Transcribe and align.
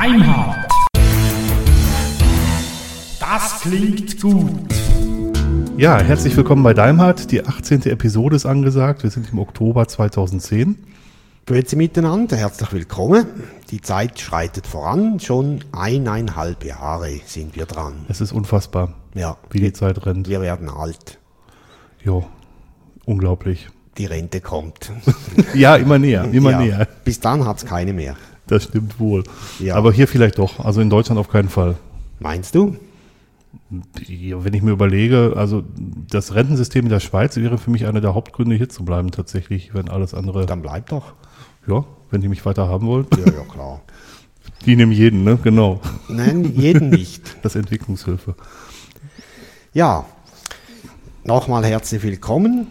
Deimhardt. 0.00 0.66
Das 3.20 3.60
klingt 3.60 4.18
gut. 4.18 4.72
Ja, 5.76 6.00
herzlich 6.00 6.34
willkommen 6.38 6.62
bei 6.62 6.72
Daimhardt. 6.72 7.30
Die 7.30 7.44
18. 7.46 7.82
Episode 7.82 8.34
ist 8.36 8.46
angesagt. 8.46 9.02
Wir 9.02 9.10
sind 9.10 9.30
im 9.30 9.38
Oktober 9.38 9.86
2010. 9.86 10.78
Grüezi 11.44 11.76
miteinander, 11.76 12.38
herzlich 12.38 12.72
willkommen. 12.72 13.26
Die 13.70 13.82
Zeit 13.82 14.18
schreitet 14.18 14.66
voran, 14.66 15.20
schon 15.20 15.64
eineinhalb 15.72 16.64
Jahre 16.64 17.20
sind 17.26 17.54
wir 17.54 17.66
dran. 17.66 18.06
Es 18.08 18.22
ist 18.22 18.32
unfassbar, 18.32 18.94
Ja, 19.12 19.36
wie 19.50 19.60
die 19.60 19.74
Zeit 19.74 20.06
rennt. 20.06 20.30
wir 20.30 20.40
werden 20.40 20.70
alt. 20.70 21.18
Jo, 22.02 22.24
unglaublich. 23.04 23.68
Die 23.98 24.06
Rente 24.06 24.40
kommt. 24.40 24.92
Ja, 25.54 25.76
immer 25.76 25.98
näher, 25.98 26.24
immer 26.32 26.52
ja, 26.52 26.58
näher. 26.60 26.88
Bis 27.04 27.20
dann 27.20 27.44
hat's 27.44 27.66
keine 27.66 27.92
mehr. 27.92 28.16
Das 28.50 28.64
stimmt 28.64 28.98
wohl. 28.98 29.22
Ja. 29.60 29.76
Aber 29.76 29.92
hier 29.92 30.08
vielleicht 30.08 30.38
doch. 30.38 30.58
Also 30.64 30.80
in 30.80 30.90
Deutschland 30.90 31.20
auf 31.20 31.28
keinen 31.28 31.48
Fall. 31.48 31.76
Meinst 32.18 32.54
du? 32.56 32.76
Wenn 33.70 34.54
ich 34.54 34.62
mir 34.62 34.72
überlege, 34.72 35.34
also 35.36 35.62
das 36.10 36.34
Rentensystem 36.34 36.84
in 36.84 36.90
der 36.90 36.98
Schweiz 36.98 37.36
wäre 37.36 37.58
für 37.58 37.70
mich 37.70 37.86
einer 37.86 38.00
der 38.00 38.14
Hauptgründe, 38.14 38.56
hier 38.56 38.68
zu 38.68 38.84
bleiben 38.84 39.12
tatsächlich, 39.12 39.72
wenn 39.72 39.88
alles 39.88 40.14
andere, 40.14 40.46
Dann 40.46 40.62
bleib 40.62 40.88
doch. 40.88 41.14
ja, 41.68 41.84
wenn 42.10 42.20
die 42.20 42.28
mich 42.28 42.44
weiter 42.44 42.68
haben 42.68 42.86
wollen. 42.88 43.06
Ja, 43.16 43.32
ja, 43.32 43.44
klar. 43.44 43.82
Die 44.66 44.74
nehmen 44.76 44.92
jeden, 44.92 45.24
ne? 45.24 45.38
Genau. 45.42 45.80
Nein, 46.08 46.52
jeden 46.56 46.90
nicht. 46.90 47.36
Das 47.42 47.54
ist 47.54 47.60
Entwicklungshilfe. 47.60 48.34
Ja, 49.72 50.04
nochmal 51.24 51.64
herzlich 51.64 52.02
willkommen. 52.02 52.66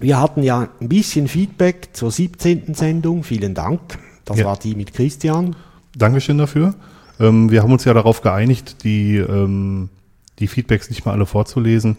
Wir 0.00 0.18
hatten 0.20 0.42
ja 0.42 0.68
ein 0.80 0.88
bisschen 0.88 1.28
Feedback 1.28 1.90
zur 1.92 2.10
17. 2.10 2.74
Sendung. 2.74 3.22
Vielen 3.24 3.54
Dank. 3.54 3.80
Das 4.26 4.38
Ja. 4.38 4.44
war 4.44 4.58
die 4.58 4.74
mit 4.74 4.92
Christian. 4.92 5.56
Dankeschön 5.96 6.36
dafür. 6.36 6.74
Ähm, 7.18 7.50
wir 7.50 7.62
haben 7.62 7.72
uns 7.72 7.84
ja 7.86 7.94
darauf 7.94 8.20
geeinigt, 8.20 8.84
die, 8.84 9.16
ähm, 9.16 9.88
die 10.38 10.46
Feedbacks 10.48 10.90
nicht 10.90 11.06
mal 11.06 11.12
alle 11.12 11.24
vorzulesen. 11.24 11.96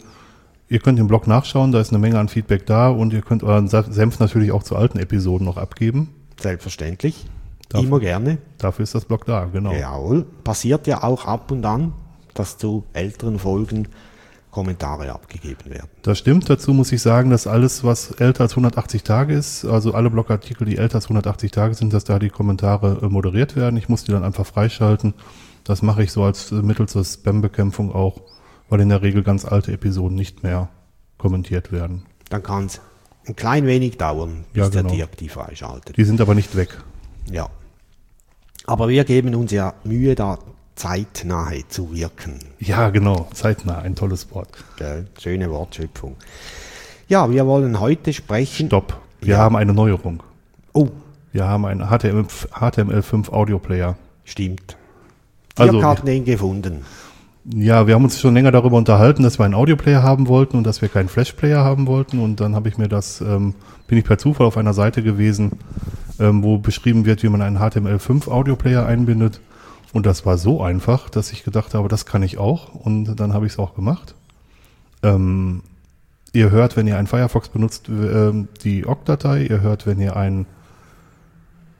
Ihr 0.69 0.79
könnt 0.79 0.99
im 0.99 1.07
Blog 1.07 1.25
nachschauen, 1.27 1.71
da 1.71 1.79
ist 1.79 1.89
eine 1.89 1.97
Menge 1.99 2.19
an 2.19 2.27
Feedback 2.27 2.65
da 2.67 2.89
und 2.89 3.13
ihr 3.13 3.21
könnt 3.21 3.41
euren 3.41 3.67
Senf 3.67 4.19
natürlich 4.19 4.51
auch 4.51 4.61
zu 4.63 4.75
alten 4.75 4.99
Episoden 4.99 5.45
noch 5.45 5.57
abgeben. 5.57 6.09
Selbstverständlich. 6.39 7.25
Darf- 7.69 7.83
Immer 7.83 7.99
gerne. 7.99 8.37
Dafür 8.59 8.83
ist 8.83 8.93
das 8.93 9.05
Blog 9.05 9.25
da, 9.25 9.45
genau. 9.45 9.73
Jawohl. 9.73 10.25
Passiert 10.43 10.85
ja 10.87 11.03
auch 11.03 11.25
ab 11.25 11.51
und 11.51 11.65
an, 11.65 11.93
dass 12.33 12.57
zu 12.57 12.83
älteren 12.93 13.39
Folgen 13.39 13.87
Kommentare 14.57 15.13
abgegeben 15.13 15.69
werden. 15.69 15.87
Das 16.01 16.17
stimmt. 16.17 16.49
Dazu 16.49 16.73
muss 16.73 16.91
ich 16.91 16.99
sagen, 16.99 17.29
dass 17.29 17.45
alles, 17.45 17.83
was 17.83 18.09
älter 18.13 18.41
als 18.41 18.53
180 18.53 19.03
Tage 19.03 19.35
ist, 19.35 19.65
also 19.65 19.93
alle 19.93 20.09
Blogartikel, 20.09 20.65
die 20.65 20.77
älter 20.77 20.95
als 20.95 21.05
180 21.05 21.51
Tage 21.51 21.75
sind, 21.75 21.93
dass 21.93 22.05
da 22.05 22.17
die 22.17 22.31
Kommentare 22.31 23.01
äh, 23.03 23.05
moderiert 23.05 23.55
werden. 23.55 23.77
Ich 23.77 23.87
muss 23.87 24.03
die 24.03 24.11
dann 24.11 24.23
einfach 24.23 24.47
freischalten. 24.47 25.13
Das 25.63 25.83
mache 25.83 26.01
ich 26.01 26.11
so 26.11 26.23
als 26.23 26.51
äh, 26.51 26.55
Mittel 26.55 26.87
zur 26.87 27.05
Spam-Bekämpfung 27.05 27.93
auch, 27.93 28.19
weil 28.67 28.81
in 28.81 28.89
der 28.89 29.03
Regel 29.03 29.21
ganz 29.21 29.45
alte 29.45 29.71
Episoden 29.73 30.17
nicht 30.17 30.41
mehr 30.41 30.69
kommentiert 31.19 31.71
werden. 31.71 32.07
Dann 32.29 32.41
kann 32.41 32.65
es 32.65 32.81
ein 33.27 33.35
klein 33.35 33.67
wenig 33.67 33.99
dauern, 33.99 34.45
bis 34.53 34.63
Ja, 34.63 34.69
der 34.71 34.81
genau. 34.81 34.95
Dirk 34.95 35.17
die 35.17 35.29
freischaltet. 35.29 35.97
Die 35.97 36.03
sind 36.03 36.19
aber 36.19 36.33
nicht 36.33 36.55
weg. 36.55 36.83
Ja. 37.29 37.47
Aber 38.65 38.89
wir 38.89 39.03
geben 39.03 39.35
uns 39.35 39.51
ja 39.51 39.75
Mühe, 39.83 40.15
da 40.15 40.39
zeitnahe 40.77 41.67
zu 41.67 41.93
wirken. 41.93 42.39
Ja, 42.59 42.89
genau. 42.89 43.27
Zeitnah, 43.33 43.79
ein 43.79 43.95
tolles 43.95 44.31
Wort. 44.33 44.49
Gell? 44.77 45.07
Schöne 45.19 45.49
Wortschöpfung. 45.51 46.15
Ja, 47.09 47.29
wir 47.29 47.45
wollen 47.45 47.79
heute 47.79 48.13
sprechen. 48.13 48.67
Stopp. 48.67 48.97
Wir 49.19 49.35
Ja. 49.35 49.37
haben 49.39 49.55
eine 49.55 49.73
Neuerung. 49.73 50.23
Oh, 50.73 50.87
Wir 51.33 51.45
haben 51.45 51.65
einen 51.65 51.89
HTML, 51.89 52.25
HTML5 52.51 53.29
Audioplayer. 53.31 53.95
stimmt. 54.23 54.77
Also- 55.57 55.73
Dirk 55.73 55.83
hat 55.85 56.07
den 56.07 56.23
gefunden. 56.25 56.85
Ja, 57.45 57.85
wir 57.87 57.95
haben 57.95 58.03
uns 58.03 58.19
schon 58.19 58.33
länger 58.33 58.51
darüber 58.51 58.75
unterhalten, 58.77 59.23
dass 59.23 59.39
wir 59.39 59.45
einen 59.45 59.53
Audioplayer 59.53 60.03
haben 60.03 60.27
wollten 60.27 60.57
und 60.57 60.65
dass 60.65 60.81
wir 60.81 60.89
keinen 60.89 61.07
Flashplayer 61.09 61.63
haben 61.63 61.87
wollten. 61.87 62.19
Und 62.19 62.39
dann 62.41 62.55
habe 62.55 62.67
ich 62.69 62.77
mir 62.77 62.87
das, 62.89 63.21
ähm, 63.21 63.55
bin 63.87 63.97
ich 63.97 64.03
per 64.03 64.17
Zufall 64.17 64.47
auf 64.47 64.57
einer 64.57 64.73
Seite 64.73 65.01
gewesen, 65.03 65.51
ähm, 66.19 66.43
wo 66.43 66.57
beschrieben 66.57 67.05
wird, 67.05 67.23
wie 67.23 67.29
man 67.29 67.41
einen 67.41 67.57
HTML5 67.59 68.27
Audioplayer 68.27 68.85
einbindet. 68.85 69.39
Und 69.93 70.05
das 70.05 70.25
war 70.25 70.37
so 70.37 70.61
einfach, 70.61 71.09
dass 71.09 71.31
ich 71.31 71.43
gedacht 71.43 71.73
habe, 71.73 71.87
das 71.87 72.05
kann 72.05 72.23
ich 72.23 72.37
auch. 72.37 72.73
Und 72.73 73.15
dann 73.15 73.33
habe 73.33 73.45
ich 73.45 73.53
es 73.53 73.59
auch 73.59 73.73
gemacht. 73.73 74.15
Ähm, 75.03 75.63
ihr 76.33 76.51
hört, 76.51 76.75
wenn 76.75 76.87
ihr 76.87 76.97
einen 76.97 77.07
Firefox 77.07 77.49
benutzt, 77.49 77.89
ähm, 77.89 78.49
die 78.63 78.85
OGG-Datei. 78.85 79.43
Ihr 79.43 79.61
hört, 79.61 79.87
wenn 79.87 79.99
ihr 79.99 80.15
einen 80.15 80.45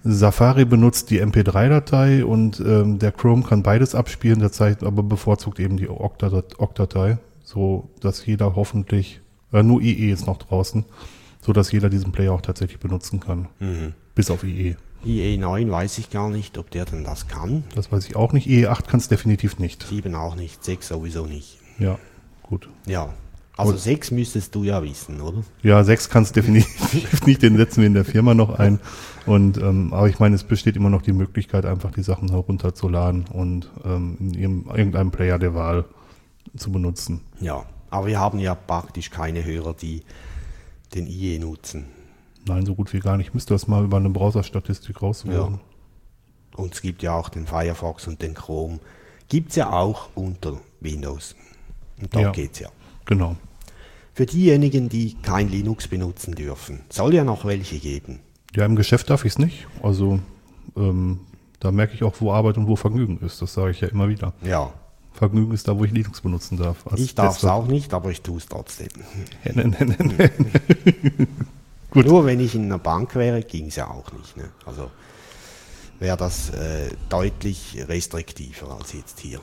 Safari 0.03 0.63
benutzt 0.65 1.09
die 1.09 1.21
MP3-Datei 1.21 2.23
und 2.23 2.61
ähm, 2.61 2.97
der 2.97 3.11
Chrome 3.11 3.43
kann 3.43 3.61
beides 3.61 3.93
abspielen, 3.93 4.39
der 4.39 4.51
zeigt 4.51 4.83
aber 4.83 5.03
bevorzugt 5.03 5.59
eben 5.59 5.75
die 5.75 5.89
OGG-Datei, 5.89 7.17
so 7.43 7.89
dass 7.99 8.25
jeder 8.25 8.55
hoffentlich, 8.55 9.19
äh, 9.51 9.63
nur 9.63 9.81
IE 9.81 10.11
ist 10.11 10.25
noch 10.25 10.37
draußen, 10.37 10.85
so 11.41 11.51
dass 11.51 11.71
jeder 11.71 11.89
diesen 11.89 12.13
Player 12.13 12.31
auch 12.31 12.41
tatsächlich 12.41 12.79
benutzen 12.79 13.19
kann. 13.19 13.49
Bis 14.15 14.31
auf 14.31 14.43
IE. 14.43 14.77
IE9 15.05 15.69
weiß 15.69 15.97
ich 15.99 16.09
gar 16.09 16.29
nicht, 16.29 16.57
ob 16.57 16.71
der 16.71 16.85
denn 16.85 17.03
das 17.03 17.27
kann. 17.27 17.63
Das 17.75 17.91
weiß 17.91 18.07
ich 18.07 18.15
auch 18.15 18.33
nicht. 18.33 18.47
IE8 18.47 18.83
kann 18.83 18.99
es 18.99 19.07
definitiv 19.07 19.59
nicht. 19.59 19.83
7 19.83 20.15
auch 20.15 20.35
nicht, 20.35 20.63
6 20.63 20.87
sowieso 20.87 21.25
nicht. 21.25 21.59
Ja, 21.79 21.97
gut. 22.43 22.69
Ja. 22.85 23.13
Also 23.57 23.75
6 23.75 24.11
müsstest 24.11 24.53
du 24.53 24.63
ja 24.63 24.83
wissen, 24.83 25.19
oder? 25.19 25.43
Ja, 25.63 25.83
6 25.83 26.09
kann 26.09 26.23
es 26.23 26.31
definitiv 26.31 27.21
nicht, 27.25 27.41
den 27.41 27.57
setzen 27.57 27.81
wir 27.81 27.87
in 27.87 27.95
der 27.95 28.05
Firma 28.05 28.35
noch 28.35 28.51
ein. 28.51 28.79
Und 29.25 29.57
ähm, 29.57 29.93
aber 29.93 30.07
ich 30.09 30.19
meine, 30.19 30.35
es 30.35 30.43
besteht 30.43 30.75
immer 30.75 30.91
noch 30.91 31.01
die 31.01 31.11
Möglichkeit, 31.11 31.65
einfach 31.65 31.91
die 31.91 32.03
Sachen 32.03 32.29
herunterzuladen 32.29 33.25
und 33.33 33.71
ähm, 33.83 34.17
in 34.19 34.33
ihrem, 34.35 34.69
irgendeinem 34.69 35.09
Player 35.09 35.39
der 35.39 35.55
Wahl 35.55 35.85
zu 36.55 36.71
benutzen. 36.71 37.21
Ja. 37.39 37.65
Aber 37.89 38.07
wir 38.07 38.19
haben 38.19 38.39
ja 38.39 38.53
praktisch 38.53 39.09
keine 39.09 39.43
Hörer, 39.43 39.73
die 39.73 40.03
den 40.93 41.07
IE 41.07 41.39
nutzen. 41.39 41.85
Nein, 42.47 42.65
so 42.65 42.75
gut 42.75 42.93
wie 42.93 42.99
gar 42.99 43.17
nicht. 43.17 43.27
Ich 43.27 43.33
müsste 43.33 43.53
das 43.53 43.67
mal 43.67 43.83
über 43.83 43.97
eine 43.97 44.09
Browserstatistik 44.09 45.01
rausholen. 45.01 45.59
Und 46.55 46.73
es 46.73 46.81
gibt 46.81 47.03
ja 47.03 47.13
auch 47.13 47.29
den 47.29 47.45
Firefox 47.45 48.07
und 48.07 48.21
den 48.21 48.33
Chrome. 48.33 48.79
Gibt 49.29 49.49
es 49.49 49.55
ja 49.57 49.71
auch 49.71 50.09
unter 50.15 50.59
Windows. 50.79 51.35
Und 52.01 52.15
da 52.15 52.21
Ja. 52.21 52.31
geht's 52.31 52.59
ja. 52.59 52.69
Genau. 53.05 53.35
Für 54.13 54.25
diejenigen, 54.25 54.89
die 54.89 55.15
kein 55.21 55.49
Linux 55.49 55.87
benutzen 55.87 56.33
dürfen, 56.33 56.79
soll 56.89 57.13
ja 57.13 57.23
noch 57.23 57.45
welche 57.45 57.77
geben. 57.77 58.19
Ja, 58.55 58.65
im 58.65 58.75
Geschäft 58.75 59.09
darf 59.09 59.25
ich 59.25 59.33
es 59.33 59.37
nicht. 59.37 59.67
Also 59.83 60.19
ähm, 60.75 61.19
da 61.59 61.71
merke 61.71 61.93
ich 61.93 62.03
auch, 62.03 62.15
wo 62.19 62.31
Arbeit 62.31 62.57
und 62.57 62.67
wo 62.67 62.75
Vergnügen 62.75 63.19
ist. 63.19 63.41
Das 63.41 63.53
sage 63.53 63.71
ich 63.71 63.81
ja 63.81 63.89
immer 63.89 64.09
wieder. 64.09 64.33
Ja. 64.43 64.73
Vergnügen 65.13 65.53
ist 65.53 65.67
da, 65.67 65.77
wo 65.77 65.83
ich 65.83 65.91
Linux 65.91 66.21
benutzen 66.21 66.57
darf. 66.57 66.83
Ich 66.95 67.15
darf 67.15 67.37
es 67.37 67.45
auch 67.45 67.67
nicht, 67.67 67.93
aber 67.93 68.09
ich 68.11 68.21
tue 68.21 68.37
es 68.37 68.45
trotzdem. 68.47 68.89
Gut. 71.91 72.05
Nur 72.05 72.25
wenn 72.25 72.39
ich 72.39 72.53
in 72.55 72.65
einer 72.65 72.79
Bank 72.79 73.15
wäre, 73.15 73.41
ging 73.41 73.67
es 73.67 73.75
ja 73.77 73.89
auch 73.89 74.11
nicht. 74.11 74.35
Ne? 74.37 74.49
Also 74.65 74.91
wäre 75.99 76.17
das 76.17 76.49
äh, 76.51 76.89
deutlich 77.09 77.77
restriktiver 77.87 78.75
als 78.77 78.93
jetzt 78.93 79.19
hier. 79.19 79.39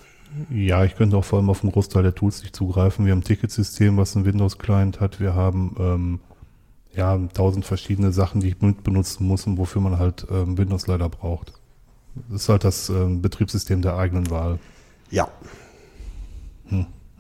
Ja, 0.51 0.85
ich 0.85 0.97
könnte 0.97 1.17
auch 1.17 1.25
vor 1.25 1.39
allem 1.39 1.49
auf 1.51 1.63
einen 1.63 1.73
Großteil 1.73 2.03
der 2.03 2.15
Tools 2.15 2.43
nicht 2.43 2.55
zugreifen. 2.57 3.07
Wir 3.07 3.13
haben 3.13 3.21
ein 3.21 3.25
Ticketsystem, 3.25 3.97
was 3.97 4.15
ein 4.17 4.25
Windows-Client 4.25 5.01
hat. 5.01 5.21
Wir 5.21 5.35
haben 5.35 5.77
ähm, 5.79 6.21
ja 6.95 7.17
tausend 7.33 7.65
verschiedene 7.65 8.13
Sachen, 8.13 8.41
die 8.41 8.49
ich 8.49 8.57
benutzen 8.59 9.27
muss 9.27 9.47
und 9.47 9.59
wofür 9.59 9.81
man 9.81 9.99
halt 9.99 10.27
ähm, 10.31 10.59
Windows 10.59 10.87
leider 10.87 11.09
braucht. 11.09 11.53
Das 12.29 12.43
ist 12.43 12.49
halt 12.49 12.65
das 12.65 12.89
ähm, 12.89 13.23
Betriebssystem 13.23 13.81
der 13.83 13.97
eigenen 13.97 14.29
Wahl. 14.31 14.59
Ja, 15.11 15.29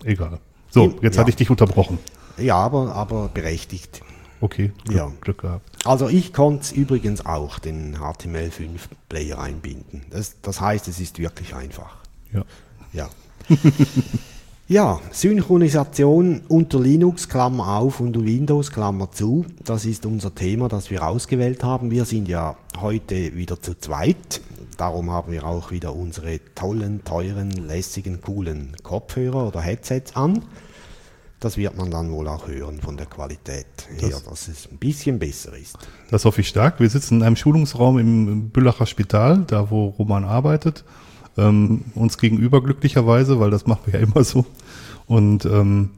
Egal. 0.02 0.38
So, 0.70 0.94
jetzt 1.02 1.14
Ja. 1.14 1.20
hatte 1.20 1.30
ich 1.30 1.36
dich 1.36 1.50
unterbrochen. 1.50 1.98
ja 2.36 2.56
aber, 2.56 2.94
aber 2.94 3.28
berechtigt. 3.28 4.02
Okay, 4.44 4.72
Glück, 4.84 4.94
Ja. 4.94 5.10
Glück 5.22 5.38
gehabt. 5.38 5.86
Also 5.86 6.06
ich 6.10 6.34
konnte 6.34 6.74
übrigens 6.74 7.24
auch 7.24 7.58
den 7.58 7.96
HTML5-Player 7.96 9.38
einbinden. 9.38 10.02
Das, 10.10 10.36
das 10.42 10.60
heißt, 10.60 10.86
es 10.86 11.00
ist 11.00 11.18
wirklich 11.18 11.54
einfach. 11.54 11.96
Ja. 12.30 12.44
Ja. 12.92 13.08
ja, 14.68 15.00
Synchronisation 15.12 16.42
unter 16.46 16.78
Linux, 16.78 17.30
Klammer 17.30 17.78
auf, 17.78 18.00
und 18.00 18.22
Windows, 18.22 18.70
Klammer 18.70 19.10
zu. 19.10 19.46
Das 19.64 19.86
ist 19.86 20.04
unser 20.04 20.34
Thema, 20.34 20.68
das 20.68 20.90
wir 20.90 21.06
ausgewählt 21.06 21.64
haben. 21.64 21.90
Wir 21.90 22.04
sind 22.04 22.28
ja 22.28 22.54
heute 22.78 23.34
wieder 23.34 23.62
zu 23.62 23.78
zweit. 23.78 24.42
Darum 24.76 25.10
haben 25.10 25.32
wir 25.32 25.46
auch 25.46 25.70
wieder 25.70 25.96
unsere 25.96 26.38
tollen, 26.54 27.02
teuren, 27.02 27.50
lässigen, 27.50 28.20
coolen 28.20 28.76
Kopfhörer 28.82 29.48
oder 29.48 29.62
Headsets 29.62 30.14
an. 30.16 30.42
Das 31.44 31.58
wird 31.58 31.76
man 31.76 31.90
dann 31.90 32.10
wohl 32.10 32.26
auch 32.26 32.48
hören 32.48 32.80
von 32.80 32.96
der 32.96 33.04
Qualität 33.04 33.66
her, 33.98 34.18
dass 34.26 34.48
es 34.48 34.66
ein 34.72 34.78
bisschen 34.78 35.18
besser 35.18 35.54
ist. 35.54 35.76
Das 36.10 36.24
hoffe 36.24 36.40
ich 36.40 36.48
stark. 36.48 36.80
Wir 36.80 36.88
sitzen 36.88 37.18
in 37.18 37.22
einem 37.22 37.36
Schulungsraum 37.36 37.98
im 37.98 38.48
Büllacher 38.48 38.86
Spital, 38.86 39.44
da 39.46 39.70
wo 39.70 39.88
Roman 39.88 40.24
arbeitet. 40.24 40.84
Ähm, 41.36 41.84
uns 41.94 42.16
gegenüber 42.16 42.62
glücklicherweise, 42.62 43.40
weil 43.40 43.50
das 43.50 43.66
machen 43.66 43.82
wir 43.84 44.00
ja 44.00 44.06
immer 44.06 44.24
so. 44.24 44.46
Und 45.04 45.44
ähm, 45.44 45.90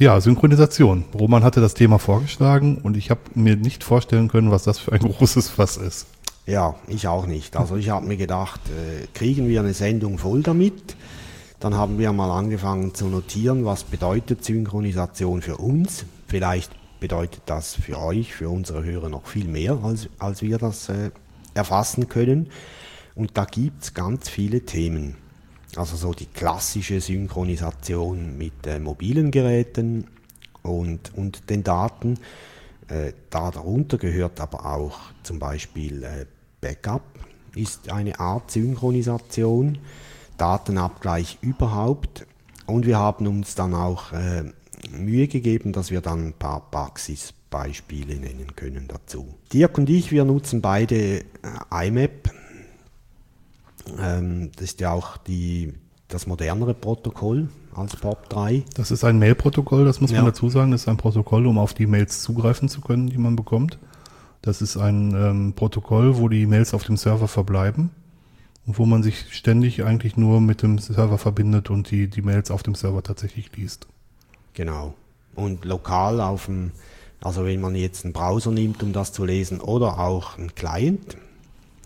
ja, 0.00 0.18
Synchronisation. 0.22 1.04
Roman 1.12 1.44
hatte 1.44 1.60
das 1.60 1.74
Thema 1.74 1.98
vorgeschlagen 1.98 2.78
und 2.78 2.96
ich 2.96 3.10
habe 3.10 3.20
mir 3.34 3.56
nicht 3.56 3.84
vorstellen 3.84 4.28
können, 4.28 4.50
was 4.50 4.62
das 4.62 4.78
für 4.78 4.92
ein 4.92 5.00
großes 5.18 5.50
Fass 5.50 5.76
ist. 5.76 6.06
Ja, 6.46 6.76
ich 6.88 7.08
auch 7.08 7.26
nicht. 7.26 7.58
Also 7.58 7.76
ich 7.76 7.90
habe 7.90 8.06
mir 8.06 8.16
gedacht, 8.16 8.60
äh, 8.70 9.06
kriegen 9.12 9.48
wir 9.48 9.60
eine 9.60 9.74
Sendung 9.74 10.16
voll 10.16 10.42
damit? 10.42 10.96
Dann 11.64 11.76
haben 11.76 11.98
wir 11.98 12.12
mal 12.12 12.30
angefangen 12.30 12.94
zu 12.94 13.06
notieren, 13.06 13.64
was 13.64 13.84
bedeutet 13.84 14.44
Synchronisation 14.44 15.40
für 15.40 15.56
uns. 15.56 16.04
Vielleicht 16.26 16.70
bedeutet 17.00 17.40
das 17.46 17.74
für 17.74 17.98
euch, 17.98 18.34
für 18.34 18.50
unsere 18.50 18.84
Hörer 18.84 19.08
noch 19.08 19.26
viel 19.26 19.48
mehr, 19.48 19.78
als, 19.82 20.10
als 20.18 20.42
wir 20.42 20.58
das 20.58 20.90
äh, 20.90 21.10
erfassen 21.54 22.10
können. 22.10 22.50
Und 23.14 23.38
da 23.38 23.46
gibt 23.46 23.82
es 23.82 23.94
ganz 23.94 24.28
viele 24.28 24.66
Themen. 24.66 25.16
Also 25.74 25.96
so 25.96 26.12
die 26.12 26.26
klassische 26.26 27.00
Synchronisation 27.00 28.36
mit 28.36 28.66
äh, 28.66 28.78
mobilen 28.78 29.30
Geräten 29.30 30.08
und, 30.60 31.14
und 31.16 31.48
den 31.48 31.64
Daten. 31.64 32.18
Äh, 32.88 33.14
da 33.30 33.50
darunter 33.50 33.96
gehört 33.96 34.38
aber 34.38 34.66
auch 34.66 34.98
zum 35.22 35.38
Beispiel 35.38 36.02
äh, 36.02 36.26
Backup, 36.60 37.04
ist 37.54 37.90
eine 37.90 38.20
Art 38.20 38.50
Synchronisation, 38.50 39.78
Datenabgleich 40.38 41.38
überhaupt. 41.40 42.26
Und 42.66 42.86
wir 42.86 42.98
haben 42.98 43.26
uns 43.26 43.54
dann 43.54 43.74
auch 43.74 44.12
äh, 44.12 44.44
Mühe 44.90 45.28
gegeben, 45.28 45.72
dass 45.72 45.90
wir 45.90 46.00
dann 46.00 46.28
ein 46.28 46.32
paar 46.32 46.70
Praxisbeispiele 46.70 48.16
nennen 48.16 48.56
können 48.56 48.88
dazu. 48.88 49.34
Dirk 49.52 49.78
und 49.78 49.90
ich, 49.90 50.10
wir 50.10 50.24
nutzen 50.24 50.60
beide 50.62 51.20
äh, 51.20 51.24
IMAP. 51.88 52.30
Ähm, 54.00 54.50
das 54.56 54.64
ist 54.64 54.80
ja 54.80 54.92
auch 54.92 55.16
die, 55.18 55.74
das 56.08 56.26
modernere 56.26 56.74
Protokoll 56.74 57.48
als 57.74 57.96
POP3. 57.96 58.62
Das 58.74 58.90
ist 58.90 59.04
ein 59.04 59.18
Mail-Protokoll, 59.18 59.84
das 59.84 60.00
muss 60.00 60.10
Ja. 60.10 60.18
man 60.18 60.26
dazu 60.26 60.48
sagen. 60.48 60.70
Das 60.70 60.82
ist 60.82 60.88
ein 60.88 60.96
Protokoll, 60.96 61.46
um 61.46 61.58
auf 61.58 61.74
die 61.74 61.86
Mails 61.86 62.22
zugreifen 62.22 62.68
zu 62.68 62.80
können, 62.80 63.08
die 63.08 63.18
man 63.18 63.36
bekommt. 63.36 63.78
Das 64.42 64.62
ist 64.62 64.76
ein 64.76 65.12
ähm, 65.14 65.52
Protokoll, 65.54 66.18
wo 66.18 66.28
die 66.28 66.46
Mails 66.46 66.72
auf 66.74 66.84
dem 66.84 66.96
Server 66.96 67.28
verbleiben 67.28 67.90
und 68.66 68.78
wo 68.78 68.86
man 68.86 69.02
sich 69.02 69.34
ständig 69.34 69.84
eigentlich 69.84 70.16
nur 70.16 70.40
mit 70.40 70.62
dem 70.62 70.78
Server 70.78 71.18
verbindet 71.18 71.70
und 71.70 71.90
die, 71.90 72.08
die 72.08 72.22
Mails 72.22 72.50
auf 72.50 72.62
dem 72.62 72.74
Server 72.74 73.02
tatsächlich 73.02 73.54
liest. 73.56 73.86
Genau. 74.54 74.94
Und 75.34 75.64
lokal 75.64 76.20
auf 76.20 76.46
dem, 76.46 76.72
also 77.22 77.44
wenn 77.44 77.60
man 77.60 77.74
jetzt 77.74 78.04
einen 78.04 78.12
Browser 78.12 78.50
nimmt, 78.50 78.82
um 78.82 78.92
das 78.92 79.12
zu 79.12 79.24
lesen, 79.24 79.60
oder 79.60 79.98
auch 79.98 80.38
einen 80.38 80.54
Client, 80.54 81.16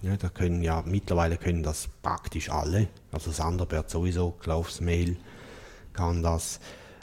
ja, 0.02 0.16
da 0.16 0.28
können 0.28 0.62
ja 0.62 0.84
mittlerweile 0.86 1.36
können 1.36 1.62
das 1.62 1.88
praktisch 2.02 2.50
alle, 2.50 2.88
also 3.10 3.32
Thunderbird 3.32 3.90
sowieso, 3.90 4.30
Cloves 4.30 4.80
Mail 4.80 5.16
kann 5.92 6.22
das, 6.22 6.60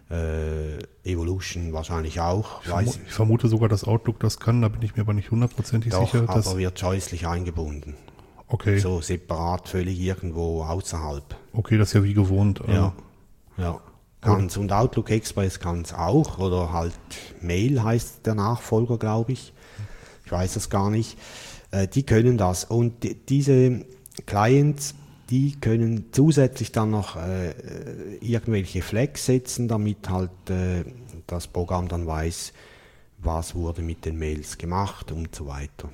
äh, 0.09 0.77
Evolution 1.03 1.73
wahrscheinlich 1.73 2.19
auch, 2.19 2.61
Ich, 2.63 2.71
weiß 2.71 2.99
ich 3.05 3.11
vermute 3.11 3.47
sogar, 3.47 3.67
dass 3.67 3.83
Outlook 3.83 4.19
das 4.19 4.39
kann, 4.39 4.61
da 4.61 4.69
bin 4.69 4.81
ich 4.83 4.95
mir 4.95 5.01
aber 5.01 5.13
nicht 5.13 5.31
hundertprozentig 5.31 5.93
sicher. 5.93 6.21
Dass, 6.21 6.47
aber 6.47 6.59
wird 6.59 6.79
scheußlich 6.79 7.27
eingebunden. 7.27 7.95
Okay, 8.47 8.77
So 8.79 9.01
separat, 9.01 9.67
völlig 9.69 9.99
irgendwo 9.99 10.63
außerhalb. 10.63 11.35
okay, 11.53 11.77
das 11.77 11.89
ist 11.89 11.93
ja 11.93 12.03
wie 12.03 12.13
gewohnt. 12.13 12.61
äh, 12.67 12.73
Ja. 12.73 12.93
Ja. 13.57 13.79
Kann's. 14.21 14.57
Und 14.57 14.71
Outlook 14.71 15.11
Express 15.11 15.59
kann 15.59 15.81
es 15.81 15.93
auch. 15.93 16.39
Oder 16.39 16.73
halt 16.73 16.93
Mail 17.41 17.83
heißt 17.83 18.25
der 18.25 18.33
Nachfolger, 18.33 18.97
glaube 18.97 19.33
ich. 19.33 19.53
Ich 20.25 20.31
weiß 20.31 20.55
es 20.55 20.71
gar 20.71 20.89
nicht. 20.89 21.15
Äh, 21.69 21.87
die 21.87 22.03
können 22.03 22.35
das. 22.37 22.63
Und 22.65 23.03
die, 23.03 23.13
diese 23.13 23.85
Clients, 24.25 24.95
die 25.29 25.59
können 25.59 26.05
zusätzlich 26.11 26.71
dann 26.71 26.89
noch 26.89 27.17
äh, 27.17 27.49
äh, 27.51 28.17
irgendwelche 28.21 28.81
Flags 28.81 29.27
setzen, 29.27 29.67
damit 29.67 30.09
halt 30.09 30.31
äh, 30.49 30.85
das 31.27 31.45
Programm 31.47 31.87
dann 31.87 32.07
weiß, 32.07 32.51
was 33.19 33.53
wurde 33.53 33.83
mit 33.83 34.05
den 34.05 34.17
Mails 34.17 34.57
gemacht 34.57 35.11
und 35.11 35.35
so 35.35 35.45
weiter. 35.45 35.89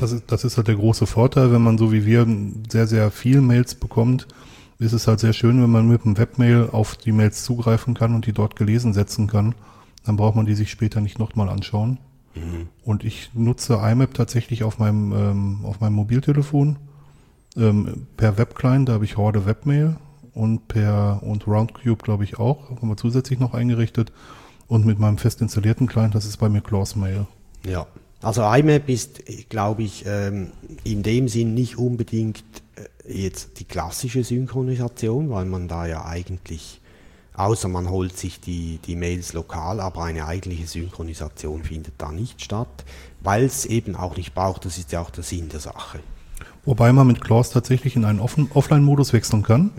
Das, 0.00 0.12
ist, 0.12 0.24
das 0.28 0.44
ist 0.44 0.56
halt 0.56 0.68
der 0.68 0.76
große 0.76 1.06
Vorteil, 1.06 1.52
wenn 1.52 1.62
man 1.62 1.78
so 1.78 1.92
wie 1.92 2.06
wir 2.06 2.26
sehr, 2.70 2.86
sehr 2.86 3.10
viel 3.10 3.40
Mails 3.40 3.74
bekommt, 3.74 4.26
ist 4.78 4.92
es 4.92 5.06
halt 5.06 5.20
sehr 5.20 5.32
schön, 5.32 5.62
wenn 5.62 5.70
man 5.70 5.88
mit 5.88 6.04
einem 6.04 6.18
Webmail 6.18 6.68
auf 6.72 6.96
die 6.96 7.12
Mails 7.12 7.44
zugreifen 7.44 7.94
kann 7.94 8.14
und 8.14 8.26
die 8.26 8.32
dort 8.32 8.56
gelesen 8.56 8.92
setzen 8.92 9.26
kann. 9.26 9.54
Dann 10.04 10.16
braucht 10.16 10.36
man 10.36 10.46
die 10.46 10.54
sich 10.54 10.70
später 10.70 11.00
nicht 11.00 11.18
nochmal 11.18 11.48
anschauen. 11.48 11.98
Und 12.84 13.04
ich 13.04 13.30
nutze 13.34 13.74
IMAP 13.74 14.14
tatsächlich 14.14 14.64
auf 14.64 14.78
meinem, 14.78 15.12
ähm, 15.12 15.60
auf 15.64 15.80
meinem 15.80 15.94
Mobiltelefon. 15.94 16.76
Ähm, 17.56 18.06
per 18.16 18.36
Webclient, 18.36 18.88
da 18.88 18.94
habe 18.94 19.04
ich 19.04 19.16
Horde 19.16 19.46
Webmail 19.46 19.96
und 20.34 20.66
per 20.66 21.22
und 21.22 21.46
Roundcube 21.46 22.02
glaube 22.02 22.24
ich 22.24 22.38
auch, 22.38 22.70
haben 22.70 22.88
wir 22.88 22.96
zusätzlich 22.96 23.38
noch 23.38 23.54
eingerichtet. 23.54 24.12
Und 24.66 24.84
mit 24.84 24.98
meinem 24.98 25.18
fest 25.18 25.40
installierten 25.40 25.86
Client, 25.86 26.14
das 26.14 26.24
ist 26.24 26.38
bei 26.38 26.48
mir 26.48 26.60
Claws 26.60 26.96
Mail. 26.96 27.26
Ja. 27.64 27.86
Also 28.24 28.42
IMAP 28.42 28.88
ist, 28.88 29.22
glaube 29.50 29.82
ich, 29.82 30.04
ähm, 30.06 30.52
in 30.82 31.02
dem 31.02 31.28
Sinn 31.28 31.52
nicht 31.52 31.76
unbedingt 31.76 32.42
äh, 32.74 33.12
jetzt 33.12 33.60
die 33.60 33.64
klassische 33.64 34.24
Synchronisation, 34.24 35.28
weil 35.28 35.44
man 35.44 35.68
da 35.68 35.86
ja 35.86 36.06
eigentlich, 36.06 36.80
außer 37.34 37.68
man 37.68 37.90
holt 37.90 38.16
sich 38.16 38.40
die, 38.40 38.78
die 38.86 38.96
Mails 38.96 39.34
lokal, 39.34 39.78
aber 39.78 40.04
eine 40.04 40.26
eigentliche 40.26 40.66
Synchronisation 40.66 41.64
findet 41.64 41.94
da 41.98 42.12
nicht 42.12 42.42
statt, 42.42 42.86
weil 43.20 43.44
es 43.44 43.66
eben 43.66 43.94
auch 43.94 44.16
nicht 44.16 44.34
braucht. 44.34 44.64
Das 44.64 44.78
ist 44.78 44.90
ja 44.92 45.02
auch 45.02 45.10
der 45.10 45.22
Sinn 45.22 45.50
der 45.50 45.60
Sache. 45.60 46.00
Wobei 46.66 46.92
man 46.92 47.06
mit 47.06 47.20
Claws 47.20 47.50
tatsächlich 47.50 47.94
in 47.94 48.04
einen 48.04 48.20
Offline-Modus 48.20 49.12
wechseln 49.12 49.42
kann. 49.42 49.70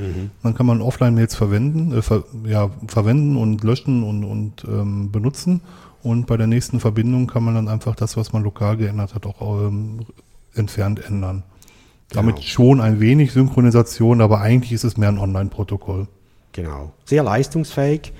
Dann 0.43 0.53
kann 0.53 0.67
man 0.67 0.81
Offline-Mails 0.81 1.35
verwenden, 1.35 1.97
äh, 1.97 2.01
ver 2.01 2.23
ja, 2.45 2.69
verwenden 2.87 3.37
und 3.37 3.63
löschen 3.63 4.03
und, 4.03 4.23
und 4.23 4.63
ähm, 4.65 5.11
benutzen. 5.11 5.61
Und 6.03 6.27
bei 6.27 6.37
der 6.37 6.45
nächsten 6.45 6.79
Verbindung 6.79 7.25
kann 7.25 7.43
man 7.43 7.55
dann 7.55 7.67
einfach 7.67 7.95
das, 7.95 8.15
was 8.17 8.33
man 8.33 8.43
lokal 8.43 8.77
geändert 8.77 9.15
hat, 9.15 9.25
auch 9.25 9.67
ähm, 9.67 10.01
entfernt 10.53 11.03
ändern. 11.03 11.43
Damit 12.09 12.35
Genau. 12.35 12.47
schon 12.47 12.81
ein 12.81 12.99
wenig 12.99 13.31
Synchronisation, 13.31 14.21
aber 14.21 14.41
eigentlich 14.41 14.71
ist 14.71 14.83
es 14.83 14.97
mehr 14.97 15.09
ein 15.09 15.17
Online-Protokoll. 15.17 16.07
Genau. 16.51 16.91
Sehr 17.05 17.23
leistungsfähig, 17.23 18.13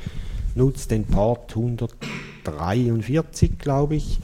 nutzt 0.56 0.90
den 0.90 1.06
Port 1.06 1.56
143, 1.56 3.60
glaube 3.60 3.96
ich, 3.96 4.20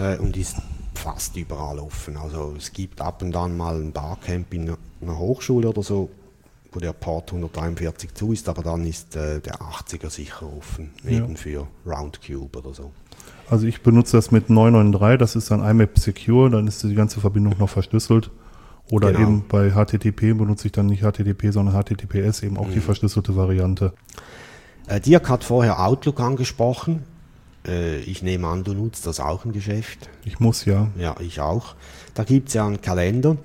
äh, 0.00 0.16
und 0.16 0.38
ist 0.38 0.56
fast 0.96 1.36
überall 1.36 1.78
offen. 1.78 2.16
Also 2.16 2.54
es 2.56 2.72
gibt 2.72 3.00
ab 3.00 3.22
und 3.22 3.34
an 3.36 3.56
mal 3.56 3.76
ein 3.80 3.92
Barcamp 3.92 4.52
in 4.54 4.74
einer 5.00 5.18
Hochschule 5.18 5.68
oder 5.68 5.82
so, 5.82 6.10
wo 6.72 6.80
der 6.80 6.92
Port 6.92 7.30
143 7.32 8.14
zu 8.14 8.32
ist, 8.32 8.48
aber 8.48 8.62
dann 8.62 8.84
ist 8.86 9.14
äh, 9.16 9.40
der 9.40 9.56
80er 9.60 10.10
sicher 10.10 10.46
offen, 10.58 10.90
Ja. 11.04 11.12
eben 11.24 11.36
für 11.36 11.66
Roundcube 11.86 12.58
oder 12.58 12.74
so. 12.74 12.92
Also 13.48 13.66
ich 13.66 13.82
benutze 13.82 14.16
das 14.16 14.30
mit 14.32 14.50
993, 14.50 15.18
das 15.18 15.36
ist 15.36 15.50
dann 15.50 15.64
IMAP 15.64 15.98
Secure, 15.98 16.50
dann 16.50 16.66
ist 16.66 16.82
die 16.82 16.94
ganze 16.94 17.20
Verbindung 17.20 17.54
noch 17.58 17.68
verschlüsselt. 17.70 18.30
Oder 18.90 19.12
Genau. 19.12 19.20
eben 19.22 19.44
bei 19.48 19.70
HTTP 19.70 20.32
benutze 20.36 20.66
ich 20.66 20.72
dann 20.72 20.86
nicht 20.86 21.02
HTTP, 21.02 21.50
sondern 21.52 21.74
HTTPS, 21.80 22.42
eben 22.42 22.56
auch 22.56 22.68
die 22.70 22.80
verschlüsselte 22.80 23.34
Variante. 23.36 23.92
Äh, 24.86 25.00
Dirk 25.00 25.28
hat 25.28 25.42
vorher 25.44 25.84
Outlook 25.84 26.20
angesprochen. 26.20 27.02
Äh, 27.66 27.98
ich 27.98 28.22
nehme 28.22 28.46
an, 28.46 28.64
du 28.64 28.74
nutzt 28.74 29.06
das 29.06 29.20
auch 29.20 29.44
im 29.44 29.52
Geschäft. 29.52 30.08
Ich 30.24 30.40
muss 30.40 30.64
ja. 30.64 30.90
Ja, 30.98 31.16
ich 31.20 31.40
auch. 31.40 31.74
Da 32.14 32.24
gibt 32.24 32.48
es 32.48 32.54
ja 32.54 32.66
einen 32.66 32.80
Kalender 32.80 33.36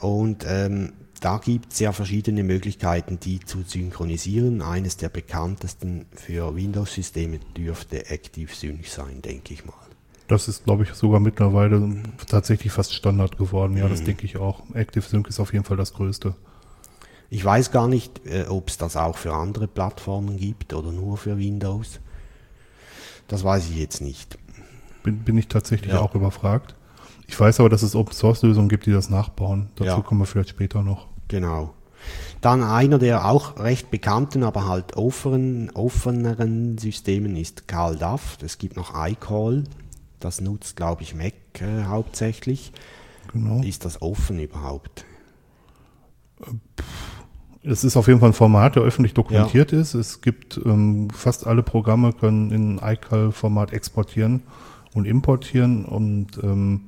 und 0.00 0.44
ähm, 0.46 0.92
da 1.20 1.38
gibt 1.38 1.72
es 1.72 1.78
ja 1.78 1.92
verschiedene 1.92 2.42
Möglichkeiten, 2.42 3.20
die 3.20 3.38
zu 3.38 3.62
synchronisieren. 3.62 4.60
Eines 4.60 4.96
der 4.96 5.08
bekanntesten 5.08 6.06
für 6.12 6.56
Windows-Systeme 6.56 7.38
dürfte 7.56 8.04
ActiveSync 8.10 8.84
sein, 8.86 9.22
denke 9.22 9.54
ich 9.54 9.64
mal. 9.64 9.74
Das 10.26 10.48
ist, 10.48 10.64
glaube 10.64 10.82
ich, 10.82 10.94
sogar 10.94 11.20
mittlerweile 11.20 12.02
tatsächlich 12.26 12.72
fast 12.72 12.92
Standard 12.94 13.38
geworden. 13.38 13.76
Ja, 13.76 13.88
das 13.88 14.02
denke 14.02 14.24
ich 14.24 14.36
auch. 14.36 14.62
ActiveSync 14.74 15.28
ist 15.28 15.38
auf 15.38 15.52
jeden 15.52 15.64
Fall 15.64 15.76
das 15.76 15.94
Größte. 15.94 16.34
Ich 17.30 17.44
weiß 17.44 17.70
gar 17.70 17.86
nicht, 17.86 18.26
äh, 18.26 18.46
ob 18.48 18.68
es 18.68 18.76
das 18.76 18.96
auch 18.96 19.16
für 19.16 19.32
andere 19.32 19.68
Plattformen 19.68 20.38
gibt 20.38 20.74
oder 20.74 20.90
nur 20.90 21.16
für 21.16 21.38
Windows. 21.38 22.00
Das 23.28 23.44
weiß 23.44 23.68
ich 23.70 23.76
jetzt 23.78 24.00
nicht. 24.00 24.38
Bin, 25.02 25.18
bin 25.20 25.36
ich 25.38 25.48
tatsächlich 25.48 25.92
Ja. 25.92 26.00
auch 26.00 26.14
überfragt. 26.14 26.74
Ich 27.26 27.38
weiß 27.38 27.60
aber, 27.60 27.68
dass 27.70 27.82
es 27.82 27.94
Open-Source-Lösungen 27.94 28.68
gibt, 28.68 28.86
die 28.86 28.92
das 28.92 29.08
nachbauen. 29.10 29.68
Dazu 29.76 29.84
Ja. 29.88 30.00
kommen 30.00 30.20
wir 30.20 30.26
vielleicht 30.26 30.50
später 30.50 30.82
noch. 30.82 31.06
Genau. 31.28 31.72
Dann 32.40 32.62
einer 32.64 32.98
der 32.98 33.26
auch 33.26 33.58
recht 33.60 33.90
bekannten, 33.90 34.42
aber 34.42 34.66
halt 34.66 34.96
offenen, 34.96 35.70
offeneren 35.70 36.76
Systemen 36.76 37.36
ist 37.36 37.68
Carl 37.68 37.96
Duff. 37.96 38.38
Es 38.42 38.58
gibt 38.58 38.76
noch 38.76 38.92
iCall. 38.94 39.64
Das 40.18 40.40
nutzt, 40.40 40.76
glaube 40.76 41.02
ich, 41.02 41.14
Mac 41.14 41.34
äh, 41.60 41.84
hauptsächlich. 41.84 42.72
Genau. 43.32 43.62
Ist 43.62 43.84
das 43.84 44.02
offen 44.02 44.40
überhaupt? 44.40 45.04
Es 47.64 47.84
ist 47.84 47.96
auf 47.96 48.08
jeden 48.08 48.18
Fall 48.18 48.30
ein 48.30 48.34
Format, 48.34 48.76
der 48.76 48.82
öffentlich 48.82 49.14
dokumentiert 49.14 49.72
ist. 49.72 49.94
Es 49.94 50.20
gibt 50.20 50.60
ähm, 50.64 51.10
fast 51.10 51.46
alle 51.46 51.62
Programme 51.62 52.12
können 52.12 52.50
in 52.50 52.78
iCal-Format 52.78 53.72
exportieren 53.72 54.42
und 54.94 55.04
importieren 55.04 55.84
und 55.84 56.38
ähm, 56.42 56.82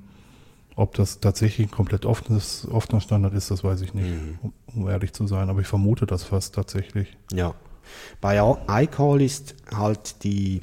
ob 0.76 0.94
das 0.94 1.20
tatsächlich 1.20 1.68
ein 1.68 1.70
komplett 1.70 2.04
offenes, 2.04 2.66
offener 2.68 3.00
Standard 3.00 3.34
ist, 3.34 3.50
das 3.50 3.62
weiß 3.62 3.80
ich 3.82 3.94
nicht, 3.94 4.10
um, 4.42 4.52
um 4.74 4.88
ehrlich 4.88 5.12
zu 5.12 5.26
sein. 5.26 5.48
Aber 5.48 5.60
ich 5.60 5.66
vermute 5.66 6.06
das 6.06 6.24
fast 6.24 6.54
tatsächlich. 6.54 7.16
Ja. 7.32 7.54
Bei 8.20 8.38
iCall 8.68 9.22
ist 9.22 9.54
halt 9.72 10.24
die, 10.24 10.62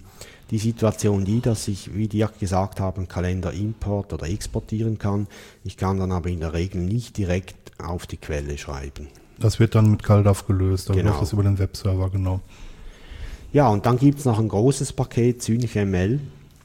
die 0.49 0.57
Situation 0.57 1.23
die, 1.23 1.39
dass 1.39 1.67
ich, 1.67 1.95
wie 1.95 2.07
Dirk 2.07 2.39
gesagt 2.39 2.79
haben, 2.79 3.07
Kalender 3.07 3.53
import 3.53 4.11
oder 4.11 4.27
exportieren 4.27 4.97
kann. 4.97 5.27
Ich 5.63 5.77
kann 5.77 5.99
dann 5.99 6.11
aber 6.11 6.29
in 6.29 6.41
der 6.41 6.53
Regel 6.53 6.81
nicht 6.81 7.15
direkt 7.17 7.71
auf 7.81 8.05
die 8.05 8.17
Quelle 8.17 8.57
schreiben. 8.57 9.07
Das 9.41 9.59
wird 9.59 9.75
dann 9.75 9.91
mit 9.91 10.03
CalDAV 10.03 10.45
gelöst, 10.47 10.89
dann 10.89 10.95
Genau. 10.97 11.09
läuft 11.09 11.21
das 11.21 11.33
über 11.33 11.43
den 11.43 11.59
Webserver, 11.59 12.09
genau. 12.09 12.39
Ja, 13.53 13.67
und 13.67 13.85
dann 13.85 13.97
gibt 13.97 14.19
es 14.19 14.25
noch 14.25 14.39
ein 14.39 14.47
großes 14.47 14.93
Paket, 14.93 15.47
ML. 15.49 16.19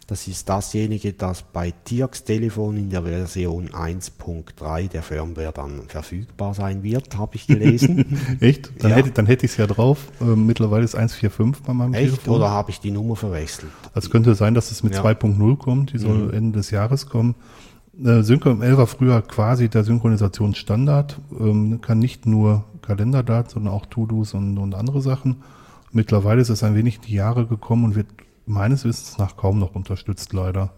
Das 0.09 0.28
ist 0.28 0.49
dasjenige, 0.49 1.12
das 1.14 1.42
bei 1.42 1.73
Tiax 1.85 2.23
Telefon 2.23 2.76
in 2.76 2.90
der 2.90 3.02
Version 3.02 3.71
1.3 3.71 4.88
der 4.88 5.02
Firmware 5.02 5.50
dann 5.52 5.83
verfügbar 5.88 6.54
sein 6.54 6.85
wird, 6.85 7.18
habe 7.18 7.35
ich 7.35 7.49
gelesen. 7.49 8.16
Echt? 8.40 8.71
Dann 8.78 8.92
Ja. 8.92 8.97
hätte, 8.99 9.11
dann 9.11 9.26
hätte 9.26 9.47
ich 9.47 9.50
es 9.52 9.56
ja 9.56 9.66
drauf. 9.66 9.99
Ähm, 10.21 10.47
mittlerweile 10.47 10.85
ist 10.85 10.95
1.4.5 10.97 11.56
bei 11.66 11.73
meinem 11.73 11.95
Echt? 11.95 12.04
Telefon. 12.14 12.37
Oder 12.37 12.50
habe 12.50 12.71
ich 12.71 12.78
die 12.78 12.92
Nummer 12.92 13.16
verwechselt? 13.16 13.73
Also 13.95 14.09
könnte 14.11 14.37
sein, 14.37 14.54
dass 14.54 14.71
es 14.71 14.85
mit 14.85 14.95
Ja. 14.95 15.02
2.0 15.02 15.56
kommt, 15.56 15.92
die 15.92 15.99
soll 15.99 16.33
Ende 16.33 16.59
des 16.59 16.71
Jahres 16.71 17.09
kommen. 17.09 17.35
Äh, 18.03 18.23
Synchro 18.23 18.55
ML 18.55 18.76
war 18.76 18.87
früher 18.87 19.23
quasi 19.23 19.69
der 19.69 19.85
Synchronisationsstandard, 19.85 21.21
ähm, 21.38 21.81
kann 21.81 21.99
nicht 21.99 22.26
nur 22.26 22.65
Kalenderdaten, 22.83 23.50
sondern 23.50 23.73
auch 23.73 23.87
To-Dos 23.87 24.35
und, 24.35 24.59
und 24.59 24.75
andere 24.75 25.00
Sachen. 25.00 25.37
Mittlerweile 25.93 26.43
ist 26.43 26.50
es 26.50 26.62
ein 26.62 26.75
wenig 26.75 26.97
in 26.97 27.03
die 27.03 27.15
Jahre 27.15 27.47
gekommen 27.47 27.85
und 27.85 27.95
wird 27.95 28.09
meines 28.45 28.85
Wissens 28.85 29.19
nach 29.19 29.37
kaum 29.37 29.59
noch 29.59 29.75
unterstützt, 29.75 30.33
leider. 30.33 30.73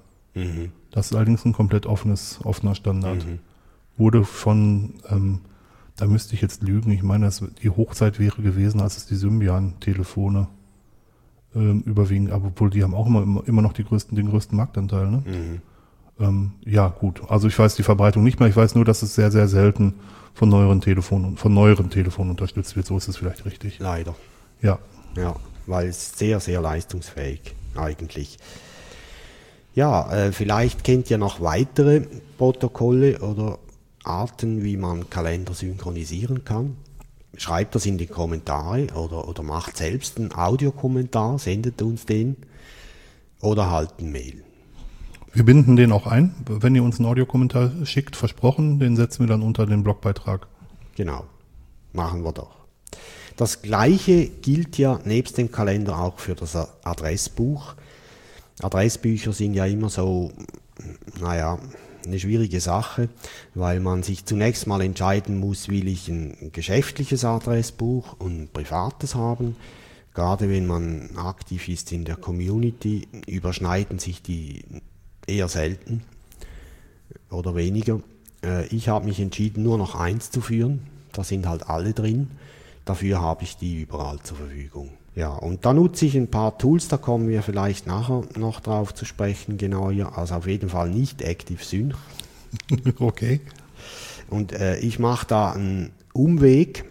Das 0.90 1.10
ist 1.10 1.16
allerdings 1.16 1.44
ein 1.44 1.52
komplett 1.52 1.86
offenes, 1.86 2.40
offener 2.44 2.74
Standard. 2.74 3.26
Wurde 3.96 4.24
von, 4.24 4.94
ähm, 5.10 5.40
da 5.96 6.06
müsste 6.06 6.34
ich 6.34 6.40
jetzt 6.40 6.62
lügen, 6.62 6.92
ich 6.92 7.02
meine, 7.02 7.26
das, 7.26 7.42
die 7.62 7.70
Hochzeit 7.70 8.20
wäre 8.20 8.40
gewesen, 8.42 8.80
als 8.80 8.96
es 8.96 9.06
die 9.06 9.16
Symbian-Telefone 9.16 10.46
ähm, 11.54 11.82
überwiegend, 11.84 12.30
aber 12.30 12.46
obwohl 12.46 12.70
die 12.70 12.84
haben 12.84 12.94
auch 12.94 13.06
immer, 13.06 13.42
immer, 13.46 13.62
noch 13.62 13.74
größten, 13.74 14.16
den 14.16 14.30
größten 14.30 14.56
Marktanteil. 14.56 15.10
Ne? 15.10 15.22
Ähm, 16.20 16.52
ja, 16.64 16.88
gut. 16.88 17.22
Also 17.28 17.48
ich 17.48 17.58
weiß 17.58 17.76
die 17.76 17.82
Verbreitung 17.82 18.24
nicht 18.24 18.40
mehr. 18.40 18.48
Ich 18.48 18.56
weiß 18.56 18.74
nur, 18.74 18.84
dass 18.84 19.02
es 19.02 19.14
sehr, 19.14 19.30
sehr 19.30 19.48
selten 19.48 19.94
von 20.34 20.48
neueren 20.48 20.80
Telefonen 20.80 21.36
von 21.36 21.52
neueren 21.52 21.90
Telefonen 21.90 22.30
unterstützt 22.30 22.76
wird. 22.76 22.86
So 22.86 22.96
ist 22.96 23.08
es 23.08 23.16
vielleicht 23.16 23.44
richtig. 23.44 23.78
Leider. 23.78 24.14
Ja. 24.62 24.78
Ja, 25.16 25.36
weil 25.66 25.88
es 25.88 26.16
sehr, 26.16 26.40
sehr 26.40 26.60
leistungsfähig 26.60 27.54
eigentlich. 27.76 28.38
Ja, 29.74 30.12
äh, 30.12 30.32
vielleicht 30.32 30.84
kennt 30.84 31.10
ihr 31.10 31.18
noch 31.18 31.40
weitere 31.40 32.00
Protokolle 32.36 33.20
oder 33.20 33.58
Arten, 34.04 34.64
wie 34.64 34.76
man 34.76 35.10
Kalender 35.10 35.54
synchronisieren 35.54 36.44
kann. 36.44 36.76
Schreibt 37.36 37.74
das 37.74 37.86
in 37.86 37.98
die 37.98 38.06
Kommentare 38.06 38.88
oder, 38.94 39.28
oder 39.28 39.42
macht 39.42 39.76
selbst 39.76 40.18
einen 40.18 40.32
Audiokommentar, 40.34 41.38
sendet 41.38 41.82
uns 41.82 42.06
den 42.06 42.36
oder 43.40 43.70
halt 43.70 44.00
ein 44.00 44.10
Mail. 44.10 44.42
Wir 45.32 45.44
binden 45.44 45.76
den 45.76 45.92
auch 45.92 46.06
ein, 46.06 46.34
wenn 46.46 46.74
ihr 46.74 46.82
uns 46.82 46.98
einen 46.98 47.06
Audiokommentar 47.06 47.70
schickt, 47.84 48.16
versprochen, 48.16 48.78
den 48.78 48.96
setzen 48.96 49.20
wir 49.20 49.26
dann 49.28 49.42
unter 49.42 49.66
den 49.66 49.82
Blogbeitrag. 49.82 50.46
Genau, 50.96 51.24
machen 51.92 52.24
wir 52.24 52.32
doch. 52.32 52.56
Das 53.36 53.62
gleiche 53.62 54.26
gilt 54.26 54.78
ja 54.78 54.98
nebst 55.04 55.38
dem 55.38 55.52
Kalender 55.52 55.98
auch 55.98 56.18
für 56.18 56.34
das 56.34 56.56
Adressbuch. 56.82 57.74
Adressbücher 58.60 59.32
sind 59.32 59.54
ja 59.54 59.66
immer 59.66 59.90
so, 59.90 60.32
naja, 61.20 61.58
eine 62.04 62.18
schwierige 62.18 62.60
Sache, 62.60 63.08
weil 63.54 63.80
man 63.80 64.02
sich 64.02 64.24
zunächst 64.24 64.66
mal 64.66 64.80
entscheiden 64.80 65.38
muss, 65.38 65.68
will 65.68 65.86
ich 65.86 66.08
ein 66.08 66.50
geschäftliches 66.52 67.24
Adressbuch 67.24 68.16
und 68.18 68.42
ein 68.42 68.48
privates 68.52 69.14
haben. 69.14 69.56
Gerade 70.14 70.50
wenn 70.50 70.66
man 70.66 71.16
aktiv 71.16 71.68
ist 71.68 71.92
in 71.92 72.04
der 72.04 72.16
Community, 72.16 73.06
überschneiden 73.26 74.00
sich 74.00 74.22
die 74.22 74.64
eher 75.28 75.48
selten 75.48 76.02
oder 77.30 77.54
weniger. 77.54 78.00
Äh, 78.44 78.66
Ich 78.66 78.88
habe 78.88 79.06
mich 79.06 79.20
entschieden, 79.20 79.62
nur 79.62 79.78
noch 79.78 79.94
eins 79.94 80.30
zu 80.30 80.40
führen. 80.40 80.80
Da 81.12 81.24
sind 81.24 81.46
halt 81.46 81.68
alle 81.68 81.92
drin. 81.92 82.30
Dafür 82.84 83.20
habe 83.20 83.44
ich 83.44 83.56
die 83.56 83.82
überall 83.82 84.18
zur 84.22 84.38
Verfügung. 84.38 84.90
Ja, 85.14 85.30
und 85.34 85.64
da 85.66 85.72
nutze 85.72 86.06
ich 86.06 86.16
ein 86.16 86.30
paar 86.30 86.58
Tools, 86.58 86.86
da 86.88 86.96
kommen 86.96 87.28
wir 87.28 87.42
vielleicht 87.42 87.86
nachher 87.86 88.22
noch 88.38 88.60
drauf 88.60 88.94
zu 88.94 89.04
sprechen, 89.04 89.58
genau 89.58 89.90
hier. 89.90 90.16
Also 90.16 90.36
auf 90.36 90.46
jeden 90.46 90.68
Fall 90.68 90.90
nicht 90.90 91.22
Active 91.22 91.62
Sync. 91.62 91.94
okay. 93.00 93.40
Und 94.30 94.52
äh, 94.52 94.78
ich 94.78 94.98
mache 94.98 95.26
da 95.26 95.52
einen 95.52 95.90
Umweg. 96.12 96.84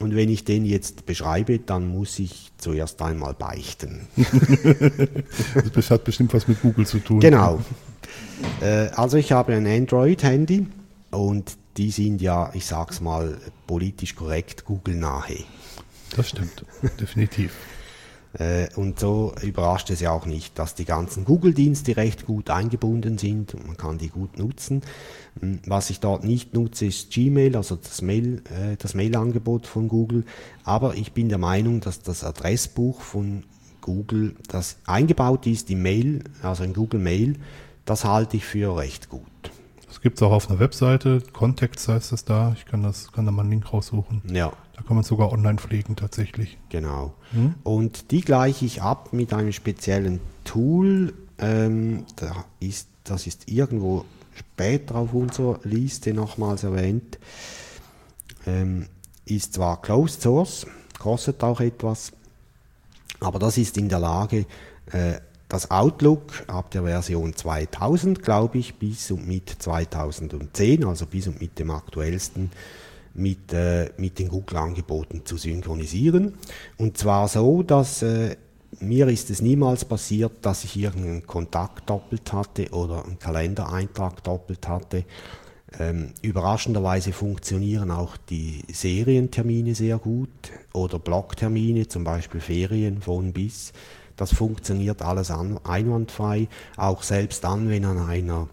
Und 0.00 0.16
wenn 0.16 0.30
ich 0.30 0.44
den 0.44 0.64
jetzt 0.64 1.04
beschreibe, 1.04 1.58
dann 1.58 1.86
muss 1.88 2.18
ich 2.18 2.52
zuerst 2.56 3.00
einmal 3.02 3.34
beichten. 3.34 4.08
Das 5.74 5.90
hat 5.90 6.04
bestimmt 6.04 6.32
was 6.32 6.48
mit 6.48 6.60
Google 6.62 6.86
zu 6.86 6.98
tun. 6.98 7.20
Genau. 7.20 7.60
Äh, 8.60 8.88
also 8.94 9.16
ich 9.18 9.32
habe 9.32 9.54
ein 9.54 9.66
Android-Handy 9.66 10.66
und 11.10 11.56
die 11.76 11.90
sind 11.90 12.22
ja, 12.22 12.50
ich 12.54 12.66
sag's 12.66 13.00
mal, 13.00 13.38
politisch 13.66 14.14
korrekt 14.14 14.64
Google 14.64 14.96
nahe. 14.96 15.44
Das 16.16 16.30
stimmt. 16.30 16.64
Definitiv. 16.98 17.52
Äh, 18.32 18.68
und 18.76 19.00
so 19.00 19.34
überrascht 19.42 19.90
es 19.90 20.00
ja 20.00 20.12
auch 20.12 20.26
nicht, 20.26 20.58
dass 20.58 20.74
die 20.74 20.84
ganzen 20.84 21.24
Google-Dienste 21.24 21.96
recht 21.96 22.26
gut 22.26 22.50
eingebunden 22.50 23.18
sind 23.18 23.54
und 23.54 23.66
man 23.66 23.76
kann 23.76 23.98
die 23.98 24.08
gut 24.08 24.38
nutzen. 24.38 24.82
Hm, 25.40 25.60
Was 25.66 25.90
ich 25.90 26.00
dort 26.00 26.24
nicht 26.24 26.54
nutze, 26.54 26.86
ist 26.86 27.10
Gmail, 27.10 27.56
also 27.56 27.76
das 27.76 28.02
Mail, 28.02 28.42
äh, 28.44 28.76
das 28.78 28.94
Mail-Angebot 28.94 29.66
von 29.66 29.88
Google. 29.88 30.24
Aber 30.64 30.94
ich 30.94 31.12
bin 31.12 31.28
der 31.28 31.38
Meinung, 31.38 31.80
dass 31.80 32.02
das 32.02 32.22
Adressbuch 32.22 33.00
von 33.00 33.42
Google, 33.80 34.36
das 34.48 34.76
eingebaut 34.86 35.46
ist 35.46 35.70
im 35.70 35.82
Mail, 35.82 36.22
also 36.42 36.62
in 36.62 36.74
Google 36.74 37.00
Mail, 37.00 37.36
das 37.84 38.04
halte 38.04 38.36
ich 38.36 38.44
für 38.44 38.76
recht 38.76 39.08
gut. 39.08 39.22
Das 39.88 40.00
gibt 40.00 40.18
es 40.18 40.22
auch 40.22 40.30
auf 40.30 40.48
einer 40.48 40.60
Webseite. 40.60 41.20
Contacts 41.32 41.88
heißt 41.88 42.12
es 42.12 42.24
da. 42.24 42.54
Ich 42.56 42.64
kann 42.64 42.82
das, 42.84 43.10
kann 43.10 43.26
da 43.26 43.32
mal 43.32 43.42
einen 43.42 43.50
Link 43.50 43.72
raussuchen. 43.72 44.22
Ja. 44.32 44.52
Da 44.80 44.86
kann 44.86 44.96
man 44.96 45.04
sogar 45.04 45.30
online 45.30 45.58
pflegen 45.58 45.94
tatsächlich. 45.94 46.56
Genau. 46.70 47.12
Und 47.64 48.10
die 48.12 48.22
gleiche 48.22 48.64
ich 48.64 48.80
ab 48.80 49.12
mit 49.12 49.34
einem 49.34 49.52
speziellen 49.52 50.20
Tool. 50.44 51.12
Ähm, 51.38 52.06
da 52.16 52.46
ist, 52.60 52.88
das 53.04 53.26
ist 53.26 53.50
irgendwo 53.50 54.06
später 54.34 54.94
auf 54.94 55.12
unserer 55.12 55.60
Liste 55.64 56.14
nochmals 56.14 56.64
erwähnt. 56.64 57.18
Ähm, 58.46 58.86
ist 59.26 59.52
zwar 59.54 59.82
Closed 59.82 60.22
Source, 60.22 60.66
kostet 60.98 61.44
auch 61.44 61.60
etwas, 61.60 62.12
aber 63.20 63.38
das 63.38 63.58
ist 63.58 63.76
in 63.76 63.90
der 63.90 63.98
Lage, 63.98 64.46
äh, 64.92 65.18
das 65.48 65.70
Outlook 65.70 66.44
ab 66.46 66.70
der 66.70 66.84
Version 66.84 67.36
2000, 67.36 68.22
glaube 68.22 68.58
ich, 68.58 68.76
bis 68.76 69.10
und 69.10 69.28
mit 69.28 69.50
2010, 69.50 70.84
also 70.84 71.04
bis 71.04 71.26
und 71.26 71.40
mit 71.40 71.58
dem 71.58 71.70
aktuellsten, 71.70 72.50
mit, 73.14 73.52
äh, 73.52 73.90
mit 73.96 74.18
den 74.18 74.28
Google-Angeboten 74.28 75.22
zu 75.24 75.36
synchronisieren. 75.36 76.34
Und 76.76 76.98
zwar 76.98 77.28
so, 77.28 77.62
dass 77.62 78.02
äh, 78.02 78.36
mir 78.78 79.08
ist 79.08 79.30
es 79.30 79.42
niemals 79.42 79.84
passiert, 79.84 80.32
dass 80.42 80.64
ich 80.64 80.76
irgendeinen 80.76 81.26
Kontakt 81.26 81.90
doppelt 81.90 82.32
hatte 82.32 82.70
oder 82.70 83.04
einen 83.04 83.18
Kalendereintrag 83.18 84.22
doppelt 84.22 84.68
hatte. 84.68 85.04
Ähm, 85.78 86.12
überraschenderweise 86.22 87.12
funktionieren 87.12 87.90
auch 87.90 88.16
die 88.16 88.62
Serientermine 88.72 89.74
sehr 89.74 89.98
gut 89.98 90.28
oder 90.72 90.98
Blocktermine, 90.98 91.88
zum 91.88 92.04
Beispiel 92.04 92.40
Ferien 92.40 93.02
von 93.02 93.32
bis. 93.32 93.72
Das 94.16 94.34
funktioniert 94.34 95.02
alles 95.02 95.30
an, 95.30 95.58
einwandfrei, 95.64 96.48
auch 96.76 97.02
selbst 97.02 97.44
dann, 97.44 97.70
wenn 97.70 97.84
an, 97.84 97.98
einer, 97.98 98.48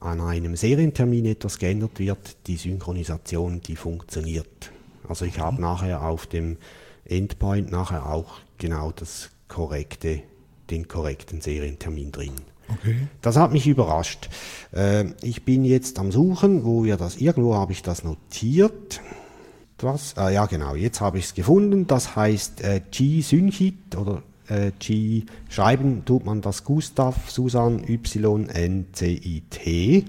an 0.00 0.20
einem 0.20 0.56
Serientermin 0.56 1.26
etwas 1.26 1.58
geändert 1.58 1.98
wird, 1.98 2.36
die 2.46 2.56
Synchronisation, 2.56 3.60
die 3.60 3.76
funktioniert. 3.76 4.70
Also 5.08 5.24
ich 5.24 5.38
habe 5.38 5.60
nachher 5.60 6.02
auf 6.02 6.26
dem 6.26 6.56
Endpoint 7.04 7.70
nachher 7.70 8.06
auch 8.06 8.40
genau 8.58 8.92
das 8.92 9.30
korrekte, 9.48 10.22
den 10.70 10.86
korrekten 10.86 11.40
Serientermin 11.40 12.12
drin. 12.12 12.34
Okay. 12.68 13.08
Das 13.22 13.36
hat 13.36 13.52
mich 13.52 13.66
überrascht. 13.66 14.28
Äh, 14.72 15.06
ich 15.22 15.44
bin 15.44 15.64
jetzt 15.64 15.98
am 15.98 16.12
Suchen, 16.12 16.64
wo 16.64 16.84
wir 16.84 16.96
das, 16.96 17.16
irgendwo 17.16 17.54
habe 17.54 17.72
ich 17.72 17.82
das 17.82 18.04
notiert. 18.04 19.00
Was? 19.78 20.16
Ah, 20.16 20.28
ja, 20.28 20.46
genau, 20.46 20.74
jetzt 20.74 21.00
habe 21.00 21.18
ich 21.18 21.26
es 21.26 21.34
gefunden. 21.34 21.86
Das 21.86 22.14
heißt 22.14 22.62
äh, 22.62 22.82
G-Synchit 22.90 23.96
oder 23.96 24.22
äh, 24.48 24.72
G, 24.78 25.24
schreiben 25.48 26.04
tut 26.04 26.24
man 26.24 26.40
das 26.40 26.64
Gustav 26.64 27.30
Susan 27.30 27.82
Y 27.88 28.48
N 28.48 28.86
C 28.92 29.12
I 29.12 29.42
T. 29.48 30.04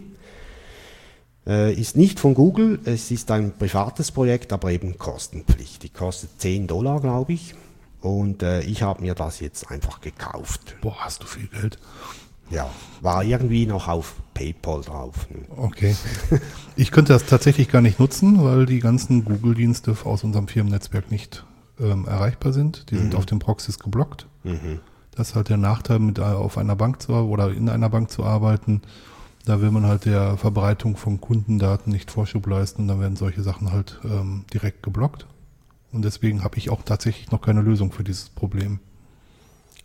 Äh, 1.48 1.74
ist 1.74 1.96
nicht 1.96 2.20
von 2.20 2.34
Google, 2.34 2.80
es 2.86 3.12
ist 3.12 3.32
ein 3.32 3.58
privates 3.58 4.12
Projekt, 4.12 4.54
aber 4.54 4.72
eben 4.72 4.98
kostenpflichtig. 4.98 5.94
Kostet 5.94 6.30
10 6.40 6.68
Dollar, 6.68 7.02
glaube 7.02 7.34
ich. 7.34 7.56
Und 8.02 8.44
äh, 8.44 8.62
ich 8.62 8.84
habe 8.84 9.02
mir 9.02 9.16
das 9.16 9.40
jetzt 9.40 9.72
einfach 9.72 10.00
gekauft. 10.02 10.76
Boah, 10.82 10.96
hast 11.00 11.24
du 11.24 11.28
viel 11.28 11.48
Geld. 11.48 11.80
Ja, 12.52 12.70
war 13.02 13.24
irgendwie 13.24 13.66
noch 13.66 13.88
auf 13.88 14.16
PayPal 14.34 14.82
drauf. 14.82 15.28
ne? 15.30 15.40
Okay. 15.56 15.96
Ich 16.76 16.92
könnte 16.92 17.14
das 17.14 17.26
tatsächlich 17.26 17.70
gar 17.70 17.82
nicht 17.82 18.00
nutzen, 18.00 18.44
weil 18.44 18.66
die 18.66 18.80
ganzen 18.80 19.26
Google-Dienste 19.26 19.96
aus 20.04 20.24
unserem 20.24 20.48
Firmennetzwerk 20.48 21.12
nicht 21.12 21.46
ähm, 21.80 22.06
erreichbar 22.06 22.54
sind. 22.54 22.90
Die 22.92 22.98
sind 22.98 23.16
auf 23.16 23.26
den 23.26 23.40
Proxys 23.40 23.80
geblockt. 23.80 24.28
Das 25.12 25.30
ist 25.30 25.36
halt 25.36 25.50
der 25.50 25.58
Nachteil, 25.58 26.00
mit 26.00 26.18
äh, 26.20 26.22
auf 26.22 26.58
einer 26.58 26.76
Bank 26.76 27.02
zu 27.02 27.14
oder 27.14 27.52
in 27.52 27.70
einer 27.70 27.90
Bank 27.90 28.10
zu 28.10 28.24
arbeiten. 28.24 28.82
Da 29.46 29.62
will 29.62 29.72
man 29.72 29.86
halt 29.86 30.06
der 30.06 30.38
Verbreitung 30.38 30.96
von 30.96 31.20
Kundendaten 31.20 31.92
nicht 31.92 32.12
Vorschub 32.12 32.46
leisten 32.48 32.84
und 32.84 32.88
dann 32.88 33.02
werden 33.02 33.16
solche 33.16 33.42
Sachen 33.42 33.72
halt 33.72 34.00
ähm, 34.04 34.46
direkt 34.54 34.84
geblockt. 34.84 35.26
Und 35.92 36.06
deswegen 36.06 36.44
habe 36.44 36.58
ich 36.58 36.70
auch 36.70 36.84
tatsächlich 36.84 37.32
noch 37.32 37.42
keine 37.42 37.62
Lösung 37.62 37.92
für 37.92 38.04
dieses 38.04 38.30
Problem. 38.30 38.80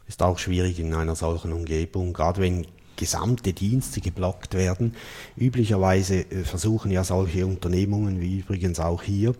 Ist 0.06 0.22
auch 0.22 0.38
schwierig 0.38 0.78
in 0.80 0.92
einer 0.92 1.14
solchen 1.14 1.52
Umgebung, 1.52 2.12
gerade 2.12 2.42
wenn 2.42 2.66
gesamte 2.96 3.52
Dienste 3.52 4.00
geblockt 4.00 4.54
werden. 4.54 4.94
Üblicherweise 5.36 6.30
äh, 6.30 6.44
versuchen 6.44 6.90
ja 6.90 7.04
solche 7.04 7.46
Unternehmungen, 7.46 8.20
wie 8.20 8.40
übrigens 8.40 8.80
auch 8.80 9.02
hier, 9.02 9.34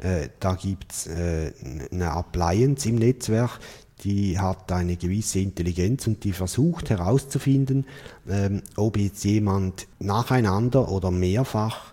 äh, 0.00 0.28
da 0.40 0.54
gibt's 0.54 1.06
äh, 1.06 1.52
eine 1.90 2.10
Appliance 2.12 2.88
im 2.88 2.96
Netzwerk, 2.96 3.58
die 4.04 4.38
hat 4.38 4.70
eine 4.70 4.96
gewisse 4.96 5.40
Intelligenz 5.40 6.06
und 6.06 6.22
die 6.24 6.32
versucht 6.32 6.90
herauszufinden, 6.90 7.84
ähm, 8.28 8.62
ob 8.76 8.96
jetzt 8.96 9.24
jemand 9.24 9.86
nacheinander 9.98 10.90
oder 10.90 11.10
mehrfach 11.10 11.92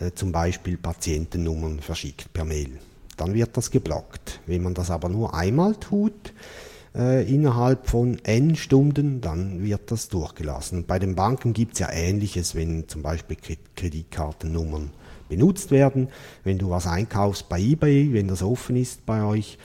äh, 0.00 0.10
zum 0.14 0.32
Beispiel 0.32 0.76
Patientennummern 0.76 1.80
verschickt 1.80 2.32
per 2.32 2.44
Mail. 2.44 2.78
Dann 3.16 3.34
wird 3.34 3.56
das 3.56 3.70
geblockt. 3.70 4.40
Wenn 4.46 4.62
man 4.62 4.74
das 4.74 4.90
aber 4.90 5.08
nur 5.08 5.34
einmal 5.34 5.76
tut, 5.76 6.32
äh, 6.96 7.28
innerhalb 7.32 7.88
von 7.88 8.18
n 8.24 8.56
Stunden, 8.56 9.20
dann 9.20 9.62
wird 9.62 9.92
das 9.92 10.08
durchgelassen. 10.08 10.86
Bei 10.86 10.98
den 10.98 11.14
Banken 11.14 11.52
gibt 11.52 11.74
es 11.74 11.78
ja 11.80 11.92
Ähnliches, 11.92 12.56
wenn 12.56 12.88
zum 12.88 13.02
Beispiel 13.02 13.36
Kreditkartennummern 13.76 14.90
benutzt 15.28 15.70
werden. 15.70 16.08
Wenn 16.42 16.58
du 16.58 16.70
was 16.70 16.86
einkaufst 16.86 17.48
bei 17.48 17.60
eBay, 17.60 18.12
wenn 18.12 18.28
das 18.28 18.42
offen 18.42 18.76
ist 18.76 19.06
bei 19.06 19.24
euch, 19.24 19.58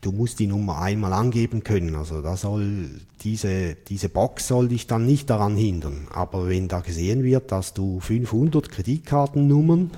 du 0.00 0.12
musst 0.12 0.38
die 0.38 0.46
Nummer 0.46 0.80
einmal 0.80 1.12
angeben 1.12 1.64
können. 1.64 1.94
Also 1.94 2.22
da 2.22 2.36
soll 2.36 2.90
diese, 3.22 3.74
diese 3.74 4.08
Box 4.08 4.48
soll 4.48 4.68
dich 4.68 4.86
dann 4.86 5.06
nicht 5.06 5.28
daran 5.30 5.56
hindern. 5.56 6.06
Aber 6.10 6.48
wenn 6.48 6.68
da 6.68 6.80
gesehen 6.80 7.24
wird, 7.24 7.52
dass 7.52 7.74
du 7.74 8.00
500 8.00 8.70
Kreditkartennummern 8.70 9.90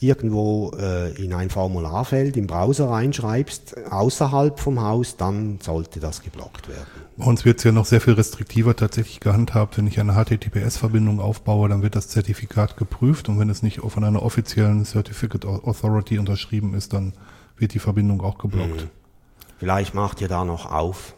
irgendwo 0.00 0.72
äh, 0.78 1.12
in 1.22 1.32
ein 1.32 1.50
Formularfeld 1.50 2.36
im 2.36 2.46
Browser 2.46 2.90
reinschreibst, 2.90 3.76
außerhalb 3.90 4.58
vom 4.58 4.80
Haus, 4.80 5.16
dann 5.16 5.58
sollte 5.60 6.00
das 6.00 6.22
geblockt 6.22 6.68
werden. 6.68 6.86
Bei 7.16 7.26
uns 7.26 7.44
wird 7.44 7.58
es 7.58 7.64
ja 7.64 7.72
noch 7.72 7.84
sehr 7.84 8.00
viel 8.00 8.14
restriktiver 8.14 8.76
tatsächlich 8.76 9.20
gehandhabt. 9.20 9.76
Wenn 9.78 9.86
ich 9.86 9.98
eine 9.98 10.12
HTTPS-Verbindung 10.12 11.20
aufbaue, 11.20 11.68
dann 11.68 11.82
wird 11.82 11.96
das 11.96 12.08
Zertifikat 12.08 12.76
geprüft 12.76 13.28
und 13.28 13.38
wenn 13.38 13.50
es 13.50 13.62
nicht 13.62 13.80
von 13.80 14.04
einer 14.04 14.22
offiziellen 14.22 14.84
Certificate 14.84 15.44
Authority 15.44 16.18
unterschrieben 16.18 16.74
ist, 16.74 16.92
dann 16.92 17.12
wird 17.56 17.74
die 17.74 17.80
Verbindung 17.80 18.20
auch 18.20 18.38
geblockt. 18.38 18.82
Mhm. 18.82 18.90
Vielleicht 19.58 19.94
macht 19.94 20.20
ihr 20.20 20.28
da 20.28 20.44
noch 20.44 20.70
auf. 20.70 21.14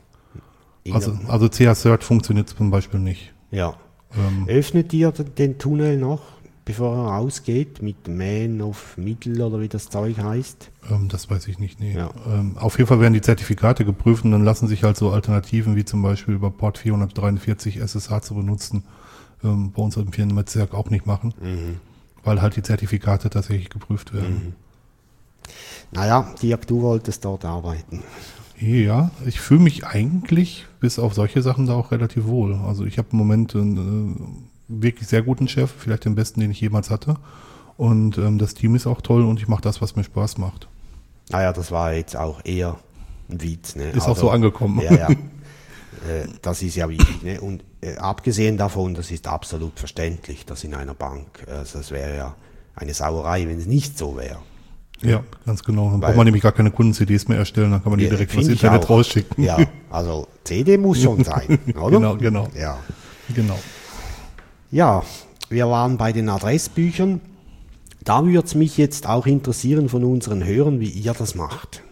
Also, 0.91 1.19
also 1.29 1.49
CA-Cert 1.49 2.05
funktioniert 2.05 2.49
zum 2.49 2.71
Beispiel 2.71 3.01
nicht. 3.01 3.35
Ja. 3.51 3.75
Ähm, 4.17 4.47
Öffnet 4.49 4.93
ihr 4.93 5.13
den 5.13 5.59
Tunnel 5.59 5.97
noch? 5.99 6.23
Bevor 6.71 6.97
er 6.97 7.13
rausgeht, 7.15 7.83
mit 7.83 8.07
Man 8.07 8.63
of 8.63 8.97
Middle 8.97 9.45
oder 9.45 9.61
wie 9.61 9.67
das 9.67 9.89
Zeug 9.89 10.19
heißt? 10.19 10.71
Ähm, 10.89 11.09
das 11.09 11.29
weiß 11.29 11.49
ich 11.49 11.59
nicht, 11.59 11.81
nee. 11.81 11.95
Ja. 11.97 12.11
Ähm, 12.29 12.57
auf 12.59 12.79
jeden 12.79 12.87
Fall 12.87 13.01
werden 13.01 13.13
die 13.13 13.21
Zertifikate 13.21 13.85
geprüft 13.85 14.25
und 14.25 14.31
dann 14.31 14.45
lassen 14.45 14.69
sich 14.69 14.85
halt 14.85 14.97
so 14.97 15.11
Alternativen 15.11 15.75
wie 15.75 15.85
zum 15.85 16.01
Beispiel 16.01 16.35
über 16.35 16.53
Port 16.53 16.79
443 16.79 17.79
SSH 17.79 18.21
zu 18.23 18.37
benutzen, 18.37 18.85
ähm, 19.43 19.73
bei 19.73 19.83
uns 19.83 19.97
im 19.97 20.13
Firmennetzwerk 20.13 20.73
auch 20.73 20.91
nicht 20.91 21.07
machen, 21.07 21.35
mhm. 21.41 21.81
weil 22.23 22.41
halt 22.41 22.55
die 22.55 22.63
Zertifikate 22.63 23.31
tatsächlich 23.31 23.69
geprüft 23.69 24.15
werden. 24.15 24.35
Mhm. 24.35 24.53
Naja, 25.91 26.33
Dirk, 26.41 26.69
du 26.69 26.83
wolltest 26.83 27.25
dort 27.25 27.45
arbeiten. 27.45 28.05
Ja, 28.61 29.11
ich 29.27 29.41
fühle 29.41 29.61
mich 29.61 29.87
eigentlich 29.87 30.67
bis 30.79 31.01
auf 31.01 31.15
solche 31.15 31.43
Sachen 31.43 31.67
da 31.67 31.75
auch 31.75 31.91
relativ 31.91 32.27
wohl. 32.27 32.55
Also 32.55 32.85
ich 32.85 32.97
habe 32.97 33.09
im 33.11 33.19
Moment 33.19 33.57
äh, 33.57 33.59
wirklich 34.71 35.09
sehr 35.09 35.23
guten 35.23 35.49
Chef, 35.49 35.71
vielleicht 35.77 36.05
den 36.05 36.15
besten, 36.15 36.41
den 36.41 36.51
ich 36.51 36.61
jemals 36.61 36.91
hatte. 36.91 37.17
Und 37.77 38.19
ähm, 38.19 38.39
das 38.39 38.55
Team 38.55 38.75
ist 38.75 38.87
auch 38.87 39.01
toll 39.01 39.23
und 39.25 39.41
ich 39.41 39.49
mache 39.49 39.63
das, 39.63 39.81
was 39.81 39.97
mir 39.97 40.05
Spaß 40.05 40.39
macht. 40.39 40.69
Naja, 41.31 41.53
das 41.53 41.71
war 41.71 41.95
jetzt 41.95 42.17
auch 42.17 42.45
eher 42.45 42.77
ein 43.31 43.41
Witz. 43.41 43.77
Ne? 43.77 43.91
Ist 43.91 44.03
also, 44.03 44.11
auch 44.11 44.17
so 44.17 44.31
angekommen. 44.31 44.81
Ja, 44.81 44.93
ja. 44.93 45.11
äh, 45.11 46.27
das 46.43 46.63
ist 46.63 46.77
ja 46.77 46.89
wichtig. 46.89 47.23
Ne? 47.23 47.41
Und 47.41 47.65
äh, 47.81 47.97
abgesehen 47.97 48.57
davon, 48.57 48.95
das 48.95 49.11
ist 49.11 49.27
absolut 49.27 49.79
verständlich, 49.79 50.45
dass 50.45 50.65
in 50.65 50.75
einer 50.75 50.95
Bank, 50.95 51.27
also 51.49 51.79
das 51.79 51.91
wäre 51.91 52.17
ja 52.17 52.37
eine 52.75 52.95
Sauerei, 52.95 53.49
wenn 53.49 53.59
es 53.59 53.67
nicht 53.67 53.97
so 53.97 54.17
wäre. 54.17 54.39
Ja, 55.03 55.25
ganz 55.47 55.63
genau. 55.65 55.85
Dann 55.91 56.03
Weil, 56.03 56.09
braucht 56.09 56.17
man 56.17 56.27
nämlich 56.27 56.43
gar 56.43 56.53
keine 56.53 56.71
Kunden-CDs 56.71 57.29
mehr 57.29 57.39
erstellen, 57.39 57.71
dann 57.71 57.83
kann 57.83 57.91
man 57.91 57.99
die 57.99 58.09
direkt 58.09 58.35
ins 58.35 58.49
Internet 58.49 58.89
rausschicken. 58.91 59.43
Ja, 59.43 59.59
also 59.89 60.29
CD 60.45 60.77
muss 60.77 61.01
schon 61.01 61.25
sein, 61.25 61.59
oder? 61.75 61.91
Genau, 61.97 62.17
genau. 62.17 62.49
Ja. 62.55 62.79
Genau. 63.35 63.59
Ja, 64.73 65.03
wir 65.49 65.69
waren 65.69 65.97
bei 65.99 66.13
den 66.13 66.29
Adressbüchern. 66.29 67.21
Da 68.05 68.25
würde 68.25 68.47
es 68.47 68.55
mich 68.55 68.79
jetzt 68.79 69.09
auch 69.09 69.27
interessieren 69.27 69.89
von 69.89 70.05
unseren 70.05 70.45
Hörern, 70.45 70.79
wie 70.79 70.89
ihr 70.89 71.13
das 71.13 71.35
macht. 71.35 71.83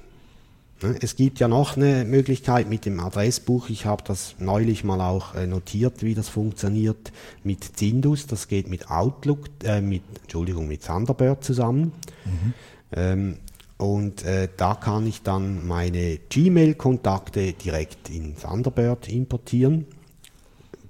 Ne, 0.80 0.94
es 1.00 1.16
gibt 1.16 1.40
ja 1.40 1.48
noch 1.48 1.76
eine 1.76 2.04
Möglichkeit 2.04 2.68
mit 2.70 2.86
dem 2.86 3.00
Adressbuch. 3.00 3.68
Ich 3.68 3.84
habe 3.84 4.04
das 4.06 4.36
neulich 4.38 4.84
mal 4.84 5.00
auch 5.00 5.34
äh, 5.34 5.48
notiert, 5.48 6.04
wie 6.04 6.14
das 6.14 6.28
funktioniert 6.28 7.12
mit 7.42 7.64
Zindus. 7.64 8.28
Das 8.28 8.46
geht 8.46 8.68
mit 8.68 8.88
Outlook, 8.88 9.48
äh, 9.64 9.80
mit, 9.80 10.02
Entschuldigung, 10.22 10.68
mit 10.68 10.86
Thunderbird 10.86 11.42
zusammen. 11.42 11.92
Mhm. 12.24 12.54
Ähm, 12.92 13.38
und 13.76 14.24
äh, 14.24 14.48
da 14.56 14.76
kann 14.76 15.04
ich 15.08 15.22
dann 15.22 15.66
meine 15.66 16.18
Gmail-Kontakte 16.30 17.54
direkt 17.54 18.08
in 18.08 18.36
Thunderbird 18.36 19.08
importieren 19.08 19.86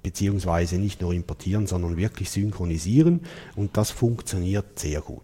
beziehungsweise 0.01 0.77
nicht 0.77 1.01
nur 1.01 1.13
importieren, 1.13 1.67
sondern 1.67 1.97
wirklich 1.97 2.29
synchronisieren 2.29 3.21
und 3.55 3.77
das 3.77 3.91
funktioniert 3.91 4.79
sehr 4.79 5.01
gut. 5.01 5.23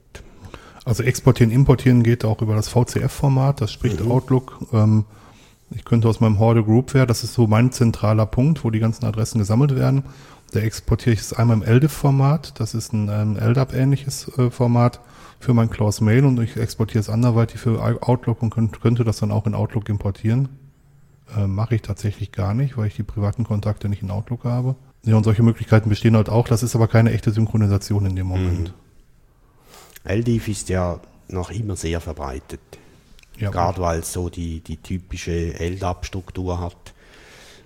Also 0.86 1.02
exportieren, 1.02 1.52
importieren 1.52 2.04
geht 2.04 2.24
auch 2.26 2.42
über 2.42 2.56
das 2.56 2.70
VCF-Format, 2.70 3.62
das 3.62 3.72
spricht 3.72 4.04
mhm. 4.04 4.12
Outlook. 4.12 4.60
Ähm, 4.72 5.06
ich 5.72 5.84
könnte 5.84 6.08
aus 6.08 6.20
meinem 6.20 6.38
Horde 6.38 6.64
Groupware, 6.64 7.08
das 7.08 7.24
ist 7.24 7.34
so 7.34 7.48
mein 7.48 7.72
zentraler 7.72 8.28
Punkt, 8.28 8.64
wo 8.64 8.70
die 8.70 8.80
ganzen 8.80 9.04
Adressen 9.04 9.40
gesammelt 9.40 9.76
werden. 9.76 10.04
Da 10.52 10.60
exportiere 10.60 11.14
ich 11.14 11.22
es 11.22 11.34
einmal 11.34 11.58
im 11.58 11.64
LDIF-Format, 11.64 12.60
das 12.60 12.76
ist 12.76 12.94
ein 12.94 13.10
ähm, 13.10 13.38
LDAP-ähnliches 13.38 14.38
äh, 14.38 14.52
Format 14.52 15.02
für 15.40 15.54
mein 15.56 15.72
Klaus 15.72 16.02
Mail 16.02 16.24
und 16.24 16.40
ich 16.40 16.56
exportiere 16.56 17.00
es 17.00 17.10
anderweitig 17.10 17.60
für 17.60 17.82
Outlook 18.02 18.44
und 18.44 18.52
könnte, 18.52 18.80
könnte 18.80 19.04
das 19.04 19.18
dann 19.18 19.32
auch 19.32 19.48
in 19.48 19.56
Outlook 19.56 19.90
importieren. 19.90 20.50
Äh, 21.36 21.48
Mache 21.48 21.76
ich 21.76 21.82
tatsächlich 21.82 22.32
gar 22.32 22.54
nicht, 22.54 22.78
weil 22.78 22.88
ich 22.88 22.96
die 22.96 23.04
privaten 23.04 23.44
Kontakte 23.44 23.90
nicht 23.90 24.02
in 24.02 24.12
Outlook 24.12 24.44
habe. 24.44 24.76
Ja, 25.04 25.16
und 25.16 25.24
solche 25.24 25.44
Möglichkeiten 25.44 25.90
bestehen 25.90 26.16
halt 26.16 26.30
auch. 26.30 26.48
Das 26.48 26.64
ist 26.64 26.76
aber 26.76 26.88
keine 26.88 27.12
echte 27.12 27.32
Synchronisation 27.32 28.06
in 28.06 28.16
dem 28.16 28.28
Moment. 28.28 28.74
Mhm. 30.04 30.12
LDIF 30.12 30.48
ist 30.48 30.70
ja 30.70 31.00
noch 31.28 31.52
immer 31.52 31.76
sehr 31.76 32.02
verbreitet. 32.02 32.60
Ja, 33.38 33.50
Gerade 33.50 33.82
weil 33.82 34.00
es 34.00 34.14
so 34.14 34.30
die, 34.30 34.62
die 34.62 34.78
typische 34.78 35.60
LDAP-Struktur 35.60 36.60
hat. 36.60 36.94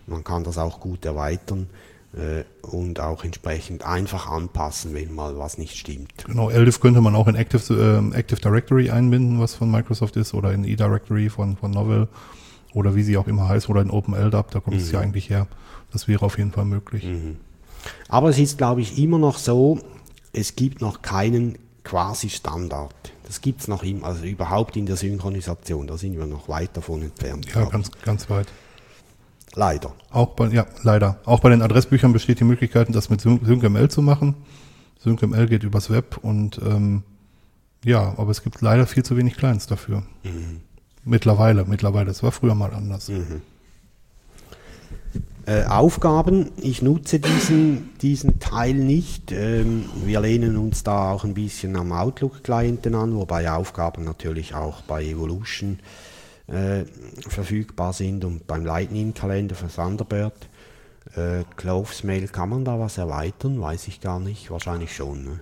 Man 0.07 0.23
kann 0.23 0.43
das 0.43 0.57
auch 0.57 0.79
gut 0.79 1.05
erweitern 1.05 1.69
äh, 2.13 2.43
und 2.65 2.99
auch 2.99 3.23
entsprechend 3.23 3.85
einfach 3.85 4.27
anpassen, 4.27 4.93
wenn 4.95 5.13
mal 5.13 5.37
was 5.37 5.57
nicht 5.57 5.77
stimmt. 5.77 6.25
Genau, 6.25 6.49
LDIF 6.49 6.79
könnte 6.79 7.01
man 7.01 7.15
auch 7.15 7.27
in 7.27 7.35
Active, 7.35 7.73
äh, 7.73 8.17
Active 8.17 8.41
Directory 8.41 8.89
einbinden, 8.89 9.39
was 9.39 9.53
von 9.53 9.69
Microsoft 9.69 10.15
ist, 10.15 10.33
oder 10.33 10.51
in 10.51 10.63
eDirectory 10.63 11.29
von, 11.29 11.55
von 11.55 11.71
Novell 11.71 12.07
oder 12.73 12.95
wie 12.95 13.03
sie 13.03 13.17
auch 13.17 13.27
immer 13.27 13.47
heißt, 13.47 13.69
oder 13.69 13.81
in 13.81 13.89
OpenLDAP, 13.89 14.51
da 14.51 14.59
kommt 14.59 14.77
mhm. 14.77 14.83
es 14.83 14.91
ja 14.91 14.99
eigentlich 14.99 15.29
her. 15.29 15.47
Das 15.91 16.07
wäre 16.07 16.25
auf 16.25 16.37
jeden 16.37 16.51
Fall 16.51 16.65
möglich. 16.65 17.03
Mhm. 17.03 17.37
Aber 18.07 18.29
es 18.29 18.37
ist, 18.37 18.57
glaube 18.57 18.81
ich, 18.81 19.01
immer 19.01 19.17
noch 19.17 19.37
so, 19.37 19.79
es 20.33 20.55
gibt 20.55 20.81
noch 20.81 21.01
keinen 21.01 21.57
quasi 21.83 22.29
Standard. 22.29 22.93
Das 23.25 23.41
gibt 23.41 23.61
es 23.61 23.67
noch 23.67 23.83
immer, 23.83 24.07
also 24.07 24.25
überhaupt 24.25 24.75
in 24.75 24.85
der 24.85 24.95
Synchronisation, 24.95 25.87
da 25.87 25.97
sind 25.97 26.17
wir 26.17 26.25
noch 26.25 26.49
weit 26.49 26.75
davon 26.75 27.01
entfernt. 27.03 27.47
Ja, 27.53 27.65
ganz, 27.65 27.91
ganz 28.03 28.29
weit. 28.29 28.47
Leider. 29.55 29.93
Auch 30.11 30.29
bei, 30.29 30.47
ja, 30.47 30.65
leider. 30.83 31.19
Auch 31.25 31.39
bei 31.39 31.49
den 31.49 31.61
Adressbüchern 31.61 32.13
besteht 32.13 32.39
die 32.39 32.43
Möglichkeit, 32.43 32.87
das 32.93 33.09
mit 33.09 33.21
SyncML 33.21 33.89
zu 33.89 34.01
machen. 34.01 34.35
SyncML 34.99 35.47
geht 35.47 35.63
übers 35.63 35.89
Web 35.89 36.19
und 36.21 36.59
ähm, 36.63 37.03
ja, 37.83 38.13
aber 38.17 38.31
es 38.31 38.43
gibt 38.43 38.61
leider 38.61 38.85
viel 38.85 39.03
zu 39.03 39.15
wenig 39.17 39.37
Clients 39.37 39.67
dafür. 39.67 40.03
Mhm. 40.23 40.61
Mittlerweile, 41.05 41.65
mittlerweile. 41.65 42.11
Es 42.11 42.23
war 42.23 42.31
früher 42.31 42.55
mal 42.55 42.73
anders. 42.73 43.09
Mhm. 43.09 43.41
Äh, 45.45 45.65
Aufgaben, 45.65 46.51
ich 46.61 46.83
nutze 46.83 47.19
diesen, 47.19 47.97
diesen 48.01 48.39
Teil 48.39 48.75
nicht. 48.75 49.31
Ähm, 49.31 49.85
wir 50.05 50.19
lehnen 50.21 50.57
uns 50.57 50.83
da 50.83 51.11
auch 51.11 51.23
ein 51.23 51.33
bisschen 51.33 51.75
am 51.75 51.91
Outlook-Clienten 51.91 52.93
an, 52.93 53.15
wobei 53.15 53.51
Aufgaben 53.51 54.03
natürlich 54.03 54.53
auch 54.53 54.81
bei 54.81 55.03
Evolution 55.03 55.79
äh, 56.45 56.83
verfügbar 57.27 57.93
sind 57.93 58.25
und 58.25 58.45
beim 58.45 58.63
Lightning-Kalender 58.63 59.55
für 59.55 59.69
Thunderbird. 59.69 60.49
Äh, 61.15 61.43
Clovesmail, 61.55 62.27
kann 62.27 62.49
man 62.49 62.63
da 62.63 62.79
was 62.79 62.99
erweitern? 62.99 63.59
Weiß 63.59 63.87
ich 63.87 64.01
gar 64.01 64.19
nicht. 64.19 64.51
Wahrscheinlich 64.51 64.95
schon. 64.95 65.23
Ne? 65.23 65.39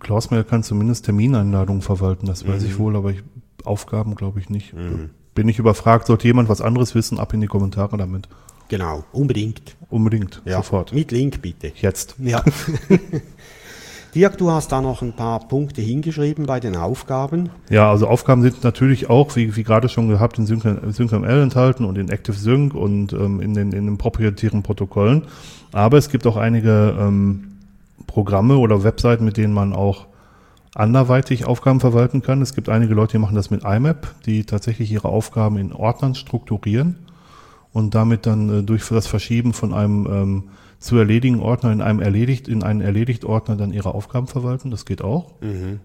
Clovesmail 0.00 0.44
kann 0.44 0.64
zumindest 0.64 1.06
Termineinladungen 1.06 1.80
verwalten, 1.80 2.26
das 2.26 2.46
weiß 2.46 2.62
mhm. 2.62 2.68
ich 2.68 2.78
wohl, 2.78 2.96
aber 2.96 3.12
ich 3.12 3.22
Aufgaben 3.66 4.14
glaube 4.14 4.40
ich 4.40 4.48
nicht. 4.50 4.74
Mhm. 4.74 5.10
Bin 5.34 5.48
ich 5.48 5.58
überfragt, 5.58 6.06
sollte 6.06 6.26
jemand 6.26 6.48
was 6.48 6.60
anderes 6.60 6.94
wissen, 6.94 7.18
ab 7.18 7.34
in 7.34 7.40
die 7.40 7.46
Kommentare 7.46 7.96
damit. 7.96 8.28
Genau, 8.68 9.04
unbedingt. 9.12 9.76
Unbedingt, 9.90 10.42
Ja. 10.44 10.56
sofort. 10.56 10.92
Mit 10.92 11.12
Link 11.12 11.40
bitte. 11.42 11.72
Jetzt. 11.76 12.16
Ja. 12.18 12.42
Dirk, 14.14 14.38
du 14.38 14.50
hast 14.50 14.72
da 14.72 14.80
noch 14.80 15.02
ein 15.02 15.12
paar 15.14 15.46
Punkte 15.46 15.82
hingeschrieben 15.82 16.46
bei 16.46 16.58
den 16.58 16.74
Aufgaben. 16.74 17.50
Ja, 17.68 17.90
also 17.90 18.06
Aufgaben 18.08 18.40
sind 18.40 18.64
natürlich 18.64 19.10
auch, 19.10 19.36
wie, 19.36 19.54
wie 19.56 19.62
gerade 19.62 19.90
schon 19.90 20.08
gehabt, 20.08 20.38
in 20.38 20.46
Sync- 20.46 20.92
SyncML 20.92 21.42
enthalten 21.42 21.84
und 21.84 21.98
in 21.98 22.10
ActiveSync 22.10 22.72
und 22.74 23.12
ähm, 23.12 23.42
in, 23.42 23.52
den, 23.52 23.72
in 23.72 23.84
den 23.84 23.98
proprietären 23.98 24.62
Protokollen. 24.62 25.24
Aber 25.72 25.98
es 25.98 26.08
gibt 26.08 26.26
auch 26.26 26.36
einige 26.38 26.96
ähm, 26.98 27.58
Programme 28.06 28.56
oder 28.56 28.82
Webseiten, 28.84 29.24
mit 29.26 29.36
denen 29.36 29.52
man 29.52 29.74
auch 29.74 30.06
anderweitig 30.76 31.46
Aufgaben 31.46 31.80
verwalten 31.80 32.20
kann. 32.20 32.42
Es 32.42 32.54
gibt 32.54 32.68
einige 32.68 32.94
Leute, 32.94 33.12
die 33.12 33.18
machen 33.18 33.34
das 33.34 33.50
mit 33.50 33.64
IMAP, 33.64 34.14
die 34.26 34.44
tatsächlich 34.44 34.92
ihre 34.92 35.08
Aufgaben 35.08 35.56
in 35.56 35.72
Ordnern 35.72 36.14
strukturieren 36.14 36.98
und 37.72 37.94
damit 37.94 38.26
dann 38.26 38.60
äh, 38.60 38.62
durch 38.62 38.86
das 38.86 39.06
Verschieben 39.06 39.54
von 39.54 39.72
einem 39.72 40.06
ähm, 40.06 40.44
zu 40.78 40.98
erledigen 40.98 41.40
Ordner 41.40 41.72
in 41.72 41.80
einem 41.80 42.00
erledigt, 42.00 42.46
in 42.46 42.62
einen 42.62 42.82
erledigt 42.82 43.24
Ordner 43.24 43.56
dann 43.56 43.72
ihre 43.72 43.94
Aufgaben 43.94 44.26
verwalten. 44.26 44.70
Das 44.70 44.84
geht 44.84 45.00
auch. 45.00 45.32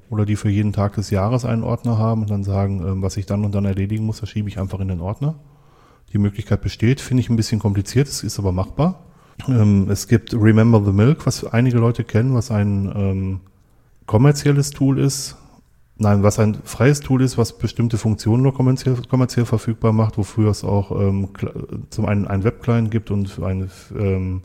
Oder 0.09 0.25
die 0.25 0.35
für 0.35 0.49
jeden 0.49 0.73
Tag 0.73 0.95
des 0.95 1.09
Jahres 1.09 1.45
einen 1.45 1.63
Ordner 1.63 1.97
haben 1.97 2.23
und 2.23 2.29
dann 2.29 2.43
sagen, 2.43 2.83
ähm, 2.85 3.01
was 3.01 3.15
ich 3.15 3.25
dann 3.25 3.45
und 3.45 3.55
dann 3.55 3.63
erledigen 3.63 4.05
muss, 4.05 4.19
das 4.19 4.29
schiebe 4.29 4.49
ich 4.49 4.59
einfach 4.59 4.81
in 4.81 4.89
den 4.89 4.99
Ordner. 4.99 5.35
Die 6.11 6.17
Möglichkeit 6.17 6.61
besteht, 6.61 6.99
finde 6.99 7.21
ich 7.21 7.29
ein 7.29 7.37
bisschen 7.37 7.59
kompliziert, 7.59 8.09
es 8.09 8.23
ist 8.23 8.37
aber 8.37 8.51
machbar. 8.51 9.05
Ähm, 9.47 9.89
es 9.89 10.09
gibt 10.09 10.33
Remember 10.33 10.83
the 10.83 10.91
Milk, 10.91 11.25
was 11.25 11.45
einige 11.45 11.77
Leute 11.77 12.03
kennen, 12.03 12.33
was 12.33 12.51
ein 12.51 12.91
ähm, 12.93 13.39
kommerzielles 14.05 14.71
Tool 14.71 14.99
ist. 14.99 15.37
Nein, 15.97 16.23
was 16.23 16.39
ein 16.39 16.57
freies 16.63 17.01
Tool 17.01 17.21
ist, 17.21 17.37
was 17.37 17.57
bestimmte 17.57 17.97
Funktionen 17.97 18.41
nur 18.41 18.53
kommerziell, 18.53 18.95
kommerziell 19.07 19.45
verfügbar 19.45 19.93
macht, 19.93 20.17
wofür 20.17 20.49
es 20.49 20.63
auch 20.63 20.91
ähm, 20.99 21.29
zum 21.91 22.05
einen 22.07 22.27
einen 22.27 22.43
Web-Client 22.43 22.89
gibt 22.89 23.11
und 23.11 23.39
eine, 23.43 23.69
ähm, 23.95 24.41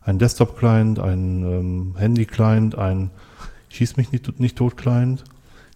ein 0.00 0.18
Desktop-Client, 0.18 0.98
ein 0.98 1.44
ähm, 1.44 1.94
Handy-Client, 1.96 2.76
ein 2.76 3.10
Schieß 3.68 3.96
mich 3.96 4.10
nicht, 4.10 4.40
nicht 4.40 4.58
tot-Client. 4.58 5.24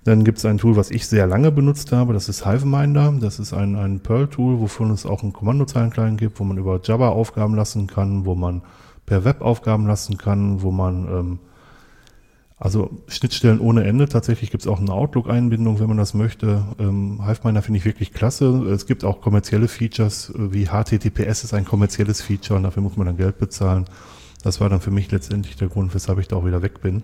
Dann 0.03 0.25
gibt 0.25 0.39
es 0.39 0.45
ein 0.45 0.59
Tool, 0.59 0.77
was 0.77 0.91
ich 0.91 1.07
sehr 1.07 1.27
lange 1.27 1.51
benutzt 1.51 1.93
habe, 1.93 2.13
das 2.13 2.29
ist 2.29 2.45
Hiveminder. 2.45 3.15
Das 3.21 3.39
ist 3.39 3.55
ein, 3.55 3.77
ein 3.77 4.01
Perl-Tool, 4.01 4.61
wovon 4.61 4.91
es 4.91 5.07
auch 5.07 5.23
einen 5.23 5.33
Kommandozeilen-Client 5.33 6.19
gibt, 6.19 6.39
wo 6.41 6.45
man 6.45 6.59
über 6.59 6.81
Java 6.83 7.09
Aufgaben 7.09 7.55
lassen 7.55 7.87
kann, 7.87 8.27
wo 8.27 8.35
man 8.35 8.63
per 9.07 9.25
Web 9.25 9.41
Aufgaben 9.41 9.87
lassen 9.87 10.19
kann, 10.19 10.61
wo 10.61 10.71
man 10.71 11.07
ähm, 11.07 11.39
also 12.65 12.91
Schnittstellen 13.09 13.61
ohne 13.61 13.85
Ende. 13.85 14.09
Tatsächlich 14.09 14.51
gibt 14.51 14.63
es 14.63 14.67
auch 14.67 14.81
eine 14.81 14.91
Outlook-Einbindung, 14.91 15.81
wenn 15.81 15.89
man 15.89 15.99
das 15.99 16.15
möchte. 16.15 16.65
Ähm, 16.79 17.21
Hiveminder 17.23 17.61
finde 17.61 17.77
ich 17.77 17.85
wirklich 17.85 18.15
klasse. 18.15 18.47
Es 18.73 18.87
gibt 18.87 19.05
auch 19.05 19.21
kommerzielle 19.21 19.69
Features, 19.69 20.31
äh, 20.31 20.51
wie 20.51 20.69
HTTPS 20.69 21.45
ist 21.45 21.53
ein 21.53 21.67
kommerzielles 21.67 22.23
Feature 22.23 22.57
und 22.57 22.63
dafür 22.63 22.83
muss 22.83 22.97
man 22.97 23.07
dann 23.07 23.19
Geld 23.19 23.39
bezahlen. 23.39 23.85
Das 24.43 24.63
war 24.63 24.71
dann 24.71 24.81
für 24.81 24.91
mich 24.91 25.11
letztendlich 25.11 25.57
der 25.57 25.69
Grund, 25.69 25.95
weshalb 25.95 26.19
ich 26.21 26.29
da 26.29 26.37
auch 26.37 26.47
wieder 26.47 26.63
weg 26.63 26.81
bin. 26.81 27.03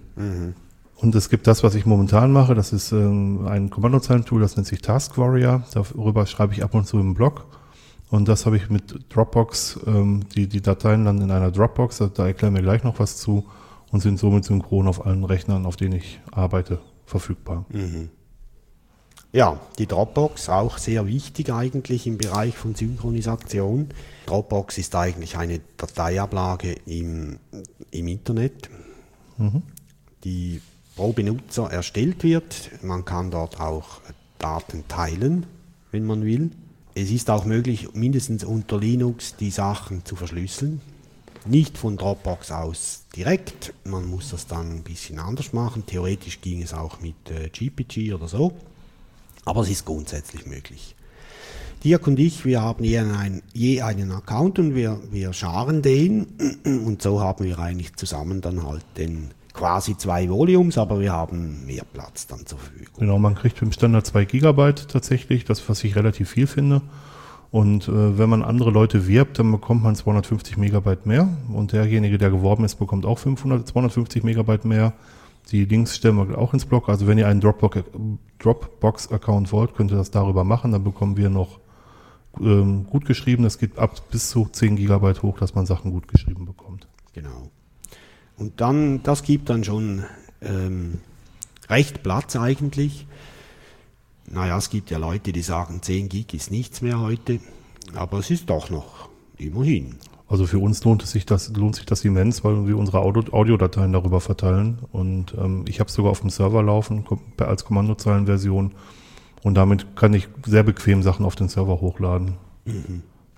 Und 0.97 1.15
es 1.15 1.29
gibt 1.29 1.47
das, 1.47 1.63
was 1.63 1.75
ich 1.75 1.85
momentan 1.85 2.33
mache. 2.33 2.55
Das 2.55 2.73
ist 2.73 2.93
ähm, 2.93 3.47
ein 3.47 3.69
Kommandozeilentool, 3.69 4.41
das 4.41 4.57
nennt 4.57 4.67
sich 4.67 4.81
Task 4.81 5.19
Warrior. 5.19 5.63
Darüber 5.75 6.25
schreibe 6.25 6.55
ich 6.55 6.65
ab 6.65 6.73
und 6.73 6.87
zu 6.87 6.99
im 6.99 7.13
Blog. 7.13 7.45
Und 8.09 8.29
das 8.29 8.47
habe 8.47 8.57
ich 8.57 8.71
mit 8.71 9.15
Dropbox, 9.15 9.81
ähm, 9.87 10.23
die, 10.35 10.47
die 10.47 10.63
Dateien 10.63 11.05
dann 11.05 11.21
in 11.21 11.31
einer 11.31 11.51
Dropbox, 11.51 11.99
da, 11.99 12.07
da 12.07 12.27
erklären 12.29 12.55
wir 12.55 12.63
gleich 12.63 12.83
noch 12.83 12.99
was 12.99 13.19
zu 13.19 13.45
und 13.91 14.01
sind 14.01 14.19
somit 14.19 14.45
synchron 14.45 14.87
auf 14.87 15.05
allen 15.05 15.25
Rechnern, 15.25 15.67
auf 15.67 15.77
denen 15.77 15.95
ich 15.95 16.21
arbeite, 16.31 16.81
verfügbar. 17.07 17.65
Ja, 19.33 19.61
die 19.79 19.87
Dropbox 19.87 20.49
auch 20.49 20.79
sehr 20.79 21.07
wichtig 21.07 21.53
eigentlich 21.53 22.07
im 22.07 22.19
Bereich 22.19 22.57
von 22.57 22.75
Synchronisation. 22.75 23.89
Dropbox 24.27 24.79
ist 24.79 24.97
eigentlich 24.97 25.37
eine 25.37 25.61
Dateiablage 25.77 26.75
im, 26.87 27.39
im 27.93 28.09
Internet, 28.09 28.69
die 30.25 30.61
pro 30.97 31.13
Benutzer 31.13 31.71
erstellt 31.71 32.25
wird. 32.25 32.71
Man 32.83 33.05
kann 33.05 33.31
dort 33.31 33.61
auch 33.61 34.01
Daten 34.39 34.85
teilen, 34.89 35.47
wenn 35.93 36.05
man 36.07 36.25
will. 36.25 36.51
Es 36.95 37.11
ist 37.11 37.31
auch 37.31 37.45
möglich, 37.45 37.95
mindestens 37.95 38.43
unter 38.43 38.79
Linux 38.79 39.37
die 39.37 39.51
Sachen 39.51 40.05
zu 40.05 40.17
verschlüsseln. 40.17 40.81
Nicht 41.47 41.79
von 41.79 41.97
Dropbox 41.97 42.51
aus 42.53 43.05
direkt. 43.17 43.73
Man 43.85 44.07
muss 44.07 44.31
das 44.31 44.47
dann 44.47 44.77
ein 44.77 44.83
bisschen 44.83 45.19
anders 45.19 45.53
machen. 45.53 45.87
Theoretisch 45.87 46.41
ging 46.41 46.63
es 46.63 46.75
auch 46.75 47.01
mit 47.01 47.15
äh, 47.31 47.49
GPG 47.49 48.13
oder 48.13 48.29
so. 48.29 48.53
Aber 49.45 49.63
es 49.63 49.71
ist 49.71 49.87
grundsätzlich 49.87 50.47
möglich. 50.47 50.95
Dirk 51.83 52.07
und 52.07 52.19
ich, 52.19 52.45
wir 52.45 52.61
haben 52.61 52.85
je, 52.85 52.99
ein, 52.99 53.43
je 53.55 53.81
einen 53.81 54.13
Account 54.13 54.59
und 54.59 54.75
wir, 54.75 55.01
wir 55.11 55.33
scharen 55.33 55.81
den. 55.81 56.27
Und 56.65 57.01
so 57.01 57.21
haben 57.21 57.45
wir 57.45 57.59
eigentlich 57.59 57.97
zusammen 57.97 58.43
dann 58.43 58.67
halt 58.67 58.85
den 58.99 59.31
quasi 59.55 59.97
zwei 59.97 60.29
Volumes, 60.29 60.79
aber 60.79 61.01
wir 61.01 61.13
haben 61.13 61.65
mehr 61.67 61.85
Platz 61.91 62.27
dann 62.27 62.47
zur 62.47 62.59
Verfügung. 62.59 62.95
Genau, 62.99 63.19
man 63.19 63.35
kriegt 63.35 63.61
im 63.63 63.73
Standard 63.73 64.07
2 64.07 64.25
Gigabyte 64.27 64.89
tatsächlich, 64.89 65.45
das 65.45 65.67
was 65.69 65.83
ich 65.83 65.97
relativ 65.97 66.31
viel 66.31 66.47
finde. 66.47 66.83
Und 67.51 67.89
äh, 67.89 68.19
wenn 68.19 68.31
man 68.31 68.43
andere 68.43 68.71
Leute 68.71 69.09
wirbt, 69.09 69.39
dann 69.39 69.51
bekommt 69.51 69.83
man 69.83 69.97
250 69.97 70.57
Megabyte 70.57 71.07
mehr. 71.07 71.29
Und 71.53 71.73
derjenige, 71.73 72.17
der 72.17 72.31
geworben 72.31 72.65
ist, 72.65 72.77
bekommt 72.77 73.05
auch 73.05 73.19
500, 73.19 73.67
250 73.67 74.23
Megabyte 74.23 74.65
mehr. 74.65 74.93
Die 75.51 75.65
Links 75.65 75.97
stellen 75.97 76.17
wir 76.17 76.39
auch 76.39 76.55
ins 76.55 76.65
Blog. 76.65 76.89
Also 76.89 77.09
wenn 77.09 77.19
ihr 77.19 77.27
einen 77.27 77.41
Dropbox- 77.41 77.85
Dropbox-Account 78.39 79.51
wollt, 79.53 79.75
könnt 79.75 79.91
ihr 79.91 79.97
das 79.97 80.13
darüber 80.13 80.45
machen. 80.45 80.71
Dann 80.71 80.85
bekommen 80.85 81.17
wir 81.17 81.29
noch 81.29 81.59
ähm, 82.39 82.87
gut 82.89 83.05
geschrieben. 83.05 83.43
Das 83.43 83.59
geht 83.59 83.79
ab 83.79 84.01
bis 84.11 84.31
zu 84.31 84.47
10 84.47 84.77
Gigabyte 84.77 85.23
hoch, 85.23 85.39
dass 85.39 85.55
man 85.57 85.67
Sachen 85.67 85.91
gut 85.91 86.07
geschrieben 86.07 86.47
bekommt. 86.47 86.87
Genau. 87.15 87.51
Und 88.37 88.61
dann, 88.61 89.03
das 89.03 89.25
gibt 89.25 89.51
dann 89.51 89.65
schon 89.65 90.05
ähm, 90.41 91.01
recht 91.69 92.05
Platz 92.05 92.37
eigentlich. 92.37 93.07
Naja, 94.31 94.57
es 94.57 94.71
gibt 94.71 94.91
ja 94.91 94.99
Leute, 94.99 95.33
die 95.33 95.43
sagen, 95.43 95.83
10 95.83 96.09
Gig 96.09 96.33
ist 96.35 96.53
nichts 96.53 96.83
mehr 96.83 97.01
heute, 97.01 97.41
aber 97.95 98.19
es 98.19 98.31
ist 98.31 98.49
doch 98.49 98.71
noch, 98.71 99.09
immerhin. 99.39 99.97
Also 100.29 100.47
für 100.47 100.61
uns 100.61 100.85
lohnt 100.85 101.03
es 101.03 101.11
sich 101.11 101.27
das, 101.27 101.53
lohnt 101.57 101.75
sich 101.75 101.87
das 101.87 102.05
immens, 102.05 102.45
weil 102.45 102.65
wir 102.69 102.79
unsere 102.79 103.01
Audio, 103.01 103.25
Audiodateien 103.33 103.93
darüber 103.93 104.21
verteilen. 104.21 104.79
Und 104.93 105.35
ähm, 105.37 105.65
ich 105.67 105.81
habe 105.81 105.89
es 105.89 105.95
sogar 105.95 106.13
auf 106.13 106.21
dem 106.21 106.31
Server 106.31 106.63
laufen 106.63 107.05
als 107.39 107.65
Kommandozeilenversion. 107.65 108.71
Und 109.43 109.55
damit 109.55 109.97
kann 109.97 110.15
ich 110.15 110.29
sehr 110.47 110.63
bequem 110.63 111.03
Sachen 111.03 111.27
auf 111.27 111.35
den 111.35 111.49
Server 111.49 111.81
hochladen. 111.81 112.35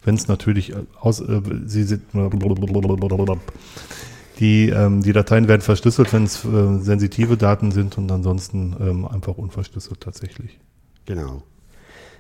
Wenn 0.05 0.15
es 0.15 0.29
natürlich 0.29 0.75
äh, 0.75 0.85
aus, 1.01 1.21
äh, 1.21 1.41
sie 1.65 1.85
sind, 1.85 2.03
die, 4.39 4.69
ähm, 4.69 5.03
die 5.03 5.13
Dateien 5.15 5.49
werden 5.49 5.63
verschlüsselt, 5.63 6.13
wenn 6.13 6.25
es 6.25 6.45
äh, 6.45 6.79
sensitive 6.81 7.39
Daten 7.39 7.73
sind 7.73 7.97
und 7.97 8.13
ansonsten 8.13 8.77
ähm, 8.81 9.07
einfach 9.07 9.39
unverschlüsselt 9.39 10.01
tatsächlich. 10.01 10.59
Genau. 11.07 11.43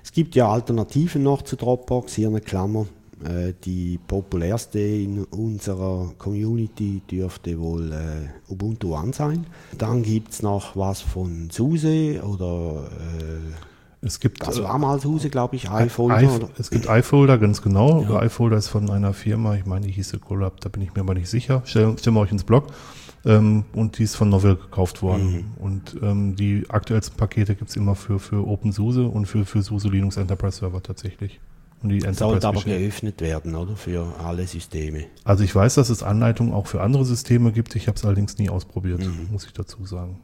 Es 0.02 0.12
gibt 0.12 0.34
ja 0.34 0.48
Alternativen 0.48 1.22
noch 1.22 1.42
zu 1.42 1.56
Dropbox, 1.56 2.14
hier 2.14 2.28
eine 2.28 2.40
Klammer. 2.40 2.86
Äh, 3.24 3.52
die 3.64 3.98
populärste 4.04 4.80
in 4.80 5.24
unserer 5.24 6.12
Community 6.18 7.02
dürfte 7.08 7.58
wohl 7.60 7.92
äh, 7.92 8.52
Ubuntu 8.52 8.96
One 8.96 9.12
sein. 9.12 9.46
Dann 9.78 10.02
gibt 10.02 10.32
es 10.32 10.42
noch 10.42 10.76
was 10.76 11.00
von 11.00 11.48
SUSE 11.50 12.20
oder 12.24 12.88
äh, 12.90 14.04
Es 14.04 14.18
gibt 14.18 14.44
das 14.44 14.58
äh, 14.58 14.64
war 14.64 14.76
mal 14.78 14.98
SUSE, 15.00 15.30
glaube 15.30 15.54
ich, 15.54 15.66
iFolder. 15.66 16.20
I, 16.20 16.26
oder? 16.26 16.48
es 16.58 16.70
gibt 16.70 16.86
iFolder, 16.86 17.38
ganz 17.38 17.62
genau. 17.62 18.02
iFolder 18.20 18.56
ist 18.56 18.68
von 18.68 18.90
einer 18.90 19.12
Firma, 19.12 19.54
ich 19.54 19.66
meine, 19.66 19.86
die 19.86 19.92
hieße 19.92 20.18
Collab, 20.18 20.60
da 20.60 20.68
bin 20.68 20.82
ich 20.82 20.92
mir 20.94 21.02
aber 21.02 21.14
nicht 21.14 21.28
sicher. 21.28 21.62
Stellen, 21.64 21.96
stellen 21.98 22.16
wir 22.16 22.20
euch 22.20 22.32
ins 22.32 22.44
Blog. 22.44 22.66
Ähm, 23.24 23.64
und 23.72 23.98
die 23.98 24.02
ist 24.02 24.16
von 24.16 24.28
Novell 24.30 24.56
gekauft 24.56 25.02
worden. 25.02 25.52
Und 25.58 25.96
ähm, 26.02 26.34
die 26.34 26.64
aktuellsten 26.68 27.16
Pakete 27.16 27.54
gibt's 27.54 27.76
immer 27.76 27.94
für, 27.94 28.18
für 28.18 28.46
OpenSUSE 28.46 29.04
und 29.04 29.26
für, 29.26 29.44
für 29.44 29.62
SUSE 29.62 29.88
Linux 29.88 30.16
Enterprise 30.16 30.58
Server 30.58 30.82
tatsächlich. 30.82 31.40
Und 31.82 31.90
die 31.90 32.00
Sollte 32.00 32.08
Enterprise 32.08 32.48
aber 32.48 32.60
Geschichte- 32.60 32.78
geöffnet 32.80 33.20
werden, 33.20 33.54
oder? 33.54 33.76
Für 33.76 34.06
alle 34.24 34.46
Systeme. 34.46 35.04
Also 35.24 35.44
ich 35.44 35.54
weiß, 35.54 35.74
dass 35.74 35.88
es 35.88 36.02
Anleitungen 36.02 36.52
auch 36.52 36.66
für 36.66 36.80
andere 36.80 37.04
Systeme 37.04 37.52
gibt. 37.52 37.74
Ich 37.76 37.88
habe 37.88 37.96
es 37.96 38.04
allerdings 38.04 38.38
nie 38.38 38.50
ausprobiert, 38.50 39.00
muss 39.30 39.44
ich 39.46 39.52
dazu 39.52 39.84
sagen. 39.84 40.18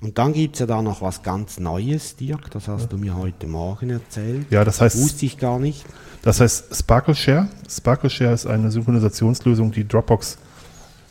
Und 0.00 0.18
dann 0.18 0.32
gibt 0.32 0.54
es 0.54 0.60
ja 0.60 0.66
da 0.66 0.80
noch 0.80 1.02
was 1.02 1.24
ganz 1.24 1.58
Neues, 1.58 2.14
Dirk. 2.14 2.52
Das 2.52 2.68
hast 2.68 2.92
du 2.92 2.98
mir 2.98 3.16
heute 3.16 3.48
Morgen 3.48 3.90
erzählt. 3.90 4.46
Ja, 4.50 4.64
das 4.64 4.80
heißt, 4.80 4.96
Wusste 4.96 5.26
ich 5.26 5.38
gar 5.38 5.58
nicht. 5.58 5.84
Das 6.22 6.40
heißt 6.40 6.76
Sparkle 6.76 7.16
Share. 7.16 7.48
Sparkle 7.68 8.08
Share 8.08 8.32
ist 8.32 8.46
eine 8.46 8.70
Synchronisationslösung, 8.70 9.72
die 9.72 9.86
Dropbox 9.86 10.38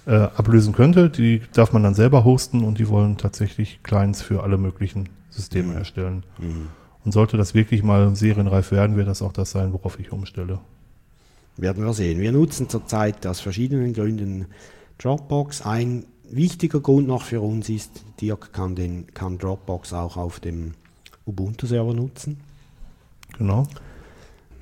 äh, 0.08 0.16
ablösen 0.16 0.74
könnte. 0.74 1.10
Die 1.10 1.42
darf 1.54 1.74
man 1.74 1.84
dann 1.84 1.94
selber 1.94 2.24
hosten 2.24 2.64
und 2.64 2.80
die 2.80 2.88
wollen 2.88 3.18
tatsächlich 3.18 3.82
Clients 3.84 4.22
für 4.22 4.42
alle 4.44 4.58
möglichen 4.58 5.10
Systeme 5.30 5.74
erstellen. 5.74 6.24
Und 7.04 7.12
sollte 7.12 7.38
das 7.38 7.54
wirklich 7.54 7.84
mal 7.84 8.16
serienreif 8.16 8.72
werden, 8.72 8.96
wird 8.96 9.08
das 9.08 9.22
auch 9.22 9.34
das 9.34 9.52
sein, 9.52 9.74
worauf 9.74 10.00
ich 10.00 10.12
umstelle. 10.12 10.60
Werden 11.58 11.84
wir 11.84 11.94
sehen. 11.94 12.20
Wir 12.20 12.32
nutzen 12.32 12.70
zurzeit 12.70 13.26
aus 13.28 13.40
verschiedenen 13.40 13.94
Gründen 13.94 14.46
Dropbox. 14.98 15.64
Ein 15.64 16.06
wichtiger 16.30 16.80
Grund 16.80 17.08
noch 17.08 17.24
für 17.24 17.42
uns 17.42 17.70
ist, 17.70 18.04
Dirk 18.22 18.54
kann, 18.54 18.76
den, 18.76 19.08
kann 19.14 19.38
Dropbox 19.38 19.94
auch 19.94 20.18
auf 20.18 20.40
dem 20.40 20.74
Ubuntu-Server 21.26 21.94
nutzen. 21.94 22.40
Genau. 23.38 23.68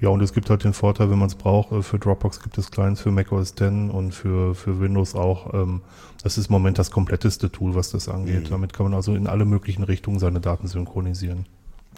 Ja, 0.01 0.09
und 0.09 0.21
es 0.21 0.33
gibt 0.33 0.49
halt 0.49 0.63
den 0.63 0.73
Vorteil, 0.73 1.09
wenn 1.09 1.19
man 1.19 1.27
es 1.27 1.35
braucht, 1.35 1.71
äh, 1.71 1.81
für 1.81 1.97
Dropbox 1.99 2.41
gibt 2.41 2.57
es 2.57 2.71
Clients 2.71 3.01
für 3.01 3.11
macOS 3.11 3.55
10 3.55 3.89
und 3.89 4.13
für, 4.13 4.55
für 4.55 4.79
Windows 4.79 5.15
auch. 5.15 5.53
Ähm, 5.53 5.81
das 6.21 6.37
ist 6.37 6.47
im 6.47 6.53
Moment 6.53 6.77
das 6.77 6.91
kompletteste 6.91 7.51
Tool, 7.51 7.75
was 7.75 7.91
das 7.91 8.09
angeht. 8.09 8.45
Mhm. 8.45 8.49
Damit 8.49 8.73
kann 8.73 8.85
man 8.85 8.93
also 8.93 9.15
in 9.15 9.27
alle 9.27 9.45
möglichen 9.45 9.83
Richtungen 9.83 10.19
seine 10.19 10.41
Daten 10.41 10.67
synchronisieren. 10.67 11.45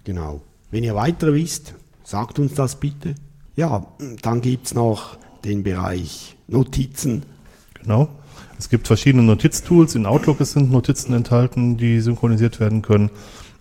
Genau. 0.04 0.42
Wenn 0.70 0.84
ihr 0.84 0.96
weiter 0.96 1.34
wisst, 1.34 1.76
sagt 2.04 2.40
uns 2.40 2.54
das 2.54 2.76
bitte. 2.76 3.16
Ja, 3.56 3.88
dann 4.22 4.42
gibt 4.42 4.68
es 4.68 4.74
noch 4.74 5.18
den 5.44 5.64
Bereich 5.64 6.36
Notizen. 6.48 7.24
Genau. 7.82 8.10
Es 8.60 8.70
gibt 8.70 8.88
verschiedene 8.88 9.24
Notiztools. 9.24 9.96
In 9.96 10.06
Outlook 10.06 10.38
sind 10.42 10.72
Notizen 10.72 11.14
enthalten, 11.14 11.78
die 11.78 12.00
synchronisiert 12.00 12.60
werden 12.60 12.82
können. 12.82 13.10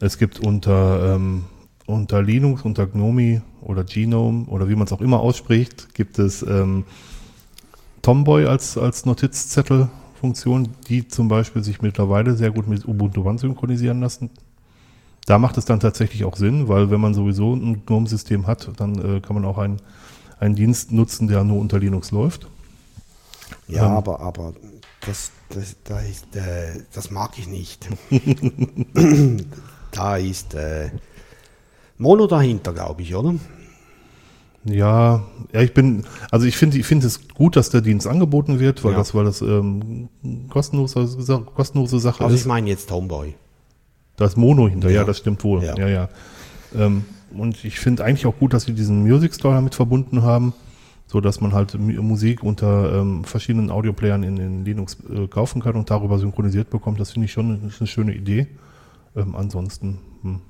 Es 0.00 0.18
gibt 0.18 0.40
unter, 0.40 1.14
ähm, 1.14 1.44
unter 1.86 2.22
Linux, 2.22 2.62
unter 2.62 2.86
GNOME 2.86 3.42
oder 3.62 3.84
Genome 3.84 4.46
oder 4.46 4.68
wie 4.68 4.74
man 4.74 4.86
es 4.86 4.92
auch 4.92 5.00
immer 5.00 5.20
ausspricht, 5.20 5.94
gibt 5.94 6.18
es 6.18 6.42
ähm, 6.42 6.84
Tomboy 8.02 8.46
als, 8.46 8.76
als 8.76 9.04
Notizzettelfunktion, 9.06 10.68
die 10.88 11.08
zum 11.08 11.28
Beispiel 11.28 11.62
sich 11.62 11.82
mittlerweile 11.82 12.36
sehr 12.36 12.50
gut 12.50 12.68
mit 12.68 12.86
Ubuntu 12.86 13.24
One 13.26 13.38
synchronisieren 13.38 14.00
lassen. 14.00 14.30
Da 15.26 15.38
macht 15.38 15.56
es 15.58 15.64
dann 15.64 15.80
tatsächlich 15.80 16.24
auch 16.24 16.36
Sinn, 16.36 16.68
weil 16.68 16.90
wenn 16.90 17.00
man 17.00 17.14
sowieso 17.14 17.54
ein 17.54 17.84
GNOME-System 17.84 18.46
hat, 18.46 18.70
dann 18.76 19.16
äh, 19.16 19.20
kann 19.20 19.34
man 19.34 19.44
auch 19.44 19.58
einen, 19.58 19.78
einen 20.38 20.54
Dienst 20.54 20.92
nutzen, 20.92 21.26
der 21.26 21.42
nur 21.42 21.58
unter 21.58 21.78
Linux 21.80 22.12
läuft. 22.12 22.48
Ja, 23.66 23.86
Ähm. 23.86 23.92
aber, 23.92 24.20
aber 24.20 24.54
das, 25.04 25.32
das, 25.48 25.76
da 25.84 26.00
ist, 26.00 26.36
äh, 26.36 26.80
das 26.92 27.10
mag 27.10 27.38
ich 27.38 27.48
nicht. 27.48 27.88
da 29.90 30.16
ist 30.16 30.54
äh, 30.54 30.90
Mono 31.98 32.26
dahinter, 32.26 32.72
glaube 32.72 33.02
ich, 33.02 33.14
oder? 33.14 33.34
Ja, 34.64 35.22
ja, 35.52 35.60
ich 35.62 35.72
bin, 35.74 36.02
also 36.32 36.44
ich 36.46 36.56
finde, 36.56 36.76
ich 36.76 36.86
finde 36.86 37.06
es 37.06 37.28
gut, 37.28 37.54
dass 37.54 37.70
der 37.70 37.82
Dienst 37.82 38.06
angeboten 38.06 38.58
wird, 38.58 38.82
weil 38.82 38.92
Ja. 38.92 38.98
das, 38.98 39.14
weil 39.14 39.24
das 39.24 39.40
ähm, 39.40 40.08
kostenlose, 40.48 41.06
kostenlose 41.54 42.00
Sache 42.00 42.24
Also 42.24 42.34
ist. 42.34 42.40
ich 42.42 42.46
meine 42.48 42.68
jetzt 42.68 42.88
Tomboy. 42.88 43.34
Da 44.16 44.24
ist 44.24 44.36
Mono 44.36 44.68
hinter, 44.68 44.88
ja, 44.90 45.02
Ja. 45.02 45.04
das 45.04 45.18
stimmt 45.18 45.44
wohl. 45.44 45.62
Ja. 45.62 45.76
Ja, 45.78 45.88
ja. 45.88 46.08
Ähm, 46.74 47.04
und 47.36 47.64
ich 47.64 47.78
finde 47.78 48.04
eigentlich 48.04 48.26
auch 48.26 48.36
gut, 48.38 48.54
dass 48.54 48.64
sie 48.64 48.72
diesen 48.72 49.02
Music 49.02 49.34
Store 49.34 49.54
damit 49.54 49.74
verbunden 49.76 50.22
haben, 50.22 50.52
so 51.06 51.20
dass 51.20 51.40
man 51.40 51.52
halt 51.52 51.78
Mu- 51.78 52.02
Musik 52.02 52.42
unter 52.42 52.92
ähm, 53.00 53.22
verschiedenen 53.24 53.70
Audioplayern 53.70 54.24
in, 54.24 54.36
in 54.38 54.64
Linux 54.64 54.96
äh, 55.14 55.28
kaufen 55.28 55.62
kann 55.62 55.76
und 55.76 55.90
darüber 55.90 56.18
synchronisiert 56.18 56.70
bekommt. 56.70 56.98
Das 56.98 57.12
finde 57.12 57.26
ich 57.26 57.32
schon 57.32 57.46
eine, 57.62 57.72
eine 57.78 57.86
schöne 57.86 58.14
Idee. 58.14 58.48
Ähm, 59.14 59.36
ansonsten, 59.36 59.98
hm, 60.22 60.40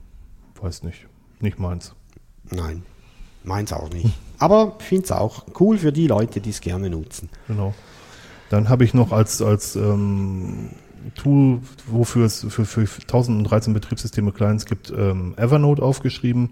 weiß 0.63 0.85
nicht, 0.85 1.07
nicht 1.40 1.59
meins. 1.59 1.94
Nein, 2.51 2.83
meins 3.44 3.72
auch 3.72 3.90
nicht. 3.90 4.14
Aber 4.38 4.77
ich 4.79 4.85
finde 4.85 5.05
es 5.05 5.12
auch 5.12 5.46
cool 5.61 5.79
für 5.79 5.92
die 5.92 6.07
Leute, 6.07 6.40
die 6.40 6.51
es 6.51 6.61
gerne 6.61 6.90
nutzen. 6.90 7.31
Genau. 7.49 7.75
Dann 8.51 8.68
habe 8.68 8.85
ich 8.85 8.94
noch 8.94 9.12
als, 9.12 9.42
als 9.42 9.77
ähm, 9.77 10.70
Tool, 11.14 11.61
wofür 11.87 12.27
es 12.27 12.46
für, 12.49 12.64
für 12.64 12.81
1013 12.81 13.72
Betriebssysteme 13.72 14.33
Clients 14.33 14.66
gibt, 14.66 14.92
ähm, 14.96 15.35
Evernote 15.37 15.83
aufgeschrieben. 15.83 16.51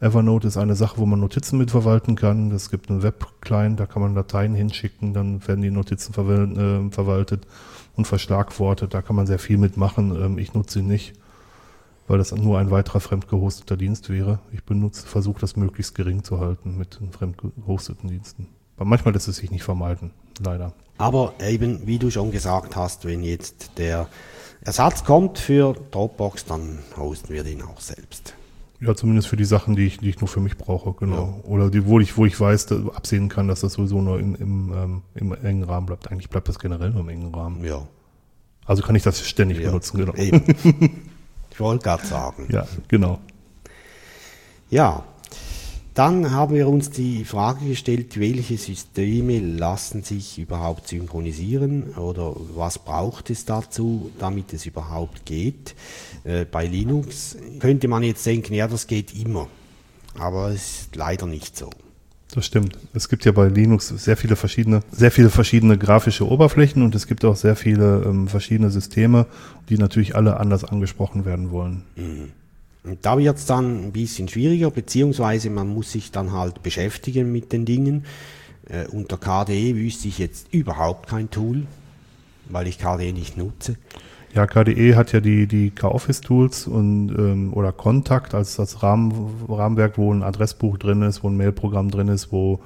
Evernote 0.00 0.48
ist 0.48 0.56
eine 0.56 0.74
Sache, 0.74 0.98
wo 0.98 1.06
man 1.06 1.20
Notizen 1.20 1.58
mitverwalten 1.58 2.16
kann. 2.16 2.50
Es 2.50 2.70
gibt 2.70 2.90
einen 2.90 3.02
Web-Client, 3.02 3.78
da 3.78 3.86
kann 3.86 4.02
man 4.02 4.14
Dateien 4.14 4.54
hinschicken, 4.54 5.14
dann 5.14 5.46
werden 5.46 5.62
die 5.62 5.70
Notizen 5.70 6.12
äh, 6.12 6.92
verwaltet 6.92 7.46
und 7.94 8.06
verschlagwortet. 8.06 8.94
Da 8.94 9.02
kann 9.02 9.14
man 9.14 9.26
sehr 9.26 9.38
viel 9.38 9.58
mitmachen. 9.58 10.10
Ähm, 10.20 10.38
ich 10.38 10.54
nutze 10.54 10.80
sie 10.80 10.84
nicht, 10.84 11.14
weil 12.08 12.18
das 12.18 12.34
nur 12.34 12.58
ein 12.58 12.70
weiterer 12.70 13.00
fremdgehosteter 13.00 13.76
Dienst 13.76 14.10
wäre. 14.10 14.40
Ich 14.52 14.64
benutze, 14.64 15.06
versuche 15.06 15.40
das 15.40 15.56
möglichst 15.56 15.94
gering 15.94 16.24
zu 16.24 16.40
halten 16.40 16.76
mit 16.76 17.00
den 17.00 17.12
fremdgehosteten 17.12 18.08
Diensten. 18.08 18.48
Aber 18.76 18.86
manchmal 18.86 19.14
lässt 19.14 19.28
es 19.28 19.36
sich 19.36 19.50
nicht 19.50 19.64
vermeiden, 19.64 20.10
leider. 20.44 20.72
Aber 20.98 21.34
eben, 21.40 21.86
wie 21.86 21.98
du 21.98 22.10
schon 22.10 22.30
gesagt 22.30 22.76
hast, 22.76 23.04
wenn 23.04 23.22
jetzt 23.22 23.78
der 23.78 24.08
Ersatz 24.62 25.04
kommt 25.04 25.38
für 25.38 25.74
Dropbox, 25.90 26.44
dann 26.44 26.78
hosten 26.96 27.32
wir 27.32 27.44
den 27.44 27.62
auch 27.62 27.80
selbst. 27.80 28.34
Ja, 28.80 28.96
zumindest 28.96 29.28
für 29.28 29.36
die 29.36 29.44
Sachen, 29.44 29.76
die 29.76 29.86
ich, 29.86 29.98
die 29.98 30.08
ich 30.08 30.20
nur 30.20 30.26
für 30.26 30.40
mich 30.40 30.56
brauche, 30.56 30.92
genau. 30.94 31.40
Oder 31.44 31.70
die, 31.70 31.86
wo 31.86 32.00
ich, 32.00 32.16
wo 32.16 32.26
ich 32.26 32.38
weiß, 32.38 32.72
absehen 32.94 33.28
kann, 33.28 33.46
dass 33.46 33.60
das 33.60 33.74
sowieso 33.74 34.02
nur 34.02 34.18
in, 34.18 34.34
im, 34.34 34.72
ähm, 34.74 35.02
im 35.14 35.32
engen 35.34 35.62
Rahmen 35.62 35.86
bleibt. 35.86 36.10
Eigentlich 36.10 36.30
bleibt 36.30 36.48
das 36.48 36.58
generell 36.58 36.90
nur 36.90 37.02
im 37.02 37.08
engen 37.08 37.32
Rahmen. 37.32 37.64
Ja, 37.64 37.86
Also 38.64 38.82
kann 38.82 38.96
ich 38.96 39.04
das 39.04 39.24
ständig 39.26 39.58
ja. 39.58 39.68
benutzen, 39.68 39.98
genau. 39.98 40.14
Eben. 40.14 40.42
ich 41.52 41.60
wollte 41.60 41.84
gerade 41.84 42.06
sagen. 42.06 42.48
Ja, 42.50 42.66
genau. 42.88 43.18
Ja, 44.70 45.04
dann 45.94 46.30
haben 46.30 46.54
wir 46.54 46.68
uns 46.68 46.90
die 46.90 47.26
Frage 47.26 47.66
gestellt, 47.66 48.18
welche 48.18 48.56
Systeme 48.56 49.38
lassen 49.40 50.02
sich 50.02 50.38
überhaupt 50.38 50.88
synchronisieren 50.88 51.90
oder 51.96 52.34
was 52.54 52.78
braucht 52.78 53.28
es 53.28 53.44
dazu, 53.44 54.10
damit 54.18 54.54
es 54.54 54.64
überhaupt 54.64 55.26
geht. 55.26 55.74
Äh, 56.24 56.46
bei 56.46 56.66
Linux 56.66 57.36
könnte 57.58 57.88
man 57.88 58.02
jetzt 58.02 58.24
denken, 58.24 58.54
ja, 58.54 58.66
das 58.68 58.86
geht 58.86 59.14
immer, 59.14 59.48
aber 60.18 60.48
es 60.48 60.54
ist 60.80 60.96
leider 60.96 61.26
nicht 61.26 61.58
so. 61.58 61.68
Das 62.34 62.46
stimmt. 62.46 62.78
Es 62.94 63.10
gibt 63.10 63.26
ja 63.26 63.32
bei 63.32 63.48
Linux 63.48 63.88
sehr 63.88 64.16
viele 64.16 64.36
verschiedene, 64.36 64.80
sehr 64.90 65.10
viele 65.10 65.28
verschiedene 65.28 65.76
grafische 65.76 66.26
Oberflächen 66.26 66.82
und 66.82 66.94
es 66.94 67.06
gibt 67.06 67.26
auch 67.26 67.36
sehr 67.36 67.56
viele 67.56 68.04
ähm, 68.06 68.26
verschiedene 68.26 68.70
Systeme, 68.70 69.26
die 69.68 69.76
natürlich 69.76 70.16
alle 70.16 70.40
anders 70.40 70.64
angesprochen 70.64 71.26
werden 71.26 71.50
wollen. 71.50 71.82
Und 72.84 73.04
da 73.04 73.18
wird 73.18 73.36
es 73.36 73.44
dann 73.44 73.84
ein 73.84 73.92
bisschen 73.92 74.28
schwieriger, 74.28 74.70
beziehungsweise 74.70 75.50
man 75.50 75.68
muss 75.68 75.92
sich 75.92 76.10
dann 76.10 76.32
halt 76.32 76.62
beschäftigen 76.62 77.30
mit 77.30 77.52
den 77.52 77.66
Dingen. 77.66 78.06
Äh, 78.66 78.86
unter 78.86 79.18
KDE 79.18 79.76
wüsste 79.76 80.08
ich 80.08 80.18
jetzt 80.18 80.52
überhaupt 80.54 81.10
kein 81.10 81.30
Tool, 81.30 81.66
weil 82.48 82.66
ich 82.66 82.78
KDE 82.78 83.12
nicht 83.12 83.36
nutze. 83.36 83.76
Ja, 84.34 84.46
KDE 84.46 84.96
hat 84.96 85.12
ja 85.12 85.20
die, 85.20 85.46
die 85.46 85.70
K-Office-Tools 85.70 86.66
und 86.66 87.10
ähm, 87.10 87.52
oder 87.52 87.70
Kontakt 87.72 88.34
als 88.34 88.56
das 88.56 88.82
Rahmen, 88.82 89.12
Rahmenwerk, 89.46 89.98
wo 89.98 90.12
ein 90.12 90.22
Adressbuch 90.22 90.78
drin 90.78 91.02
ist, 91.02 91.22
wo 91.22 91.28
ein 91.28 91.36
Mailprogramm 91.36 91.90
drin 91.90 92.08
ist, 92.08 92.32
wo 92.32 92.60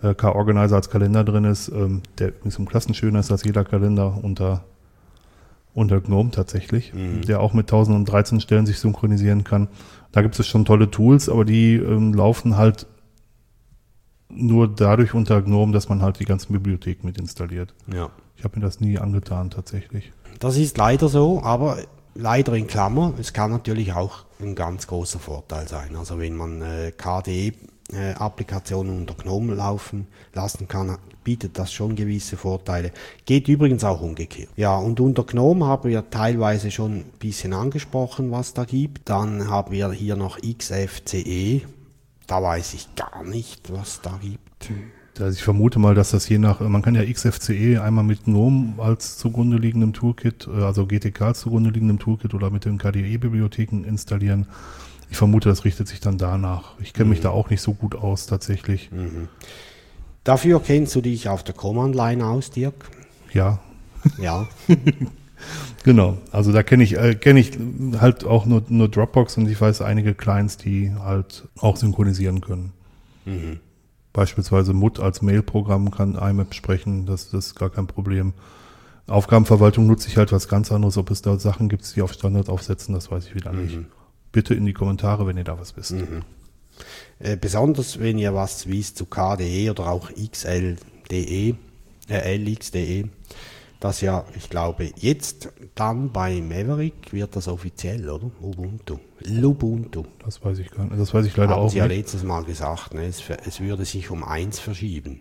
äh, 0.00 0.14
K-Organizer 0.14 0.76
als 0.76 0.90
Kalender 0.90 1.24
drin 1.24 1.44
ist, 1.44 1.68
ähm, 1.70 2.02
der 2.18 2.28
übrigens 2.28 2.58
im 2.58 2.68
Klassenschöner 2.68 3.18
ist 3.18 3.32
als 3.32 3.42
jeder 3.42 3.64
Kalender 3.64 4.20
unter, 4.22 4.64
unter 5.74 6.00
GNOME 6.00 6.30
tatsächlich, 6.30 6.92
der 7.26 7.40
auch 7.40 7.52
mit 7.52 7.66
1013 7.66 8.40
Stellen 8.40 8.66
sich 8.66 8.78
synchronisieren 8.78 9.42
kann. 9.42 9.68
Da 10.12 10.22
gibt 10.22 10.38
es 10.38 10.46
schon 10.46 10.64
tolle 10.64 10.90
Tools, 10.90 11.28
aber 11.28 11.44
die 11.44 11.74
ähm, 11.74 12.14
laufen 12.14 12.56
halt 12.56 12.86
nur 14.28 14.68
dadurch 14.68 15.14
unter 15.14 15.42
GNOME, 15.42 15.72
dass 15.72 15.88
man 15.88 16.00
halt 16.00 16.20
die 16.20 16.24
ganzen 16.26 16.52
Bibliotheken 16.52 17.06
mit 17.06 17.18
installiert. 17.18 17.74
Ja. 17.92 18.10
Ich 18.36 18.44
habe 18.44 18.56
mir 18.58 18.64
das 18.64 18.80
nie 18.80 18.98
angetan 18.98 19.50
tatsächlich. 19.50 20.12
Das 20.38 20.56
ist 20.56 20.78
leider 20.78 21.08
so, 21.08 21.42
aber 21.42 21.78
leider 22.14 22.54
in 22.54 22.66
Klammer. 22.66 23.14
Es 23.18 23.32
kann 23.32 23.50
natürlich 23.50 23.92
auch 23.92 24.24
ein 24.40 24.54
ganz 24.54 24.86
großer 24.86 25.18
Vorteil 25.18 25.66
sein. 25.66 25.96
Also 25.96 26.20
wenn 26.20 26.36
man 26.36 26.62
äh, 26.62 26.92
KDE-Applikationen 26.96 28.98
unter 28.98 29.14
GNOME 29.14 29.54
laufen 29.54 30.06
lassen 30.34 30.68
kann, 30.68 30.98
bietet 31.24 31.58
das 31.58 31.72
schon 31.72 31.96
gewisse 31.96 32.36
Vorteile. 32.36 32.92
Geht 33.24 33.48
übrigens 33.48 33.82
auch 33.82 34.00
umgekehrt. 34.00 34.50
Ja, 34.56 34.76
und 34.76 35.00
unter 35.00 35.24
GNOME 35.24 35.66
haben 35.66 35.90
wir 35.90 36.08
teilweise 36.08 36.70
schon 36.70 36.98
ein 36.98 37.12
bisschen 37.18 37.52
angesprochen, 37.52 38.30
was 38.30 38.54
da 38.54 38.64
gibt. 38.64 39.08
Dann 39.08 39.50
haben 39.50 39.72
wir 39.72 39.90
hier 39.90 40.14
noch 40.14 40.38
XFCE. 40.38 41.62
Da 42.28 42.42
weiß 42.42 42.74
ich 42.74 42.94
gar 42.94 43.24
nicht, 43.24 43.72
was 43.72 44.00
da 44.02 44.20
gibt. 44.22 44.70
Also 45.20 45.36
ich 45.36 45.42
vermute 45.42 45.78
mal, 45.78 45.94
dass 45.94 46.10
das 46.10 46.28
je 46.28 46.38
nach, 46.38 46.60
man 46.60 46.82
kann 46.82 46.94
ja 46.94 47.04
XFCE 47.04 47.82
einmal 47.82 48.04
mit 48.04 48.24
GNOME 48.24 48.74
als 48.78 49.18
zugrunde 49.18 49.56
liegendem 49.56 49.92
Toolkit, 49.92 50.48
äh, 50.48 50.62
also 50.62 50.86
GTK 50.86 51.22
als 51.22 51.40
zugrunde 51.40 51.70
liegendem 51.70 51.98
Toolkit 51.98 52.34
oder 52.34 52.50
mit 52.50 52.64
den 52.64 52.78
KDE-Bibliotheken 52.78 53.84
installieren. 53.84 54.46
Ich 55.10 55.16
vermute, 55.16 55.48
das 55.48 55.64
richtet 55.64 55.88
sich 55.88 56.00
dann 56.00 56.18
danach. 56.18 56.74
Ich 56.80 56.92
kenne 56.92 57.08
mich 57.10 57.20
da 57.20 57.30
auch 57.30 57.48
nicht 57.48 57.62
so 57.62 57.72
gut 57.72 57.94
aus 57.94 58.26
tatsächlich. 58.26 58.90
Dafür 60.22 60.60
kennst 60.60 60.94
du 60.94 61.00
dich 61.00 61.28
auf 61.28 61.42
der 61.42 61.54
Command-Line 61.54 62.26
aus, 62.26 62.50
Dirk? 62.50 62.74
Ja, 63.32 63.58
Ja. 64.18 64.46
genau. 65.84 66.18
Also 66.30 66.52
da 66.52 66.62
kenne 66.62 66.84
ich, 66.84 66.98
äh, 66.98 67.14
kenne 67.14 67.40
ich 67.40 67.52
halt 67.98 68.24
auch 68.24 68.46
nur, 68.46 68.62
nur 68.68 68.88
Dropbox 68.88 69.38
und 69.38 69.48
ich 69.48 69.60
weiß 69.60 69.82
einige 69.82 70.14
Clients, 70.14 70.56
die 70.56 70.92
halt 70.94 71.48
auch 71.58 71.76
synchronisieren 71.76 72.40
können. 72.40 72.72
Beispielsweise 74.12 74.72
MUT 74.72 75.00
als 75.00 75.22
Mailprogramm 75.22 75.90
kann 75.90 76.14
IMAP 76.14 76.54
sprechen, 76.54 77.06
das, 77.06 77.30
das 77.30 77.48
ist 77.48 77.54
gar 77.54 77.70
kein 77.70 77.86
Problem. 77.86 78.32
Aufgabenverwaltung 79.06 79.86
nutze 79.86 80.08
ich 80.08 80.16
halt 80.16 80.32
was 80.32 80.48
ganz 80.48 80.70
anderes. 80.70 80.98
Ob 80.98 81.10
es 81.10 81.22
da 81.22 81.38
Sachen 81.38 81.68
gibt, 81.68 81.94
die 81.96 82.02
auf 82.02 82.12
Standard 82.12 82.48
aufsetzen, 82.48 82.94
das 82.94 83.10
weiß 83.10 83.26
ich 83.26 83.34
wieder 83.34 83.52
nicht. 83.52 83.78
Bitte 84.32 84.54
in 84.54 84.66
die 84.66 84.74
Kommentare, 84.74 85.26
wenn 85.26 85.36
ihr 85.36 85.44
da 85.44 85.58
was 85.58 85.76
wisst. 85.76 85.94
Äh, 87.18 87.36
besonders 87.36 87.98
wenn 87.98 88.18
ihr 88.18 88.34
was 88.34 88.68
wisst 88.68 88.98
zu 88.98 89.06
KDE 89.06 89.70
oder 89.70 89.88
auch 89.88 90.10
XLDE, 90.10 91.56
äh, 92.08 92.36
LXDE, 92.36 93.08
Das 93.80 94.00
ja, 94.00 94.24
ich 94.36 94.50
glaube, 94.50 94.90
jetzt 94.96 95.50
dann 95.76 96.10
bei 96.10 96.40
Maverick 96.40 97.12
wird 97.12 97.36
das 97.36 97.46
offiziell, 97.46 98.10
oder? 98.10 98.28
Ubuntu. 98.40 98.98
Lubuntu. 99.20 100.02
Das 100.24 100.44
weiß 100.44 100.58
ich 100.58 100.70
gar 100.72 100.84
nicht. 100.84 100.98
Das 100.98 101.14
weiß 101.14 101.24
ich 101.26 101.36
leider 101.36 101.52
Haben 101.54 101.62
auch 101.62 101.70
Sie 101.70 101.78
ja 101.78 101.86
nicht. 101.86 101.96
letztes 101.98 102.24
Mal 102.24 102.42
gesagt, 102.42 102.94
ne? 102.94 103.04
es, 103.04 103.22
es 103.46 103.60
würde 103.60 103.84
sich 103.84 104.10
um 104.10 104.24
eins 104.24 104.58
verschieben. 104.58 105.20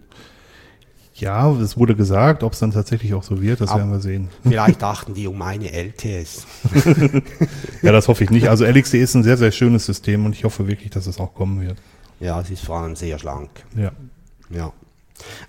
Ja, 1.13 1.51
es 1.51 1.77
wurde 1.77 1.95
gesagt, 1.95 2.43
ob 2.43 2.53
es 2.53 2.59
dann 2.59 2.71
tatsächlich 2.71 3.13
auch 3.15 3.23
so 3.23 3.41
wird, 3.41 3.61
das 3.61 3.69
Ab- 3.69 3.77
werden 3.77 3.91
wir 3.91 3.99
sehen. 3.99 4.29
Vielleicht 4.43 4.81
dachten 4.81 5.13
die 5.13 5.27
um 5.27 5.39
eine 5.41 5.71
LTS. 5.71 6.45
Ja, 7.83 7.91
das 7.91 8.07
hoffe 8.07 8.23
ich 8.23 8.31
nicht. 8.31 8.49
Also 8.49 8.65
LXD 8.65 8.95
ist 8.95 9.13
ein 9.13 9.23
sehr, 9.23 9.37
sehr 9.37 9.51
schönes 9.51 9.85
System 9.85 10.25
und 10.25 10.33
ich 10.33 10.43
hoffe 10.43 10.67
wirklich, 10.67 10.89
dass 10.89 11.05
es 11.05 11.19
auch 11.19 11.33
kommen 11.35 11.61
wird. 11.61 11.77
Ja, 12.19 12.41
es 12.41 12.49
ist 12.49 12.63
vor 12.65 12.77
allem 12.79 12.95
sehr 12.95 13.19
schlank. 13.19 13.49
Ja. 13.75 13.91
Ja. 14.49 14.73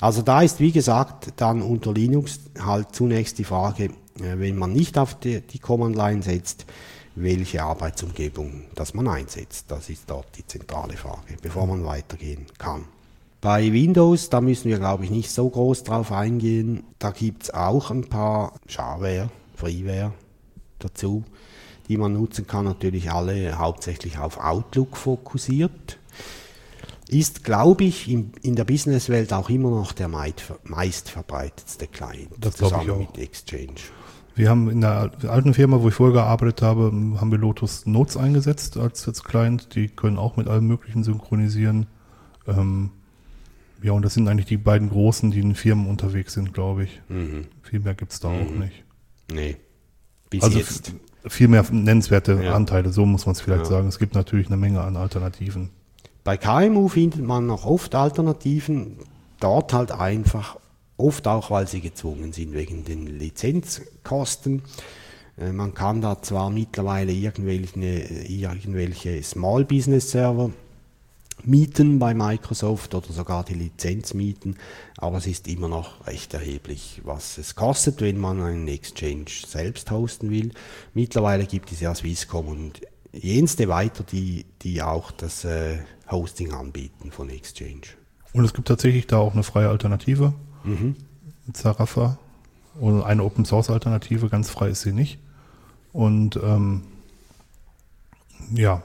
Also 0.00 0.22
da 0.22 0.42
ist, 0.42 0.60
wie 0.60 0.72
gesagt, 0.72 1.32
dann 1.36 1.62
unter 1.62 1.92
Linux 1.92 2.40
halt 2.58 2.94
zunächst 2.94 3.38
die 3.38 3.44
Frage, 3.44 3.84
äh, 3.84 4.38
wenn 4.38 4.56
man 4.56 4.72
nicht 4.72 4.98
auf 4.98 5.18
die, 5.18 5.40
die 5.40 5.58
Command 5.58 5.96
Line 5.96 6.22
setzt, 6.22 6.66
welche 7.14 7.62
Arbeitsumgebung 7.62 8.64
das 8.74 8.94
man 8.94 9.08
einsetzt. 9.08 9.66
Das 9.70 9.90
ist 9.90 10.08
dort 10.08 10.26
die 10.36 10.46
zentrale 10.46 10.96
Frage, 10.96 11.36
bevor 11.42 11.66
man 11.66 11.84
weitergehen 11.84 12.46
kann. 12.58 12.84
Bei 13.40 13.72
Windows, 13.72 14.30
da 14.30 14.40
müssen 14.40 14.68
wir, 14.68 14.78
glaube 14.78 15.04
ich, 15.04 15.10
nicht 15.10 15.30
so 15.30 15.48
groß 15.48 15.84
drauf 15.84 16.10
eingehen. 16.10 16.84
Da 16.98 17.10
gibt 17.10 17.44
es 17.44 17.54
auch 17.54 17.90
ein 17.90 18.08
paar 18.08 18.54
Shareware, 18.66 19.30
Freeware 19.54 20.12
dazu, 20.80 21.24
die 21.88 21.96
man 21.96 22.14
nutzen 22.14 22.46
kann. 22.46 22.64
Natürlich 22.64 23.12
alle 23.12 23.58
hauptsächlich 23.58 24.18
auf 24.18 24.38
Outlook 24.38 24.96
fokussiert 24.96 25.97
ist, 27.08 27.44
glaube 27.44 27.84
ich, 27.84 28.10
in, 28.10 28.32
in 28.42 28.54
der 28.56 28.64
Businesswelt 28.64 29.32
auch 29.32 29.48
immer 29.50 29.70
noch 29.70 29.92
der 29.92 30.08
meistverbreitetste 30.08 31.86
Client 31.86 32.30
Das 32.40 32.56
zusammen 32.56 32.90
auch. 32.90 32.98
mit 32.98 33.18
Exchange. 33.18 33.74
Wir 34.34 34.50
haben 34.50 34.70
in 34.70 34.80
der 34.82 35.10
alten 35.26 35.52
Firma, 35.52 35.82
wo 35.82 35.88
ich 35.88 35.94
vorher 35.94 36.14
gearbeitet 36.14 36.62
habe, 36.62 36.92
haben 37.20 37.30
wir 37.32 37.38
Lotus 37.38 37.86
Notes 37.86 38.16
eingesetzt 38.16 38.76
als, 38.76 39.06
als 39.08 39.24
Client. 39.24 39.74
Die 39.74 39.88
können 39.88 40.16
auch 40.16 40.36
mit 40.36 40.46
allem 40.46 40.66
Möglichen 40.68 41.02
synchronisieren. 41.02 41.86
Ähm, 42.46 42.90
ja, 43.82 43.92
und 43.92 44.02
das 44.04 44.14
sind 44.14 44.28
eigentlich 44.28 44.46
die 44.46 44.56
beiden 44.56 44.90
großen, 44.90 45.30
die 45.32 45.40
in 45.40 45.54
Firmen 45.56 45.86
unterwegs 45.88 46.34
sind, 46.34 46.52
glaube 46.54 46.84
ich. 46.84 47.00
Viel 47.62 47.80
mehr 47.80 47.94
gibt's 47.94 48.20
da 48.20 48.28
auch 48.28 48.50
nicht. 48.50 48.84
Nee, 49.32 49.56
bis 50.30 50.42
Also 50.44 50.58
jetzt. 50.58 50.94
viel 51.26 51.48
mehr 51.48 51.64
nennenswerte 51.70 52.40
Ja. 52.42 52.54
Anteile, 52.54 52.92
so 52.92 53.04
muss 53.06 53.26
man 53.26 53.32
es 53.34 53.40
vielleicht 53.40 53.64
Ja. 53.64 53.70
sagen. 53.70 53.88
Es 53.88 53.98
gibt 53.98 54.14
natürlich 54.14 54.46
eine 54.46 54.56
Menge 54.56 54.80
an 54.82 54.96
Alternativen. 54.96 55.70
Bei 56.28 56.36
KMU 56.36 56.88
findet 56.88 57.22
man 57.22 57.46
noch 57.46 57.64
oft 57.64 57.94
Alternativen, 57.94 58.98
dort 59.40 59.72
halt 59.72 59.92
einfach, 59.92 60.58
oft 60.98 61.26
auch, 61.26 61.50
weil 61.50 61.66
sie 61.66 61.80
gezwungen 61.80 62.34
sind 62.34 62.52
wegen 62.52 62.84
den 62.84 63.06
Lizenzkosten. 63.06 64.60
Äh, 65.38 65.52
Man 65.52 65.72
kann 65.72 66.02
da 66.02 66.20
zwar 66.20 66.50
mittlerweile 66.50 67.12
irgendwelche, 67.12 67.78
irgendwelche 68.28 69.22
Small 69.22 69.64
Business 69.64 70.10
Server 70.10 70.50
mieten 71.44 71.98
bei 71.98 72.12
Microsoft 72.12 72.94
oder 72.94 73.10
sogar 73.10 73.42
die 73.42 73.54
Lizenz 73.54 74.12
mieten, 74.12 74.58
aber 74.98 75.16
es 75.16 75.26
ist 75.26 75.48
immer 75.48 75.68
noch 75.68 76.06
recht 76.06 76.34
erheblich, 76.34 77.00
was 77.04 77.38
es 77.38 77.54
kostet, 77.54 78.02
wenn 78.02 78.18
man 78.18 78.42
einen 78.42 78.68
Exchange 78.68 79.30
selbst 79.46 79.90
hosten 79.90 80.28
will. 80.28 80.52
Mittlerweile 80.92 81.46
gibt 81.46 81.72
es 81.72 81.80
ja 81.80 81.94
Swisscom 81.94 82.48
und 82.48 82.82
jenste 83.12 83.68
weiter, 83.68 84.04
die, 84.04 84.44
die 84.60 84.82
auch 84.82 85.10
das 85.10 85.46
äh, 85.46 85.78
Hosting 86.10 86.52
anbieten 86.52 87.10
von 87.10 87.28
Exchange. 87.30 87.82
Und 88.32 88.44
es 88.44 88.52
gibt 88.54 88.68
tatsächlich 88.68 89.06
da 89.06 89.18
auch 89.18 89.32
eine 89.32 89.42
freie 89.42 89.68
Alternative. 89.68 90.32
Mhm. 90.64 90.96
Zarafa. 91.52 92.18
Und 92.78 93.02
eine 93.02 93.24
Open 93.24 93.44
Source 93.44 93.70
Alternative, 93.70 94.28
ganz 94.28 94.50
frei 94.50 94.68
ist 94.68 94.82
sie 94.82 94.92
nicht. 94.92 95.18
Und 95.92 96.36
ähm, 96.36 96.82
ja, 98.52 98.82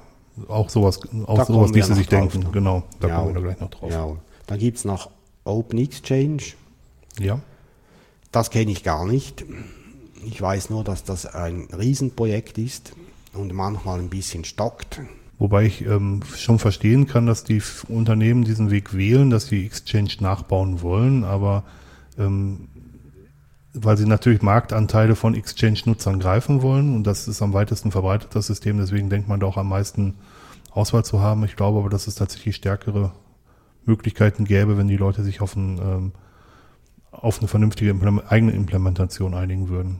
auch 0.48 0.70
sowas, 0.70 1.00
auch 1.28 1.38
Da 1.38 1.46
sowas 1.46 1.72
ließe 1.72 1.94
sich 1.94 2.08
denken. 2.08 2.40
ne? 2.40 2.50
Genau, 2.52 2.84
da 3.00 3.08
Ja, 3.08 3.20
kommen 3.20 3.36
wir 3.36 3.42
gleich 3.42 3.60
noch 3.60 3.70
drauf. 3.70 3.92
Ja. 3.92 4.16
Dann 4.48 4.60
gibt 4.60 4.78
es 4.78 4.86
noch 4.86 5.12
Open 5.46 5.78
Exchange, 5.80 6.42
Ja. 7.20 7.40
das 8.32 8.50
kenne 8.50 8.72
ich 8.72 8.84
gar 8.84 9.06
nicht. 9.06 9.46
Ich 10.26 10.42
weiß 10.42 10.70
nur, 10.70 10.84
dass 10.84 11.04
das 11.04 11.26
ein 11.26 11.68
Riesenprojekt 11.78 12.58
ist 12.58 12.94
und 13.34 13.54
manchmal 13.54 14.00
ein 14.00 14.10
bisschen 14.10 14.46
stockt. 14.46 15.02
Wobei 15.40 15.66
ich 15.66 15.86
ähm, 15.86 16.22
schon 16.36 16.60
verstehen 16.60 17.08
kann, 17.08 17.26
dass 17.26 17.44
die 17.44 17.62
Unternehmen 17.88 18.44
diesen 18.44 18.72
Weg 18.72 18.96
wählen, 18.96 19.30
dass 19.30 19.48
sie 19.48 19.66
Exchange 19.66 20.12
nachbauen 20.20 20.82
wollen, 20.82 21.24
aber 21.24 21.64
ähm, 22.18 22.70
weil 23.74 23.98
sie 23.98 24.06
natürlich 24.06 24.42
Marktanteile 24.44 25.16
von 25.16 25.34
Exchange-Nutzern 25.34 26.20
greifen 26.20 26.62
wollen 26.62 26.96
und 26.96 27.06
das 27.06 27.28
ist 27.28 27.42
am 27.42 27.54
weitesten 27.54 27.92
verbreitet, 27.92 28.30
das 28.34 28.48
System, 28.48 28.78
deswegen 28.78 29.10
denkt 29.10 29.28
man 29.28 29.40
da 29.40 29.48
auch 29.48 29.58
am 29.58 29.70
meisten 29.70 30.16
Auswahl 30.70 31.04
zu 31.04 31.20
haben. 31.20 31.44
Ich 31.44 31.56
glaube 31.56 31.80
aber, 31.80 31.90
dass 31.90 32.08
es 32.08 32.16
tatsächlich 32.16 32.56
stärkere 32.56 33.12
Möglichkeiten 33.86 34.46
gäbe, 34.46 34.78
wenn 34.78 34.88
die 34.88 34.98
Leute 34.98 35.24
sich 35.24 35.42
auf, 35.42 35.56
ein, 35.56 35.78
ähm, 35.80 36.12
auf 37.14 37.40
eine 37.40 37.48
vernünftige 37.48 37.92
Implem- 37.92 38.22
eigene 38.28 38.52
Implementation 38.52 39.34
einigen 39.34 39.70
würden. 39.70 40.00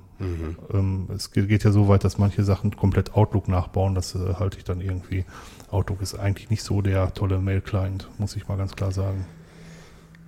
Ähm, 0.74 1.08
es 1.14 1.32
geht, 1.32 1.50
geht 1.50 1.64
ja 1.64 1.72
so 1.72 1.88
weit, 1.88 2.04
dass 2.04 2.18
manche 2.18 2.44
Sachen 2.44 2.76
komplett 2.76 3.14
Outlook 3.14 3.48
nachbauen. 3.48 3.94
Das 3.96 4.16
äh, 4.16 4.36
halte 4.40 4.58
ich 4.58 4.64
dann 4.64 4.80
irgendwie. 4.82 5.26
Outlook 5.70 6.02
ist 6.02 6.16
eigentlich 6.16 6.50
nicht 6.50 6.64
so 6.64 6.82
der 6.82 7.14
tolle 7.14 7.40
Mail-Client, 7.40 8.08
muss 8.20 8.36
ich 8.36 8.48
mal 8.48 8.58
ganz 8.58 8.76
klar 8.76 8.92
sagen. 8.92 9.26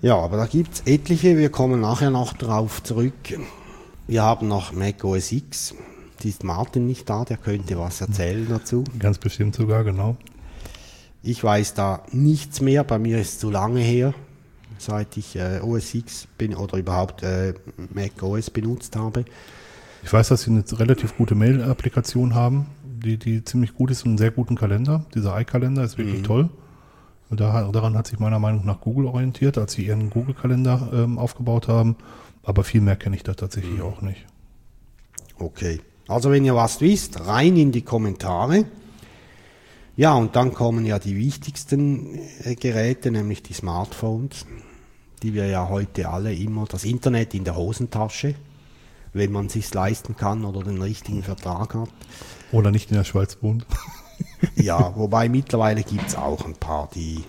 Ja, 0.02 0.18
aber 0.18 0.38
da 0.38 0.46
gibt 0.46 0.74
es 0.74 0.82
etliche, 0.86 1.38
wir 1.38 1.50
kommen 1.50 1.80
nachher 1.82 2.10
noch 2.12 2.34
darauf 2.34 2.84
zurück. 2.84 3.14
Wir 4.08 4.24
haben 4.24 4.48
noch 4.48 4.74
Mac 4.74 5.04
OS 5.04 5.32
X, 5.32 5.74
die 6.22 6.30
ist 6.30 6.44
Martin 6.44 6.86
nicht 6.86 7.10
da, 7.10 7.24
der 7.26 7.38
könnte 7.38 7.80
was 7.80 8.02
erzählen 8.02 8.46
dazu. 8.50 8.84
Ganz 9.00 9.18
bestimmt 9.18 9.56
sogar, 9.56 9.84
genau. 9.84 10.18
Ich 11.24 11.44
weiß 11.44 11.74
da 11.74 12.04
nichts 12.12 12.62
mehr, 12.62 12.84
bei 12.84 13.00
mir 13.00 13.20
ist 13.20 13.30
es 13.34 13.40
zu 13.40 13.50
lange 13.50 13.80
her, 13.80 14.14
seit 14.78 15.18
ich 15.18 15.36
äh, 15.36 15.60
OS 15.62 15.94
X 15.94 16.28
bin 16.38 16.56
oder 16.56 16.78
überhaupt 16.78 17.24
äh, 17.24 17.54
Mac 17.94 18.22
OS 18.22 18.50
benutzt 18.50 18.96
habe. 18.96 19.26
Ich 20.04 20.14
weiß, 20.14 20.30
dass 20.30 20.44
sie 20.44 20.52
eine 20.52 20.64
relativ 20.74 21.18
gute 21.18 21.36
Mail-Applikation 21.36 22.36
haben, 22.36 22.68
die, 22.84 23.18
die 23.18 23.44
ziemlich 23.44 23.74
gut 23.74 23.92
ist 23.92 24.04
und 24.04 24.12
einen 24.12 24.18
sehr 24.18 24.32
guten 24.32 24.56
Kalender. 24.56 25.06
Dieser 25.16 25.40
iKalender 25.40 25.84
ist 25.84 25.98
wirklich 25.98 26.22
toll. 26.22 26.50
Und 27.30 27.40
da, 27.40 27.70
daran 27.72 27.98
hat 27.98 28.08
sich 28.08 28.20
meiner 28.20 28.40
Meinung 28.40 28.66
nach 28.66 28.82
Google 28.82 29.08
orientiert, 29.08 29.58
als 29.58 29.74
sie 29.74 29.86
ihren 29.86 30.12
Google-Kalender 30.12 30.90
ähm, 30.94 31.18
aufgebaut 31.18 31.68
haben. 31.68 31.96
Aber 32.44 32.64
viel 32.64 32.82
mehr 32.82 32.96
kenne 32.96 33.16
ich 33.16 33.24
da 33.24 33.34
tatsächlich 33.34 33.82
auch 33.82 34.02
nicht. 34.02 34.26
Okay, 35.38 35.82
also 36.08 36.32
wenn 36.32 36.46
ihr 36.46 36.56
was 36.56 36.82
wisst, 36.82 37.26
rein 37.26 37.58
in 37.58 37.72
die 37.72 37.82
Kommentare. 37.82 38.66
Ja, 39.98 40.14
und 40.14 40.36
dann 40.36 40.54
kommen 40.54 40.86
ja 40.86 41.00
die 41.00 41.18
wichtigsten 41.18 42.20
äh, 42.44 42.56
Geräte, 42.56 43.12
nämlich 43.12 43.42
die 43.44 43.54
Smartphones, 43.54 44.46
die 45.24 45.34
wir 45.34 45.48
ja 45.48 45.70
heute 45.70 46.10
alle 46.10 46.34
immer, 46.34 46.66
das 46.66 46.84
Internet 46.84 47.34
in 47.34 47.44
der 47.44 47.56
Hosentasche, 47.56 48.36
wenn 49.14 49.32
man 49.32 49.50
sich 49.50 49.74
leisten 49.74 50.16
kann 50.16 50.46
oder 50.46 50.64
den 50.64 50.82
richtigen 50.82 51.24
Vertrag 51.24 51.74
hat. 51.74 51.90
Oder 52.52 52.72
nicht 52.72 52.92
in 52.92 52.98
der 52.98 53.04
Schweiz 53.04 53.38
wohnt. 53.42 53.66
Ja, 54.56 54.94
wobei 54.96 55.28
mittlerweile 55.28 55.84
gibt 55.84 56.08
es 56.08 56.16
auch 56.16 56.46
ein 56.46 56.54
paar, 56.54 56.90
die 56.94 57.24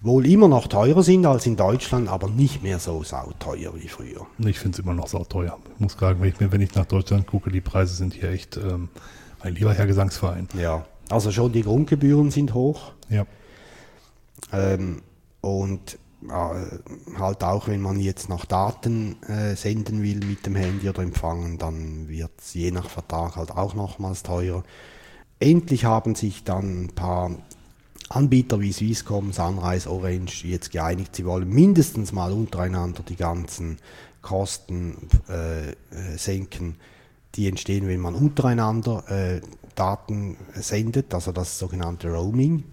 wohl 0.00 0.26
immer 0.26 0.48
noch 0.48 0.66
teurer 0.66 1.02
sind 1.02 1.26
als 1.26 1.46
in 1.46 1.56
Deutschland, 1.56 2.08
aber 2.08 2.28
nicht 2.28 2.62
mehr 2.62 2.78
so 2.78 3.02
sauteuer 3.02 3.74
wie 3.74 3.88
früher. 3.88 4.26
Ich 4.38 4.58
finde 4.58 4.76
es 4.76 4.84
immer 4.84 4.94
noch 4.94 5.08
sauteuer. 5.08 5.58
Ich 5.74 5.80
muss 5.80 5.92
sagen, 5.92 6.20
wenn 6.20 6.28
ich, 6.28 6.40
mir, 6.40 6.52
wenn 6.52 6.60
ich 6.60 6.74
nach 6.74 6.86
Deutschland 6.86 7.26
gucke, 7.26 7.50
die 7.50 7.60
Preise 7.60 7.94
sind 7.94 8.14
hier 8.14 8.30
echt, 8.30 8.56
ähm, 8.56 8.88
mein 9.42 9.54
lieber 9.54 9.74
Herr 9.74 9.86
Gesangsverein. 9.86 10.48
Ja, 10.58 10.86
also 11.10 11.30
schon 11.30 11.52
die 11.52 11.62
Grundgebühren 11.62 12.30
sind 12.30 12.54
hoch. 12.54 12.92
Ja. 13.08 13.26
Ähm, 14.52 15.02
und 15.42 15.98
halt 16.28 17.42
auch, 17.42 17.68
wenn 17.68 17.80
man 17.80 17.98
jetzt 17.98 18.28
noch 18.28 18.44
Daten 18.44 19.22
äh, 19.22 19.56
senden 19.56 20.02
will 20.02 20.20
mit 20.20 20.44
dem 20.44 20.54
Handy 20.54 20.88
oder 20.88 21.02
empfangen, 21.02 21.56
dann 21.56 22.08
wird 22.08 22.32
es 22.38 22.54
je 22.54 22.70
nach 22.70 22.88
Vertrag 22.90 23.36
halt 23.36 23.50
auch 23.52 23.74
nochmals 23.74 24.22
teurer. 24.22 24.62
Endlich 25.38 25.86
haben 25.86 26.14
sich 26.14 26.44
dann 26.44 26.84
ein 26.84 26.94
paar 26.94 27.30
Anbieter 28.10 28.60
wie 28.60 28.72
Swisscom, 28.72 29.32
Sunrise, 29.32 29.88
Orange 29.90 30.44
jetzt 30.44 30.72
geeinigt, 30.72 31.16
sie 31.16 31.24
wollen 31.24 31.48
mindestens 31.48 32.12
mal 32.12 32.32
untereinander 32.32 33.02
die 33.08 33.16
ganzen 33.16 33.78
Kosten 34.20 35.08
äh, 35.28 35.70
äh, 35.70 35.74
senken, 36.16 36.76
die 37.36 37.48
entstehen, 37.48 37.86
wenn 37.88 38.00
man 38.00 38.14
untereinander 38.14 39.08
äh, 39.08 39.40
Daten 39.74 40.36
sendet, 40.54 41.14
also 41.14 41.32
das 41.32 41.58
sogenannte 41.58 42.12
Roaming. 42.12 42.64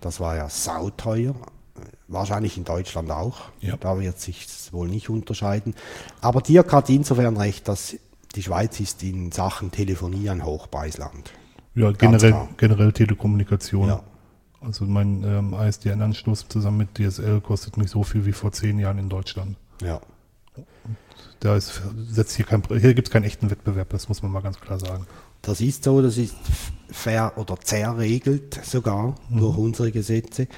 Das 0.00 0.18
war 0.20 0.36
ja 0.36 0.48
sauteuer, 0.48 1.34
äh, 1.34 1.59
wahrscheinlich 2.10 2.56
in 2.56 2.64
Deutschland 2.64 3.10
auch. 3.10 3.42
Ja. 3.60 3.76
Da 3.76 3.98
wird 3.98 4.20
sich 4.20 4.46
wohl 4.72 4.88
nicht 4.88 5.08
unterscheiden. 5.08 5.74
Aber 6.20 6.40
Dirk 6.42 6.72
hat 6.72 6.90
insofern 6.90 7.36
recht, 7.36 7.68
dass 7.68 7.96
die 8.34 8.42
Schweiz 8.42 8.78
ist 8.80 9.02
in 9.02 9.32
Sachen 9.32 9.70
Telefonie 9.70 10.28
ein 10.30 10.44
Hochpreisland. 10.44 11.32
Ja, 11.74 11.92
generell, 11.92 12.48
generell 12.56 12.92
Telekommunikation. 12.92 13.88
Ja. 13.88 14.02
Also 14.60 14.84
mein 14.84 15.24
ähm, 15.24 15.54
ISDN-Anschluss 15.54 16.46
zusammen 16.48 16.78
mit 16.78 16.98
DSL 16.98 17.40
kostet 17.40 17.76
mich 17.76 17.90
so 17.90 18.02
viel 18.02 18.26
wie 18.26 18.32
vor 18.32 18.52
zehn 18.52 18.78
Jahren 18.78 18.98
in 18.98 19.08
Deutschland. 19.08 19.56
Ja. 19.82 20.00
Da 21.38 21.56
ist, 21.56 21.80
setzt 22.10 22.36
hier 22.36 22.44
kein, 22.44 22.62
hier 22.68 22.92
gibt 22.92 23.08
es 23.08 23.12
keinen 23.12 23.24
echten 23.24 23.50
Wettbewerb, 23.50 23.88
das 23.90 24.08
muss 24.08 24.22
man 24.22 24.30
mal 24.30 24.42
ganz 24.42 24.60
klar 24.60 24.78
sagen. 24.78 25.06
Das 25.40 25.62
ist 25.62 25.84
so, 25.84 26.02
das 26.02 26.18
ist 26.18 26.36
ver- 26.90 27.32
oder 27.36 27.58
zerregelt 27.58 28.60
sogar 28.62 29.14
durch 29.30 29.56
unsere 29.56 29.90
Gesetze. 29.90 30.48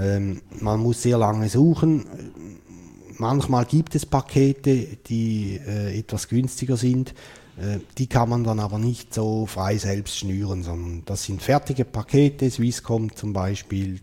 Ähm, 0.00 0.42
man 0.60 0.80
muss 0.80 1.02
sehr 1.02 1.18
lange 1.18 1.48
suchen. 1.48 2.06
Manchmal 3.18 3.66
gibt 3.66 3.94
es 3.94 4.06
Pakete, 4.06 4.96
die 5.08 5.60
äh, 5.66 5.98
etwas 5.98 6.28
günstiger 6.28 6.76
sind. 6.76 7.14
Äh, 7.58 7.80
die 7.98 8.06
kann 8.06 8.30
man 8.30 8.44
dann 8.44 8.60
aber 8.60 8.78
nicht 8.78 9.12
so 9.12 9.46
frei 9.46 9.76
selbst 9.76 10.18
schnüren, 10.18 10.62
sondern 10.62 11.02
das 11.04 11.24
sind 11.24 11.42
fertige 11.42 11.84
Pakete. 11.84 12.50
Swisscom 12.50 13.14
zum 13.14 13.32
Beispiel, 13.32 14.00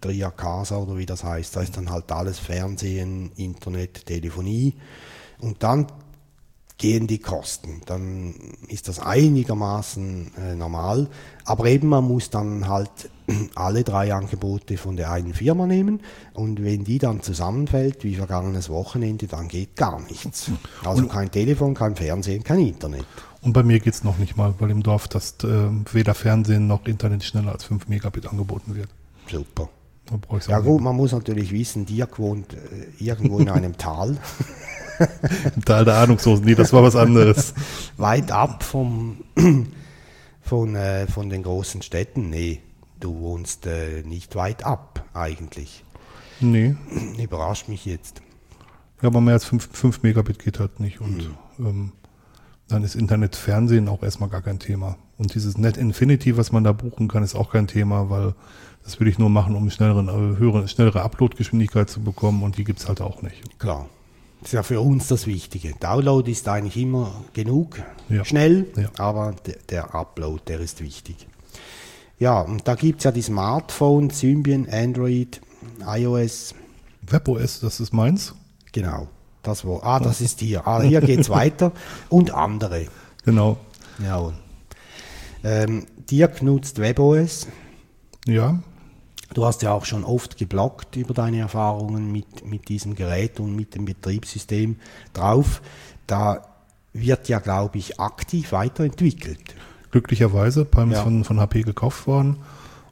Tria 0.00 0.30
Casa 0.30 0.76
oder 0.76 0.96
wie 0.96 1.06
das 1.06 1.24
heißt. 1.24 1.56
Da 1.56 1.62
ist 1.62 1.76
dann 1.76 1.90
halt 1.90 2.10
alles 2.12 2.38
Fernsehen, 2.38 3.32
Internet, 3.36 4.06
Telefonie. 4.06 4.74
Und 5.40 5.62
dann 5.62 5.88
gehen 6.82 7.06
die 7.06 7.20
Kosten. 7.20 7.80
Dann 7.86 8.34
ist 8.66 8.88
das 8.88 8.98
einigermaßen 8.98 10.32
äh, 10.36 10.54
normal. 10.56 11.08
Aber 11.44 11.66
eben, 11.66 11.86
man 11.86 12.04
muss 12.04 12.28
dann 12.28 12.68
halt 12.68 12.90
alle 13.54 13.84
drei 13.84 14.12
Angebote 14.12 14.76
von 14.76 14.96
der 14.96 15.12
einen 15.12 15.32
Firma 15.32 15.66
nehmen. 15.66 16.00
Und 16.34 16.62
wenn 16.64 16.82
die 16.82 16.98
dann 16.98 17.22
zusammenfällt, 17.22 18.02
wie 18.02 18.16
vergangenes 18.16 18.68
Wochenende, 18.68 19.28
dann 19.28 19.46
geht 19.46 19.76
gar 19.76 20.00
nichts. 20.00 20.50
Also 20.84 21.06
kein 21.06 21.30
Telefon, 21.30 21.74
kein 21.74 21.94
Fernsehen, 21.94 22.42
kein 22.42 22.58
Internet. 22.58 23.06
Und 23.40 23.52
bei 23.52 23.62
mir 23.62 23.78
geht's 23.78 24.02
noch 24.02 24.18
nicht 24.18 24.36
mal, 24.36 24.52
weil 24.58 24.70
im 24.70 24.82
Dorf 24.82 25.06
das 25.06 25.36
äh, 25.44 25.68
weder 25.92 26.14
Fernsehen 26.14 26.66
noch 26.66 26.86
Internet 26.86 27.22
schneller 27.22 27.52
als 27.52 27.62
5 27.64 27.86
Megabit 27.86 28.26
angeboten 28.26 28.74
wird. 28.74 28.88
Super. 29.30 29.68
Ja 30.48 30.58
gut, 30.58 30.80
man 30.80 30.96
muss 30.96 31.12
natürlich 31.12 31.52
wissen, 31.52 31.86
Dirk 31.86 32.18
wohnt 32.18 32.52
äh, 32.54 32.58
irgendwo 32.98 33.38
in 33.38 33.48
einem 33.48 33.76
Tal. 33.78 34.18
Im 35.56 35.64
Tal 35.64 35.84
der 35.84 35.94
Ahnungslosen, 35.96 36.44
nee, 36.44 36.54
das 36.54 36.72
war 36.72 36.82
was 36.82 36.96
anderes. 36.96 37.54
weit 37.96 38.30
ab 38.32 38.62
vom, 38.62 39.18
von, 40.40 40.74
äh, 40.76 41.06
von 41.06 41.28
den 41.30 41.42
großen 41.42 41.82
Städten. 41.82 42.30
Nee, 42.30 42.60
du 43.00 43.18
wohnst 43.20 43.66
äh, 43.66 44.02
nicht 44.04 44.34
weit 44.36 44.64
ab 44.64 45.04
eigentlich. 45.14 45.84
nee, 46.40 46.74
Überrascht 47.18 47.68
mich 47.68 47.84
jetzt. 47.84 48.22
ja, 49.00 49.08
aber 49.08 49.20
mehr 49.20 49.34
als 49.34 49.44
5, 49.44 49.68
5 49.72 50.02
Megabit 50.02 50.38
geht 50.38 50.58
halt 50.60 50.80
nicht. 50.80 51.00
Und 51.00 51.28
Mhm. 51.58 51.66
ähm, 51.66 51.92
dann 52.68 52.84
ist 52.84 52.94
Internet, 52.94 53.36
Fernsehen 53.36 53.88
auch 53.88 54.02
erstmal 54.02 54.30
gar 54.30 54.40
kein 54.42 54.58
Thema. 54.58 54.96
Und 55.18 55.34
dieses 55.34 55.58
Net 55.58 55.76
Infinity, 55.76 56.36
was 56.38 56.52
man 56.52 56.64
da 56.64 56.72
buchen 56.72 57.06
kann, 57.08 57.22
ist 57.22 57.34
auch 57.34 57.52
kein 57.52 57.66
Thema, 57.66 58.08
weil 58.08 58.34
das 58.82 58.98
will 58.98 59.06
ich 59.08 59.18
nur 59.18 59.28
machen, 59.30 59.54
um 59.54 59.70
schnelleren, 59.70 60.08
äh, 60.08 60.38
höhere, 60.38 60.66
schnellere 60.66 61.02
Upload-Geschwindigkeit 61.02 61.90
zu 61.90 62.00
bekommen 62.00 62.42
und 62.42 62.56
die 62.56 62.64
gibt's 62.64 62.88
halt 62.88 63.00
auch 63.00 63.20
nicht. 63.22 63.58
Klar. 63.60 63.88
Das 64.42 64.48
ist 64.48 64.52
ja 64.54 64.62
für 64.64 64.80
uns 64.80 65.06
das 65.08 65.26
Wichtige. 65.26 65.72
Download 65.78 66.30
ist 66.30 66.48
eigentlich 66.48 66.76
immer 66.76 67.24
genug, 67.32 67.80
Ja. 68.08 68.24
schnell, 68.24 68.66
Ja. 68.76 68.90
aber 68.98 69.34
der, 69.46 69.56
der 69.68 69.94
Upload, 69.94 70.42
der 70.48 70.60
ist 70.60 70.80
wichtig. 70.82 71.28
Ja, 72.18 72.40
und 72.40 72.66
da 72.66 72.74
gibt 72.74 72.98
es 73.00 73.04
ja 73.04 73.12
die 73.12 73.22
Smartphones, 73.22 74.18
Symbian, 74.20 74.68
Android, 74.68 75.40
iOS, 75.86 76.54
WebOS, 77.02 77.60
das 77.60 77.80
ist 77.80 77.92
meins. 77.92 78.34
genau. 78.72 79.08
Das 79.44 79.64
war, 79.66 79.82
ah, 79.82 79.98
das 79.98 80.20
ist 80.20 80.38
hier. 80.38 80.64
Ah, 80.68 80.82
hier 80.82 81.00
geht 81.00 81.18
es 81.18 81.28
weiter. 81.40 81.72
Und 82.08 82.32
andere. 82.32 82.86
Genau. 83.24 83.56
Jawohl. 84.00 84.34
Ähm, 85.42 85.84
Dirk 86.08 86.42
nutzt 86.42 86.78
WebOS. 86.78 87.48
Ja, 88.26 88.60
Du 89.34 89.44
hast 89.46 89.62
ja 89.62 89.72
auch 89.72 89.84
schon 89.84 90.04
oft 90.04 90.36
geblockt 90.36 90.96
über 90.96 91.14
deine 91.14 91.38
Erfahrungen 91.38 92.12
mit, 92.12 92.44
mit 92.44 92.68
diesem 92.68 92.94
Gerät 92.94 93.40
und 93.40 93.56
mit 93.56 93.74
dem 93.74 93.84
Betriebssystem 93.86 94.76
drauf. 95.12 95.62
Da 96.06 96.42
wird 96.92 97.28
ja, 97.28 97.38
glaube 97.38 97.78
ich, 97.78 97.98
aktiv 98.00 98.52
weiterentwickelt. 98.52 99.54
glücklicherweise. 99.90 100.64
Palm 100.64 100.90
ist 100.90 100.98
Ja. 100.98 101.02
von, 101.04 101.24
von 101.24 101.40
HP 101.40 101.62
gekauft 101.62 102.06
worden 102.06 102.36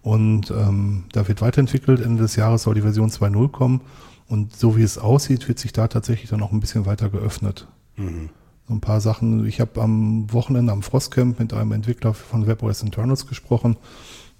und 0.02 0.50
ähm, 0.50 1.04
da 1.12 1.28
wird 1.28 1.40
weiterentwickelt. 1.42 2.00
Ende 2.00 2.22
des 2.22 2.36
Jahres 2.36 2.62
soll 2.62 2.74
die 2.74 2.82
Version 2.82 3.10
2.0 3.10 3.50
kommen 3.50 3.80
und 4.28 4.56
so 4.56 4.76
wie 4.76 4.82
es 4.82 4.96
aussieht, 4.98 5.48
wird 5.48 5.58
sich 5.58 5.72
da 5.72 5.88
tatsächlich 5.88 6.30
dann 6.30 6.42
auch 6.42 6.52
ein 6.52 6.60
bisschen 6.60 6.86
weiter 6.86 7.08
geöffnet. 7.10 7.66
So 7.96 8.74
ein 8.74 8.80
paar 8.80 9.00
Sachen. 9.02 9.44
Ich 9.46 9.60
habe 9.60 9.82
am 9.82 10.32
Wochenende 10.32 10.72
am 10.72 10.82
Frostcamp 10.82 11.38
mit 11.38 11.52
einem 11.52 11.72
Entwickler 11.72 12.14
von 12.14 12.46
WebOS 12.46 12.82
Internals 12.82 13.26
gesprochen, 13.26 13.76